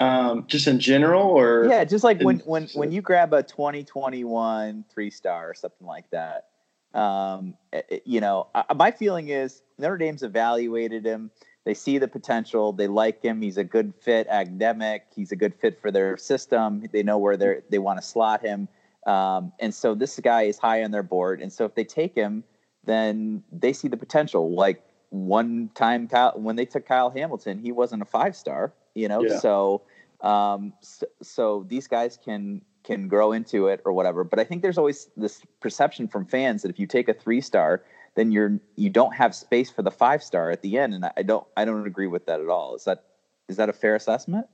Um, 0.00 0.46
just 0.48 0.66
in 0.66 0.80
general, 0.80 1.22
or 1.22 1.66
yeah, 1.68 1.84
just 1.84 2.02
like 2.02 2.20
when 2.20 2.40
when 2.40 2.68
when 2.74 2.90
you 2.90 3.00
grab 3.00 3.32
a 3.32 3.42
2021 3.42 4.84
three 4.92 5.10
star 5.10 5.50
or 5.50 5.54
something 5.54 5.86
like 5.86 6.10
that. 6.10 6.48
Um, 6.94 7.54
it, 7.72 7.86
eh, 7.90 7.94
eh, 7.96 7.98
you 8.04 8.20
know, 8.20 8.48
I, 8.54 8.72
my 8.74 8.90
feeling 8.90 9.28
is 9.28 9.62
Notre 9.78 9.98
Dame's 9.98 10.22
evaluated 10.22 11.04
him. 11.04 11.30
They 11.64 11.74
see 11.74 11.98
the 11.98 12.08
potential. 12.08 12.72
They 12.72 12.86
like 12.86 13.22
him. 13.22 13.40
He's 13.40 13.56
a 13.56 13.64
good 13.64 13.94
fit, 14.00 14.26
academic. 14.28 15.06
He's 15.14 15.32
a 15.32 15.36
good 15.36 15.54
fit 15.54 15.80
for 15.80 15.90
their 15.90 16.16
system. 16.16 16.84
They 16.92 17.02
know 17.02 17.18
where 17.18 17.36
they 17.36 17.62
they 17.70 17.78
want 17.78 18.00
to 18.00 18.06
slot 18.06 18.42
him. 18.42 18.68
Um, 19.06 19.52
and 19.60 19.74
so 19.74 19.94
this 19.94 20.18
guy 20.20 20.42
is 20.42 20.58
high 20.58 20.82
on 20.82 20.90
their 20.90 21.02
board. 21.02 21.40
And 21.42 21.52
so 21.52 21.64
if 21.64 21.74
they 21.74 21.84
take 21.84 22.14
him, 22.14 22.44
then 22.84 23.42
they 23.52 23.72
see 23.72 23.88
the 23.88 23.96
potential. 23.96 24.54
Like 24.54 24.82
one 25.10 25.70
time, 25.74 26.08
Kyle, 26.08 26.32
when 26.36 26.56
they 26.56 26.64
took 26.64 26.86
Kyle 26.86 27.10
Hamilton, 27.10 27.58
he 27.58 27.72
wasn't 27.72 28.02
a 28.02 28.06
five 28.06 28.36
star. 28.36 28.72
You 28.94 29.08
know, 29.08 29.24
yeah. 29.24 29.38
so, 29.38 29.82
um, 30.20 30.72
so 30.80 31.06
so 31.22 31.66
these 31.68 31.86
guys 31.86 32.18
can 32.22 32.62
can 32.84 33.08
grow 33.08 33.32
into 33.32 33.66
it 33.66 33.80
or 33.84 33.92
whatever. 33.92 34.24
But 34.24 34.38
I 34.38 34.44
think 34.44 34.62
there's 34.62 34.78
always 34.78 35.08
this 35.16 35.42
perception 35.60 36.06
from 36.06 36.26
fans 36.26 36.62
that 36.62 36.70
if 36.70 36.78
you 36.78 36.86
take 36.86 37.08
a 37.08 37.14
three 37.14 37.40
star, 37.40 37.82
then 38.14 38.30
you're 38.30 38.60
you 38.76 38.90
don't 38.90 39.14
have 39.14 39.34
space 39.34 39.70
for 39.70 39.82
the 39.82 39.90
five 39.90 40.22
star 40.22 40.50
at 40.50 40.62
the 40.62 40.78
end, 40.78 40.94
and 40.94 41.10
I 41.16 41.22
don't 41.22 41.46
I 41.56 41.64
don't 41.64 41.86
agree 41.86 42.06
with 42.06 42.26
that 42.26 42.40
at 42.40 42.48
all. 42.48 42.74
Is 42.74 42.84
that 42.84 43.04
is 43.48 43.56
that 43.56 43.68
a 43.68 43.72
fair 43.72 43.94
assessment? 43.96 44.46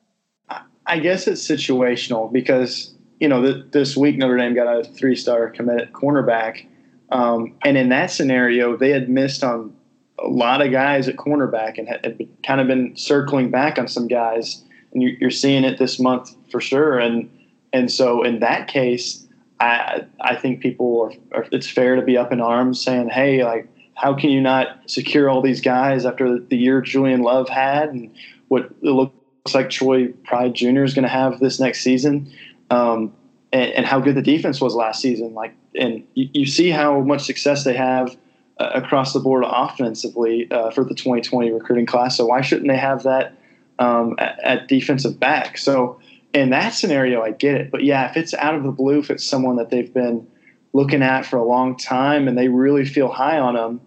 I 0.86 0.98
guess 0.98 1.28
it's 1.28 1.46
situational 1.46 2.32
because 2.32 2.94
you 3.20 3.28
know 3.28 3.42
th- 3.42 3.66
this 3.70 3.96
week 3.96 4.16
Notre 4.16 4.36
Dame 4.36 4.54
got 4.54 4.66
a 4.66 4.84
three 4.84 5.14
star 5.14 5.48
committed 5.50 5.92
cornerback, 5.92 6.66
um, 7.10 7.54
and 7.62 7.76
in 7.76 7.90
that 7.90 8.10
scenario 8.10 8.76
they 8.76 8.90
had 8.90 9.08
missed 9.08 9.44
on 9.44 9.74
a 10.18 10.28
lot 10.28 10.64
of 10.64 10.70
guys 10.70 11.08
at 11.08 11.16
cornerback 11.16 11.78
and 11.78 11.88
had, 11.88 12.04
had 12.04 12.28
kind 12.44 12.60
of 12.60 12.66
been 12.66 12.96
circling 12.96 13.50
back 13.50 13.78
on 13.78 13.88
some 13.88 14.08
guys, 14.08 14.62
and 14.92 15.02
you, 15.02 15.16
you're 15.20 15.30
seeing 15.30 15.64
it 15.64 15.78
this 15.78 15.98
month 15.98 16.34
for 16.50 16.60
sure. 16.60 16.98
And 16.98 17.30
and 17.72 17.90
so 17.90 18.22
in 18.22 18.40
that 18.40 18.68
case, 18.68 19.26
I 19.60 20.04
I 20.20 20.36
think 20.36 20.60
people 20.60 21.12
are, 21.32 21.38
are, 21.38 21.46
it's 21.52 21.70
fair 21.70 21.96
to 21.96 22.02
be 22.02 22.16
up 22.16 22.32
in 22.32 22.40
arms 22.40 22.82
saying, 22.82 23.10
hey, 23.10 23.44
like 23.44 23.68
how 23.94 24.14
can 24.14 24.30
you 24.30 24.40
not 24.40 24.78
secure 24.86 25.28
all 25.28 25.42
these 25.42 25.60
guys 25.60 26.06
after 26.06 26.38
the 26.38 26.56
year 26.56 26.80
Julian 26.80 27.22
Love 27.22 27.50
had 27.50 27.90
and 27.90 28.10
what 28.48 28.64
it 28.64 28.82
looks 28.82 29.14
like 29.54 29.68
Troy 29.70 30.08
Pride 30.24 30.54
Jr. 30.54 30.84
is 30.84 30.94
going 30.94 31.02
to 31.02 31.08
have 31.08 31.38
this 31.38 31.60
next 31.60 31.82
season, 31.82 32.32
um, 32.70 33.12
and, 33.52 33.72
and, 33.72 33.86
how 33.86 33.98
good 33.98 34.14
the 34.14 34.22
defense 34.22 34.60
was 34.60 34.74
last 34.74 35.02
season. 35.02 35.34
Like, 35.34 35.54
and 35.74 36.04
you, 36.14 36.28
you 36.32 36.46
see 36.46 36.70
how 36.70 37.00
much 37.00 37.24
success 37.24 37.64
they 37.64 37.74
have 37.74 38.16
uh, 38.58 38.70
across 38.74 39.12
the 39.12 39.20
board 39.20 39.44
offensively 39.46 40.50
uh, 40.50 40.70
for 40.70 40.84
the 40.84 40.94
2020 40.94 41.50
recruiting 41.50 41.86
class. 41.86 42.16
So 42.16 42.26
why 42.26 42.42
shouldn't 42.42 42.68
they 42.68 42.76
have 42.76 43.02
that 43.02 43.36
um, 43.78 44.14
at, 44.18 44.38
at 44.44 44.68
defensive 44.68 45.18
back? 45.18 45.58
So 45.58 45.98
in 46.32 46.50
that 46.50 46.70
scenario, 46.70 47.22
I 47.22 47.32
get 47.32 47.54
it. 47.54 47.70
But 47.70 47.84
yeah, 47.84 48.08
if 48.08 48.16
it's 48.16 48.34
out 48.34 48.54
of 48.54 48.62
the 48.62 48.70
blue, 48.70 49.00
if 49.00 49.10
it's 49.10 49.26
someone 49.26 49.56
that 49.56 49.70
they've 49.70 49.92
been 49.92 50.26
looking 50.72 51.02
at 51.02 51.26
for 51.26 51.36
a 51.36 51.44
long 51.44 51.76
time 51.76 52.28
and 52.28 52.38
they 52.38 52.48
really 52.48 52.84
feel 52.84 53.08
high 53.08 53.38
on 53.38 53.54
them, 53.54 53.80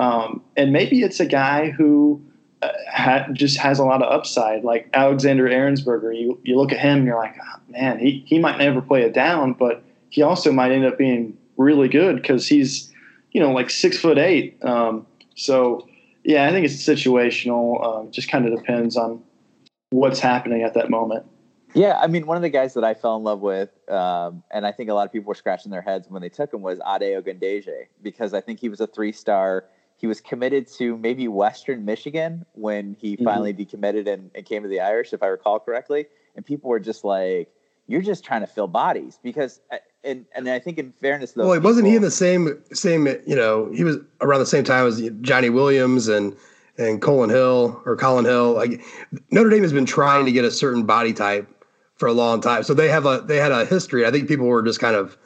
um, 0.00 0.42
and 0.56 0.72
maybe 0.72 1.02
it's 1.02 1.20
a 1.20 1.26
guy 1.26 1.70
who 1.70 2.22
ha- 2.90 3.26
just 3.32 3.58
has 3.58 3.78
a 3.78 3.84
lot 3.84 4.02
of 4.02 4.12
upside, 4.12 4.64
like 4.64 4.88
Alexander 4.94 5.48
Ehrensberger. 5.48 6.18
You 6.18 6.38
you 6.42 6.56
look 6.56 6.72
at 6.72 6.78
him 6.78 6.98
and 6.98 7.06
you're 7.06 7.16
like, 7.16 7.36
oh, 7.42 7.60
man, 7.68 7.98
he 7.98 8.24
he 8.26 8.38
might 8.38 8.58
never 8.58 8.80
play 8.80 9.02
it 9.02 9.12
down, 9.12 9.54
but 9.54 9.82
he 10.10 10.22
also 10.22 10.52
might 10.52 10.72
end 10.72 10.84
up 10.84 10.98
being 10.98 11.36
really 11.56 11.88
good 11.88 12.16
because 12.16 12.46
he's 12.46 12.92
you 13.32 13.40
know 13.40 13.52
like 13.52 13.70
six 13.70 13.98
foot 13.98 14.18
eight. 14.18 14.62
Um, 14.64 15.06
so 15.34 15.88
yeah, 16.24 16.46
I 16.46 16.50
think 16.50 16.64
it's 16.64 16.76
situational. 16.76 17.84
Um, 17.84 18.10
just 18.10 18.30
kind 18.30 18.46
of 18.46 18.56
depends 18.56 18.96
on 18.96 19.22
what's 19.90 20.20
happening 20.20 20.62
at 20.62 20.74
that 20.74 20.90
moment. 20.90 21.26
Yeah, 21.74 21.98
I 21.98 22.06
mean, 22.06 22.26
one 22.26 22.36
of 22.36 22.42
the 22.42 22.50
guys 22.50 22.74
that 22.74 22.84
I 22.84 22.92
fell 22.92 23.16
in 23.16 23.22
love 23.22 23.40
with, 23.40 23.70
um, 23.88 24.42
and 24.50 24.66
I 24.66 24.72
think 24.72 24.90
a 24.90 24.94
lot 24.94 25.06
of 25.06 25.12
people 25.12 25.28
were 25.28 25.34
scratching 25.34 25.70
their 25.70 25.80
heads 25.80 26.06
when 26.10 26.20
they 26.20 26.28
took 26.28 26.52
him, 26.52 26.60
was 26.60 26.78
Ade 26.80 27.24
Ogundeji, 27.24 27.86
because 28.02 28.34
I 28.34 28.42
think 28.42 28.60
he 28.60 28.68
was 28.68 28.80
a 28.80 28.86
three 28.86 29.12
star. 29.12 29.64
He 30.02 30.08
was 30.08 30.20
committed 30.20 30.66
to 30.78 30.98
maybe 30.98 31.28
Western 31.28 31.84
Michigan 31.84 32.44
when 32.54 32.96
he 33.00 33.14
mm-hmm. 33.14 33.24
finally 33.24 33.54
decommitted 33.54 34.12
and, 34.12 34.32
and, 34.34 34.44
came 34.44 34.64
to 34.64 34.68
the 34.68 34.80
Irish, 34.80 35.12
if 35.12 35.22
I 35.22 35.28
recall 35.28 35.60
correctly. 35.60 36.06
And 36.34 36.44
people 36.44 36.68
were 36.70 36.80
just 36.80 37.04
like, 37.04 37.48
"You're 37.86 38.02
just 38.02 38.24
trying 38.24 38.40
to 38.40 38.48
fill 38.48 38.66
bodies," 38.66 39.20
because, 39.22 39.60
uh, 39.70 39.76
and 40.02 40.26
and 40.34 40.48
I 40.48 40.58
think 40.58 40.78
in 40.78 40.92
fairness, 41.00 41.32
though, 41.32 41.46
well, 41.46 41.54
people, 41.54 41.70
wasn't 41.70 41.86
he 41.86 41.94
in 41.94 42.02
the 42.02 42.10
same 42.10 42.60
same? 42.72 43.06
You 43.06 43.36
know, 43.36 43.70
he 43.72 43.84
was 43.84 43.98
around 44.20 44.40
the 44.40 44.46
same 44.46 44.64
time 44.64 44.86
as 44.88 45.08
Johnny 45.20 45.50
Williams 45.50 46.08
and 46.08 46.36
and 46.78 47.00
Colin 47.00 47.30
Hill 47.30 47.80
or 47.86 47.96
Colin 47.96 48.24
Hill. 48.24 48.54
Like 48.54 48.82
Notre 49.30 49.50
Dame 49.50 49.62
has 49.62 49.72
been 49.72 49.86
trying 49.86 50.24
to 50.24 50.32
get 50.32 50.44
a 50.44 50.50
certain 50.50 50.84
body 50.84 51.12
type 51.12 51.48
for 51.94 52.08
a 52.08 52.12
long 52.12 52.40
time. 52.40 52.64
So 52.64 52.74
they 52.74 52.88
have 52.88 53.06
a 53.06 53.22
they 53.24 53.36
had 53.36 53.52
a 53.52 53.64
history. 53.64 54.04
I 54.04 54.10
think 54.10 54.26
people 54.26 54.46
were 54.46 54.62
just 54.62 54.80
kind 54.80 54.96
of 54.96 55.16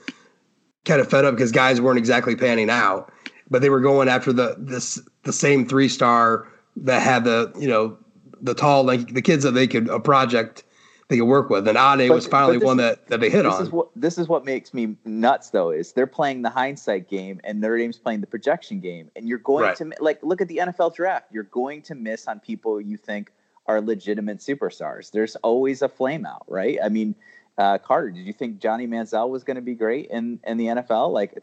kind 0.84 1.00
of 1.00 1.08
fed 1.08 1.24
up 1.24 1.34
because 1.34 1.50
guys 1.50 1.80
weren't 1.80 1.98
exactly 1.98 2.36
panning 2.36 2.68
out, 2.68 3.10
but 3.50 3.62
they 3.62 3.70
were 3.70 3.80
going 3.80 4.08
after 4.08 4.32
the 4.32 4.56
this 4.58 5.00
the 5.22 5.32
same 5.32 5.66
three 5.66 5.88
star 5.88 6.48
that 6.76 7.02
had 7.02 7.24
the 7.24 7.52
you 7.58 7.68
know 7.68 7.96
the 8.40 8.54
tall 8.54 8.84
like 8.84 9.14
the 9.14 9.22
kids 9.22 9.44
that 9.44 9.52
they 9.52 9.66
could 9.66 9.88
a 9.88 10.00
project 10.00 10.64
they 11.08 11.18
could 11.18 11.26
work 11.26 11.50
with. 11.50 11.68
And 11.68 11.78
Ade 11.78 12.10
was 12.10 12.26
finally 12.26 12.58
one 12.58 12.78
that, 12.78 13.06
that 13.08 13.20
they 13.20 13.30
hit 13.30 13.44
this 13.44 13.54
on. 13.54 13.62
Is 13.62 13.70
what, 13.70 13.88
this 13.94 14.18
is 14.18 14.28
what 14.28 14.44
makes 14.44 14.74
me 14.74 14.96
nuts, 15.04 15.50
though, 15.50 15.70
is 15.70 15.92
they're 15.92 16.06
playing 16.06 16.42
the 16.42 16.50
hindsight 16.50 17.08
game 17.08 17.40
and 17.44 17.60
Notre 17.60 17.78
Dame's 17.78 17.98
playing 17.98 18.20
the 18.20 18.26
projection 18.26 18.80
game. 18.80 19.10
And 19.14 19.28
you're 19.28 19.38
going 19.38 19.64
right. 19.64 19.76
to, 19.76 19.92
like, 20.00 20.20
look 20.22 20.40
at 20.40 20.48
the 20.48 20.58
NFL 20.58 20.96
draft. 20.96 21.26
You're 21.30 21.44
going 21.44 21.82
to 21.82 21.94
miss 21.94 22.26
on 22.26 22.40
people 22.40 22.80
you 22.80 22.96
think 22.96 23.30
are 23.66 23.80
legitimate 23.80 24.38
superstars. 24.38 25.12
There's 25.12 25.36
always 25.36 25.82
a 25.82 25.88
flame 25.88 26.26
out, 26.26 26.44
right? 26.48 26.78
I 26.82 26.88
mean, 26.88 27.14
uh, 27.58 27.78
Carter, 27.78 28.10
did 28.10 28.26
you 28.26 28.32
think 28.32 28.58
Johnny 28.58 28.86
Manziel 28.86 29.30
was 29.30 29.44
going 29.44 29.54
to 29.54 29.62
be 29.62 29.74
great 29.74 30.10
in 30.10 30.40
in 30.44 30.58
the 30.58 30.66
NFL? 30.66 31.10
Like 31.10 31.38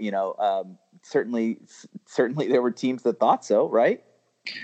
you 0.00 0.10
know, 0.10 0.34
um, 0.38 0.78
certainly, 1.04 1.58
certainly 2.06 2.48
there 2.48 2.62
were 2.62 2.70
teams 2.70 3.02
that 3.02 3.20
thought 3.20 3.44
so, 3.44 3.68
right? 3.68 4.02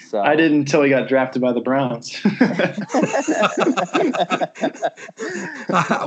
So 0.09 0.20
I 0.20 0.36
didn't 0.36 0.59
until 0.59 0.82
he 0.82 0.91
got 0.91 1.09
drafted 1.09 1.41
by 1.41 1.53
the 1.53 1.61
Browns. 1.61 2.22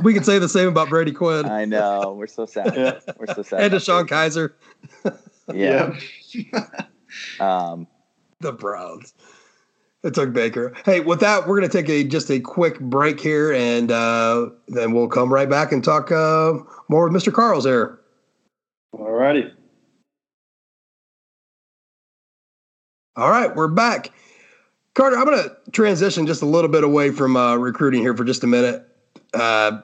we 0.04 0.14
can 0.14 0.22
say 0.22 0.38
the 0.38 0.48
same 0.48 0.68
about 0.68 0.88
Brady 0.88 1.10
Quinn. 1.10 1.46
I 1.46 1.64
know. 1.64 2.14
We're 2.16 2.28
so 2.28 2.46
sad. 2.46 2.72
Yeah. 2.76 3.00
We're 3.16 3.34
so 3.34 3.42
sad. 3.42 3.62
And 3.62 3.74
DeShone 3.74 4.06
Kizer. 4.06 4.52
yeah. 5.52 5.98
um, 7.40 7.88
the 8.38 8.52
Browns. 8.52 9.12
It 10.04 10.14
took 10.14 10.32
Baker. 10.32 10.72
Hey, 10.84 11.00
with 11.00 11.18
that, 11.20 11.48
we're 11.48 11.58
going 11.58 11.68
to 11.68 11.82
take 11.82 11.88
a 11.88 12.04
just 12.04 12.30
a 12.30 12.38
quick 12.38 12.78
break 12.78 13.18
here, 13.18 13.52
and 13.54 13.90
uh, 13.90 14.50
then 14.68 14.92
we'll 14.92 15.08
come 15.08 15.32
right 15.32 15.48
back 15.48 15.72
and 15.72 15.82
talk 15.82 16.12
uh, 16.12 16.52
more 16.88 17.08
with 17.08 17.22
Mr. 17.22 17.32
Karels 17.32 17.64
here. 17.64 17.98
All 18.92 19.10
righty. 19.10 19.50
All 23.16 23.30
right, 23.30 23.54
we're 23.54 23.68
back. 23.68 24.10
Carter, 24.94 25.16
I'm 25.16 25.24
going 25.24 25.40
to 25.40 25.70
transition 25.70 26.26
just 26.26 26.42
a 26.42 26.46
little 26.46 26.68
bit 26.68 26.82
away 26.82 27.10
from 27.10 27.36
uh, 27.36 27.54
recruiting 27.54 28.00
here 28.00 28.16
for 28.16 28.24
just 28.24 28.42
a 28.42 28.48
minute. 28.48 28.84
Uh, 29.32 29.78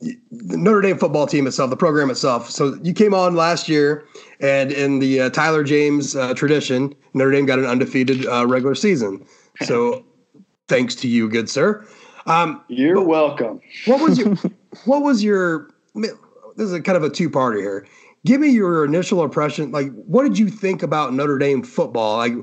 the 0.00 0.16
Notre 0.56 0.80
Dame 0.80 0.98
football 0.98 1.28
team 1.28 1.46
itself, 1.46 1.70
the 1.70 1.76
program 1.76 2.10
itself. 2.10 2.50
So 2.50 2.76
you 2.82 2.94
came 2.94 3.14
on 3.14 3.36
last 3.36 3.68
year, 3.68 4.04
and 4.40 4.72
in 4.72 4.98
the 4.98 5.20
uh, 5.20 5.30
Tyler 5.30 5.62
James 5.62 6.16
uh, 6.16 6.34
tradition, 6.34 6.92
Notre 7.14 7.30
Dame 7.30 7.46
got 7.46 7.60
an 7.60 7.66
undefeated 7.66 8.26
uh, 8.26 8.44
regular 8.44 8.74
season. 8.74 9.24
So 9.62 10.04
thanks 10.68 10.96
to 10.96 11.08
you, 11.08 11.28
good 11.28 11.48
sir. 11.48 11.86
Um, 12.26 12.60
You're 12.66 13.02
welcome. 13.02 13.60
What 13.86 14.00
was 14.00 14.18
your 14.18 14.36
What 14.84 15.02
was 15.02 15.22
your? 15.22 15.70
This 15.94 16.12
is 16.56 16.72
a 16.72 16.82
kind 16.82 16.96
of 16.96 17.04
a 17.04 17.10
two 17.10 17.30
parter 17.30 17.60
here. 17.60 17.86
Give 18.24 18.40
me 18.40 18.50
your 18.50 18.84
initial 18.84 19.24
impression. 19.24 19.72
Like, 19.72 19.92
what 19.92 20.22
did 20.22 20.38
you 20.38 20.48
think 20.48 20.82
about 20.82 21.12
Notre 21.12 21.38
Dame 21.38 21.62
football? 21.62 22.18
Like, 22.18 22.34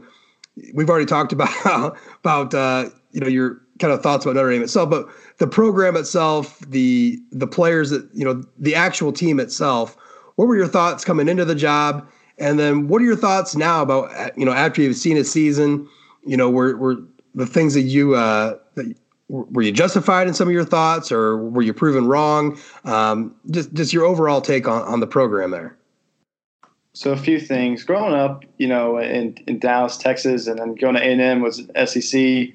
we've 0.73 0.89
already 0.89 1.05
talked 1.05 1.31
about 1.33 1.97
about 2.19 2.53
uh, 2.53 2.89
you 3.11 3.21
know 3.21 3.27
your 3.27 3.61
kind 3.79 3.93
of 3.93 4.01
thoughts 4.01 4.25
about 4.25 4.35
Notre 4.35 4.51
Dame 4.51 4.63
itself, 4.63 4.89
but 4.89 5.07
the 5.37 5.47
program 5.47 5.95
itself, 5.95 6.59
the 6.59 7.17
the 7.31 7.47
players 7.47 7.89
that 7.91 8.09
you 8.13 8.25
know, 8.25 8.43
the 8.57 8.75
actual 8.75 9.11
team 9.11 9.39
itself. 9.39 9.95
What 10.35 10.47
were 10.47 10.55
your 10.55 10.67
thoughts 10.67 11.03
coming 11.03 11.27
into 11.27 11.43
the 11.43 11.55
job, 11.55 12.07
and 12.37 12.57
then 12.59 12.87
what 12.87 13.01
are 13.01 13.05
your 13.05 13.15
thoughts 13.15 13.55
now 13.55 13.81
about 13.81 14.37
you 14.37 14.45
know 14.45 14.53
after 14.53 14.81
you've 14.81 14.95
seen 14.95 15.17
a 15.17 15.23
season? 15.23 15.87
You 16.25 16.37
know, 16.37 16.49
where 16.49 16.75
where 16.77 16.97
the 17.35 17.45
things 17.45 17.73
that 17.73 17.81
you 17.81 18.15
uh, 18.15 18.57
that 18.75 18.95
were 19.29 19.61
you 19.61 19.71
justified 19.71 20.27
in 20.27 20.33
some 20.33 20.47
of 20.47 20.53
your 20.53 20.65
thoughts, 20.65 21.11
or 21.11 21.37
were 21.37 21.61
you 21.61 21.73
proven 21.73 22.07
wrong? 22.07 22.59
Um, 22.83 23.35
just 23.51 23.73
just 23.73 23.93
your 23.93 24.05
overall 24.05 24.41
take 24.41 24.67
on 24.67 24.81
on 24.81 24.99
the 24.99 25.07
program 25.07 25.51
there. 25.51 25.77
So 26.93 27.11
a 27.11 27.17
few 27.17 27.39
things. 27.39 27.83
Growing 27.83 28.13
up, 28.13 28.43
you 28.57 28.67
know, 28.67 28.97
in, 28.97 29.37
in 29.47 29.59
Dallas, 29.59 29.95
Texas, 29.95 30.47
and 30.47 30.59
then 30.59 30.75
going 30.75 30.95
to 30.95 31.01
A 31.01 31.05
and 31.05 31.21
M 31.21 31.41
was 31.41 31.61
SEC. 31.85 32.49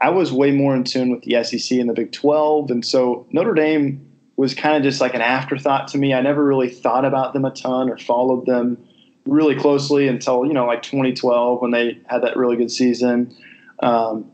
I 0.00 0.10
was 0.10 0.32
way 0.32 0.50
more 0.50 0.74
in 0.74 0.84
tune 0.84 1.10
with 1.10 1.22
the 1.22 1.44
SEC 1.44 1.78
and 1.78 1.88
the 1.88 1.92
Big 1.92 2.10
12. 2.10 2.70
And 2.70 2.84
so 2.84 3.26
Notre 3.30 3.54
Dame 3.54 4.04
was 4.36 4.54
kind 4.54 4.76
of 4.76 4.82
just 4.82 5.00
like 5.00 5.14
an 5.14 5.20
afterthought 5.20 5.86
to 5.88 5.98
me. 5.98 6.12
I 6.12 6.20
never 6.22 6.44
really 6.44 6.70
thought 6.70 7.04
about 7.04 7.34
them 7.34 7.44
a 7.44 7.50
ton 7.50 7.88
or 7.88 7.98
followed 7.98 8.46
them 8.46 8.78
really 9.26 9.54
closely 9.54 10.08
until, 10.08 10.44
you 10.44 10.52
know, 10.52 10.66
like 10.66 10.82
2012 10.82 11.60
when 11.62 11.70
they 11.70 12.00
had 12.06 12.22
that 12.22 12.36
really 12.36 12.56
good 12.56 12.70
season. 12.70 13.34
Um, 13.80 14.30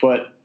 but 0.00 0.40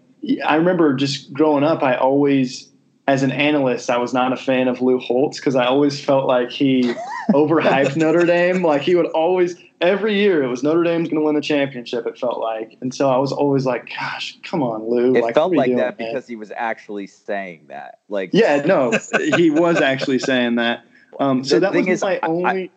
I 0.46 0.56
remember 0.56 0.94
just 0.94 1.34
growing 1.34 1.64
up, 1.64 1.84
I 1.84 1.96
always, 1.96 2.70
as 3.08 3.24
an 3.24 3.32
analyst, 3.32 3.90
I 3.90 3.98
was 3.98 4.14
not 4.14 4.34
a 4.34 4.38
fan 4.38 4.68
of 4.68 4.82
Lou 4.82 5.00
Holtz 5.00 5.40
because 5.40 5.56
I 5.56 5.66
always 5.66 6.04
felt 6.04 6.28
like 6.28 6.52
he 6.52 6.94
overhyped 7.32 7.96
Notre 7.96 8.26
Dame. 8.26 8.64
Like 8.64 8.82
he 8.82 8.96
would 8.96 9.06
always, 9.08 9.56
every 9.80 10.16
year 10.16 10.44
it 10.44 10.48
was 10.48 10.64
Notre 10.64 10.84
Dame's 10.84 11.08
going 11.10 11.22
to 11.22 11.26
win 11.26 11.36
the 11.36 11.42
championship. 11.42 12.06
It 12.06 12.18
felt 12.18 12.40
like, 12.40 12.78
and 12.82 12.94
so 12.94 13.10
I 13.10 13.18
was 13.18 13.32
always 13.32 13.66
like, 13.66 13.90
"Gosh, 13.90 14.38
come 14.44 14.62
on, 14.62 14.90
Lou!" 14.90 15.16
It 15.16 15.22
like, 15.22 15.36
felt 15.36 15.56
like 15.56 15.68
doing, 15.68 15.78
that 15.78 15.98
man? 15.98 16.10
because 16.10 16.28
he 16.28 16.36
was 16.36 16.52
actually 16.56 17.08
saying 17.08 17.66
that. 17.70 18.00
Like, 18.10 18.32
yeah, 18.34 18.64
no, 18.66 18.98
he 19.36 19.50
was 19.50 19.80
actually 19.82 20.20
saying 20.20 20.56
that. 20.56 20.86
Um, 21.20 21.44
so 21.44 21.60
that 21.60 21.74
was 21.74 21.88
is, 21.88 22.02
my 22.02 22.20
I, 22.22 22.28
only. 22.28 22.46
I, 22.46 22.70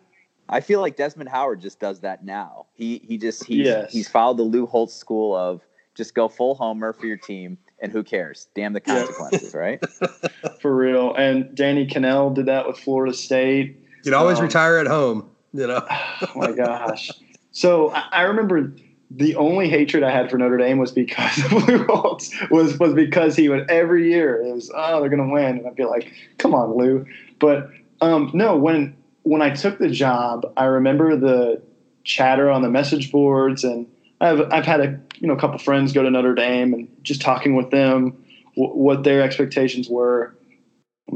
I, 0.57 0.61
feel 0.61 0.81
like 0.81 0.95
Desmond 0.95 1.29
Howard 1.29 1.61
just 1.61 1.79
does 1.79 1.99
that 2.01 2.23
now. 2.23 2.67
He 2.73 3.01
he 3.05 3.17
just 3.17 3.43
he's 3.43 3.65
yes. 3.65 3.91
he's 3.91 4.07
followed 4.07 4.37
the 4.37 4.43
Lou 4.43 4.65
Holtz 4.65 4.93
school 4.93 5.35
of 5.35 5.61
just 5.95 6.15
go 6.15 6.27
full 6.27 6.55
homer 6.55 6.93
for 6.93 7.05
your 7.05 7.17
team 7.17 7.57
and 7.79 7.91
who 7.91 8.03
cares? 8.03 8.47
Damn 8.55 8.73
the 8.73 8.81
consequences, 8.81 9.53
yeah. 9.53 9.59
right? 9.59 9.83
For 10.61 10.75
real. 10.75 11.15
And 11.15 11.53
Danny 11.55 11.87
Kanell 11.87 12.33
did 12.33 12.45
that 12.45 12.67
with 12.67 12.77
Florida 12.77 13.13
State. 13.13 13.77
You 14.03 14.11
would 14.11 14.13
always 14.13 14.37
um, 14.37 14.45
retire 14.45 14.77
at 14.77 14.87
home 14.87 15.31
you 15.53 15.67
know. 15.67 15.85
oh 15.89 16.31
my 16.35 16.51
gosh. 16.51 17.11
So 17.51 17.91
I, 17.91 18.07
I, 18.11 18.21
remember 18.23 18.73
the 19.09 19.35
only 19.35 19.69
hatred 19.69 20.03
I 20.03 20.11
had 20.11 20.31
for 20.31 20.37
Notre 20.37 20.57
Dame 20.57 20.77
was 20.77 20.91
because 20.91 21.43
of 21.45 21.51
Lou 21.67 21.85
Holtz. 21.85 22.31
Was 22.49 22.79
was 22.79 22.93
because 22.93 23.35
he 23.35 23.49
would 23.49 23.69
every 23.69 24.11
year 24.11 24.41
it 24.41 24.53
was 24.53 24.71
oh 24.73 24.99
they're 24.99 25.09
gonna 25.09 25.31
win 25.31 25.57
and 25.57 25.67
I'd 25.67 25.75
be 25.75 25.85
like 25.85 26.11
come 26.37 26.53
on 26.53 26.77
Lou. 26.77 27.05
But 27.39 27.69
um, 28.01 28.31
no 28.33 28.55
when 28.55 28.95
when 29.23 29.41
I 29.41 29.51
took 29.51 29.79
the 29.79 29.89
job 29.89 30.51
I 30.57 30.65
remember 30.65 31.15
the 31.15 31.61
chatter 32.03 32.49
on 32.49 32.61
the 32.61 32.69
message 32.69 33.11
boards 33.11 33.63
and 33.63 33.85
I've 34.21 34.51
I've 34.51 34.65
had 34.65 34.79
a 34.79 34.99
you 35.19 35.27
know 35.27 35.33
a 35.33 35.39
couple 35.39 35.57
friends 35.57 35.91
go 35.91 36.03
to 36.03 36.09
Notre 36.09 36.35
Dame 36.35 36.73
and 36.73 36.87
just 37.01 37.21
talking 37.21 37.55
with 37.55 37.71
them 37.71 38.23
w- 38.55 38.73
what 38.73 39.03
their 39.03 39.21
expectations 39.21 39.89
were 39.89 40.33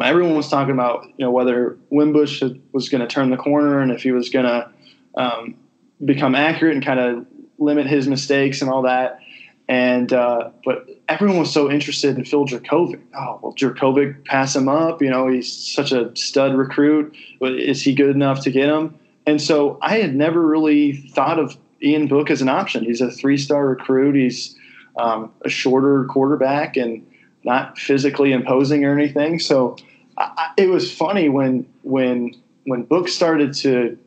everyone 0.04 0.36
was 0.36 0.50
talking 0.50 0.74
about 0.74 1.06
you 1.18 1.26
know 1.26 1.32
whether 1.32 1.78
Wimbush 1.90 2.44
was 2.74 2.90
going 2.90 3.02
to 3.02 3.08
turn 3.08 3.30
the 3.30 3.38
corner 3.38 3.80
and 3.80 3.92
if 3.92 4.04
he 4.04 4.12
was 4.12 4.30
going 4.30 4.46
to 4.46 4.70
um, 5.16 5.56
become 6.04 6.36
accurate 6.36 6.76
and 6.76 6.86
kind 6.86 7.00
of 7.00 7.26
limit 7.58 7.88
his 7.88 8.08
mistakes 8.08 8.62
and 8.62 8.70
all 8.70 8.82
that. 8.82 9.20
And 9.68 10.14
uh, 10.14 10.52
but 10.64 10.88
everyone 11.10 11.38
was 11.38 11.52
so 11.52 11.72
interested 11.72 12.18
in 12.18 12.26
Phil 12.26 12.46
Jurkovec. 12.46 13.02
Oh 13.18 13.40
well, 13.42 13.54
Jurkovec 13.54 14.26
pass 14.26 14.56
him 14.56 14.70
up. 14.70 15.02
You 15.02 15.10
know, 15.10 15.28
he's 15.28 15.52
such 15.52 15.92
a 15.92 16.16
stud 16.16 16.56
recruit. 16.56 17.16
Is 17.42 17.82
he 17.82 17.96
good 17.96 18.12
enough 18.12 18.42
to 18.44 18.52
get 18.52 18.70
him? 18.70 18.96
And 19.26 19.42
so 19.42 19.80
I 19.82 19.98
had 19.98 20.16
never 20.16 20.46
really 20.46 20.94
thought 20.94 21.40
of 21.40 21.58
Ian 21.86 22.08
Book 22.08 22.30
as 22.30 22.42
an 22.42 22.50
option. 22.50 22.84
He's 22.84 23.02
a 23.02 23.12
three-star 23.12 23.68
recruit. 23.68 24.16
He's 24.16 24.56
um, 24.98 25.32
a 25.44 25.50
shorter 25.50 26.06
quarterback 26.06 26.78
and 26.78 27.06
not 27.44 27.78
physically 27.78 28.32
imposing 28.32 28.84
or 28.86 28.98
anything. 28.98 29.40
So 29.40 29.78
I, 30.18 30.52
it 30.58 30.70
was 30.70 30.92
funny 30.92 31.30
when 31.30 31.68
when 31.84 32.36
when 32.66 32.84
Book 32.84 33.08
started 33.08 33.54
to 33.56 33.98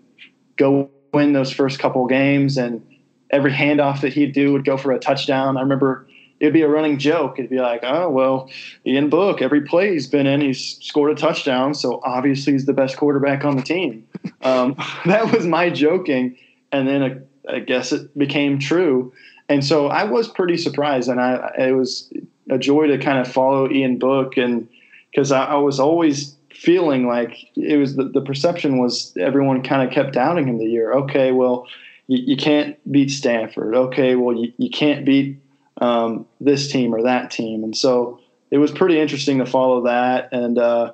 go 0.56 0.90
win 1.12 1.32
those 1.32 1.52
first 1.52 1.78
couple 1.78 2.06
games 2.06 2.58
and 2.58 2.84
every 3.30 3.52
handoff 3.52 4.00
that 4.00 4.12
he'd 4.12 4.32
do 4.32 4.52
would 4.52 4.64
go 4.64 4.76
for 4.76 4.92
a 4.92 4.98
touchdown. 4.98 5.56
I 5.56 5.60
remember 5.60 6.06
it'd 6.40 6.54
be 6.54 6.62
a 6.62 6.68
running 6.68 6.98
joke. 6.98 7.38
It'd 7.38 7.50
be 7.50 7.58
like, 7.58 7.80
oh, 7.82 8.10
well, 8.10 8.50
Ian 8.86 9.08
Book, 9.08 9.42
every 9.42 9.62
play 9.62 9.92
he's 9.92 10.06
been 10.06 10.26
in, 10.26 10.40
he's 10.40 10.78
scored 10.80 11.12
a 11.12 11.14
touchdown. 11.14 11.74
So 11.74 12.00
obviously 12.04 12.52
he's 12.52 12.66
the 12.66 12.72
best 12.72 12.96
quarterback 12.96 13.44
on 13.44 13.56
the 13.56 13.62
team. 13.62 14.06
Um, 14.42 14.76
that 15.06 15.32
was 15.32 15.46
my 15.46 15.70
joking. 15.70 16.36
And 16.72 16.86
then 16.86 17.02
uh, 17.02 17.18
I 17.48 17.60
guess 17.60 17.92
it 17.92 18.16
became 18.16 18.58
true. 18.58 19.12
And 19.48 19.64
so 19.64 19.88
I 19.88 20.04
was 20.04 20.28
pretty 20.28 20.56
surprised. 20.56 21.08
And 21.08 21.20
I, 21.20 21.50
it 21.58 21.72
was 21.72 22.12
a 22.50 22.58
joy 22.58 22.86
to 22.88 22.98
kind 22.98 23.18
of 23.18 23.32
follow 23.32 23.70
Ian 23.70 23.98
Book. 23.98 24.36
And 24.36 24.68
because 25.10 25.32
I, 25.32 25.44
I 25.44 25.56
was 25.56 25.80
always 25.80 26.36
feeling 26.52 27.06
like 27.06 27.36
it 27.56 27.76
was 27.76 27.96
the, 27.96 28.04
the 28.04 28.20
perception 28.20 28.78
was 28.78 29.12
everyone 29.18 29.62
kind 29.62 29.86
of 29.86 29.94
kept 29.94 30.12
doubting 30.12 30.48
him 30.48 30.58
the 30.58 30.66
year. 30.66 30.92
Okay, 30.92 31.32
well, 31.32 31.66
you, 32.08 32.18
you 32.32 32.36
can't 32.36 32.76
beat 32.90 33.10
Stanford. 33.10 33.74
Okay, 33.74 34.16
well, 34.16 34.36
you, 34.36 34.52
you 34.58 34.70
can't 34.70 35.06
beat 35.06 35.40
um, 35.80 36.26
this 36.40 36.70
team 36.70 36.94
or 36.94 37.02
that 37.04 37.30
team. 37.30 37.64
And 37.64 37.76
so 37.76 38.20
it 38.50 38.58
was 38.58 38.72
pretty 38.72 38.98
interesting 38.98 39.38
to 39.38 39.46
follow 39.46 39.84
that. 39.84 40.30
And 40.32 40.58
uh, 40.58 40.92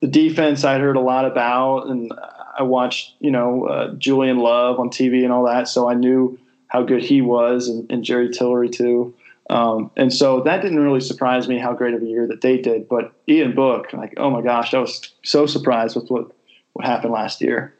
the 0.00 0.08
defense 0.08 0.64
I'd 0.64 0.80
heard 0.80 0.96
a 0.96 1.00
lot 1.00 1.24
about, 1.24 1.86
and 1.88 2.12
I 2.58 2.62
watched, 2.62 3.14
you 3.20 3.30
know, 3.30 3.66
uh, 3.66 3.94
Julian 3.94 4.38
Love 4.38 4.78
on 4.78 4.90
TV 4.90 5.24
and 5.24 5.32
all 5.32 5.44
that. 5.44 5.68
So 5.68 5.88
I 5.88 5.94
knew 5.94 6.38
how 6.68 6.82
good 6.82 7.02
he 7.02 7.20
was, 7.20 7.68
and, 7.68 7.90
and 7.90 8.02
Jerry 8.02 8.30
Tillery 8.30 8.68
too. 8.68 9.14
Um, 9.50 9.90
and 9.96 10.12
so 10.12 10.40
that 10.42 10.62
didn't 10.62 10.80
really 10.80 11.00
surprise 11.00 11.48
me 11.48 11.58
how 11.58 11.74
great 11.74 11.94
of 11.94 12.02
a 12.02 12.06
year 12.06 12.26
that 12.26 12.40
they 12.40 12.58
did. 12.58 12.88
But 12.88 13.12
Ian 13.28 13.54
Book, 13.54 13.92
like, 13.92 14.14
oh 14.16 14.30
my 14.30 14.40
gosh, 14.40 14.72
I 14.72 14.78
was 14.78 15.12
so 15.22 15.46
surprised 15.46 15.96
with 15.96 16.08
what, 16.08 16.30
what 16.72 16.86
happened 16.86 17.12
last 17.12 17.40
year. 17.40 17.74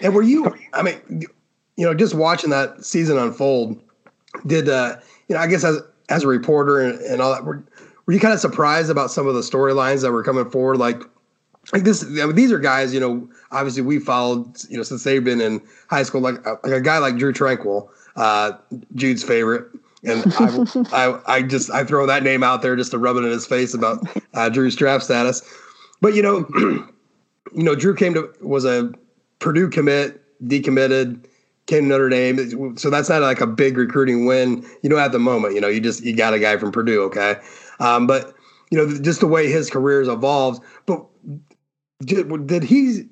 And 0.00 0.14
were 0.14 0.22
you? 0.22 0.54
I 0.72 0.82
mean, 0.82 1.24
you 1.76 1.86
know, 1.86 1.94
just 1.94 2.14
watching 2.14 2.50
that 2.50 2.84
season 2.84 3.18
unfold, 3.18 3.80
did 4.46 4.68
uh, 4.68 4.96
you 5.28 5.34
know? 5.34 5.40
I 5.40 5.46
guess 5.46 5.64
as 5.64 5.80
as 6.08 6.24
a 6.24 6.28
reporter 6.28 6.80
and, 6.80 7.00
and 7.00 7.20
all 7.20 7.32
that, 7.32 7.44
were 7.44 7.64
were 8.06 8.12
you 8.12 8.20
kind 8.20 8.34
of 8.34 8.40
surprised 8.40 8.90
about 8.90 9.10
some 9.10 9.26
of 9.26 9.34
the 9.34 9.40
storylines 9.40 10.02
that 10.02 10.12
were 10.12 10.22
coming 10.22 10.48
forward? 10.50 10.78
Like, 10.78 11.02
like 11.72 11.84
this, 11.84 12.04
I 12.04 12.26
mean, 12.26 12.34
these 12.34 12.52
are 12.52 12.58
guys, 12.58 12.94
you 12.94 13.00
know, 13.00 13.28
obviously 13.50 13.82
we 13.82 13.98
followed, 13.98 14.56
you 14.68 14.76
know, 14.76 14.82
since 14.82 15.04
they've 15.04 15.24
been 15.24 15.40
in 15.40 15.60
high 15.88 16.02
school. 16.02 16.20
Like, 16.20 16.44
like 16.46 16.72
a 16.72 16.80
guy 16.80 16.98
like 16.98 17.16
Drue 17.16 17.32
Tranquill, 17.32 17.88
uh, 18.16 18.52
Jude's 18.94 19.22
favorite. 19.22 19.66
And 20.04 20.24
I, 20.38 20.84
I, 20.92 21.20
I, 21.26 21.42
just 21.42 21.70
I 21.70 21.84
throw 21.84 22.06
that 22.06 22.22
name 22.22 22.42
out 22.42 22.62
there 22.62 22.76
just 22.76 22.92
to 22.92 22.98
rub 22.98 23.16
it 23.16 23.24
in 23.24 23.30
his 23.30 23.46
face 23.46 23.74
about 23.74 24.06
uh, 24.34 24.48
Drue's 24.48 24.76
draft 24.76 25.04
status. 25.04 25.42
But 26.00 26.14
you 26.14 26.22
know, 26.22 26.46
you 27.54 27.62
know, 27.62 27.74
Drue 27.74 27.96
came 27.96 28.14
to 28.14 28.32
was 28.40 28.64
a 28.64 28.92
Purdue 29.38 29.68
commit, 29.68 30.22
decommitted, 30.46 31.24
came 31.66 31.84
to 31.84 31.88
Notre 31.88 32.08
Dame. 32.08 32.76
So 32.76 32.90
that's 32.90 33.08
not 33.08 33.22
like 33.22 33.40
a 33.40 33.46
big 33.46 33.76
recruiting 33.76 34.26
win, 34.26 34.64
you 34.82 34.90
know, 34.90 34.98
at 34.98 35.12
the 35.12 35.18
moment. 35.18 35.54
You 35.54 35.60
know, 35.60 35.68
you 35.68 35.80
just 35.80 36.04
you 36.04 36.14
got 36.14 36.34
a 36.34 36.38
guy 36.38 36.56
from 36.56 36.70
Purdue, 36.72 37.02
okay. 37.02 37.36
Um, 37.80 38.06
but 38.06 38.34
you 38.70 38.78
know, 38.78 38.98
just 38.98 39.20
the 39.20 39.26
way 39.26 39.50
his 39.50 39.70
career 39.70 40.00
has 40.00 40.08
evolved. 40.08 40.62
But 40.86 41.04
did, 42.00 42.62
he? 42.62 43.04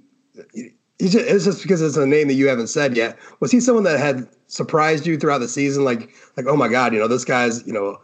It's 0.99 1.45
just 1.45 1.63
because 1.63 1.83
it's 1.83 1.97
a 1.97 2.07
name 2.07 2.29
that 2.29 2.35
you 2.35 2.49
haven't 2.49 2.69
said 2.69 2.97
yet. 2.97 3.19
Was 3.41 3.51
he 3.51 3.61
someone 3.61 3.85
that 3.85 3.99
had 3.99 4.29
surprised 4.47 5.07
you 5.07 5.19
throughout 5.19 5.39
the 5.39 5.49
season? 5.49 5.85
Like, 5.85 6.11
like, 6.37 6.47
oh 6.47 6.57
my 6.57 6.69
God, 6.69 6.93
you 6.93 6.99
know, 6.99 7.09
this 7.09 7.25
guy's, 7.25 7.67
you 7.67 7.73
know, 7.73 7.99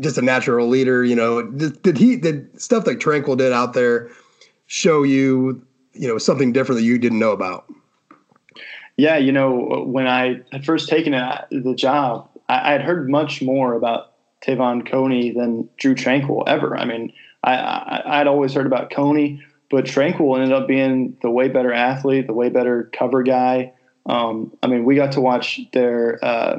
just 0.00 0.18
a 0.18 0.22
natural 0.22 0.68
leader. 0.68 1.04
You 1.04 1.16
know, 1.16 1.42
did, 1.42 1.80
did 1.82 1.98
he 1.98 2.16
did 2.16 2.60
stuff 2.60 2.86
like 2.86 2.98
Tranquill 2.98 3.36
did 3.36 3.52
out 3.52 3.72
there 3.72 4.10
show 4.66 5.02
you, 5.02 5.64
you 5.92 6.08
know, 6.08 6.18
something 6.18 6.52
different 6.52 6.80
that 6.80 6.84
you 6.84 6.98
didn't 6.98 7.18
know 7.18 7.32
about? 7.32 7.72
Yeah, 8.96 9.18
you 9.18 9.30
know, 9.30 9.84
when 9.86 10.06
I 10.06 10.40
had 10.52 10.64
first 10.64 10.88
taken 10.88 11.12
the 11.12 11.74
job, 11.76 12.28
I 12.48 12.72
had 12.72 12.82
heard 12.82 13.10
much 13.10 13.42
more 13.42 13.74
about 13.74 14.12
Te'von 14.42 14.86
Coney 14.86 15.32
than 15.32 15.68
Drue 15.76 15.94
Tranquill 15.94 16.44
ever. 16.46 16.76
I 16.76 16.84
mean, 16.84 17.12
I, 17.44 17.54
I 17.54 18.18
would 18.18 18.26
always 18.26 18.54
heard 18.54 18.66
about 18.66 18.90
Coney, 18.90 19.42
but 19.70 19.84
Tranquill 19.84 20.36
ended 20.36 20.52
up 20.52 20.68
being 20.68 21.16
the 21.22 21.30
way 21.30 21.48
better 21.48 21.72
athlete, 21.72 22.26
the 22.26 22.32
way 22.32 22.48
better 22.48 22.90
cover 22.92 23.22
guy. 23.22 23.72
Um, 24.06 24.56
I 24.62 24.68
mean, 24.68 24.84
we 24.84 24.94
got 24.94 25.12
to 25.12 25.20
watch 25.20 25.60
their 25.72 26.24
uh, 26.24 26.58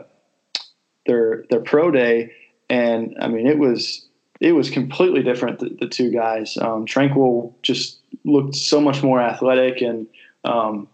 their 1.06 1.46
their 1.50 1.62
pro 1.62 1.92
day, 1.92 2.34
and 2.70 3.16
I 3.22 3.28
mean, 3.28 3.48
it 3.48 3.58
was 3.58 4.06
it 4.42 4.52
was 4.52 4.70
completely 4.70 5.24
different. 5.24 5.60
The, 5.60 5.76
the 5.80 5.88
two 5.88 6.12
guys, 6.12 6.58
um, 6.58 6.86
Tranquill 6.86 7.54
just 7.62 8.00
looked 8.26 8.56
so 8.56 8.82
much 8.82 9.02
more 9.02 9.22
athletic 9.22 9.82
and 9.82 10.08
um, 10.44 10.90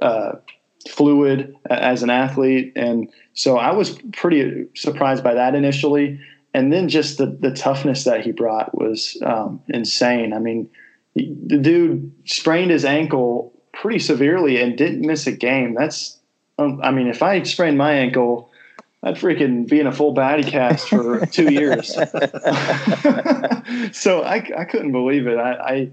uh, 0.00 0.32
fluid 0.88 1.54
as 1.68 2.02
an 2.02 2.10
athlete, 2.10 2.72
and 2.74 3.08
so 3.34 3.58
I 3.58 3.72
was 3.72 3.98
pretty 4.12 4.66
surprised 4.74 5.22
by 5.22 5.34
that 5.34 5.54
initially. 5.54 6.20
And 6.54 6.70
then 6.70 6.88
just 6.88 7.16
the 7.18 7.26
the 7.26 7.50
toughness 7.50 8.04
that 8.04 8.24
he 8.24 8.32
brought 8.32 8.76
was 8.76 9.16
um, 9.24 9.60
insane. 9.68 10.32
I 10.34 10.38
mean, 10.38 10.68
the 11.14 11.58
dude 11.60 12.12
sprained 12.24 12.70
his 12.70 12.84
ankle 12.84 13.52
pretty 13.72 13.98
severely 13.98 14.60
and 14.60 14.76
didn't 14.76 15.02
miss 15.02 15.26
a 15.26 15.32
game. 15.32 15.74
That's, 15.74 16.18
um, 16.58 16.80
I 16.82 16.90
mean, 16.90 17.08
if 17.08 17.22
I 17.22 17.42
sprained 17.42 17.78
my 17.78 17.92
ankle, 17.92 18.50
I'd 19.02 19.16
freaking 19.16 19.68
be 19.68 19.80
in 19.80 19.86
a 19.86 19.92
full 19.92 20.12
body 20.12 20.44
cast 20.44 20.88
for 20.88 21.26
two 21.26 21.52
years. 21.52 21.92
so 23.92 24.22
I, 24.22 24.48
I 24.56 24.64
couldn't 24.64 24.92
believe 24.92 25.26
it. 25.26 25.38
I, 25.38 25.52
I, 25.52 25.90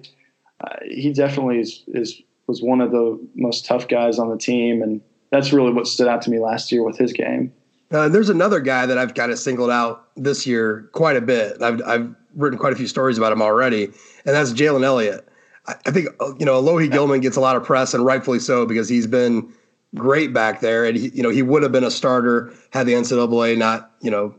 I, 0.61 0.77
he 0.85 1.13
definitely 1.13 1.59
is, 1.59 1.83
is 1.87 2.21
was 2.47 2.61
one 2.61 2.81
of 2.81 2.91
the 2.91 3.19
most 3.35 3.65
tough 3.65 3.87
guys 3.87 4.19
on 4.19 4.29
the 4.29 4.37
team, 4.37 4.81
and 4.81 5.01
that's 5.31 5.53
really 5.53 5.71
what 5.71 5.87
stood 5.87 6.07
out 6.07 6.21
to 6.23 6.31
me 6.31 6.39
last 6.39 6.71
year 6.71 6.83
with 6.83 6.97
his 6.97 7.13
game. 7.13 7.53
Uh, 7.91 8.09
there's 8.09 8.29
another 8.29 8.59
guy 8.59 8.85
that 8.85 8.97
I've 8.97 9.13
kind 9.13 9.31
of 9.31 9.39
singled 9.39 9.69
out 9.69 10.09
this 10.15 10.45
year 10.45 10.89
quite 10.91 11.15
a 11.15 11.21
bit. 11.21 11.61
I've 11.61 11.81
I've 11.83 12.15
written 12.35 12.57
quite 12.57 12.73
a 12.73 12.75
few 12.75 12.87
stories 12.87 13.17
about 13.17 13.31
him 13.31 13.41
already, 13.41 13.85
and 13.85 14.35
that's 14.35 14.53
Jalen 14.53 14.83
Elliott. 14.83 15.27
I, 15.67 15.75
I 15.85 15.91
think 15.91 16.07
you 16.39 16.45
know 16.45 16.61
Alohi 16.61 16.91
Gilman 16.91 17.21
gets 17.21 17.37
a 17.37 17.41
lot 17.41 17.55
of 17.55 17.63
press, 17.63 17.93
and 17.93 18.05
rightfully 18.05 18.39
so 18.39 18.65
because 18.65 18.89
he's 18.89 19.07
been 19.07 19.51
great 19.95 20.33
back 20.33 20.61
there, 20.61 20.85
and 20.85 20.97
he, 20.97 21.09
you 21.09 21.23
know 21.23 21.29
he 21.29 21.41
would 21.41 21.63
have 21.63 21.71
been 21.71 21.83
a 21.83 21.91
starter 21.91 22.53
had 22.71 22.85
the 22.85 22.93
NCAA 22.93 23.57
not 23.57 23.91
you 24.01 24.11
know 24.11 24.35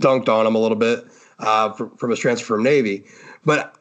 dunked 0.00 0.28
on 0.28 0.46
him 0.46 0.54
a 0.54 0.58
little 0.58 0.76
bit 0.76 1.04
uh, 1.38 1.72
from, 1.72 1.96
from 1.96 2.10
his 2.10 2.18
transfer 2.18 2.46
from 2.46 2.62
Navy. 2.62 3.04
But 3.44 3.74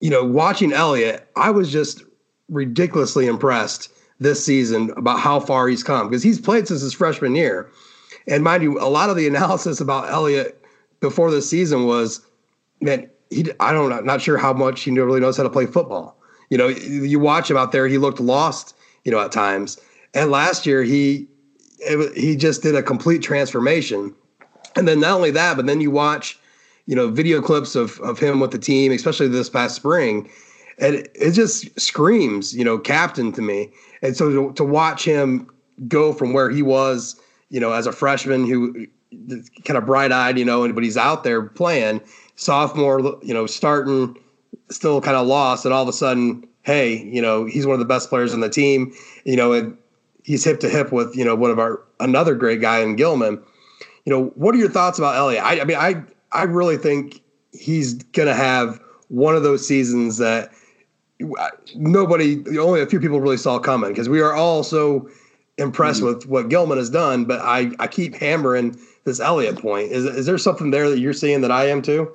you 0.00 0.10
know, 0.10 0.24
watching 0.24 0.72
Elliott, 0.72 1.28
I 1.36 1.50
was 1.50 1.72
just 1.72 2.02
ridiculously 2.48 3.26
impressed 3.26 3.92
this 4.20 4.44
season 4.44 4.90
about 4.96 5.20
how 5.20 5.40
far 5.40 5.68
he's 5.68 5.82
come 5.82 6.08
because 6.08 6.22
he's 6.22 6.40
played 6.40 6.66
since 6.68 6.80
his 6.80 6.94
freshman 6.94 7.34
year. 7.34 7.70
And 8.26 8.44
mind 8.44 8.62
you, 8.62 8.80
a 8.80 8.88
lot 8.88 9.10
of 9.10 9.16
the 9.16 9.26
analysis 9.28 9.80
about 9.80 10.10
Elliott 10.10 10.62
before 11.00 11.30
the 11.30 11.42
season 11.42 11.86
was, 11.86 12.20
man, 12.80 13.08
he 13.30 13.50
I 13.60 13.72
don't 13.72 13.90
know, 13.90 14.00
not 14.00 14.22
sure 14.22 14.38
how 14.38 14.52
much 14.52 14.82
he 14.82 14.90
really 14.90 15.20
knows 15.20 15.36
how 15.36 15.42
to 15.42 15.50
play 15.50 15.66
football. 15.66 16.16
You 16.50 16.58
know, 16.58 16.68
you 16.68 17.18
watch 17.18 17.50
him 17.50 17.56
out 17.56 17.72
there, 17.72 17.86
he 17.86 17.98
looked 17.98 18.20
lost, 18.20 18.74
you 19.04 19.12
know, 19.12 19.20
at 19.20 19.32
times. 19.32 19.78
And 20.14 20.30
last 20.30 20.64
year 20.66 20.82
he 20.82 21.28
it, 21.80 22.16
he 22.16 22.36
just 22.36 22.62
did 22.62 22.74
a 22.74 22.82
complete 22.82 23.22
transformation. 23.22 24.14
And 24.76 24.88
then 24.88 25.00
not 25.00 25.12
only 25.12 25.30
that, 25.32 25.56
but 25.56 25.66
then 25.66 25.80
you 25.80 25.90
watch, 25.90 26.38
you 26.86 26.96
know, 26.96 27.08
video 27.10 27.42
clips 27.42 27.74
of 27.74 28.00
of 28.00 28.18
him 28.18 28.40
with 28.40 28.50
the 28.50 28.58
team, 28.58 28.92
especially 28.92 29.28
this 29.28 29.50
past 29.50 29.76
spring, 29.76 30.30
and 30.78 30.94
it, 30.94 31.10
it 31.14 31.32
just 31.32 31.78
screams, 31.78 32.54
you 32.56 32.64
know, 32.64 32.78
captain 32.78 33.32
to 33.32 33.42
me. 33.42 33.70
And 34.02 34.16
so 34.16 34.30
to, 34.30 34.52
to 34.54 34.64
watch 34.64 35.04
him 35.04 35.50
go 35.86 36.12
from 36.12 36.32
where 36.32 36.50
he 36.50 36.62
was, 36.62 37.20
you 37.50 37.60
know, 37.60 37.72
as 37.72 37.86
a 37.86 37.92
freshman 37.92 38.46
who 38.46 38.86
kind 39.64 39.76
of 39.76 39.86
bright 39.86 40.12
eyed, 40.12 40.38
you 40.38 40.44
know, 40.44 40.70
but 40.72 40.84
he's 40.84 40.96
out 40.96 41.24
there 41.24 41.42
playing 41.42 42.00
sophomore, 42.38 43.00
you 43.22 43.34
know, 43.34 43.46
starting 43.46 44.16
still 44.70 45.00
kind 45.00 45.16
of 45.16 45.26
lost, 45.26 45.64
and 45.64 45.74
all 45.74 45.82
of 45.82 45.88
a 45.88 45.92
sudden, 45.92 46.46
hey, 46.62 47.02
you 47.04 47.20
know, 47.20 47.44
he's 47.44 47.66
one 47.66 47.74
of 47.74 47.80
the 47.80 47.84
best 47.84 48.08
players 48.08 48.32
on 48.32 48.40
the 48.40 48.48
team, 48.48 48.94
you 49.24 49.36
know, 49.36 49.52
and 49.52 49.76
he's 50.22 50.44
hip 50.44 50.60
to 50.60 50.68
hip 50.68 50.92
with 50.92 51.14
you 51.16 51.24
know 51.24 51.34
one 51.34 51.50
of 51.50 51.58
our 51.58 51.82
another 52.00 52.34
great 52.34 52.60
guy 52.60 52.80
in 52.80 52.96
Gilman. 52.96 53.42
You 54.04 54.12
know, 54.12 54.24
what 54.36 54.54
are 54.54 54.58
your 54.58 54.70
thoughts 54.70 54.98
about 54.98 55.16
Elliott? 55.16 55.44
I, 55.44 55.60
I 55.60 55.64
mean, 55.64 55.76
I 55.76 56.02
I 56.32 56.44
really 56.44 56.76
think 56.76 57.20
he's 57.52 57.94
gonna 57.94 58.34
have 58.34 58.80
one 59.08 59.34
of 59.34 59.42
those 59.42 59.66
seasons 59.66 60.18
that 60.18 60.52
nobody, 61.74 62.44
only 62.58 62.80
a 62.80 62.86
few 62.86 63.00
people 63.00 63.20
really 63.20 63.36
saw 63.36 63.58
coming 63.58 63.90
because 63.90 64.08
we 64.08 64.20
are 64.20 64.34
all 64.34 64.62
so 64.62 65.08
impressed 65.56 66.00
mm-hmm. 66.00 66.14
with 66.14 66.26
what 66.26 66.48
Gilman 66.48 66.78
has 66.78 66.90
done, 66.90 67.24
but 67.24 67.40
I, 67.40 67.72
I 67.80 67.88
keep 67.88 68.14
hammering 68.14 68.78
this 69.04 69.18
Elliott 69.18 69.60
point. 69.60 69.90
Is, 69.90 70.04
is 70.04 70.26
there 70.26 70.38
something 70.38 70.70
there 70.70 70.88
that 70.88 71.00
you're 71.00 71.12
seeing 71.12 71.40
that 71.40 71.50
I 71.50 71.68
am 71.68 71.82
too? 71.82 72.12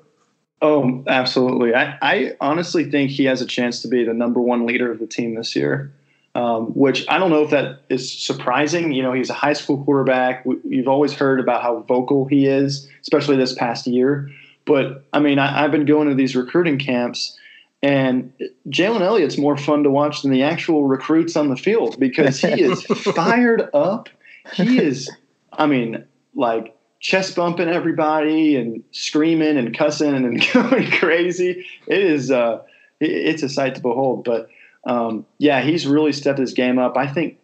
Oh, 0.63 1.03
absolutely. 1.07 1.75
I, 1.75 1.97
I 2.01 2.31
honestly 2.39 2.89
think 2.89 3.11
he 3.11 3.25
has 3.25 3.41
a 3.41 3.45
chance 3.45 3.81
to 3.81 3.89
be 3.89 4.05
the 4.05 4.13
number 4.13 4.39
one 4.39 4.65
leader 4.65 4.89
of 4.89 4.99
the 4.99 5.05
team 5.05 5.35
this 5.35 5.57
year, 5.57 5.91
um, 6.35 6.67
which 6.67 7.05
I 7.09 7.17
don't 7.17 7.31
know 7.31 7.43
if 7.43 7.49
that 7.49 7.81
is 7.89 8.09
surprising. 8.09 8.93
You 8.93 9.03
know, 9.03 9.11
he's 9.11 9.29
a 9.29 9.33
high 9.33 9.51
school 9.51 9.83
quarterback. 9.83 10.45
You've 10.63 10.87
always 10.87 11.11
heard 11.11 11.41
about 11.41 11.61
how 11.61 11.81
vocal 11.81 12.25
he 12.25 12.47
is, 12.47 12.89
especially 13.01 13.35
this 13.35 13.53
past 13.53 13.85
year. 13.87 14.31
But 14.63 15.03
I 15.11 15.19
mean, 15.19 15.37
I, 15.37 15.65
I've 15.65 15.71
been 15.71 15.83
going 15.83 16.07
to 16.07 16.15
these 16.15 16.33
recruiting 16.33 16.79
camps 16.79 17.37
and 17.81 18.31
Jalen 18.69 19.01
Elliott's 19.01 19.37
more 19.37 19.57
fun 19.57 19.83
to 19.83 19.89
watch 19.89 20.21
than 20.21 20.31
the 20.31 20.43
actual 20.43 20.85
recruits 20.85 21.35
on 21.35 21.49
the 21.49 21.57
field 21.57 21.99
because 21.99 22.39
he 22.39 22.61
is 22.61 22.83
fired 22.85 23.69
up. 23.73 24.07
He 24.53 24.79
is, 24.81 25.11
I 25.51 25.67
mean, 25.67 26.05
like 26.33 26.73
chest 27.03 27.35
bumping 27.35 27.67
everybody 27.67 28.55
and 28.55 28.81
screaming 28.91 29.57
and 29.57 29.77
cussing 29.77 30.15
and 30.15 30.43
going 30.53 30.89
crazy. 30.89 31.65
It 31.85 32.01
is, 32.01 32.31
uh, 32.31 32.63
it's 32.99 33.43
a 33.43 33.49
sight 33.49 33.75
to 33.75 33.81
behold. 33.81 34.23
But 34.23 34.49
um, 34.85 35.25
yeah, 35.37 35.61
he's 35.61 35.85
really 35.85 36.13
stepped 36.13 36.39
his 36.39 36.53
game 36.53 36.79
up. 36.79 36.97
I 36.97 37.07
think 37.07 37.37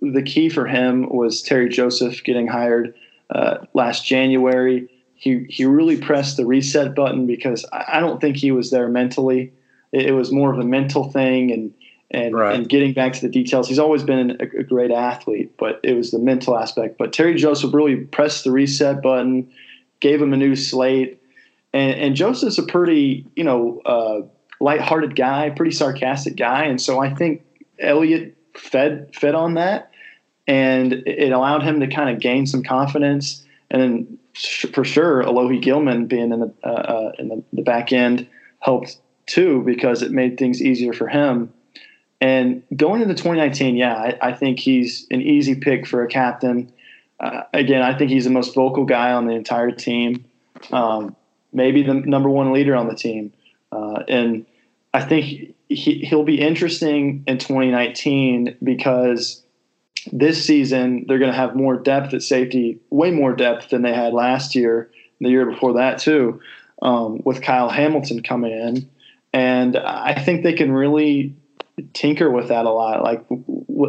the 0.00 0.22
key 0.22 0.48
for 0.48 0.66
him 0.66 1.08
was 1.10 1.42
Terry 1.42 1.68
Joseph 1.68 2.22
getting 2.22 2.46
hired 2.46 2.94
uh, 3.28 3.58
last 3.74 4.06
January. 4.06 4.88
He 5.14 5.46
he 5.48 5.64
really 5.64 5.96
pressed 5.96 6.36
the 6.36 6.46
reset 6.46 6.94
button 6.94 7.26
because 7.26 7.66
I 7.72 8.00
don't 8.00 8.20
think 8.20 8.36
he 8.36 8.52
was 8.52 8.70
there 8.70 8.88
mentally 8.88 9.52
it, 9.92 10.06
it 10.06 10.12
was 10.12 10.32
more 10.32 10.52
of 10.52 10.58
a 10.58 10.64
mental 10.64 11.10
thing 11.10 11.52
and 11.52 11.72
and, 12.12 12.34
right. 12.34 12.54
and 12.54 12.68
getting 12.68 12.92
back 12.92 13.14
to 13.14 13.20
the 13.22 13.28
details. 13.28 13.68
He's 13.68 13.78
always 13.78 14.02
been 14.02 14.32
a, 14.32 14.60
a, 14.60 14.62
great 14.62 14.90
athlete, 14.90 15.56
but 15.58 15.80
it 15.82 15.94
was 15.94 16.10
the 16.10 16.18
mental 16.18 16.58
aspect. 16.58 16.98
But 16.98 17.12
Terry 17.12 17.34
Joseph 17.34 17.72
really 17.72 17.96
pressed 17.96 18.44
the 18.44 18.52
reset 18.52 19.02
button, 19.02 19.50
gave 20.00 20.20
him 20.20 20.32
a 20.32 20.36
new 20.36 20.54
slate, 20.54 21.22
and, 21.72 21.94
and 21.98 22.14
Joseph's 22.14 22.58
a 22.58 22.62
pretty 22.62 23.26
you 23.34 23.44
know 23.44 23.80
uh, 23.86 24.20
lighthearted 24.60 25.16
guy, 25.16 25.50
pretty 25.50 25.72
sarcastic 25.72 26.36
guy, 26.36 26.64
and 26.64 26.80
so 26.80 27.00
I 27.00 27.14
think 27.14 27.44
Elliott 27.78 28.36
fed 28.54 29.14
fed 29.14 29.34
on 29.34 29.54
that, 29.54 29.90
and 30.46 30.92
it 30.92 31.32
allowed 31.32 31.62
him 31.62 31.80
to 31.80 31.86
kind 31.86 32.10
of 32.10 32.20
gain 32.20 32.46
some 32.46 32.62
confidence. 32.62 33.44
And 33.70 33.80
then 33.80 34.18
for 34.72 34.84
sure, 34.84 35.22
Alohi 35.22 35.62
Gilman 35.62 36.06
being 36.06 36.30
in 36.30 36.40
the 36.40 36.52
uh, 36.62 36.68
uh, 36.68 37.12
in 37.18 37.28
the, 37.28 37.42
the 37.54 37.62
back 37.62 37.90
end 37.90 38.28
helped 38.60 38.98
too 39.26 39.62
because 39.64 40.02
it 40.02 40.10
made 40.10 40.36
things 40.36 40.60
easier 40.60 40.92
for 40.92 41.08
him. 41.08 41.52
And 42.22 42.62
going 42.76 43.02
into 43.02 43.14
2019, 43.14 43.74
yeah, 43.74 43.96
I, 43.96 44.28
I 44.28 44.32
think 44.32 44.60
he's 44.60 45.08
an 45.10 45.20
easy 45.20 45.56
pick 45.56 45.88
for 45.88 46.04
a 46.04 46.06
captain. 46.06 46.72
Uh, 47.18 47.42
again, 47.52 47.82
I 47.82 47.98
think 47.98 48.12
he's 48.12 48.22
the 48.22 48.30
most 48.30 48.54
vocal 48.54 48.84
guy 48.84 49.10
on 49.10 49.26
the 49.26 49.32
entire 49.32 49.72
team, 49.72 50.24
um, 50.70 51.16
maybe 51.52 51.82
the 51.82 51.94
number 51.94 52.28
one 52.28 52.52
leader 52.52 52.76
on 52.76 52.86
the 52.86 52.94
team. 52.94 53.32
Uh, 53.72 54.04
and 54.06 54.46
I 54.94 55.02
think 55.02 55.52
he, 55.68 56.04
he'll 56.04 56.22
be 56.22 56.40
interesting 56.40 57.24
in 57.26 57.38
2019 57.38 58.56
because 58.62 59.42
this 60.12 60.44
season 60.44 61.06
they're 61.08 61.18
going 61.18 61.32
to 61.32 61.36
have 61.36 61.56
more 61.56 61.76
depth 61.76 62.14
at 62.14 62.22
safety, 62.22 62.78
way 62.90 63.10
more 63.10 63.34
depth 63.34 63.70
than 63.70 63.82
they 63.82 63.92
had 63.92 64.12
last 64.12 64.54
year, 64.54 64.92
the 65.20 65.28
year 65.28 65.50
before 65.50 65.72
that 65.72 65.98
too, 65.98 66.40
um, 66.82 67.20
with 67.24 67.42
Kyle 67.42 67.68
Hamilton 67.68 68.22
coming 68.22 68.52
in 68.52 68.88
and 69.32 69.76
I 69.76 70.14
think 70.14 70.42
they 70.42 70.52
can 70.52 70.72
really 70.72 71.34
tinker 71.92 72.30
with 72.30 72.48
that 72.48 72.64
a 72.64 72.70
lot. 72.70 73.02
Like 73.02 73.24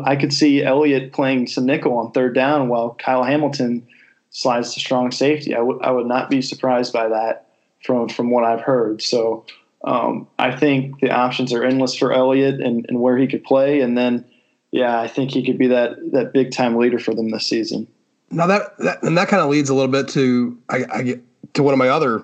I 0.06 0.16
could 0.16 0.34
see 0.34 0.64
Elliott 0.64 1.14
playing 1.14 1.48
some 1.48 1.66
nickel 1.66 1.98
on 1.98 2.12
third 2.12 2.36
down 2.36 2.70
while 2.70 2.96
Kyle 2.96 3.24
Hamilton 3.24 3.88
slides 4.30 4.74
to 4.74 4.80
strong 4.80 5.12
safety. 5.12 5.54
I 5.56 5.62
would 5.62 6.08
not 6.08 6.30
be 6.30 6.42
surprised 6.42 6.94
by 6.94 7.10
that 7.10 7.48
from 7.84 8.10
from 8.10 8.32
what 8.32 8.44
I've 8.44 8.62
heard. 8.62 9.02
So 9.02 9.46
um, 9.84 10.28
I 10.40 10.56
think 10.56 11.02
the 11.02 11.12
options 11.12 11.54
are 11.54 11.64
endless 11.64 11.96
for 11.96 12.14
Elliott 12.14 12.62
and, 12.62 12.86
and 12.88 13.02
where 13.02 13.18
he 13.18 13.28
could 13.28 13.44
play, 13.44 13.82
and 13.82 13.98
then 13.98 14.26
yeah, 14.72 15.00
I 15.00 15.08
think 15.08 15.32
he 15.32 15.46
could 15.46 15.58
be 15.58 15.68
that 15.68 15.98
that 16.14 16.34
big 16.34 16.52
time 16.52 16.78
leader 16.78 17.00
for 17.00 17.14
them 17.14 17.32
this 17.32 17.48
season. 17.48 17.88
Now 18.32 18.48
that, 18.48 18.78
that 18.80 19.04
and 19.04 19.18
that 19.18 19.28
kind 19.28 19.44
of 19.44 19.50
leads 19.50 19.70
a 19.70 19.76
little 19.76 19.92
bit 19.92 20.08
to 20.10 20.58
I, 20.70 20.86
I 20.92 21.04
get 21.04 21.24
to 21.54 21.64
one 21.64 21.74
of 21.74 21.78
my 21.78 21.90
other 21.90 22.24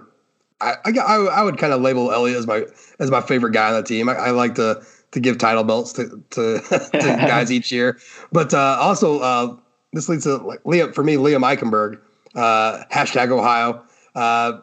I, 0.62 0.76
I, 0.86 1.16
I 1.16 1.44
would 1.44 1.58
kind 1.58 1.72
of 1.72 1.82
label 1.82 2.12
Elliott 2.12 2.38
as 2.38 2.48
my 2.48 2.66
as 3.00 3.12
my 3.12 3.22
favorite 3.22 3.52
guy 3.52 3.70
on 3.70 3.76
the 3.76 3.84
team. 3.84 4.10
I, 4.10 4.14
I 4.14 4.32
like 4.32 4.56
to 4.56 4.84
to 5.12 5.20
give 5.20 5.38
title 5.38 5.64
belts 5.64 5.94
to 5.94 6.24
to, 6.32 6.60
to 6.94 7.00
guys 7.28 7.52
each 7.52 7.72
year, 7.72 8.00
but 8.32 8.54
uh, 8.54 8.78
also 8.80 9.20
uh, 9.20 9.56
this 9.94 10.10
leads 10.10 10.24
to 10.24 10.38
like 10.38 10.64
Liam 10.64 10.94
for 10.94 11.04
me 11.04 11.16
Liam 11.16 11.42
Eichenberg, 11.42 12.00
uh, 12.36 12.84
hashtag 12.92 13.32
Ohio, 13.32 13.84
uh, 14.16 14.60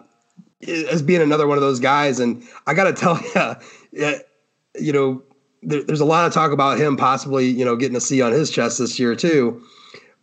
as 0.62 1.02
being 1.02 1.22
another 1.22 1.46
one 1.46 1.58
of 1.58 1.62
those 1.62 1.80
guys. 1.80 2.20
And 2.20 2.42
I 2.66 2.74
got 2.74 2.84
to 2.84 2.92
tell 2.92 3.20
you, 3.92 4.14
you 4.78 4.92
know, 4.92 5.22
there, 5.62 5.82
there's 5.82 6.00
a 6.00 6.06
lot 6.06 6.26
of 6.26 6.32
talk 6.32 6.52
about 6.52 6.78
him 6.78 6.96
possibly 6.96 7.46
you 7.46 7.64
know 7.64 7.76
getting 7.76 7.96
a 7.96 8.00
C 8.00 8.22
on 8.22 8.32
his 8.32 8.50
chest 8.50 8.78
this 8.78 8.98
year 8.98 9.14
too. 9.14 9.62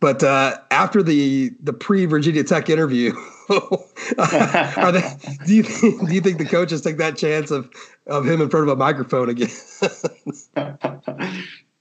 But 0.00 0.22
uh, 0.22 0.58
after 0.70 1.02
the 1.02 1.50
the 1.62 1.72
pre 1.72 2.06
Virginia 2.06 2.44
Tech 2.44 2.68
interview. 2.68 3.14
Are 3.50 4.90
they, 4.90 5.02
do 5.46 5.54
you 5.54 5.62
think, 5.62 6.08
do 6.08 6.14
you 6.14 6.22
think 6.22 6.38
the 6.38 6.46
coaches 6.46 6.80
take 6.80 6.96
that 6.96 7.18
chance 7.18 7.50
of 7.50 7.68
of 8.06 8.26
him 8.26 8.40
in 8.40 8.50
front 8.50 8.68
of 8.68 8.72
a 8.72 8.76
microphone 8.76 9.28
again? 9.28 9.50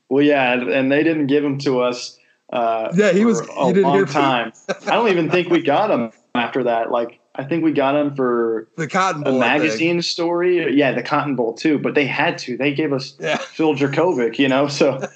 well, 0.09 0.24
yeah, 0.24 0.53
and 0.53 0.91
they 0.91 1.03
didn't 1.03 1.28
give 1.28 1.43
him 1.43 1.57
to 1.59 1.82
us. 1.82 2.17
Uh, 2.51 2.91
yeah, 2.95 3.11
he 3.11 3.26
was 3.26 3.39
a 3.39 3.71
long 3.74 4.05
time. 4.05 4.53
I 4.69 4.91
don't 4.91 5.09
even 5.09 5.30
think 5.30 5.49
we 5.49 5.61
got 5.61 5.89
him 5.89 6.11
after 6.36 6.63
that. 6.63 6.91
Like, 6.91 7.19
I 7.36 7.43
think 7.43 7.63
we 7.63 7.71
got 7.71 7.95
him 7.95 8.15
for 8.15 8.67
the 8.78 8.88
Cotton 8.88 9.24
Bowl 9.24 9.39
magazine 9.39 10.01
story. 10.01 10.76
Yeah, 10.76 10.91
the 10.91 11.01
Cotton 11.01 11.36
Bowl 11.36 11.53
too. 11.53 11.80
But 11.80 11.95
they 11.95 12.05
had 12.05 12.38
to. 12.39 12.55
They 12.57 12.74
gave 12.74 12.93
us 12.93 13.15
yeah. 13.19 13.38
Phil 13.38 13.74
Jurkovec, 13.74 14.38
you 14.38 14.47
know. 14.47 14.67
So 14.67 14.99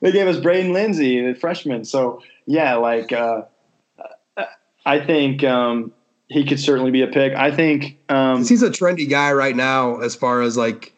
they 0.00 0.12
gave 0.12 0.26
us 0.26 0.36
Braiden 0.36 0.72
Lenzy, 0.72 1.20
the 1.26 1.34
freshman. 1.34 1.84
So 1.84 2.22
yeah, 2.46 2.74
like. 2.76 3.12
Uh, 3.12 3.42
I 4.86 5.04
think 5.04 5.42
um, 5.44 5.92
he 6.28 6.44
could 6.44 6.60
certainly 6.60 6.90
be 6.90 7.02
a 7.02 7.06
pick. 7.06 7.34
I 7.34 7.50
think 7.50 7.98
um, 8.08 8.44
he's 8.44 8.62
a 8.62 8.70
trendy 8.70 9.08
guy 9.08 9.32
right 9.32 9.54
now, 9.54 10.00
as 10.00 10.14
far 10.14 10.42
as 10.42 10.56
like 10.56 10.94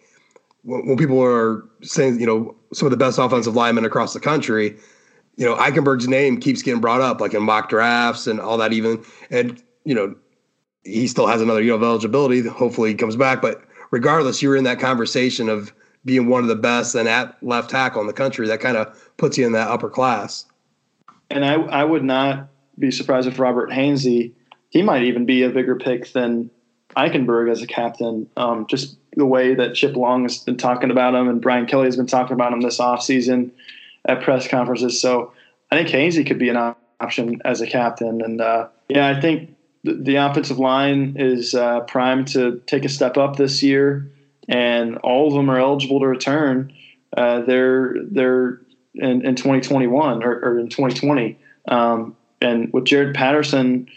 when, 0.63 0.87
when, 0.87 0.97
people 0.97 1.23
are 1.23 1.65
saying, 1.83 2.21
you 2.21 2.27
know, 2.27 2.55
some 2.73 2.87
of 2.87 2.91
the 2.91 2.97
best 2.97 3.19
offensive 3.19 3.55
linemen 3.55 3.85
across 3.85 4.13
the 4.13 4.21
country. 4.21 4.77
You 5.37 5.45
know, 5.45 5.57
Eichenberg's 5.57 6.09
name 6.09 6.41
keeps 6.41 6.63
getting 6.63 6.81
brought 6.81 7.01
up, 7.01 7.21
like 7.21 7.35
in 7.35 7.43
mock 7.43 7.69
drafts 7.69 8.27
and 8.27 8.41
all 8.41 8.57
that. 8.59 8.73
Even 8.73 9.05
and 9.31 9.63
you 9.85 9.95
know, 9.95 10.15
he 10.85 11.07
still 11.07 11.27
has 11.27 11.43
another 11.43 11.63
year 11.63 11.75
of 11.75 11.83
eligibility. 11.83 12.47
Hopefully, 12.47 12.91
he 12.91 12.95
comes 12.95 13.17
back. 13.17 13.43
But 13.43 13.63
regardless, 13.91 14.43
you 14.43 14.49
were 14.49 14.57
in 14.57 14.65
that 14.65 14.81
conversation 14.81 15.49
of 15.49 15.73
being 16.05 16.29
one 16.29 16.43
of 16.43 16.49
the 16.49 16.57
best 16.57 16.95
and 16.95 17.09
at 17.09 17.37
left 17.43 17.69
tackle 17.69 18.01
in 18.01 18.07
the 18.07 18.13
country. 18.13 18.47
That 18.47 18.61
kind 18.61 18.77
of 18.77 18.97
puts 19.19 19.37
you 19.37 19.45
in 19.45 19.53
that 19.53 19.69
upper 19.69 19.91
class. 19.91 20.47
And 21.31 21.45
I, 21.45 21.55
I 21.55 21.85
would 21.85 22.05
not 22.05 22.49
be 22.79 22.91
surprised 22.91 23.27
if 23.27 23.39
Robert 23.39 23.71
Hainsey, 23.71 24.33
he 24.71 24.83
might 24.83 25.05
even 25.05 25.27
be 25.27 25.43
a 25.43 25.51
bigger 25.51 25.77
pick 25.77 26.13
than 26.13 26.51
Eichenberg 26.97 27.51
as 27.51 27.63
a 27.63 27.67
captain. 27.67 28.29
Um, 28.37 28.67
just 28.69 28.97
the 29.17 29.27
way 29.27 29.55
that 29.55 29.75
Chip 29.75 29.97
Long 29.97 30.23
has 30.23 30.39
been 30.39 30.57
talking 30.57 30.91
about 30.91 31.15
him 31.15 31.29
and 31.29 31.41
Brian 31.41 31.67
Kelly 31.67 31.87
has 31.87 31.97
been 31.97 32.07
talking 32.07 32.35
about 32.35 32.53
him 32.53 32.61
this 32.61 32.79
offseason 32.79 33.51
at 34.07 34.23
press 34.23 34.49
conferences. 34.49 35.01
So 35.01 35.33
I 35.71 35.77
think 35.77 35.89
Hainsey 35.89 36.27
could 36.27 36.39
be 36.39 36.49
an 36.49 36.75
option 37.01 37.41
as 37.45 37.61
a 37.61 37.67
captain. 37.67 38.23
And 38.23 38.41
uh, 38.41 38.69
yeah, 38.89 39.09
I 39.09 39.21
think 39.21 39.55
the, 39.85 40.17
offensive 40.17 40.59
line 40.59 41.17
is 41.19 41.55
uh, 41.55 41.81
primed 41.81 42.29
to 42.29 42.61
take 42.67 42.85
a 42.85 42.89
step 42.89 43.17
up 43.17 43.37
this 43.37 43.63
year, 43.63 44.11
and 44.49 44.99
all 44.99 45.29
of 45.29 45.35
them 45.35 45.51
are 45.51 45.59
eligible 45.59 46.01
to 46.01 46.07
return. 46.07 46.73
Uh, 47.17 47.43
they're 47.43 47.95
they're 48.03 48.61
in, 48.95 49.25
in 49.25 49.37
2021 49.37 50.23
or, 50.23 50.33
or 50.41 50.59
in 50.59 50.69
2020. 50.69 51.39
Um, 51.69 52.17
and 52.41 52.73
with 52.73 52.85
Jarrett 52.85 53.15
Patterson 53.15 53.89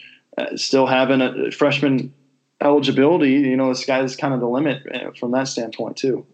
still 0.56 0.86
having 0.86 1.22
a 1.22 1.52
freshman 1.52 2.14
eligibility, 2.62 3.32
you 3.32 3.56
know, 3.56 3.70
the 3.70 3.76
sky's 3.76 4.16
kind 4.16 4.34
of 4.34 4.40
the 4.40 4.48
limit 4.48 4.84
uh, 4.94 5.12
from 5.18 5.32
that 5.32 5.48
standpoint 5.48 5.98
too. 5.98 6.26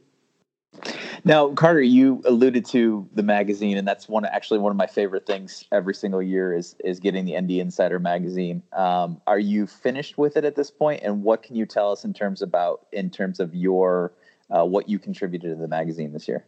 Now, 1.24 1.50
Carter, 1.54 1.82
you 1.82 2.22
alluded 2.26 2.66
to 2.68 3.08
the 3.14 3.24
magazine, 3.24 3.78
and 3.78 3.88
that's 3.88 4.08
one 4.08 4.26
actually 4.26 4.60
one 4.60 4.72
of 4.72 4.78
my 4.78 4.88
favorite 4.88 5.26
things 5.26 5.66
every 5.72 5.94
single 5.94 6.22
year 6.22 6.54
is 6.54 6.76
is 6.84 7.00
getting 7.00 7.26
the 7.26 7.40
ND 7.40 7.52
Insider 7.52 8.00
magazine. 8.00 8.62
Um, 8.74 9.22
are 9.26 9.40
you 9.40 9.66
finished 9.68 10.18
with 10.18 10.38
it 10.38 10.46
at 10.46 10.56
this 10.56 10.70
point, 10.70 11.02
and 11.04 11.24
what 11.24 11.44
can 11.44 11.56
you 11.56 11.66
tell 11.66 11.92
us 11.92 12.04
in 12.04 12.14
terms 12.14 12.42
about 12.42 12.86
in 12.92 13.10
terms 13.10 13.40
of 13.40 13.56
your 13.56 14.14
uh, 14.52 14.66
what 14.66 14.90
you 14.90 15.00
contributed 15.00 15.56
to 15.56 15.60
the 15.60 15.68
magazine 15.68 16.14
this 16.14 16.28
year? 16.28 16.46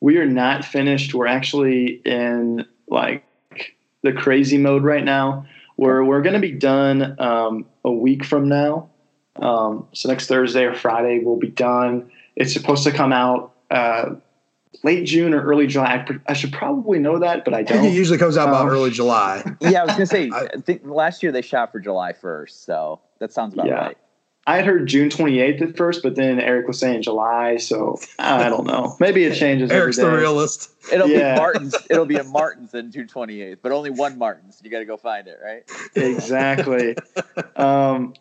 We 0.00 0.16
are 0.16 0.26
not 0.26 0.64
finished. 0.64 1.14
We're 1.14 1.26
actually 1.26 2.00
in 2.04 2.64
like 2.88 3.24
the 4.02 4.12
crazy 4.12 4.58
mode 4.58 4.82
right 4.82 5.04
now. 5.04 5.46
Where 5.80 6.04
we're 6.04 6.20
going 6.20 6.34
to 6.34 6.40
be 6.40 6.52
done 6.52 7.16
um, 7.18 7.64
a 7.86 7.90
week 7.90 8.22
from 8.22 8.50
now. 8.50 8.90
Um, 9.36 9.86
so 9.94 10.10
next 10.10 10.26
Thursday 10.26 10.64
or 10.64 10.74
Friday 10.74 11.20
we'll 11.24 11.38
be 11.38 11.48
done. 11.48 12.10
It's 12.36 12.52
supposed 12.52 12.84
to 12.84 12.90
come 12.90 13.14
out 13.14 13.54
uh, 13.70 14.16
late 14.84 15.06
June 15.06 15.32
or 15.32 15.42
early 15.42 15.66
July. 15.66 15.86
I, 16.06 16.18
I, 16.28 16.32
should 16.34 16.52
probably 16.52 16.98
know 16.98 17.18
that, 17.20 17.46
but 17.46 17.54
I 17.54 17.58
I 17.60 17.62
don't. 17.62 17.84
it 17.86 17.94
usually 17.94 18.18
comes 18.18 18.36
out 18.36 18.50
about 18.50 18.66
Um, 18.66 18.68
early 18.68 18.90
July. 18.90 19.42
Yeah, 19.62 19.80
I 19.80 19.84
was 19.86 19.92
gonna 19.94 20.04
say. 20.04 20.28
I- 20.34 20.48
I 20.54 20.60
think 20.60 20.82
last 20.84 21.22
year 21.22 21.32
they 21.32 21.40
shot 21.40 21.72
for 21.72 21.80
July 21.80 22.12
first, 22.12 22.66
so 22.66 23.00
that 23.18 23.32
sounds 23.32 23.54
about 23.54 23.66
Yeah. 23.66 23.74
right. 23.86 23.98
I 24.46 24.56
had 24.56 24.64
heard 24.64 24.86
June 24.86 25.10
28th 25.10 25.60
at 25.62 25.76
first, 25.76 26.02
but 26.02 26.16
then 26.16 26.40
Eric 26.40 26.66
was 26.66 26.78
saying 26.78 27.02
July, 27.02 27.58
so 27.58 28.00
I 28.18 28.48
don't 28.48 28.66
know. 28.66 28.96
Maybe 28.98 29.24
it 29.24 29.36
changes. 29.36 29.70
Eric's 29.70 29.98
the 29.98 30.10
realist. 30.10 30.70
It'll 30.92 31.08
Yeah. 31.08 31.34
be 31.34 31.38
Martin's. 31.40 31.74
It'll 31.90 32.06
be 32.06 32.16
a 32.16 32.24
Martin's 32.24 32.74
in 32.74 32.90
June 32.90 33.06
twenty 33.06 33.42
eighth, 33.42 33.58
but 33.62 33.70
only 33.70 33.90
one 33.90 34.16
Martin's. 34.18 34.60
You 34.64 34.70
got 34.70 34.78
to 34.78 34.86
go 34.86 34.96
find 34.96 35.28
it, 35.28 35.38
right? 35.44 35.62
exactly. 35.94 36.96
um, 37.56 38.14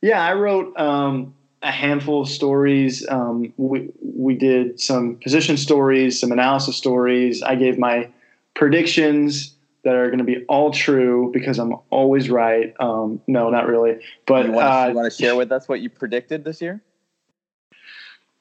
yeah, 0.00 0.22
I 0.22 0.34
wrote 0.34 0.78
um, 0.78 1.34
a 1.62 1.72
handful 1.72 2.22
of 2.22 2.28
stories. 2.28 3.06
Um, 3.08 3.52
we 3.56 3.90
we 4.00 4.34
did 4.36 4.78
some 4.80 5.16
position 5.16 5.56
stories, 5.56 6.18
some 6.20 6.30
analysis 6.30 6.76
stories. 6.76 7.42
I 7.42 7.56
gave 7.56 7.76
my 7.76 8.08
predictions 8.54 9.55
that 9.86 9.94
are 9.94 10.08
going 10.08 10.18
to 10.18 10.24
be 10.24 10.44
all 10.48 10.72
true 10.72 11.30
because 11.32 11.60
I'm 11.60 11.72
always 11.90 12.28
right. 12.28 12.74
Um, 12.80 13.20
no, 13.28 13.50
not 13.50 13.68
really. 13.68 14.00
But 14.26 14.46
you 14.46 14.52
want 14.52 14.66
uh, 14.66 15.02
to 15.04 15.10
share 15.10 15.36
with 15.36 15.52
us 15.52 15.68
what 15.68 15.80
you 15.80 15.88
predicted 15.88 16.44
this 16.44 16.60
year? 16.60 16.82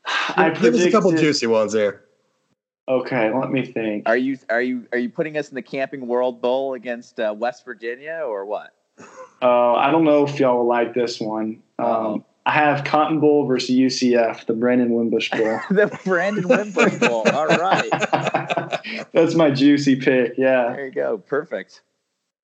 I 0.08 0.50
Give 0.50 0.74
us 0.74 0.82
a 0.82 0.92
couple 0.92 1.12
juicy 1.12 1.46
ones 1.46 1.74
there. 1.74 2.02
Okay, 2.88 3.32
let 3.32 3.52
me 3.52 3.64
think. 3.64 4.10
Are 4.10 4.18
you 4.18 4.40
are 4.50 4.62
you 4.62 4.88
are 4.92 4.98
you 4.98 5.10
putting 5.10 5.38
us 5.38 5.50
in 5.50 5.56
the 5.56 5.62
Camping 5.62 6.08
World 6.08 6.42
Bowl 6.42 6.74
against 6.74 7.20
uh, 7.20 7.34
West 7.38 7.64
Virginia 7.64 8.24
or 8.26 8.46
what? 8.46 8.74
Uh, 9.42 9.74
I 9.74 9.92
don't 9.92 10.04
know 10.04 10.26
if 10.26 10.40
y'all 10.40 10.58
will 10.58 10.68
like 10.68 10.96
this 10.96 11.20
one. 11.20 11.62
Um, 11.78 11.86
Uh-oh. 11.86 12.26
I 12.48 12.52
have 12.52 12.84
Cotton 12.84 13.20
Bowl 13.20 13.48
versus 13.48 13.76
UCF, 13.76 14.46
the 14.46 14.54
Brandon 14.54 14.94
Wimbush 14.94 15.32
Bowl. 15.32 15.60
the 15.70 16.00
Brandon 16.06 16.48
Wimbush 16.48 17.00
Bowl. 17.00 17.28
All 17.34 17.48
right, 17.48 17.90
That's 19.14 19.34
my 19.34 19.50
juicy 19.50 19.96
pick. 19.96 20.36
Yeah. 20.38 20.74
there 20.74 20.86
you 20.86 20.92
go. 20.92 21.18
Perfect. 21.18 21.82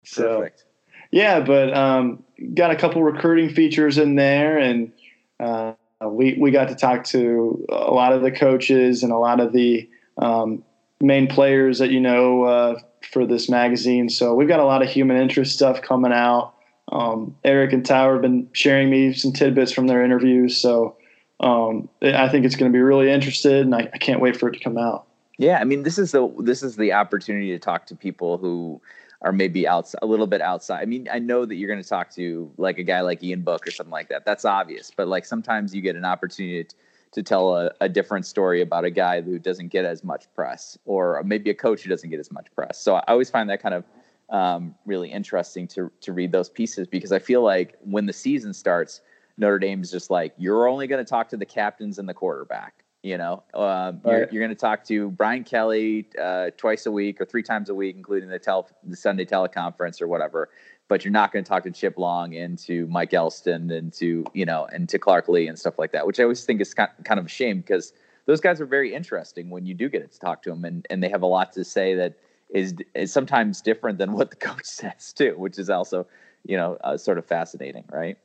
So 0.04 0.38
Perfect. 0.38 0.66
yeah, 1.12 1.40
but 1.40 1.76
um, 1.76 2.24
got 2.54 2.70
a 2.70 2.76
couple 2.76 3.02
recruiting 3.02 3.50
features 3.50 3.98
in 3.98 4.16
there, 4.16 4.60
and 4.60 4.92
uh, 5.40 5.74
we 6.06 6.38
we 6.40 6.52
got 6.52 6.68
to 6.70 6.76
talk 6.76 7.04
to 7.06 7.66
a 7.70 7.92
lot 7.92 8.14
of 8.14 8.22
the 8.22 8.32
coaches 8.32 9.02
and 9.02 9.12
a 9.12 9.18
lot 9.18 9.40
of 9.40 9.52
the 9.52 9.90
um, 10.22 10.64
main 11.02 11.28
players 11.28 11.80
that 11.80 11.90
you 11.90 12.00
know 12.00 12.44
uh, 12.44 12.80
for 13.12 13.26
this 13.26 13.50
magazine. 13.50 14.10
So 14.10 14.36
we've 14.36 14.48
got 14.48 14.60
a 14.60 14.66
lot 14.66 14.84
of 14.84 14.90
human 14.90 15.18
interest 15.18 15.54
stuff 15.54 15.82
coming 15.82 16.12
out. 16.12 16.54
Um, 16.92 17.36
Eric 17.44 17.74
and 17.74 17.86
Tower 17.86 18.14
have 18.14 18.22
been 18.22 18.48
sharing 18.54 18.90
me 18.90 19.14
some 19.14 19.34
tidbits 19.34 19.72
from 19.72 19.88
their 19.88 20.04
interviews, 20.04 20.56
so 20.56 20.96
um, 21.40 21.90
I 22.02 22.30
think 22.30 22.46
it's 22.46 22.56
going 22.56 22.72
to 22.72 22.76
be 22.76 22.82
really 22.82 23.12
interested, 23.12 23.66
and 23.66 23.76
I, 23.76 23.90
I 23.94 23.98
can't 23.98 24.22
wait 24.22 24.38
for 24.38 24.50
it 24.50 24.54
to 24.54 24.60
come 24.60 24.78
out. 24.78 25.06
Yeah, 25.38 25.60
I 25.60 25.66
mean, 25.66 25.84
this 25.84 26.00
is 26.00 26.12
the 26.12 26.34
this 26.40 26.64
is 26.64 26.78
the 26.78 26.94
opportunity 26.94 27.52
to 27.52 27.60
talk 27.60 27.86
to 27.88 27.96
people 27.96 28.38
who 28.38 28.82
are 29.22 29.32
maybe 29.32 29.68
outside, 29.68 30.00
a 30.02 30.06
little 30.06 30.28
bit 30.28 30.42
outside. 30.42 30.82
I 30.82 30.86
mean, 30.86 31.08
I 31.12 31.20
know 31.20 31.46
that 31.46 31.56
you're 31.56 31.70
going 31.70 31.82
to 31.82 31.88
talk 31.88 32.12
to 32.12 32.52
like 32.58 32.78
a 32.78 32.84
guy 32.84 33.02
like 33.02 33.24
Ian 33.24 33.42
Book 33.42 33.68
or 33.68 33.72
something 33.72 33.92
like 33.92 34.10
that. 34.10 34.26
That's 34.26 34.46
obvious, 34.46 34.92
but 34.96 35.08
like 35.08 35.26
sometimes 35.26 35.76
you 35.76 35.82
get 35.82 35.96
an 35.96 36.06
opportunity 36.06 36.64
to, 36.64 36.76
to 37.14 37.24
tell 37.24 37.56
a, 37.56 37.72
a 37.82 37.90
different 37.90 38.26
story 38.26 38.62
about 38.62 38.86
a 38.86 38.92
guy 38.92 39.22
who 39.22 39.40
doesn't 39.40 39.70
get 39.70 39.86
as 39.86 40.04
much 40.04 40.26
press, 40.36 40.78
or 40.86 41.22
maybe 41.26 41.50
a 41.50 41.56
coach 41.56 41.82
who 41.82 41.90
doesn't 41.90 42.10
get 42.10 42.20
as 42.20 42.32
much 42.32 42.48
press. 42.56 42.80
So 42.80 42.96
I 42.96 43.04
always 43.08 43.30
find 43.30 43.50
that 43.50 43.62
kind 43.62 43.76
of 43.76 43.84
um, 44.30 44.76
really 44.86 45.12
interesting 45.12 45.68
to 45.70 45.92
to 46.02 46.14
read 46.14 46.32
those 46.32 46.50
pieces 46.50 46.88
because 46.88 47.12
I 47.12 47.20
feel 47.20 47.42
like 47.42 47.76
when 47.82 48.06
the 48.06 48.14
season 48.14 48.54
starts, 48.54 49.02
Notre 49.38 49.60
Dame's 49.60 49.92
just 49.92 50.10
like 50.10 50.34
you're 50.38 50.68
only 50.68 50.88
going 50.88 51.04
to 51.04 51.10
talk 51.10 51.30
to 51.30 51.38
the 51.38 51.46
captains 51.46 52.00
and 52.00 52.08
the 52.10 52.14
quarterback. 52.14 52.84
You 53.04 53.18
know, 53.18 53.44
um, 53.54 54.02
you're, 54.04 54.20
Right. 54.22 54.34
you're 54.34 54.42
going 54.44 54.54
to 54.56 54.60
talk 54.60 54.84
to 54.86 55.12
Brian 55.12 55.44
Kelly 55.46 56.08
uh, 56.22 56.50
twice 56.58 56.88
a 56.88 56.92
week 56.92 57.22
or 57.22 57.26
three 57.26 57.44
times 57.44 57.70
a 57.70 57.76
week, 57.76 57.96
including 57.96 58.28
the 58.28 58.40
tel- 58.40 58.70
the 58.84 58.98
Sunday 58.98 59.24
teleconference 59.24 60.02
or 60.02 60.08
whatever. 60.08 60.50
But 60.90 61.06
you're 61.06 61.12
not 61.12 61.32
going 61.32 61.46
to 61.46 61.48
talk 61.48 61.64
to 61.64 61.72
Chip 61.72 61.98
Long 61.98 62.36
and 62.36 62.58
to 62.60 62.88
Mike 62.88 63.14
Elston 63.14 63.72
and 63.72 63.94
to 63.94 64.26
you 64.34 64.46
know 64.46 64.66
and 64.74 64.90
to 64.90 65.00
Clark 65.00 65.30
Lee 65.30 65.48
and 65.48 65.58
stuff 65.58 65.78
like 65.80 65.92
that, 65.94 66.06
which 66.08 66.20
I 66.20 66.24
always 66.24 66.44
think 66.44 66.60
is 66.60 66.74
ki- 66.74 66.84
kind 67.06 67.20
of 67.20 67.28
a 67.28 67.30
shame 67.30 67.60
because 67.60 67.94
those 68.26 68.42
guys 68.42 68.60
are 68.60 68.66
very 68.66 68.94
interesting 68.94 69.50
when 69.50 69.66
you 69.66 69.74
do 69.74 69.88
get 69.88 70.12
to 70.12 70.20
talk 70.20 70.42
to 70.44 70.50
them 70.50 70.66
and, 70.66 70.86
and 70.90 71.02
they 71.02 71.08
have 71.08 71.22
a 71.22 71.28
lot 71.28 71.54
to 71.54 71.64
say 71.64 71.94
that 71.96 72.16
is 72.50 72.76
is 72.96 73.12
sometimes 73.12 73.62
different 73.62 73.98
than 73.98 74.14
what 74.14 74.30
the 74.30 74.36
coach 74.48 74.66
says 74.66 75.14
too, 75.14 75.36
which 75.38 75.58
is 75.60 75.70
also 75.70 76.06
you 76.46 76.58
know 76.58 76.78
uh, 76.84 76.98
sort 76.98 77.18
of 77.18 77.26
fascinating, 77.26 77.84
right? 77.92 78.18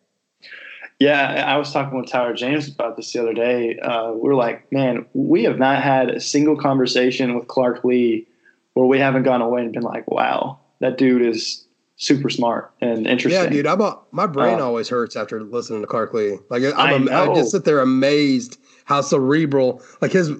Yeah, 0.98 1.44
I 1.46 1.56
was 1.56 1.72
talking 1.72 1.98
with 1.98 2.08
Tyler 2.08 2.34
James 2.34 2.68
about 2.68 2.96
this 2.96 3.12
the 3.12 3.20
other 3.20 3.34
day. 3.34 3.78
Uh, 3.78 4.12
we 4.12 4.30
are 4.30 4.34
like, 4.34 4.70
man, 4.70 5.06
we 5.14 5.42
have 5.44 5.58
not 5.58 5.82
had 5.82 6.10
a 6.10 6.20
single 6.20 6.56
conversation 6.56 7.34
with 7.34 7.48
Clark 7.48 7.82
Lee 7.82 8.28
where 8.74 8.86
we 8.86 8.98
haven't 8.98 9.24
gone 9.24 9.42
away 9.42 9.62
and 9.62 9.72
been 9.72 9.82
like, 9.82 10.08
wow, 10.08 10.60
that 10.80 10.98
dude 10.98 11.22
is 11.22 11.66
super 11.96 12.30
smart 12.30 12.72
and 12.80 13.06
interesting. 13.06 13.42
Yeah, 13.42 13.48
dude, 13.48 13.66
I'm 13.66 13.80
a, 13.80 13.98
my 14.12 14.26
brain 14.26 14.60
Uh, 14.60 14.64
always 14.64 14.88
hurts 14.88 15.16
after 15.16 15.42
listening 15.42 15.80
to 15.80 15.86
Clark 15.86 16.14
Lee. 16.14 16.38
Like 16.50 16.62
I 16.62 16.70
I'm, 16.70 17.08
a, 17.08 17.12
I 17.12 17.26
know. 17.26 17.34
just 17.34 17.50
sit 17.50 17.64
there 17.64 17.80
amazed 17.80 18.58
how 18.84 19.00
cerebral. 19.00 19.82
Like 20.00 20.12
his, 20.12 20.30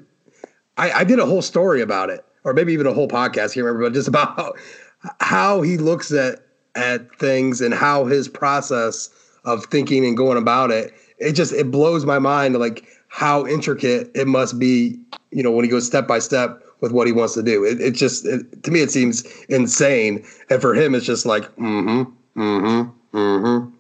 I, 0.77 0.91
I 0.93 1.05
did 1.05 1.19
a 1.19 1.27
whole 1.27 1.43
story 1.43 1.81
about 1.81 2.11
it, 2.11 2.25
or 2.45 2.53
maybe 2.53 2.73
even 2.73 2.87
a 2.87 2.93
whole 2.93 3.09
podcast. 3.09 3.57
Remember, 3.57 3.83
but 3.83 3.93
just 3.95 4.09
about 4.09 4.37
how, 4.37 4.53
how 5.21 5.63
he 5.63 5.77
looks 5.77 6.13
at 6.13 6.41
at 6.75 7.15
things 7.19 7.61
and 7.61 7.75
how 7.75 8.07
his 8.07 8.29
process 8.29 9.11
of 9.45 9.65
thinking 9.67 10.07
and 10.07 10.17
going 10.17 10.39
about 10.39 10.71
it. 10.71 10.93
It 11.19 11.33
just 11.33 11.53
it 11.53 11.71
blows 11.71 12.05
my 12.07 12.19
mind. 12.19 12.57
Like 12.59 12.85
how 13.09 13.47
intricate 13.47 14.11
it 14.15 14.27
must 14.27 14.59
be. 14.59 14.99
You 15.31 15.43
know, 15.43 15.51
when 15.51 15.65
he 15.65 15.71
goes 15.71 15.87
step 15.87 16.07
by 16.07 16.19
step 16.19 16.63
with 16.81 16.93
what 16.93 17.07
he 17.07 17.13
wants 17.13 17.35
to 17.35 17.43
do. 17.43 17.65
It, 17.65 17.81
it 17.81 17.93
just 17.93 18.27
it, 18.27 18.63
to 18.65 18.71
me 18.71 18.81
it 18.83 18.91
seems 18.91 19.25
insane, 19.49 20.25
and 20.51 20.61
for 20.61 20.75
him 20.75 20.95
it's 20.95 21.07
just 21.07 21.25
like 21.25 21.45
mm-hmm, 21.57 22.03
mm-hmm, 22.41 23.17
mm-hmm. 23.17 23.75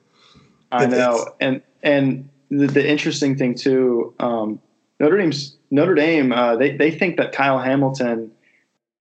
I 0.71 0.85
It- 0.85 0.91
know, 0.91 1.27
and 1.41 1.61
and 1.83 2.29
the, 2.51 2.67
the 2.69 2.89
interesting 2.89 3.37
thing 3.37 3.55
too, 3.55 4.15
um, 4.21 4.61
Notre 5.01 5.19
Dame's 5.19 5.57
Notre 5.71 5.95
Dame. 5.95 6.33
Uh, 6.33 6.57
they 6.57 6.77
they 6.77 6.91
think 6.91 7.17
that 7.19 7.33
Kyle 7.33 7.59
Hamilton 7.59 8.31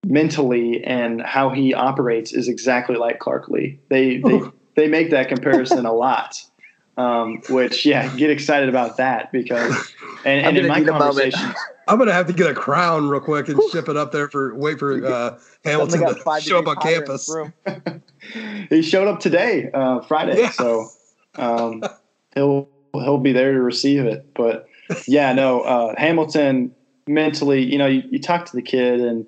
mentally 0.06 0.84
and 0.84 1.22
how 1.22 1.50
he 1.50 1.74
operates 1.74 2.34
is 2.34 2.48
exactly 2.48 2.96
like 2.96 3.20
Clark 3.20 3.50
Lee. 3.50 3.80
They 3.90 4.18
they, 4.18 4.42
they 4.76 4.88
make 4.88 5.12
that 5.12 5.28
comparison 5.30 5.86
a 5.86 5.94
lot. 5.94 6.42
Um, 6.98 7.42
which 7.50 7.86
yeah, 7.86 8.14
get 8.18 8.30
excited 8.30 8.68
about 8.68 8.98
that 8.98 9.32
because 9.32 9.72
and, 10.26 10.42
I'm 10.46 10.50
and 10.50 10.58
in 10.58 10.64
gonna 10.64 10.68
my 10.68 10.80
need 10.80 10.90
a 10.90 10.92
moment. 10.92 11.34
conversation, 11.34 11.54
I'm 11.88 11.98
gonna 11.98 12.12
have 12.14 12.28
to 12.28 12.34
get 12.34 12.50
a 12.50 12.54
crown 12.54 13.08
real 13.08 13.22
quick 13.22 13.48
and 13.48 13.60
ship 13.72 13.88
it 13.88 13.96
up 13.96 14.12
there 14.12 14.28
for 14.30 14.54
wait 14.56 14.78
for 14.78 14.94
uh, 15.06 15.40
Hamilton 15.64 16.00
Suddenly 16.02 16.22
got 16.24 16.40
to 16.42 16.42
show 16.48 16.60
up 16.60 16.68
on 16.68 16.76
degrees 16.76 16.98
hotter 16.98 17.04
in 17.06 17.12
this 17.12 17.34
campus. 17.66 18.70
he 18.70 18.82
showed 18.82 19.08
up 19.08 19.20
today, 19.22 19.70
uh, 19.74 20.02
Friday, 20.02 20.40
Yeah. 20.42 20.50
so 20.52 20.88
um, 21.38 21.82
he'll 22.36 22.68
he'll 22.94 23.18
be 23.20 23.32
there 23.32 23.54
to 23.54 23.62
receive 23.62 24.06
it. 24.06 24.28
But 24.36 24.68
yeah, 25.08 25.32
no, 25.34 25.62
uh, 25.62 25.96
Hamilton 25.98 26.76
mentally, 27.08 27.64
you 27.64 27.78
know, 27.78 27.88
you, 27.88 28.04
you 28.12 28.20
talk 28.20 28.46
to 28.48 28.56
the 28.56 28.62
kid 28.62 29.00
and 29.00 29.26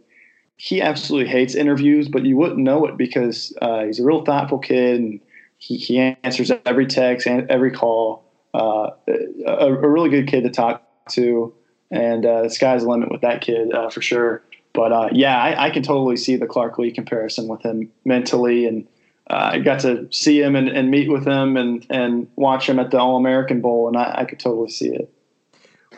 he 0.63 0.81
absolutely 0.81 1.29
hates 1.29 1.55
interviews, 1.55 2.07
but 2.07 2.23
you 2.23 2.37
wouldn't 2.37 2.59
know 2.59 2.85
it 2.85 2.95
because 2.95 3.53
uh, 3.61 3.83
he's 3.83 3.99
a 3.99 4.03
real 4.05 4.23
thoughtful 4.23 4.59
kid 4.59 4.97
and 4.97 5.19
he, 5.57 5.75
he 5.75 5.99
answers 6.23 6.53
every 6.65 6.85
text 6.85 7.27
and 7.27 7.51
every 7.51 7.69
call. 7.69 8.23
Uh, 8.53 8.91
a, 9.45 9.67
a 9.67 9.89
really 9.89 10.09
good 10.09 10.25
kid 10.25 10.43
to 10.43 10.49
talk 10.49 10.81
to, 11.09 11.53
and 11.91 12.25
uh, 12.25 12.43
the 12.43 12.49
sky's 12.49 12.83
the 12.83 12.89
limit 12.89 13.11
with 13.11 13.19
that 13.19 13.41
kid 13.41 13.73
uh, 13.73 13.89
for 13.89 14.01
sure. 14.01 14.41
But 14.71 14.93
uh, 14.93 15.09
yeah, 15.11 15.37
I, 15.37 15.65
I 15.65 15.69
can 15.69 15.83
totally 15.83 16.15
see 16.15 16.37
the 16.37 16.47
Clark 16.47 16.77
Lee 16.77 16.93
comparison 16.93 17.49
with 17.49 17.61
him 17.61 17.91
mentally, 18.05 18.65
and 18.65 18.87
uh, 19.29 19.49
I 19.51 19.59
got 19.59 19.81
to 19.81 20.07
see 20.13 20.41
him 20.41 20.55
and, 20.55 20.69
and 20.69 20.89
meet 20.89 21.11
with 21.11 21.27
him 21.27 21.57
and, 21.57 21.85
and 21.89 22.25
watch 22.37 22.69
him 22.69 22.79
at 22.79 22.89
the 22.89 22.99
All 22.99 23.17
American 23.17 23.59
Bowl, 23.59 23.89
and 23.89 23.97
I, 23.97 24.19
I 24.19 24.23
could 24.23 24.39
totally 24.39 24.69
see 24.69 24.95
it. 24.95 25.13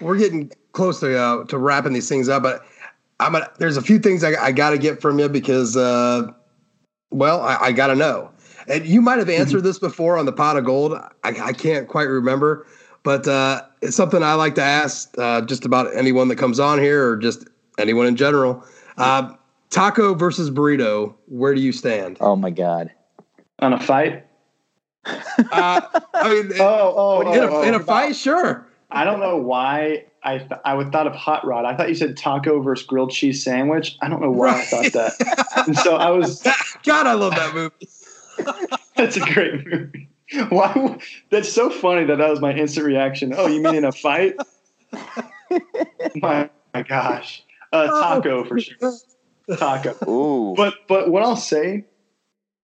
We're 0.01 0.17
getting 0.17 0.51
close 0.71 1.01
to 1.01 1.45
to 1.47 1.57
wrapping 1.59 1.93
these 1.93 2.09
things 2.09 2.29
up, 2.29 2.41
but 2.41 2.65
I'm 3.19 3.31
gonna, 3.33 3.49
there's 3.57 3.77
a 3.77 3.81
few 3.81 3.99
things 3.99 4.23
I, 4.23 4.33
I 4.41 4.51
got 4.51 4.71
to 4.71 4.77
get 4.77 5.01
from 5.01 5.19
you 5.19 5.29
because, 5.29 5.77
uh, 5.77 6.27
well, 7.11 7.41
I, 7.41 7.57
I 7.61 7.71
got 7.71 7.87
to 7.87 7.95
know. 7.95 8.31
And 8.67 8.85
you 8.85 9.01
might 9.01 9.19
have 9.19 9.29
answered 9.29 9.61
this 9.61 9.79
before 9.79 10.17
on 10.17 10.25
the 10.25 10.33
pot 10.33 10.57
of 10.57 10.65
gold. 10.65 10.93
I, 10.93 11.09
I 11.23 11.53
can't 11.53 11.87
quite 11.87 12.09
remember, 12.09 12.65
but 13.03 13.27
uh, 13.27 13.61
it's 13.81 13.95
something 13.95 14.23
I 14.23 14.33
like 14.33 14.55
to 14.55 14.63
ask 14.63 15.15
uh, 15.17 15.41
just 15.41 15.65
about 15.65 15.95
anyone 15.95 16.27
that 16.29 16.37
comes 16.37 16.59
on 16.59 16.79
here 16.79 17.07
or 17.07 17.15
just 17.15 17.47
anyone 17.77 18.07
in 18.07 18.15
general. 18.15 18.63
Uh, 18.97 19.33
taco 19.69 20.15
versus 20.15 20.49
burrito. 20.49 21.13
Where 21.27 21.53
do 21.53 21.61
you 21.61 21.71
stand? 21.71 22.17
Oh 22.21 22.35
my 22.35 22.49
god. 22.49 22.91
On 23.59 23.71
a 23.71 23.79
fight? 23.79 24.25
Uh, 25.05 25.81
I 26.13 26.29
mean, 26.29 26.51
Oh, 26.59 26.93
oh, 26.97 27.33
in, 27.33 27.43
a, 27.43 27.47
oh, 27.47 27.61
in 27.61 27.73
a 27.75 27.77
oh. 27.77 27.83
fight, 27.83 28.15
sure. 28.15 28.67
I 28.89 29.03
don't 29.03 29.19
know 29.19 29.37
why 29.37 30.05
I 30.25 30.39
th- 30.39 30.59
I 30.65 30.73
would 30.73 30.91
thought 30.91 31.05
of 31.05 31.13
hot 31.13 31.45
rod. 31.45 31.65
I 31.65 31.77
thought 31.77 31.87
you 31.87 31.95
said 31.95 32.17
taco 32.17 32.59
versus 32.59 32.85
grilled 32.85 33.11
cheese 33.11 33.43
sandwich. 33.43 33.95
I 34.01 34.09
don't 34.09 34.21
know 34.21 34.31
why 34.31 34.59
I 34.59 34.65
thought 34.65 34.91
that. 34.93 35.53
and 35.67 35.77
so 35.77 35.95
I 35.95 36.09
was. 36.09 36.41
God, 36.83 37.05
I 37.05 37.13
love 37.13 37.35
that 37.35 37.53
movie. 37.53 37.87
That's 38.97 39.17
a 39.17 39.19
great 39.21 39.65
movie. 39.65 40.09
Why? 40.49 40.99
That's 41.29 41.49
so 41.51 41.69
funny 41.69 42.05
that 42.05 42.17
that 42.17 42.29
was 42.29 42.41
my 42.41 42.53
instant 42.53 42.87
reaction. 42.87 43.33
Oh, 43.37 43.47
you 43.47 43.61
mean 43.61 43.75
in 43.75 43.85
a 43.85 43.91
fight? 43.91 44.35
my, 46.15 46.49
my 46.73 46.81
gosh. 46.81 47.43
Uh, 47.71 47.87
taco 47.87 48.43
for 48.43 48.59
sure. 48.59 48.97
Taco. 49.57 49.95
Ooh. 50.09 50.55
But 50.55 50.73
but 50.87 51.11
what 51.11 51.21
I'll 51.21 51.35
say, 51.35 51.85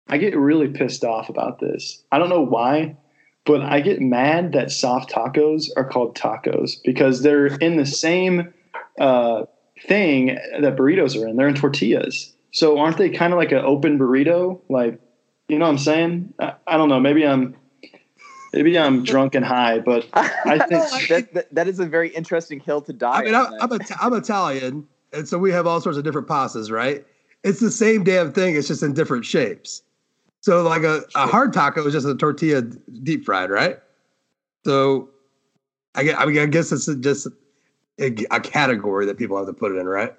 I 0.08 0.18
get 0.18 0.38
really 0.38 0.68
pissed 0.68 1.04
off 1.04 1.30
about 1.30 1.60
this. 1.60 2.04
I 2.12 2.20
don't 2.20 2.30
know 2.30 2.45
why, 2.45 2.95
but 3.45 3.61
I 3.61 3.81
get 3.81 4.01
mad 4.01 4.53
that 4.53 4.71
soft 4.71 5.11
tacos 5.11 5.65
are 5.75 5.87
called 5.87 6.15
tacos 6.15 6.77
because 6.83 7.21
they're 7.21 7.47
in 7.47 7.77
the 7.77 7.85
same 7.85 8.53
uh, 8.99 9.45
thing 9.87 10.37
that 10.59 10.75
burritos 10.75 11.21
are 11.21 11.27
in. 11.27 11.35
They're 11.35 11.47
in 11.47 11.55
tortillas. 11.55 12.33
So 12.51 12.77
aren't 12.77 12.97
they 12.97 13.09
kind 13.09 13.33
of 13.33 13.37
like 13.37 13.51
an 13.51 13.59
open 13.59 13.97
burrito? 13.97 14.59
Like, 14.69 14.99
you 15.47 15.57
know 15.57 15.65
what 15.65 15.71
I'm 15.71 15.77
saying? 15.77 16.33
I, 16.39 16.53
I 16.67 16.77
don't 16.77 16.89
know. 16.89 16.99
Maybe 16.99 17.25
I'm 17.25 17.55
maybe 18.53 18.77
I'm 18.77 19.03
drunk 19.03 19.35
and 19.35 19.45
high, 19.45 19.79
but 19.79 20.07
I 20.13 20.59
think 20.59 21.09
that, 21.09 21.33
that, 21.33 21.55
that 21.55 21.67
is 21.67 21.79
a 21.79 21.85
very 21.85 22.09
interesting 22.09 22.59
hill 22.59 22.81
to 22.81 22.93
die. 22.93 23.19
I 23.19 23.23
mean, 23.23 23.35
I'm, 23.35 23.47
I'm, 23.61 23.73
Ita- 23.73 23.97
I'm 23.99 24.13
Italian, 24.13 24.87
and 25.13 25.27
so 25.27 25.37
we 25.37 25.51
have 25.51 25.67
all 25.67 25.81
sorts 25.81 25.97
of 25.97 26.03
different 26.03 26.27
pastas, 26.27 26.71
right? 26.71 27.05
It's 27.43 27.59
the 27.59 27.71
same 27.71 28.03
damn 28.03 28.33
thing. 28.33 28.55
It's 28.55 28.67
just 28.67 28.83
in 28.83 28.93
different 28.93 29.25
shapes. 29.25 29.81
So, 30.41 30.63
like 30.63 30.83
a, 30.83 31.03
a 31.15 31.27
hard 31.27 31.51
taco 31.53 31.85
is 31.85 31.93
just 31.93 32.07
a 32.07 32.15
tortilla 32.15 32.61
deep 32.61 33.25
fried, 33.25 33.49
right? 33.49 33.79
So, 34.65 35.09
I 35.95 36.03
guess, 36.03 36.15
I, 36.17 36.25
mean, 36.25 36.39
I 36.39 36.45
guess 36.45 36.71
it's 36.71 36.85
just 36.85 37.27
a, 37.99 38.13
a 38.31 38.39
category 38.39 39.05
that 39.05 39.17
people 39.17 39.37
have 39.37 39.47
to 39.47 39.53
put 39.53 39.71
it 39.73 39.77
in, 39.77 39.87
right? 39.87 40.13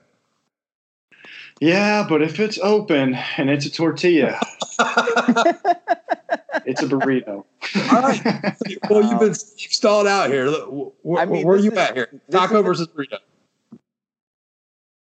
yeah, 1.60 2.06
but 2.08 2.22
if 2.22 2.40
it's 2.40 2.58
open 2.62 3.14
and 3.36 3.50
it's 3.50 3.66
a 3.66 3.70
tortilla, 3.70 4.38
it's 6.64 6.82
a 6.82 6.86
burrito. 6.86 7.44
All 7.92 8.02
right. 8.02 8.56
Well, 8.88 9.02
you've 9.02 9.20
been 9.20 9.28
you've 9.28 9.72
stalled 9.72 10.06
out 10.06 10.30
here. 10.30 10.46
Look, 10.46 10.94
wh- 11.04 11.16
wh- 11.16 11.20
I 11.20 11.24
mean, 11.26 11.46
where 11.46 11.56
are 11.56 11.60
you 11.60 11.70
is- 11.72 11.78
at 11.78 11.94
here? 11.94 12.20
Taco 12.30 12.62
versus 12.62 12.86
burrito. 12.88 13.18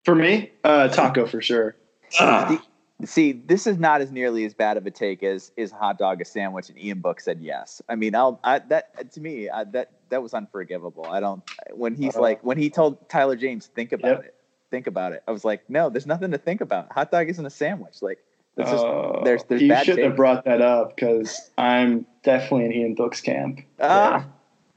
For 0.05 0.15
me, 0.15 0.51
uh, 0.63 0.87
taco 0.89 1.25
for 1.25 1.41
sure. 1.41 1.75
Ah. 2.19 2.61
See, 3.03 3.33
this 3.33 3.67
is 3.67 3.77
not 3.77 3.99
as 4.01 4.09
nearly 4.11 4.45
as 4.45 4.53
bad 4.53 4.77
of 4.77 4.85
a 4.85 4.91
take 4.91 5.21
as 5.21 5.51
is 5.57 5.69
hot 5.71 5.97
dog 5.97 6.21
a 6.21 6.25
sandwich, 6.25 6.69
and 6.69 6.77
Ian 6.81 6.99
Book 6.99 7.19
said 7.19 7.41
yes. 7.41 7.81
I 7.89 7.95
mean, 7.95 8.15
I'll 8.15 8.39
I, 8.43 8.59
that 8.59 9.11
to 9.11 9.19
me 9.19 9.49
I, 9.49 9.65
that 9.65 9.91
that 10.09 10.23
was 10.23 10.33
unforgivable. 10.33 11.05
I 11.05 11.19
don't 11.19 11.43
when 11.73 11.95
he's 11.95 12.15
Uh, 12.15 12.21
like 12.21 12.41
when 12.41 12.57
he 12.57 12.69
told 12.69 13.09
Tyler 13.09 13.35
James 13.35 13.67
think 13.67 13.91
about 13.91 14.07
Yep. 14.19 14.23
it, 14.25 14.35
think 14.71 14.87
about 14.87 15.11
it. 15.11 15.23
I 15.27 15.31
was 15.31 15.43
like, 15.43 15.69
no, 15.69 15.89
there's 15.89 16.05
nothing 16.07 16.31
to 16.31 16.37
think 16.37 16.61
about. 16.61 16.91
Hot 16.93 17.11
dog 17.11 17.29
isn't 17.29 17.45
a 17.45 17.49
sandwich. 17.49 18.01
Like, 18.01 18.19
it's 18.55 18.71
just 18.71 18.85
Uh, 18.85 19.23
there's 19.25 19.43
there's 19.43 19.61
you 19.61 19.75
shouldn't 19.83 20.07
have 20.07 20.15
brought 20.15 20.45
that 20.45 20.61
up 20.61 20.95
because 20.95 21.51
I'm 21.57 22.05
definitely 22.23 22.65
in 22.65 22.71
Ian 22.73 22.95
Book's 22.95 23.19
camp. 23.19 23.59
Ah. 23.81 24.19
there. 24.19 24.25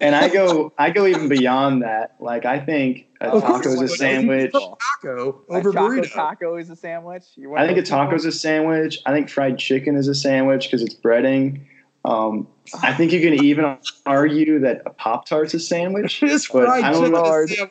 And 0.00 0.14
I 0.16 0.28
go 0.28 0.72
I 0.78 0.90
go 0.90 1.06
even 1.06 1.28
beyond 1.28 1.82
that. 1.82 2.16
Like 2.18 2.44
I 2.44 2.58
think 2.58 3.06
a 3.20 3.30
Of 3.30 3.44
course, 3.44 3.64
taco 3.64 3.70
is 3.72 3.78
a 3.78 3.80
like, 3.82 3.90
sandwich. 3.90 4.52
Taco 4.52 5.42
a 5.50 5.54
over 5.54 5.72
choco 5.72 5.88
burrito. 5.88 6.12
taco 6.12 6.56
is 6.56 6.70
a 6.70 6.76
sandwich. 6.76 7.24
You're 7.36 7.56
I 7.58 7.66
think 7.66 7.78
a 7.78 7.82
taco 7.82 8.14
is 8.14 8.24
a 8.24 8.32
sandwich. 8.32 9.00
I 9.06 9.12
think 9.12 9.28
fried 9.28 9.58
chicken 9.58 9.96
is 9.96 10.08
a 10.08 10.14
sandwich 10.14 10.66
because 10.66 10.82
it's 10.82 10.94
breading. 10.94 11.60
Um, 12.04 12.46
I 12.82 12.94
think 12.94 13.12
you 13.12 13.20
can 13.20 13.44
even 13.44 13.76
argue 14.06 14.60
that 14.60 14.82
a 14.86 14.90
Pop 14.90 15.26
Tart's 15.26 15.54
a 15.54 15.60
sandwich. 15.60 16.22
It's 16.22 16.46
But 16.48 16.64
fried 16.66 16.84
I 16.84 16.92
don't 16.92 17.02
chicken 17.02 17.12
know. 17.12 17.68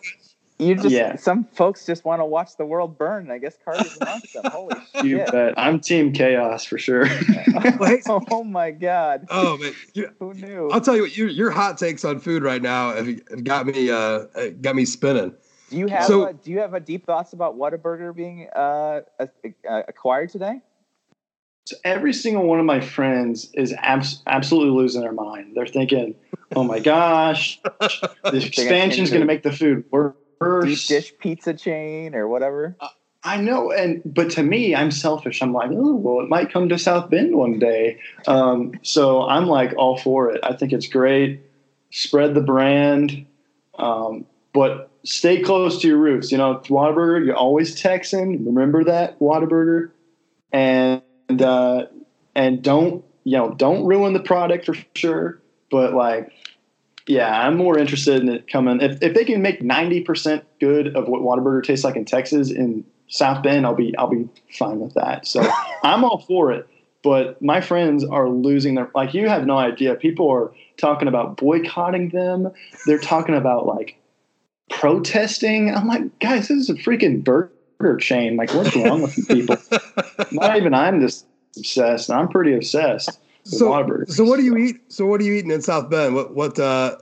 Sandwich. 0.60 0.68
You 0.68 0.76
just 0.76 0.94
Yeah. 0.96 1.16
some 1.18 1.46
folks 1.46 1.86
just 1.86 2.06
want 2.06 2.20
to 2.22 2.26
watch 2.26 2.58
the 2.58 2.66
world 2.66 2.98
burn. 2.98 3.30
I 3.32 3.38
guess 3.38 3.58
Carter's 3.64 3.98
amongst 4.02 4.34
them. 4.34 4.44
Holy 4.46 4.76
You 5.04 5.18
shit! 5.18 5.32
bet. 5.32 5.54
I'm 5.58 5.80
team 5.80 6.12
chaos 6.14 6.66
for 6.66 6.78
sure. 6.78 7.06
Oh 8.30 8.44
my 8.44 8.72
god! 8.72 9.28
Oh 9.30 9.58
man, 9.58 9.74
you- 9.94 10.10
Who 10.20 10.34
knew? 10.34 10.70
I'll 10.72 10.82
tell 10.82 10.96
you 10.96 11.04
what. 11.04 11.18
Your 11.18 11.28
your 11.28 11.52
hot 11.52 11.78
takes 11.78 12.04
on 12.06 12.20
food 12.20 12.44
right 12.44 12.62
now 12.62 12.94
have, 12.96 13.08
have 13.08 13.44
got 13.44 13.66
me 13.66 13.90
uh 13.90 14.26
got 14.62 14.76
me 14.76 14.86
spinning. 14.86 15.34
Do 15.70 15.78
you 15.78 15.88
have 15.88 16.06
So- 16.06 16.24
uh, 16.24 16.32
do 16.44 16.52
you 16.52 16.60
have 16.60 16.74
a 16.74 16.80
deep 16.80 17.06
thoughts 17.06 17.34
about 17.34 17.58
Whataburger 17.58 18.16
being 18.16 18.48
uh, 18.56 19.02
uh, 19.20 19.82
acquired 19.88 20.30
today? 20.30 20.62
So 21.66 21.76
every 21.84 22.14
single 22.14 22.46
one 22.46 22.60
of 22.60 22.66
my 22.66 22.80
friends 22.80 23.50
is 23.54 23.74
abs- 23.80 24.22
absolutely 24.26 24.72
losing 24.72 25.02
their 25.02 25.12
mind. 25.12 25.52
They're 25.56 25.68
thinking, 25.68 26.16
"Oh 26.56 26.64
my 26.64 26.80
gosh, 26.80 27.60
the 27.82 28.42
expansion 28.46 29.04
is 29.04 29.10
going 29.10 29.20
to 29.22 29.28
make 29.28 29.44
the 29.44 29.52
food 29.52 29.84
worse." 29.92 30.16
Deep 30.40 30.80
dish 30.88 31.14
pizza 31.20 31.54
chain 31.54 32.16
or 32.16 32.28
whatever. 32.28 32.76
I 33.24 33.38
know, 33.38 33.72
and 33.72 34.02
but 34.06 34.30
to 34.32 34.44
me, 34.44 34.76
I'm 34.76 34.92
selfish. 34.92 35.42
I'm 35.42 35.52
like, 35.52 35.70
oh, 35.72 35.96
well, 35.96 36.24
it 36.24 36.30
might 36.30 36.52
come 36.52 36.70
to 36.70 36.78
South 36.78 37.10
Bend 37.10 37.36
one 37.36 37.60
day. 37.60 38.00
Um, 38.26 38.80
so 38.84 39.24
I'm 39.28 39.48
like 39.48 39.74
all 39.76 39.98
for 39.98 40.32
it. 40.32 40.40
I 40.44 40.54
think 40.54 40.72
it's 40.72 40.88
great. 40.88 41.42
Spread 41.92 42.36
the 42.36 42.42
brand, 42.42 43.26
um, 43.78 44.26
but 44.54 44.90
stay 45.04 45.42
close 45.42 45.82
to 45.82 45.88
your 45.88 45.98
roots. 45.98 46.32
You 46.32 46.38
know, 46.38 46.62
Whataburger, 46.66 47.26
you're 47.26 47.36
always 47.36 47.80
Texan. 47.80 48.46
Remember 48.46 48.84
that 48.84 49.20
Whataburger, 49.20 49.92
and 50.54 51.02
uh, 51.42 51.88
and 52.36 52.62
don't 52.62 53.04
you 53.24 53.38
know 53.38 53.52
don't 53.52 53.86
ruin 53.86 54.14
the 54.14 54.22
product 54.22 54.66
for 54.66 54.76
sure. 54.96 55.42
But 55.70 55.94
like, 55.94 56.32
yeah, 57.08 57.48
I'm 57.48 57.56
more 57.56 57.78
interested 57.78 58.22
in 58.22 58.30
it 58.30 58.48
coming. 58.48 58.82
If 58.82 59.02
if 59.02 59.14
they 59.14 59.24
can 59.24 59.42
make 59.42 59.62
90 59.62 60.02
percent 60.02 60.44
good 60.60 60.96
of 60.96 61.08
what 61.08 61.22
Whataburger 61.22 61.64
tastes 61.64 61.86
like 61.86 61.96
in 61.96 62.06
Texas 62.06 62.52
in 62.52 62.86
South 63.08 63.42
Bend, 63.42 63.66
I'll 63.66 63.76
be 63.76 63.98
I'll 63.98 64.10
be 64.10 64.28
fine 64.58 64.80
with 64.80 64.94
that. 64.96 65.26
So 65.26 65.42
I'm 65.84 66.04
all 66.04 66.20
for 66.20 66.52
it. 66.52 66.68
But 67.04 67.42
my 67.42 67.62
friends 67.62 68.04
are 68.04 68.30
losing 68.30 68.76
their 68.76 68.92
like 68.94 69.14
you 69.14 69.30
have 69.30 69.46
no 69.46 69.58
idea. 69.58 69.96
People 69.96 70.30
are 70.30 70.52
talking 70.76 71.08
about 71.08 71.38
boycotting 71.38 72.10
them. 72.10 72.52
They're 72.86 73.00
talking 73.00 73.36
about 73.36 73.66
like 73.66 73.98
protesting. 74.70 75.74
I'm 75.74 75.88
like, 75.88 76.20
guys, 76.20 76.50
this 76.50 76.58
is 76.58 76.70
a 76.70 76.74
freaking 76.74 77.24
burger 77.24 77.98
chain. 77.98 78.36
Like, 78.36 78.54
what's 78.54 78.76
wrong 78.76 79.04
with 79.04 79.18
you 79.18 79.26
people? 79.26 79.56
Not 80.32 80.58
even 80.58 80.74
I'm 80.74 81.00
this 81.00 81.24
obsessed. 81.56 82.12
I'm 82.12 82.28
pretty 82.28 82.54
obsessed 82.54 83.18
So 83.48 84.04
so 84.08 84.24
what 84.24 84.38
do 84.38 84.44
you 84.46 84.58
eat? 84.58 84.78
So 84.90 85.06
what 85.06 85.22
are 85.22 85.24
you 85.24 85.34
eating 85.34 85.52
in 85.52 85.62
South 85.62 85.90
Bend? 85.90 86.16
What 86.16 86.36
what 86.36 86.60
uh 86.60 86.98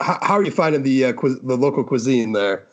how, 0.00 0.18
how 0.22 0.34
are 0.34 0.44
you 0.44 0.50
finding 0.50 0.82
the 0.82 1.06
uh, 1.06 1.12
the 1.42 1.56
local 1.56 1.84
cuisine 1.84 2.32
there? 2.32 2.66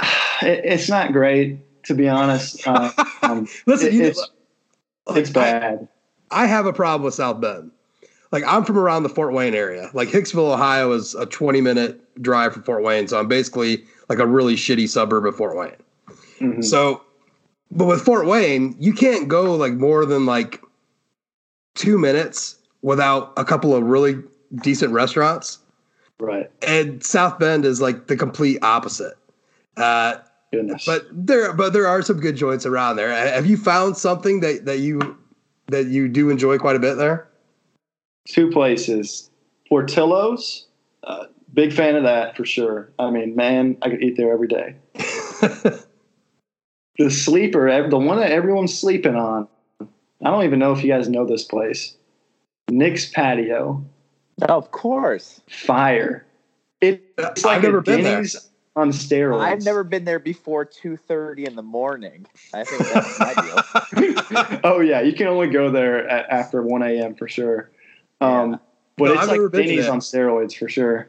It, 0.42 0.62
it's 0.64 0.88
not 0.90 1.12
great, 1.12 1.60
to 1.84 1.94
be 1.94 2.08
honest. 2.08 2.66
Uh, 2.66 2.90
um, 3.22 3.46
Listen, 3.66 3.88
it- 3.88 4.00
it's 4.00 4.18
like, 5.06 5.16
it's 5.18 5.30
bad. 5.30 5.88
I, 6.30 6.42
I 6.42 6.46
have 6.46 6.66
a 6.66 6.72
problem 6.72 7.04
with 7.04 7.14
South 7.14 7.40
Bend. 7.40 7.70
Like 8.32 8.42
I'm 8.46 8.64
from 8.64 8.76
around 8.76 9.04
the 9.04 9.08
Fort 9.08 9.32
Wayne 9.32 9.54
area. 9.54 9.90
Like 9.94 10.08
Hicksville, 10.08 10.52
Ohio 10.52 10.90
is 10.92 11.14
a 11.14 11.24
20 11.24 11.60
minute 11.60 12.00
drive 12.20 12.52
from 12.52 12.64
Fort 12.64 12.82
Wayne, 12.82 13.06
so 13.06 13.18
I'm 13.18 13.28
basically 13.28 13.84
like 14.08 14.18
a 14.18 14.26
really 14.26 14.56
shitty 14.56 14.88
suburb 14.88 15.24
of 15.24 15.36
Fort 15.36 15.56
Wayne. 15.56 15.76
Mhm. 16.40 16.64
So, 16.64 17.02
but 17.70 17.84
with 17.86 18.02
Fort 18.02 18.26
Wayne, 18.26 18.74
you 18.80 18.92
can't 18.92 19.28
go 19.28 19.54
like 19.54 19.74
more 19.74 20.04
than 20.04 20.26
like 20.26 20.60
two 21.74 21.98
minutes 21.98 22.56
without 22.82 23.32
a 23.36 23.44
couple 23.44 23.74
of 23.74 23.84
really 23.84 24.22
decent 24.62 24.92
restaurants. 24.92 25.58
Right. 26.20 26.50
And 26.66 27.04
South 27.04 27.38
Bend 27.38 27.64
is 27.64 27.80
like 27.80 28.06
the 28.06 28.16
complete 28.16 28.58
opposite. 28.62 29.14
Uh, 29.76 30.16
Goodness. 30.52 30.84
but 30.86 31.06
there, 31.10 31.52
but 31.52 31.72
there 31.72 31.86
are 31.86 32.02
some 32.02 32.20
good 32.20 32.36
joints 32.36 32.64
around 32.64 32.96
there. 32.96 33.10
Have 33.10 33.46
you 33.46 33.56
found 33.56 33.96
something 33.96 34.40
that 34.40 34.64
that 34.66 34.78
you 34.78 35.18
that 35.68 35.86
you 35.86 36.08
do 36.08 36.30
enjoy 36.30 36.58
quite 36.58 36.76
a 36.76 36.80
bit 36.80 36.94
there? 36.94 37.28
two 38.26 38.50
places. 38.50 39.30
Portillo's, 39.68 40.66
uh, 41.02 41.26
big 41.52 41.72
fan 41.72 41.96
of 41.96 42.04
that 42.04 42.36
for 42.36 42.44
sure. 42.44 42.90
I 42.98 43.10
mean, 43.10 43.36
man, 43.36 43.76
I 43.82 43.90
could 43.90 44.02
eat 44.02 44.16
there 44.16 44.32
every 44.32 44.48
day. 44.48 44.76
The 46.96 47.10
sleeper, 47.10 47.88
the 47.88 47.98
one 47.98 48.20
that 48.20 48.30
everyone's 48.30 48.78
sleeping 48.78 49.16
on. 49.16 49.48
I 50.24 50.30
don't 50.30 50.44
even 50.44 50.58
know 50.58 50.72
if 50.72 50.82
you 50.82 50.88
guys 50.90 51.08
know 51.08 51.26
this 51.26 51.44
place. 51.44 51.94
Nick's 52.70 53.10
Patio, 53.10 53.84
Oh, 54.42 54.56
of 54.56 54.70
course. 54.72 55.40
fire. 55.48 56.26
It's 56.80 57.44
like 57.44 57.58
I've 57.58 57.62
never 57.62 57.78
a 57.78 57.82
been 57.82 58.02
there. 58.02 58.14
Denny's 58.16 58.50
on 58.76 58.90
steroids. 58.90 59.40
I've 59.40 59.62
never 59.64 59.84
been 59.84 60.04
there 60.04 60.18
before 60.18 60.64
two 60.64 60.96
thirty 60.96 61.44
in 61.46 61.54
the 61.54 61.62
morning. 61.62 62.26
I 62.52 62.64
think 62.64 62.82
that's 62.88 63.20
my 63.20 63.34
deal. 63.34 64.58
oh 64.64 64.80
yeah, 64.80 65.00
you 65.02 65.12
can 65.12 65.28
only 65.28 65.48
go 65.48 65.70
there 65.70 66.08
at, 66.08 66.28
after 66.30 66.62
one 66.62 66.82
a.m. 66.82 67.14
for 67.14 67.28
sure. 67.28 67.70
Um, 68.20 68.52
Yeah. 68.52 68.56
But 68.96 69.04
No, 69.06 69.12
it's 69.12 69.22
I've 69.22 69.28
like 69.28 69.38
been 69.38 69.50
to 69.50 69.56
Denny's 69.58 69.88
on 69.88 69.98
steroids 70.00 70.56
for 70.56 70.68
sure. 70.68 71.08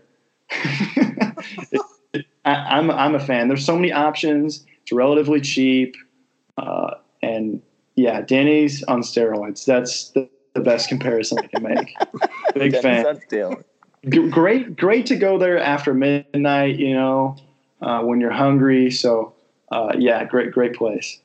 It- 0.51 1.81
it- 2.13 2.25
I, 2.45 2.51
I'm 2.77 2.91
I'm 2.91 3.15
a 3.15 3.19
fan. 3.19 3.47
There's 3.47 3.65
so 3.65 3.75
many 3.75 3.91
options. 3.91 4.65
It's 4.83 4.91
relatively 4.91 5.41
cheap, 5.41 5.95
uh, 6.57 6.91
and 7.23 7.61
yeah, 7.95 8.21
Danny's 8.21 8.83
on 8.83 9.01
steroids. 9.01 9.65
That's 9.65 10.09
the, 10.09 10.29
the 10.53 10.61
best 10.61 10.89
comparison 10.89 11.39
I 11.39 11.47
can 11.47 11.63
make. 11.63 11.95
Big 12.53 12.71
Denny's 12.71 12.81
fan. 13.29 13.63
G- 14.09 14.29
Great, 14.29 14.75
great 14.75 15.05
to 15.07 15.15
go 15.15 15.37
there 15.37 15.59
after 15.59 15.93
midnight. 15.93 16.77
You 16.77 16.93
know, 16.93 17.37
uh, 17.81 18.01
when 18.01 18.19
you're 18.19 18.31
hungry. 18.31 18.91
So 18.91 19.33
uh, 19.71 19.93
yeah, 19.97 20.23
great, 20.25 20.51
great 20.51 20.75
place. 20.75 21.19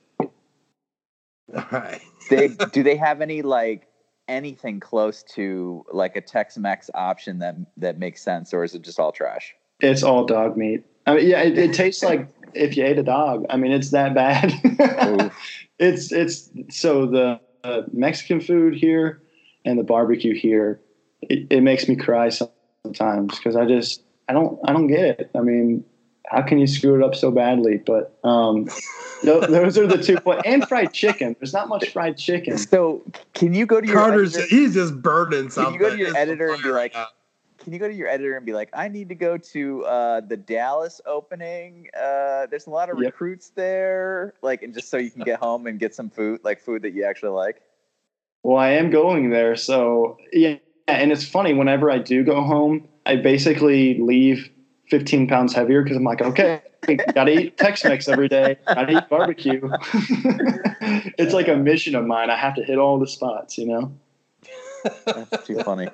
All 1.54 1.66
right. 1.70 2.00
They 2.28 2.46
do 2.46 2.84
they 2.84 2.94
have 2.94 3.22
any 3.22 3.42
like 3.42 3.88
anything 4.28 4.78
close 4.78 5.24
to 5.34 5.84
like 5.90 6.14
a 6.14 6.20
Tex-Mex 6.20 6.88
option 6.94 7.40
that 7.40 7.56
that 7.78 7.98
makes 7.98 8.22
sense, 8.22 8.54
or 8.54 8.62
is 8.62 8.76
it 8.76 8.82
just 8.82 9.00
all 9.00 9.10
trash? 9.10 9.52
It's 9.80 10.04
all 10.04 10.24
dog 10.26 10.56
meat. 10.56 10.84
I 11.06 11.16
mean, 11.16 11.28
yeah, 11.28 11.40
it, 11.40 11.58
it 11.58 11.74
tastes 11.74 12.04
like 12.04 12.28
if 12.54 12.76
you 12.76 12.84
ate 12.84 12.98
a 12.98 13.02
dog. 13.02 13.46
I 13.50 13.56
mean, 13.56 13.72
it's 13.72 13.90
that 13.90 14.14
bad. 14.14 14.52
it's 15.80 16.12
it's 16.12 16.50
so 16.68 17.06
the 17.06 17.40
uh, 17.64 17.82
Mexican 17.92 18.40
food 18.40 18.74
here 18.74 19.22
and 19.64 19.78
the 19.78 19.82
barbecue 19.82 20.34
here. 20.34 20.80
It, 21.22 21.46
it 21.50 21.62
makes 21.62 21.88
me 21.88 21.96
cry 21.96 22.28
sometimes 22.28 23.36
because 23.36 23.56
I 23.56 23.66
just 23.66 24.02
I 24.28 24.34
don't 24.34 24.60
I 24.64 24.72
don't 24.72 24.86
get 24.86 25.20
it. 25.20 25.30
I 25.34 25.40
mean, 25.40 25.84
how 26.26 26.42
can 26.42 26.58
you 26.58 26.66
screw 26.66 26.94
it 26.96 27.02
up 27.02 27.14
so 27.14 27.30
badly? 27.30 27.78
But 27.78 28.16
um, 28.24 28.68
those 29.24 29.78
are 29.78 29.86
the 29.86 30.02
two 30.02 30.18
points. 30.20 30.42
And 30.44 30.68
fried 30.68 30.92
chicken. 30.92 31.34
There's 31.40 31.52
not 31.52 31.68
much 31.68 31.88
fried 31.88 32.16
chicken. 32.16 32.58
So 32.58 33.02
can 33.34 33.54
you 33.54 33.66
go 33.66 33.80
to 33.80 33.86
your 33.86 33.96
Carter's? 33.96 34.36
editor, 34.36 34.54
He's 34.54 34.74
just 34.74 35.00
burning 35.00 35.50
something. 35.50 35.72
Can 35.72 35.74
you 35.74 35.80
go 35.80 35.90
to 35.90 35.98
your 35.98 36.08
It's 36.08 36.16
editor 36.16 36.50
and 36.50 36.62
be 36.62 36.68
fire 36.68 36.72
like, 36.72 36.94
out. 36.94 37.08
Can 37.60 37.72
you 37.72 37.78
go 37.78 37.86
to 37.86 37.94
your 37.94 38.08
editor 38.08 38.36
and 38.36 38.44
be 38.44 38.52
like, 38.52 38.70
I 38.72 38.88
need 38.88 39.08
to 39.10 39.14
go 39.14 39.36
to 39.36 39.84
uh, 39.84 40.20
the 40.20 40.36
Dallas 40.36 41.00
opening. 41.06 41.88
Uh, 41.94 42.46
there's 42.46 42.66
a 42.66 42.70
lot 42.70 42.90
of 42.90 42.98
Yep. 42.98 43.12
recruits 43.12 43.50
there, 43.50 44.34
like, 44.42 44.62
and 44.62 44.74
just 44.74 44.88
so 44.88 44.96
you 44.96 45.10
can 45.10 45.22
get 45.22 45.38
home 45.38 45.66
and 45.66 45.78
get 45.78 45.94
some 45.94 46.10
food, 46.10 46.40
like 46.42 46.60
food 46.60 46.82
that 46.82 46.92
you 46.92 47.04
actually 47.04 47.30
like. 47.30 47.60
Well, 48.42 48.56
I 48.56 48.70
am 48.70 48.90
going 48.90 49.30
there, 49.30 49.54
so 49.56 50.16
yeah. 50.32 50.56
And 50.88 51.12
it's 51.12 51.24
funny. 51.24 51.54
Whenever 51.54 51.90
I 51.90 51.98
do 51.98 52.24
go 52.24 52.42
home, 52.42 52.88
I 53.06 53.16
basically 53.16 53.98
leave 54.00 54.50
15 54.88 55.28
pounds 55.28 55.54
heavier 55.54 55.82
because 55.82 55.96
I'm 55.96 56.02
like, 56.04 56.22
okay, 56.22 56.62
gotta 57.14 57.30
eat 57.30 57.58
Tex-Mex 57.58 58.08
every 58.08 58.28
day. 58.28 58.56
Gotta 58.66 58.98
eat 58.98 59.08
barbecue. 59.08 59.60
it's 61.18 61.32
like 61.32 61.46
a 61.48 61.56
mission 61.56 61.94
of 61.94 62.06
mine. 62.06 62.30
I 62.30 62.36
have 62.36 62.54
to 62.56 62.64
hit 62.64 62.78
all 62.78 62.98
the 62.98 63.06
spots, 63.06 63.56
you 63.58 63.66
know. 63.66 63.92
That's 65.04 65.46
too 65.46 65.60
funny. 65.62 65.88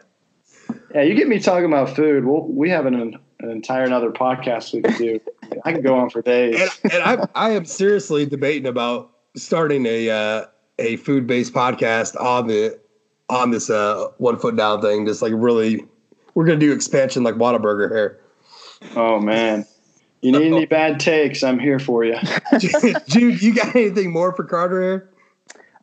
Yeah, 0.97 1.03
you 1.03 1.15
get 1.15 1.29
me 1.29 1.39
talking 1.39 1.67
about 1.67 1.95
food. 1.95 2.25
We'll, 2.25 2.47
we 2.47 2.71
have 2.71 2.87
an, 2.87 2.95
an 3.41 3.51
entire 3.51 3.85
another 3.85 4.11
podcast 4.11 4.73
we 4.73 4.81
could 4.81 4.97
do. 4.97 5.21
I 5.63 5.75
could 5.75 5.85
go 5.85 5.95
on 5.95 6.09
for 6.09 6.23
days. 6.23 6.59
and, 6.85 6.95
and 6.95 7.03
I, 7.03 7.27
I 7.35 7.51
am 7.51 7.67
seriously 7.67 8.25
debating 8.25 8.67
about 8.67 9.11
starting 9.37 9.85
a 9.85 10.09
uh, 10.09 10.47
a 10.79 10.97
food 10.97 11.27
based 11.27 11.53
podcast 11.53 12.19
on 12.19 12.47
the 12.47 12.81
on 13.29 13.51
this 13.51 13.69
uh, 13.69 14.07
one 14.17 14.39
foot 14.39 14.57
down 14.57 14.81
thing. 14.81 15.05
Just 15.05 15.21
like 15.21 15.35
really, 15.37 15.85
we're 16.33 16.47
gonna 16.47 16.59
do 16.59 16.73
expansion 16.73 17.23
like 17.23 17.35
Whataburger 17.35 17.91
here. 17.91 18.19
Oh 18.95 19.21
man, 19.21 19.67
you 20.23 20.33
need 20.33 20.47
any 20.47 20.65
bad 20.65 20.99
takes? 20.99 21.43
I'm 21.43 21.59
here 21.59 21.79
for 21.79 22.05
you. 22.05 22.17
Jude, 23.07 23.43
you 23.43 23.55
got 23.55 23.77
anything 23.77 24.13
more 24.13 24.33
for 24.33 24.45
Carter 24.45 24.81
here? 24.81 25.11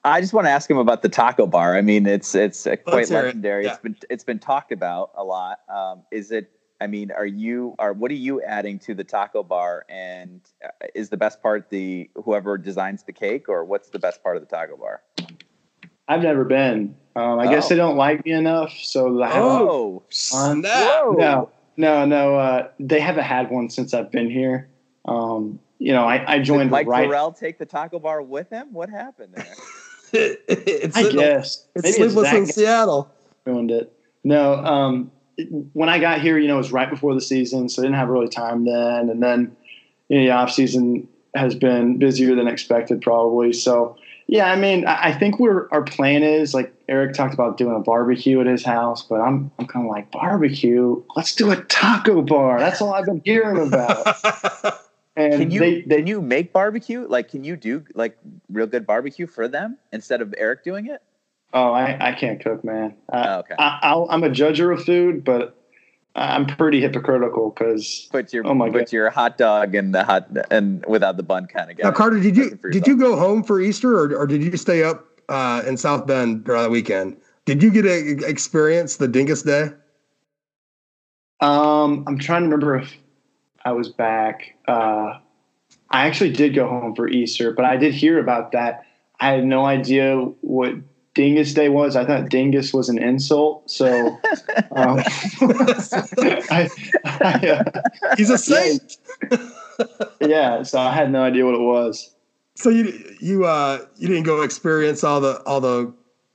I 0.06 0.20
just 0.20 0.34
want 0.34 0.45
to 0.47 0.51
ask 0.51 0.70
him 0.70 0.78
about 0.78 1.01
the 1.01 1.10
taco 1.10 1.47
bar. 1.47 1.78
I 1.78 1.82
mean, 1.82 2.06
it's 2.06 2.36
it's 2.36 2.68
uh, 2.68 2.76
quite 2.76 2.95
Let's 2.95 3.12
it. 3.12 3.14
legendary. 3.14 3.64
Yeah. 3.66 3.72
It's 3.74 3.82
been 3.82 3.95
it's 4.10 4.24
been 4.24 4.39
talked 4.39 4.72
about 4.72 5.12
a 5.16 5.24
lot. 5.24 5.60
Um, 5.74 6.04
is 6.12 6.32
it? 6.32 6.51
I 6.82 6.88
mean, 6.88 7.12
are 7.12 7.26
you 7.26 7.76
are 7.80 7.93
what 7.93 8.12
are 8.12 8.16
you 8.16 8.41
adding 8.41 8.80
to 8.80 8.93
the 8.93 9.06
taco 9.06 9.43
bar? 9.43 9.86
And 9.88 10.41
uh, 10.64 10.70
is 10.93 11.10
the 11.10 11.16
best 11.18 11.41
part 11.41 11.70
the 11.70 12.10
whoever 12.26 12.58
designs 12.58 13.04
the 13.04 13.14
cake, 13.14 13.47
or 13.47 13.64
what's 13.64 13.89
the 13.89 13.99
best 13.99 14.22
part 14.22 14.36
of 14.36 14.41
the 14.47 14.54
taco 14.54 14.76
bar? 14.76 15.01
I've 16.10 16.22
never 16.22 16.43
been. 16.43 16.95
Um, 17.16 17.39
I 17.39 17.47
guess 17.47 17.68
Oh. 17.68 17.70
they 17.70 17.76
don't 17.76 17.95
like 17.95 18.26
me 18.26 18.32
enough, 18.34 18.74
so 18.74 19.22
I 19.22 19.32
Oh, 19.39 20.04
on. 20.34 20.62
Snap. 20.64 20.64
No, 20.66 21.49
no, 21.78 22.06
no. 22.06 22.36
Uh, 22.36 22.68
they 22.78 22.99
haven't 22.99 23.24
had 23.24 23.49
one 23.49 23.70
since 23.70 23.93
I've 23.93 24.12
been 24.12 24.30
here. 24.30 24.68
Um, 25.06 25.60
you 25.80 25.93
know, 25.93 26.04
I, 26.06 26.34
I 26.34 26.38
did 26.39 26.45
joined 26.45 26.72
Mike 26.72 26.88
right. 26.88 27.06
Farrell 27.06 27.32
take 27.32 27.58
the 27.58 27.66
taco 27.66 27.99
bar 27.99 28.22
with 28.22 28.49
him? 28.49 28.74
What 28.74 28.89
happened 28.89 29.34
there? 29.36 29.45
it's 30.14 30.95
I 30.97 31.11
guess 31.11 31.66
it's 31.76 31.84
maybe 31.84 31.93
sleepless 31.95 32.26
Zach 32.30 32.36
in 32.38 32.45
Seattle. 32.45 33.11
ruined 33.45 33.72
it. 33.72 33.91
No, 34.24 34.55
um, 34.55 35.11
it- 35.38 35.49
when 35.74 35.89
I 35.89 35.99
got 35.99 36.22
here, 36.22 36.38
you 36.38 36.47
know, 36.47 36.55
it 36.55 36.57
was 36.59 36.72
right 36.72 36.89
before 36.89 37.14
the 37.14 37.22
season, 37.22 37.68
so 37.70 37.82
I 37.82 37.86
didn't 37.86 37.97
have 37.97 38.09
really 38.09 38.28
time 38.30 38.66
then. 38.66 39.09
And 39.09 39.22
then 39.22 39.55
you 40.09 40.20
know, 40.20 40.24
the 40.26 40.32
off 40.32 40.51
season 40.51 41.07
has 41.36 41.55
been 41.55 41.97
busier 41.97 42.36
than 42.36 42.47
expected, 42.47 43.01
probably. 43.01 43.51
So 43.53 43.95
yeah, 44.28 44.51
I 44.51 44.55
mean, 44.55 44.86
I, 44.86 45.09
I 45.09 45.14
think 45.14 45.39
we're 45.39 45.68
our 45.72 45.84
plan 45.84 46.24
is 46.24 46.53
like 46.53 46.74
Eric 46.88 47.14
talked 47.14 47.34
about 47.34 47.57
doing 47.57 47.76
a 47.76 47.80
barbecue 47.80 48.39
at 48.39 48.47
his 48.47 48.64
house, 48.64 49.01
but 49.03 49.16
I'm 49.20 49.51
I'm 49.59 49.68
kind 49.68 49.86
of 49.86 49.91
like 49.91 50.11
barbecue. 50.11 51.01
Let's 51.16 51.36
do 51.36 51.51
a 51.51 51.57
taco 51.66 52.22
bar. 52.22 52.59
That's 52.59 52.82
all 52.82 52.93
I've 52.93 53.05
been 53.05 53.22
hearing 53.26 53.68
about. 53.68 54.16
And 55.16 55.34
Can 55.34 55.51
you 55.51 55.59
they, 55.59 55.82
they 55.82 55.97
can 55.97 56.07
you 56.07 56.22
make 56.22 56.51
barbecue? 56.53 57.05
Like, 57.07 57.30
can 57.30 57.43
you 57.43 57.55
do 57.55 57.86
like 57.93 58.18
real 58.49 58.66
good 58.66 58.88
barbecue 58.88 59.28
for 59.28 59.47
them 59.47 59.78
instead 59.91 60.22
of 60.22 60.34
Eric 60.38 60.64
doing 60.64 60.88
it? 60.88 61.01
oh, 61.53 61.72
I, 61.72 62.09
I 62.09 62.14
can't 62.14 62.43
cook, 62.43 62.64
man. 62.64 62.95
I, 63.11 63.28
Oh, 63.28 63.39
okay, 63.39 63.55
I, 63.59 63.80
I'll, 63.84 64.07
I'm 64.09 64.24
a 64.24 64.30
judger 64.30 64.74
of 64.74 64.84
food, 64.84 65.24
but 65.24 65.55
I'm 66.16 66.45
pretty 66.45 66.82
hypocritical 66.82 67.51
because 67.51 68.07
put 68.11 68.34
your 68.34 68.45
oh 68.45 68.53
my 68.53 68.70
put 68.70 68.80
God. 68.80 68.91
your 68.91 69.09
hot 69.09 69.38
dog 69.38 69.76
and 69.76 69.93
the 69.93 70.03
hot 70.03 70.30
and 70.51 70.86
without 70.88 71.18
the 71.18 71.24
bun 71.24 71.47
kind 71.47 71.72
of 71.72 71.78
guy. 71.78 71.84
Now, 71.84 71.91
Carter, 71.91 72.20
did 72.20 72.36
you 72.36 72.57
did 72.72 72.88
you 72.88 72.97
go 72.97 73.16
home 73.16 73.43
for 73.43 73.59
Easter, 73.59 73.97
or, 73.97 74.16
or 74.16 74.28
did 74.28 74.43
you 74.43 74.57
stay 74.57 74.84
up 74.84 75.05
uh, 75.30 75.64
in 75.66 75.78
South 75.78 76.05
Bend 76.05 76.43
during 76.43 76.64
the 76.64 76.70
weekend? 76.70 77.18
Did 77.45 77.61
you 77.61 77.72
get 77.72 77.84
to 77.84 78.28
experience 78.28 78.97
the 78.97 79.07
Dingus 79.07 79.43
Day? 79.43 79.70
Um, 81.39 82.05
I'm 82.07 82.18
trying 82.18 82.43
to 82.43 82.45
remember 82.45 82.78
if 82.78 82.95
I 83.66 83.72
was 83.72 83.89
back. 83.89 84.55
Uh, 84.68 85.20
I 85.89 86.07
actually 86.07 86.32
did 86.32 86.55
go 86.55 86.68
home 86.68 86.95
for 86.95 87.07
Easter, 87.07 87.51
but 87.51 87.66
I 87.66 87.78
did 87.78 87.93
hear 87.93 88.20
about 88.20 88.51
that. 88.51 88.86
I 89.20 89.32
had 89.32 89.45
no 89.45 89.66
idea 89.66 90.18
what 90.41 90.76
Dingus 91.14 91.53
Day 91.53 91.70
was. 91.70 91.95
I 91.95 92.05
thought 92.05 92.30
Dingus 92.30 92.74
was 92.74 92.89
an 92.89 93.01
insult. 93.01 93.70
So, 93.70 94.07
um, 94.72 94.99
I, 95.41 96.70
I, 97.05 97.47
uh, 97.47 97.82
He's 98.18 98.30
a 98.30 98.38
saint. 98.38 98.97
yeah, 100.22 100.64
so 100.64 100.80
I 100.80 100.93
had 100.93 101.11
no 101.11 101.24
idea 101.24 101.45
what 101.45 101.55
it 101.55 101.61
was. 101.61 102.14
So 102.55 102.70
you 102.70 103.16
you 103.20 103.45
uh 103.45 103.80
you 103.97 104.07
didn't 104.07 104.24
go 104.24 104.43
experience 104.43 105.03
all 105.03 105.20
the 105.20 105.41
all 105.43 105.59
the 105.59 105.91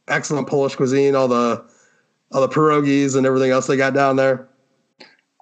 excellent 0.09 0.49
Polish 0.49 0.75
cuisine, 0.75 1.15
all 1.15 1.29
the 1.29 1.65
all 2.33 2.41
the 2.41 2.49
pierogies 2.49 3.17
and 3.17 3.25
everything 3.25 3.51
else 3.53 3.67
they 3.67 3.77
got 3.77 3.95
down 3.95 4.17
there. 4.17 4.48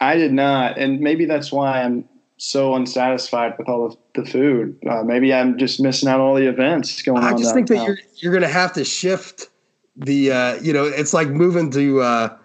I 0.01 0.16
did 0.16 0.32
not, 0.32 0.78
and 0.78 1.01
maybe 1.01 1.24
that's 1.24 1.51
why 1.51 1.82
I'm 1.82 2.09
so 2.38 2.74
unsatisfied 2.74 3.55
with 3.59 3.68
all 3.68 3.86
of 3.86 3.97
the 4.14 4.24
food. 4.24 4.78
Uh, 4.88 5.03
maybe 5.03 5.32
I'm 5.32 5.59
just 5.59 5.80
missing 5.80 6.09
out 6.09 6.20
on 6.20 6.26
all 6.26 6.34
the 6.34 6.49
events 6.49 7.01
going 7.03 7.22
on. 7.22 7.34
I 7.34 7.36
just 7.36 7.55
think 7.55 7.68
that 7.68 7.76
downtown. 7.76 7.97
you're 7.97 8.32
you're 8.32 8.32
gonna 8.32 8.53
have 8.53 8.72
to 8.74 8.84
shift 8.84 9.49
the 9.97 10.30
uh 10.30 10.55
you 10.62 10.72
know 10.72 10.84
it's 10.84 11.14
like 11.14 11.28
moving 11.28 11.70
to 11.70 12.03
uh 12.03 12.36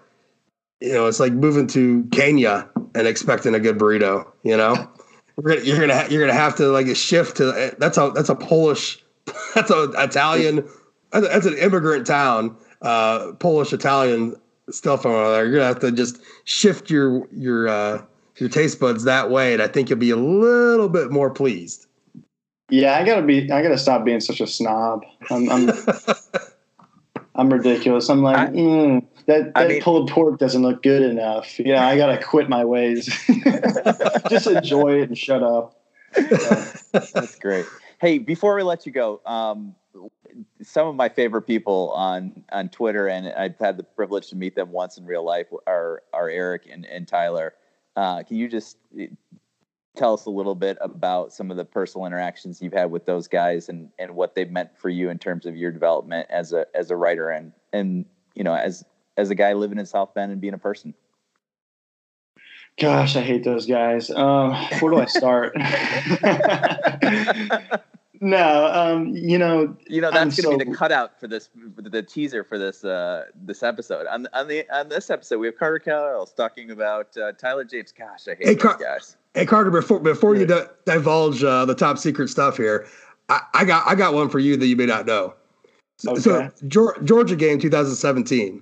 you 0.79 0.93
know 0.93 1.07
it's 1.07 1.19
like 1.19 1.33
moving 1.33 1.67
to 1.67 2.07
Kenya 2.11 2.69
and 2.95 3.07
expecting 3.07 3.53
a 3.53 3.59
good 3.59 3.77
burrito. 3.77 4.25
You 4.43 4.57
know, 4.57 4.89
you're 5.37 5.55
gonna 5.55 5.65
you're 5.65 5.79
gonna, 5.79 5.95
ha- 5.95 6.07
you're 6.09 6.25
gonna 6.25 6.39
have 6.39 6.55
to 6.57 6.67
like 6.67 6.87
shift 6.95 7.37
to 7.37 7.75
that's 7.77 7.97
a 7.97 8.11
that's 8.15 8.29
a 8.29 8.35
Polish 8.35 9.03
that's 9.55 9.71
a 9.71 9.91
Italian 9.97 10.67
that's, 11.11 11.27
that's 11.27 11.45
an 11.45 11.57
immigrant 11.57 12.07
town 12.07 12.55
uh 12.81 13.33
Polish 13.33 13.73
Italian 13.73 14.35
stuff 14.73 15.05
on 15.05 15.11
there. 15.33 15.45
You're 15.45 15.53
gonna 15.53 15.65
have 15.65 15.79
to 15.79 15.91
just 15.91 16.19
shift 16.45 16.89
your 16.89 17.27
your 17.31 17.67
uh 17.67 18.01
your 18.37 18.49
taste 18.49 18.79
buds 18.79 19.03
that 19.03 19.29
way, 19.29 19.53
and 19.53 19.61
I 19.61 19.67
think 19.67 19.89
you'll 19.89 19.99
be 19.99 20.09
a 20.11 20.15
little 20.15 20.89
bit 20.89 21.11
more 21.11 21.29
pleased. 21.29 21.87
Yeah, 22.69 22.97
I 22.97 23.03
gotta 23.03 23.21
be. 23.21 23.51
I 23.51 23.61
gotta 23.61 23.77
stop 23.77 24.05
being 24.05 24.21
such 24.21 24.39
a 24.39 24.47
snob. 24.47 25.03
I'm, 25.29 25.49
I'm, 25.49 25.69
I'm 27.35 27.49
ridiculous. 27.51 28.09
I'm 28.09 28.23
like, 28.23 28.37
I- 28.37 28.47
mm, 28.47 29.05
that, 29.25 29.51
I 29.55 29.67
mean- 29.67 29.81
pulled 29.81 30.09
pork 30.09 30.39
doesn't 30.39 30.61
look 30.61 30.81
good 30.81 31.01
enough. 31.03 31.59
Yeah, 31.59 31.85
I 31.85 31.97
gotta 31.97 32.17
quit 32.23 32.49
my 32.49 32.63
ways. 32.63 33.05
Just 34.29 34.47
enjoy 34.47 35.01
it 35.01 35.09
and 35.09 35.17
shut 35.17 35.43
up. 35.43 35.75
That's 36.15 37.35
great. 37.35 37.65
Hey, 37.99 38.17
before 38.17 38.55
we 38.55 38.63
let 38.63 38.85
you 38.85 38.91
go, 38.91 39.21
um, 39.25 39.75
some 40.61 40.87
of 40.87 40.95
my 40.95 41.09
favorite 41.09 41.43
people 41.43 41.91
on 41.91 42.43
on 42.51 42.69
Twitter, 42.69 43.07
and 43.07 43.27
I've 43.33 43.57
had 43.59 43.77
the 43.77 43.83
privilege 43.83 44.29
to 44.29 44.35
meet 44.35 44.55
them 44.55 44.71
once 44.71 44.97
in 44.97 45.05
real 45.05 45.25
life, 45.25 45.47
are 45.67 46.03
are 46.13 46.29
Eric 46.29 46.67
and, 46.71 46.85
and 46.85 47.07
Tyler. 47.07 47.53
Uh, 47.95 48.23
can 48.23 48.37
you 48.37 48.47
just 48.47 48.77
eh, 48.97 49.07
tell 49.95 50.13
us 50.13 50.25
a 50.25 50.29
little 50.29 50.55
bit 50.55 50.77
about 50.79 51.33
some 51.33 51.51
of 51.51 51.57
the 51.57 51.65
personal 51.65 52.07
interactions 52.07 52.61
you've 52.61 52.73
had 52.73 52.91
with 52.91 53.05
those 53.05 53.27
guys, 53.27 53.69
and 53.69 53.89
and 53.99 54.15
what 54.15 54.35
they've 54.35 54.51
meant 54.51 54.69
for 54.77 54.89
you 54.89 55.09
in 55.09 55.17
terms 55.17 55.45
of 55.45 55.55
your 55.55 55.71
development 55.71 56.27
as 56.29 56.53
a 56.53 56.65
as 56.73 56.91
a 56.91 56.95
writer, 56.95 57.29
and 57.29 57.51
and 57.73 58.05
you 58.35 58.43
know 58.43 58.53
as 58.53 58.85
as 59.17 59.29
a 59.29 59.35
guy 59.35 59.53
living 59.53 59.77
in 59.77 59.85
South 59.85 60.13
Bend 60.13 60.31
and 60.31 60.41
being 60.41 60.53
a 60.53 60.59
person. 60.59 60.93
Gosh, 62.79 63.17
I 63.17 63.21
hate 63.21 63.43
those 63.43 63.65
guys. 63.65 64.09
Um, 64.09 64.53
where 64.79 64.91
do 64.91 64.99
I 64.99 65.05
start? 65.05 65.55
no, 68.21 68.67
um, 68.71 69.07
you 69.15 69.37
know, 69.37 69.75
You 69.87 69.99
know 70.01 70.09
I'm 70.09 70.13
that's 70.29 70.39
going 70.41 70.57
to 70.59 70.63
be 70.65 70.71
the 70.71 70.77
cutout 70.77 71.19
for 71.19 71.27
this, 71.27 71.49
the 71.75 72.03
teaser 72.03 72.43
for 72.43 72.57
this 72.59 72.83
uh, 72.85 73.25
this 73.35 73.63
episode. 73.63 74.05
On 74.07 74.27
on 74.33 74.47
the 74.47 74.63
on 74.73 74.89
this 74.89 75.09
episode, 75.09 75.39
we 75.39 75.47
have 75.47 75.57
Carter 75.57 75.81
Karels 75.85 76.33
talking 76.35 76.69
about 76.71 77.15
uh, 77.17 77.31
Tyler 77.33 77.63
James. 77.63 77.91
Gosh, 77.91 78.27
I 78.27 78.35
hate 78.35 78.45
Hey, 78.47 78.53
those 78.53 78.61
Car- 78.63 78.77
guys. 78.77 79.17
Hey 79.33 79.45
Carter, 79.45 79.71
before 79.71 79.99
before 79.99 80.35
you 80.35 80.45
di- 80.45 80.67
divulge 80.85 81.43
uh, 81.43 81.65
the 81.65 81.73
top 81.75 81.97
secret 81.97 82.27
stuff 82.29 82.57
here, 82.57 82.87
I, 83.29 83.41
I 83.53 83.65
got 83.65 83.87
I 83.87 83.95
got 83.95 84.13
one 84.13 84.29
for 84.29 84.39
you 84.39 84.55
that 84.57 84.67
you 84.67 84.75
may 84.75 84.85
not 84.85 85.05
know. 85.05 85.33
So, 85.97 86.15
so 86.15 86.35
Okay. 86.35 86.49
Geor- 86.67 87.03
Georgia 87.03 87.35
game 87.35 87.59
2017, 87.59 88.61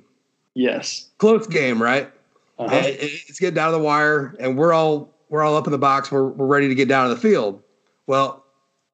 yes. 0.56 1.10
close 1.20 1.48
game, 1.48 1.82
right? 1.82 2.12
Uh-huh. 2.58 2.82
It's 2.84 3.40
getting 3.40 3.56
down 3.56 3.72
to 3.72 3.78
the 3.78 3.84
wire, 3.84 4.36
and 4.40 4.58
we're 4.58 4.74
all 4.74 5.14
we're 5.30 5.44
all 5.44 5.56
up 5.56 5.66
in 5.68 5.72
the 5.72 5.78
box. 5.78 6.12
We're 6.12 6.28
we're 6.28 6.46
ready 6.48 6.68
to 6.68 6.76
get 6.76 6.88
down 6.90 7.08
to 7.08 7.16
the 7.16 7.20
field. 7.20 7.62
Well, 8.08 8.44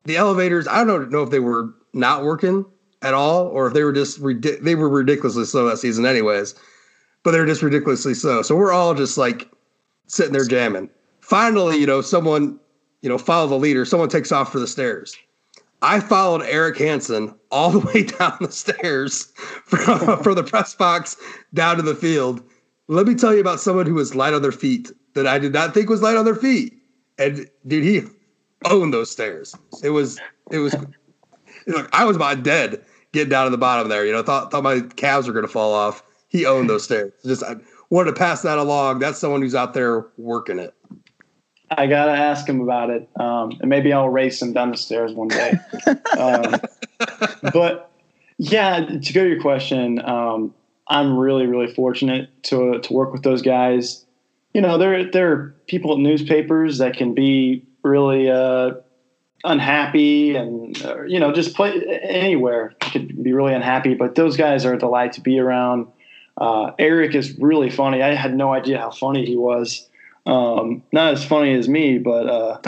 the 0.05 0.17
elevators. 0.17 0.67
I 0.67 0.83
don't 0.83 1.11
know 1.11 1.23
if 1.23 1.29
they 1.29 1.39
were 1.39 1.73
not 1.93 2.23
working 2.23 2.65
at 3.01 3.13
all 3.13 3.47
or 3.47 3.67
if 3.67 3.73
they 3.73 3.83
were 3.83 3.93
just 3.93 4.21
they 4.63 4.75
were 4.75 4.89
ridiculously 4.89 5.45
slow 5.45 5.67
that 5.67 5.77
season, 5.77 6.05
anyways. 6.05 6.55
But 7.23 7.31
they're 7.31 7.45
just 7.45 7.63
ridiculously 7.63 8.13
slow. 8.13 8.41
So 8.41 8.55
we're 8.55 8.71
all 8.71 8.93
just 8.93 9.17
like 9.17 9.51
sitting 10.07 10.33
there 10.33 10.45
jamming. 10.45 10.89
Finally, 11.21 11.77
you 11.77 11.87
know, 11.87 12.01
someone 12.01 12.59
you 13.01 13.09
know 13.09 13.17
follow 13.17 13.47
the 13.47 13.55
leader. 13.55 13.85
Someone 13.85 14.09
takes 14.09 14.31
off 14.31 14.51
for 14.51 14.59
the 14.59 14.67
stairs. 14.67 15.15
I 15.81 15.99
followed 15.99 16.41
Eric 16.43 16.77
Hansen 16.77 17.35
all 17.51 17.69
the 17.69 17.79
way 17.93 18.03
down 18.03 18.37
the 18.41 18.51
stairs 18.51 19.25
from, 19.65 20.23
from 20.23 20.35
the 20.35 20.43
press 20.43 20.73
box 20.73 21.17
down 21.53 21.77
to 21.77 21.81
the 21.83 21.95
field. 21.95 22.41
Let 22.87 23.07
me 23.07 23.15
tell 23.15 23.33
you 23.33 23.41
about 23.41 23.59
someone 23.59 23.85
who 23.85 23.95
was 23.95 24.15
light 24.15 24.33
on 24.33 24.41
their 24.41 24.51
feet 24.51 24.91
that 25.15 25.27
I 25.27 25.39
did 25.39 25.53
not 25.53 25.73
think 25.73 25.89
was 25.89 26.01
light 26.01 26.17
on 26.17 26.25
their 26.25 26.35
feet. 26.35 26.73
And 27.17 27.47
dude, 27.67 27.83
he 27.83 28.01
owned 28.69 28.93
those 28.93 29.11
stairs. 29.11 29.55
It 29.83 29.89
was 29.89 30.19
it 30.51 30.59
was 30.59 30.75
look, 31.67 31.89
I 31.93 32.05
was 32.05 32.15
about 32.15 32.43
dead 32.43 32.83
getting 33.11 33.29
down 33.29 33.45
to 33.45 33.51
the 33.51 33.57
bottom 33.57 33.89
there. 33.89 34.05
You 34.05 34.11
know, 34.11 34.23
thought 34.23 34.51
thought 34.51 34.63
my 34.63 34.81
calves 34.95 35.27
were 35.27 35.33
gonna 35.33 35.47
fall 35.47 35.73
off. 35.73 36.03
He 36.27 36.45
owned 36.45 36.69
those 36.69 36.83
stairs. 36.83 37.13
Just 37.25 37.43
I 37.43 37.55
wanted 37.89 38.11
to 38.11 38.17
pass 38.17 38.41
that 38.41 38.57
along. 38.57 38.99
That's 38.99 39.19
someone 39.19 39.41
who's 39.41 39.55
out 39.55 39.73
there 39.73 40.07
working 40.17 40.59
it. 40.59 40.73
I 41.71 41.87
gotta 41.87 42.11
ask 42.11 42.47
him 42.47 42.61
about 42.61 42.89
it, 42.89 43.09
um, 43.19 43.57
and 43.59 43.69
maybe 43.69 43.91
I'll 43.91 44.09
race 44.09 44.41
him 44.41 44.53
down 44.53 44.71
the 44.71 44.77
stairs 44.77 45.13
one 45.13 45.29
day. 45.29 45.53
um, 46.19 46.55
but 47.53 47.91
yeah, 48.37 48.85
to 48.85 49.13
go 49.13 49.23
to 49.23 49.29
your 49.29 49.41
question, 49.41 49.99
um, 50.07 50.53
I'm 50.87 51.17
really, 51.17 51.47
really 51.47 51.73
fortunate 51.73 52.29
to 52.43 52.79
to 52.79 52.93
work 52.93 53.11
with 53.11 53.23
those 53.23 53.41
guys. 53.41 54.05
You 54.53 54.61
know, 54.61 54.77
there 54.77 55.09
there 55.09 55.31
are 55.31 55.55
people 55.67 55.93
at 55.93 55.99
newspapers 55.99 56.77
that 56.77 56.95
can 56.95 57.13
be 57.13 57.65
really 57.85 58.29
uh, 58.29 58.71
unhappy, 59.43 60.35
and 60.35 60.81
uh, 60.83 61.03
you 61.03 61.19
know, 61.19 61.31
just 61.31 61.55
play 61.55 61.81
anywhere 62.01 62.73
could 62.81 63.23
be 63.23 63.31
really 63.31 63.53
unhappy. 63.53 63.93
But 63.93 64.15
those 64.15 64.35
guys 64.35 64.65
are 64.65 64.73
a 64.73 64.79
delight 64.79 65.13
to 65.13 65.21
be 65.21 65.39
around. 65.39 65.87
Uh, 66.37 66.71
Eric 66.77 67.15
is 67.15 67.37
really 67.39 67.69
funny. 67.69 68.01
I 68.01 68.13
had 68.13 68.35
no 68.35 68.51
idea 68.51 68.79
how 68.79 68.91
funny 68.91 69.25
he 69.25 69.37
was. 69.37 69.87
Um, 70.25 70.81
not 70.91 71.13
as 71.13 71.23
funny 71.23 71.53
as 71.53 71.69
me, 71.69 71.99
but 71.99 72.27
uh, 72.27 72.59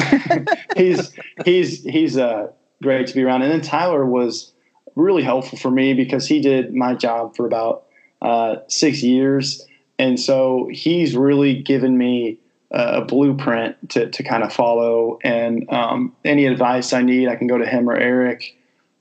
he's 0.78 1.11
he's 1.43 1.84
he's 1.84 2.18
uh, 2.18 2.47
great 2.82 3.07
to 3.07 3.15
be 3.15 3.24
around. 3.24 3.41
And 3.41 3.51
then 3.51 3.61
Tyler 3.61 4.05
was 4.05 4.53
really 4.95 5.24
helpful 5.24 5.57
for 5.57 5.72
me 5.72 5.93
because 5.93 6.28
he 6.28 6.39
did 6.39 6.74
my 6.74 6.93
job 6.93 7.36
for 7.36 7.45
about 7.45 7.86
uh, 8.22 8.57
six 8.68 9.01
years, 9.01 9.65
and 9.97 10.20
so 10.20 10.70
he's 10.72 11.18
really 11.18 11.61
given 11.61 11.97
me 11.97 12.39
a 12.72 13.01
blueprint 13.01 13.89
to 13.91 14.09
to 14.09 14.24
kind 14.24 14.43
of 14.43 14.51
follow. 14.51 15.20
And 15.24 15.70
um, 15.72 16.15
any 16.26 16.45
advice 16.45 16.93
I 16.93 17.01
need, 17.01 17.28
I 17.28 17.36
can 17.36 17.47
go 17.47 17.57
to 17.57 17.65
him 17.65 17.89
or 17.89 17.95
Eric. 17.95 18.57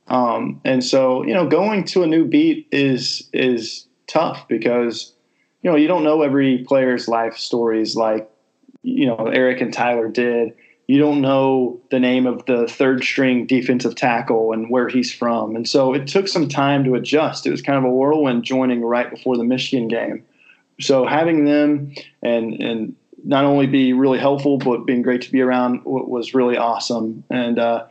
Um, 0.08 0.60
and 0.64 0.84
so 0.84 1.24
you 1.24 1.34
know, 1.34 1.48
going 1.48 1.84
to 1.84 2.02
a 2.02 2.06
new 2.06 2.24
beat 2.24 2.68
is 2.70 3.28
is 3.32 3.86
tough 4.06 4.46
because 4.48 5.12
you 5.62 5.70
know 5.70 5.76
you 5.76 5.88
don't 5.88 6.04
know 6.04 6.22
every 6.22 6.64
player's 6.66 7.08
life 7.08 7.36
stories 7.36 7.96
like 7.96 8.30
you 8.82 9.06
know 9.06 9.26
Eric 9.26 9.60
and 9.60 9.72
Tyler 9.72 10.08
did. 10.08 10.54
You 10.86 11.00
don't 11.00 11.20
know 11.20 11.80
the 11.90 11.98
name 11.98 12.28
of 12.28 12.46
the 12.46 12.68
third 12.68 13.02
string 13.02 13.44
defensive 13.44 13.96
tackle 13.96 14.52
and 14.52 14.70
where 14.70 14.88
he's 14.88 15.12
from, 15.12 15.56
and 15.56 15.68
so 15.68 15.92
it 15.92 16.06
took 16.06 16.28
some 16.28 16.48
time 16.48 16.84
to 16.84 16.94
adjust. 16.94 17.44
It 17.44 17.50
was 17.50 17.62
kind 17.62 17.78
of 17.78 17.82
a 17.82 17.90
whirlwind 17.90 18.44
joining 18.44 18.84
right 18.84 19.10
before 19.10 19.36
the 19.36 19.42
Michigan 19.42 19.88
game. 19.88 20.24
So 20.80 21.04
having 21.04 21.46
them 21.46 21.92
and 22.22 22.54
and 22.62 22.94
not 23.26 23.44
only 23.44 23.66
be 23.66 23.92
really 23.92 24.18
helpful, 24.18 24.56
but 24.56 24.86
being 24.86 25.02
great 25.02 25.22
to 25.22 25.32
be 25.32 25.40
around 25.40 25.82
was 25.84 26.32
really 26.32 26.56
awesome. 26.56 27.24
And 27.28 27.58
uh, 27.58 27.86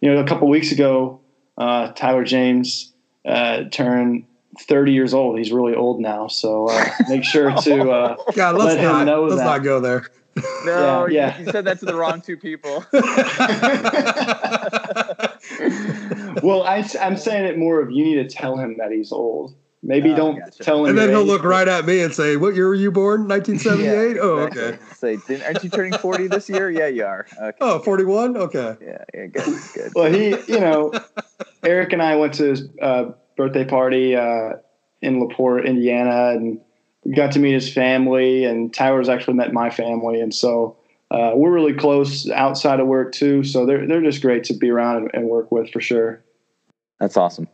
you 0.00 0.12
know, 0.12 0.20
a 0.20 0.26
couple 0.26 0.48
weeks 0.48 0.72
ago, 0.72 1.20
uh, 1.56 1.92
Tyler 1.92 2.24
James 2.24 2.92
uh, 3.24 3.64
turned 3.70 4.24
30 4.60 4.92
years 4.92 5.14
old. 5.14 5.38
He's 5.38 5.52
really 5.52 5.74
old 5.74 6.00
now, 6.00 6.26
so 6.26 6.68
uh, 6.68 6.90
make 7.08 7.22
sure 7.22 7.54
to 7.62 7.90
uh, 7.90 8.16
God, 8.34 8.56
let's 8.56 8.76
let 8.76 8.82
not, 8.82 9.00
him 9.00 9.06
know 9.06 9.24
let's 9.24 9.36
that. 9.36 9.44
not 9.44 9.62
go 9.62 9.80
there. 9.80 10.06
No, 10.64 11.06
yeah, 11.06 11.38
you, 11.38 11.44
you 11.44 11.52
said 11.52 11.66
that 11.66 11.78
to 11.80 11.84
the 11.84 11.94
wrong 11.94 12.22
two 12.22 12.38
people. 12.38 12.86
well, 16.42 16.62
I, 16.62 16.82
I, 16.98 17.06
am 17.06 17.18
saying 17.18 17.44
it 17.44 17.58
more 17.58 17.82
of 17.82 17.90
you 17.90 18.02
need 18.02 18.14
to 18.14 18.34
tell 18.34 18.56
him 18.56 18.78
that 18.78 18.92
he's 18.92 19.12
old. 19.12 19.54
Maybe 19.84 20.12
oh, 20.12 20.16
don't 20.16 20.38
gotcha. 20.38 20.62
tell 20.62 20.84
him. 20.84 20.90
And 20.90 20.98
then 20.98 21.08
he'll 21.08 21.22
age, 21.22 21.26
look 21.26 21.42
right 21.42 21.66
at 21.66 21.84
me 21.84 22.02
and 22.02 22.14
say, 22.14 22.36
"What 22.36 22.54
year 22.54 22.68
were 22.68 22.74
you 22.74 22.92
born? 22.92 23.26
1978? 23.26 24.14
yeah, 24.16 24.22
oh, 24.22 24.38
okay. 24.40 24.78
Say, 24.94 25.18
aren't 25.44 25.64
you 25.64 25.70
turning 25.70 25.94
40 25.94 26.28
this 26.28 26.48
year? 26.48 26.70
Yeah, 26.70 26.86
you 26.86 27.04
are. 27.04 27.26
Okay. 27.40 27.58
Oh, 27.60 27.80
41? 27.80 28.36
Okay. 28.36 28.76
Yeah, 28.80 29.04
yeah, 29.12 29.26
good, 29.26 29.58
good. 29.74 29.92
well, 29.96 30.12
he, 30.12 30.36
you 30.46 30.60
know, 30.60 30.92
Eric 31.64 31.92
and 31.92 32.00
I 32.00 32.14
went 32.14 32.34
to 32.34 32.44
his 32.44 32.68
uh, 32.80 33.10
birthday 33.36 33.64
party 33.64 34.14
uh, 34.14 34.52
in 35.00 35.18
LaPorte, 35.18 35.66
Indiana, 35.66 36.30
and 36.30 36.60
got 37.16 37.32
to 37.32 37.40
meet 37.40 37.54
his 37.54 37.72
family, 37.72 38.44
and 38.44 38.72
Tyler's 38.72 39.08
actually 39.08 39.34
met 39.34 39.52
my 39.52 39.68
family, 39.68 40.20
and 40.20 40.32
so 40.32 40.76
uh, 41.10 41.32
we're 41.34 41.50
really 41.50 41.74
close 41.74 42.30
outside 42.30 42.78
of 42.78 42.86
work 42.86 43.12
too. 43.12 43.42
So 43.42 43.66
they're 43.66 43.86
they're 43.86 44.00
just 44.00 44.22
great 44.22 44.44
to 44.44 44.54
be 44.54 44.70
around 44.70 44.96
and, 44.96 45.10
and, 45.12 45.28
work 45.28 45.50
with 45.50 45.70
for 45.70 45.80
sure. 45.80 46.22
That's 47.00 47.16
awesome. 47.16 47.48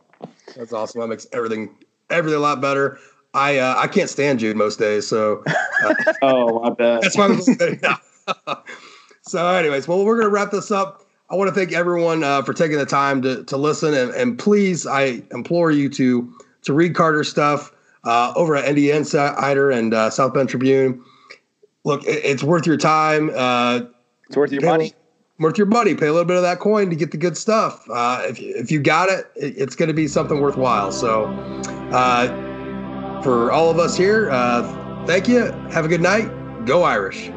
That's 0.55 0.71
awesome. 0.71 1.01
That 1.01 1.07
makes 1.07 1.27
everything 1.33 1.75
everything 2.09 2.37
a 2.37 2.41
lot 2.41 2.61
better. 2.61 2.99
I 3.33 3.57
uh, 3.57 3.75
I 3.77 3.87
can't 3.87 4.09
stand 4.09 4.39
Jude 4.39 4.57
most 4.57 4.79
days, 4.79 5.07
so 5.07 5.43
uh, 5.83 5.93
oh, 6.21 6.63
I 6.63 6.69
bet 6.71 7.01
that's 7.01 7.17
why 7.17 7.25
I'm 7.25 7.39
so, 9.21 9.47
anyways, 9.47 9.87
well, 9.87 10.03
we're 10.03 10.17
gonna 10.17 10.29
wrap 10.29 10.51
this 10.51 10.71
up. 10.71 11.05
I 11.29 11.35
want 11.35 11.47
to 11.47 11.53
thank 11.53 11.71
everyone 11.71 12.23
uh, 12.23 12.41
for 12.41 12.53
taking 12.53 12.77
the 12.77 12.85
time 12.85 13.21
to 13.21 13.43
to 13.43 13.57
listen, 13.57 13.93
and, 13.93 14.11
and 14.11 14.37
please, 14.37 14.87
I 14.87 15.21
implore 15.31 15.69
you 15.69 15.89
to 15.89 16.33
to 16.63 16.73
read 16.73 16.95
Carter's 16.95 17.29
stuff 17.29 17.71
uh, 18.03 18.33
over 18.35 18.55
at 18.55 18.71
ND 18.71 18.79
Insider 18.89 19.71
and 19.71 19.93
uh, 19.93 20.09
South 20.09 20.33
Bend 20.33 20.49
Tribune. 20.49 21.03
Look, 21.83 22.03
it, 22.05 22.25
it's 22.25 22.43
worth 22.43 22.65
your 22.65 22.77
time. 22.77 23.31
Uh, 23.35 23.81
it's 24.27 24.37
worth 24.37 24.51
your 24.51 24.63
money. 24.63 24.93
Worth 25.39 25.57
your 25.57 25.67
money. 25.67 25.95
Pay 25.95 26.07
a 26.07 26.11
little 26.11 26.25
bit 26.25 26.35
of 26.35 26.43
that 26.43 26.59
coin 26.59 26.89
to 26.89 26.95
get 26.95 27.11
the 27.11 27.17
good 27.17 27.37
stuff. 27.37 27.89
Uh, 27.89 28.23
if, 28.25 28.39
if 28.39 28.71
you 28.71 28.79
got 28.81 29.09
it, 29.09 29.31
it 29.35 29.57
it's 29.57 29.75
going 29.75 29.87
to 29.87 29.93
be 29.93 30.07
something 30.07 30.41
worthwhile. 30.41 30.91
So, 30.91 31.25
uh, 31.91 32.27
for 33.21 33.51
all 33.51 33.69
of 33.69 33.79
us 33.79 33.95
here, 33.95 34.29
uh, 34.31 35.05
thank 35.05 35.29
you. 35.29 35.45
Have 35.71 35.85
a 35.85 35.87
good 35.87 36.01
night. 36.01 36.29
Go 36.65 36.83
Irish. 36.83 37.31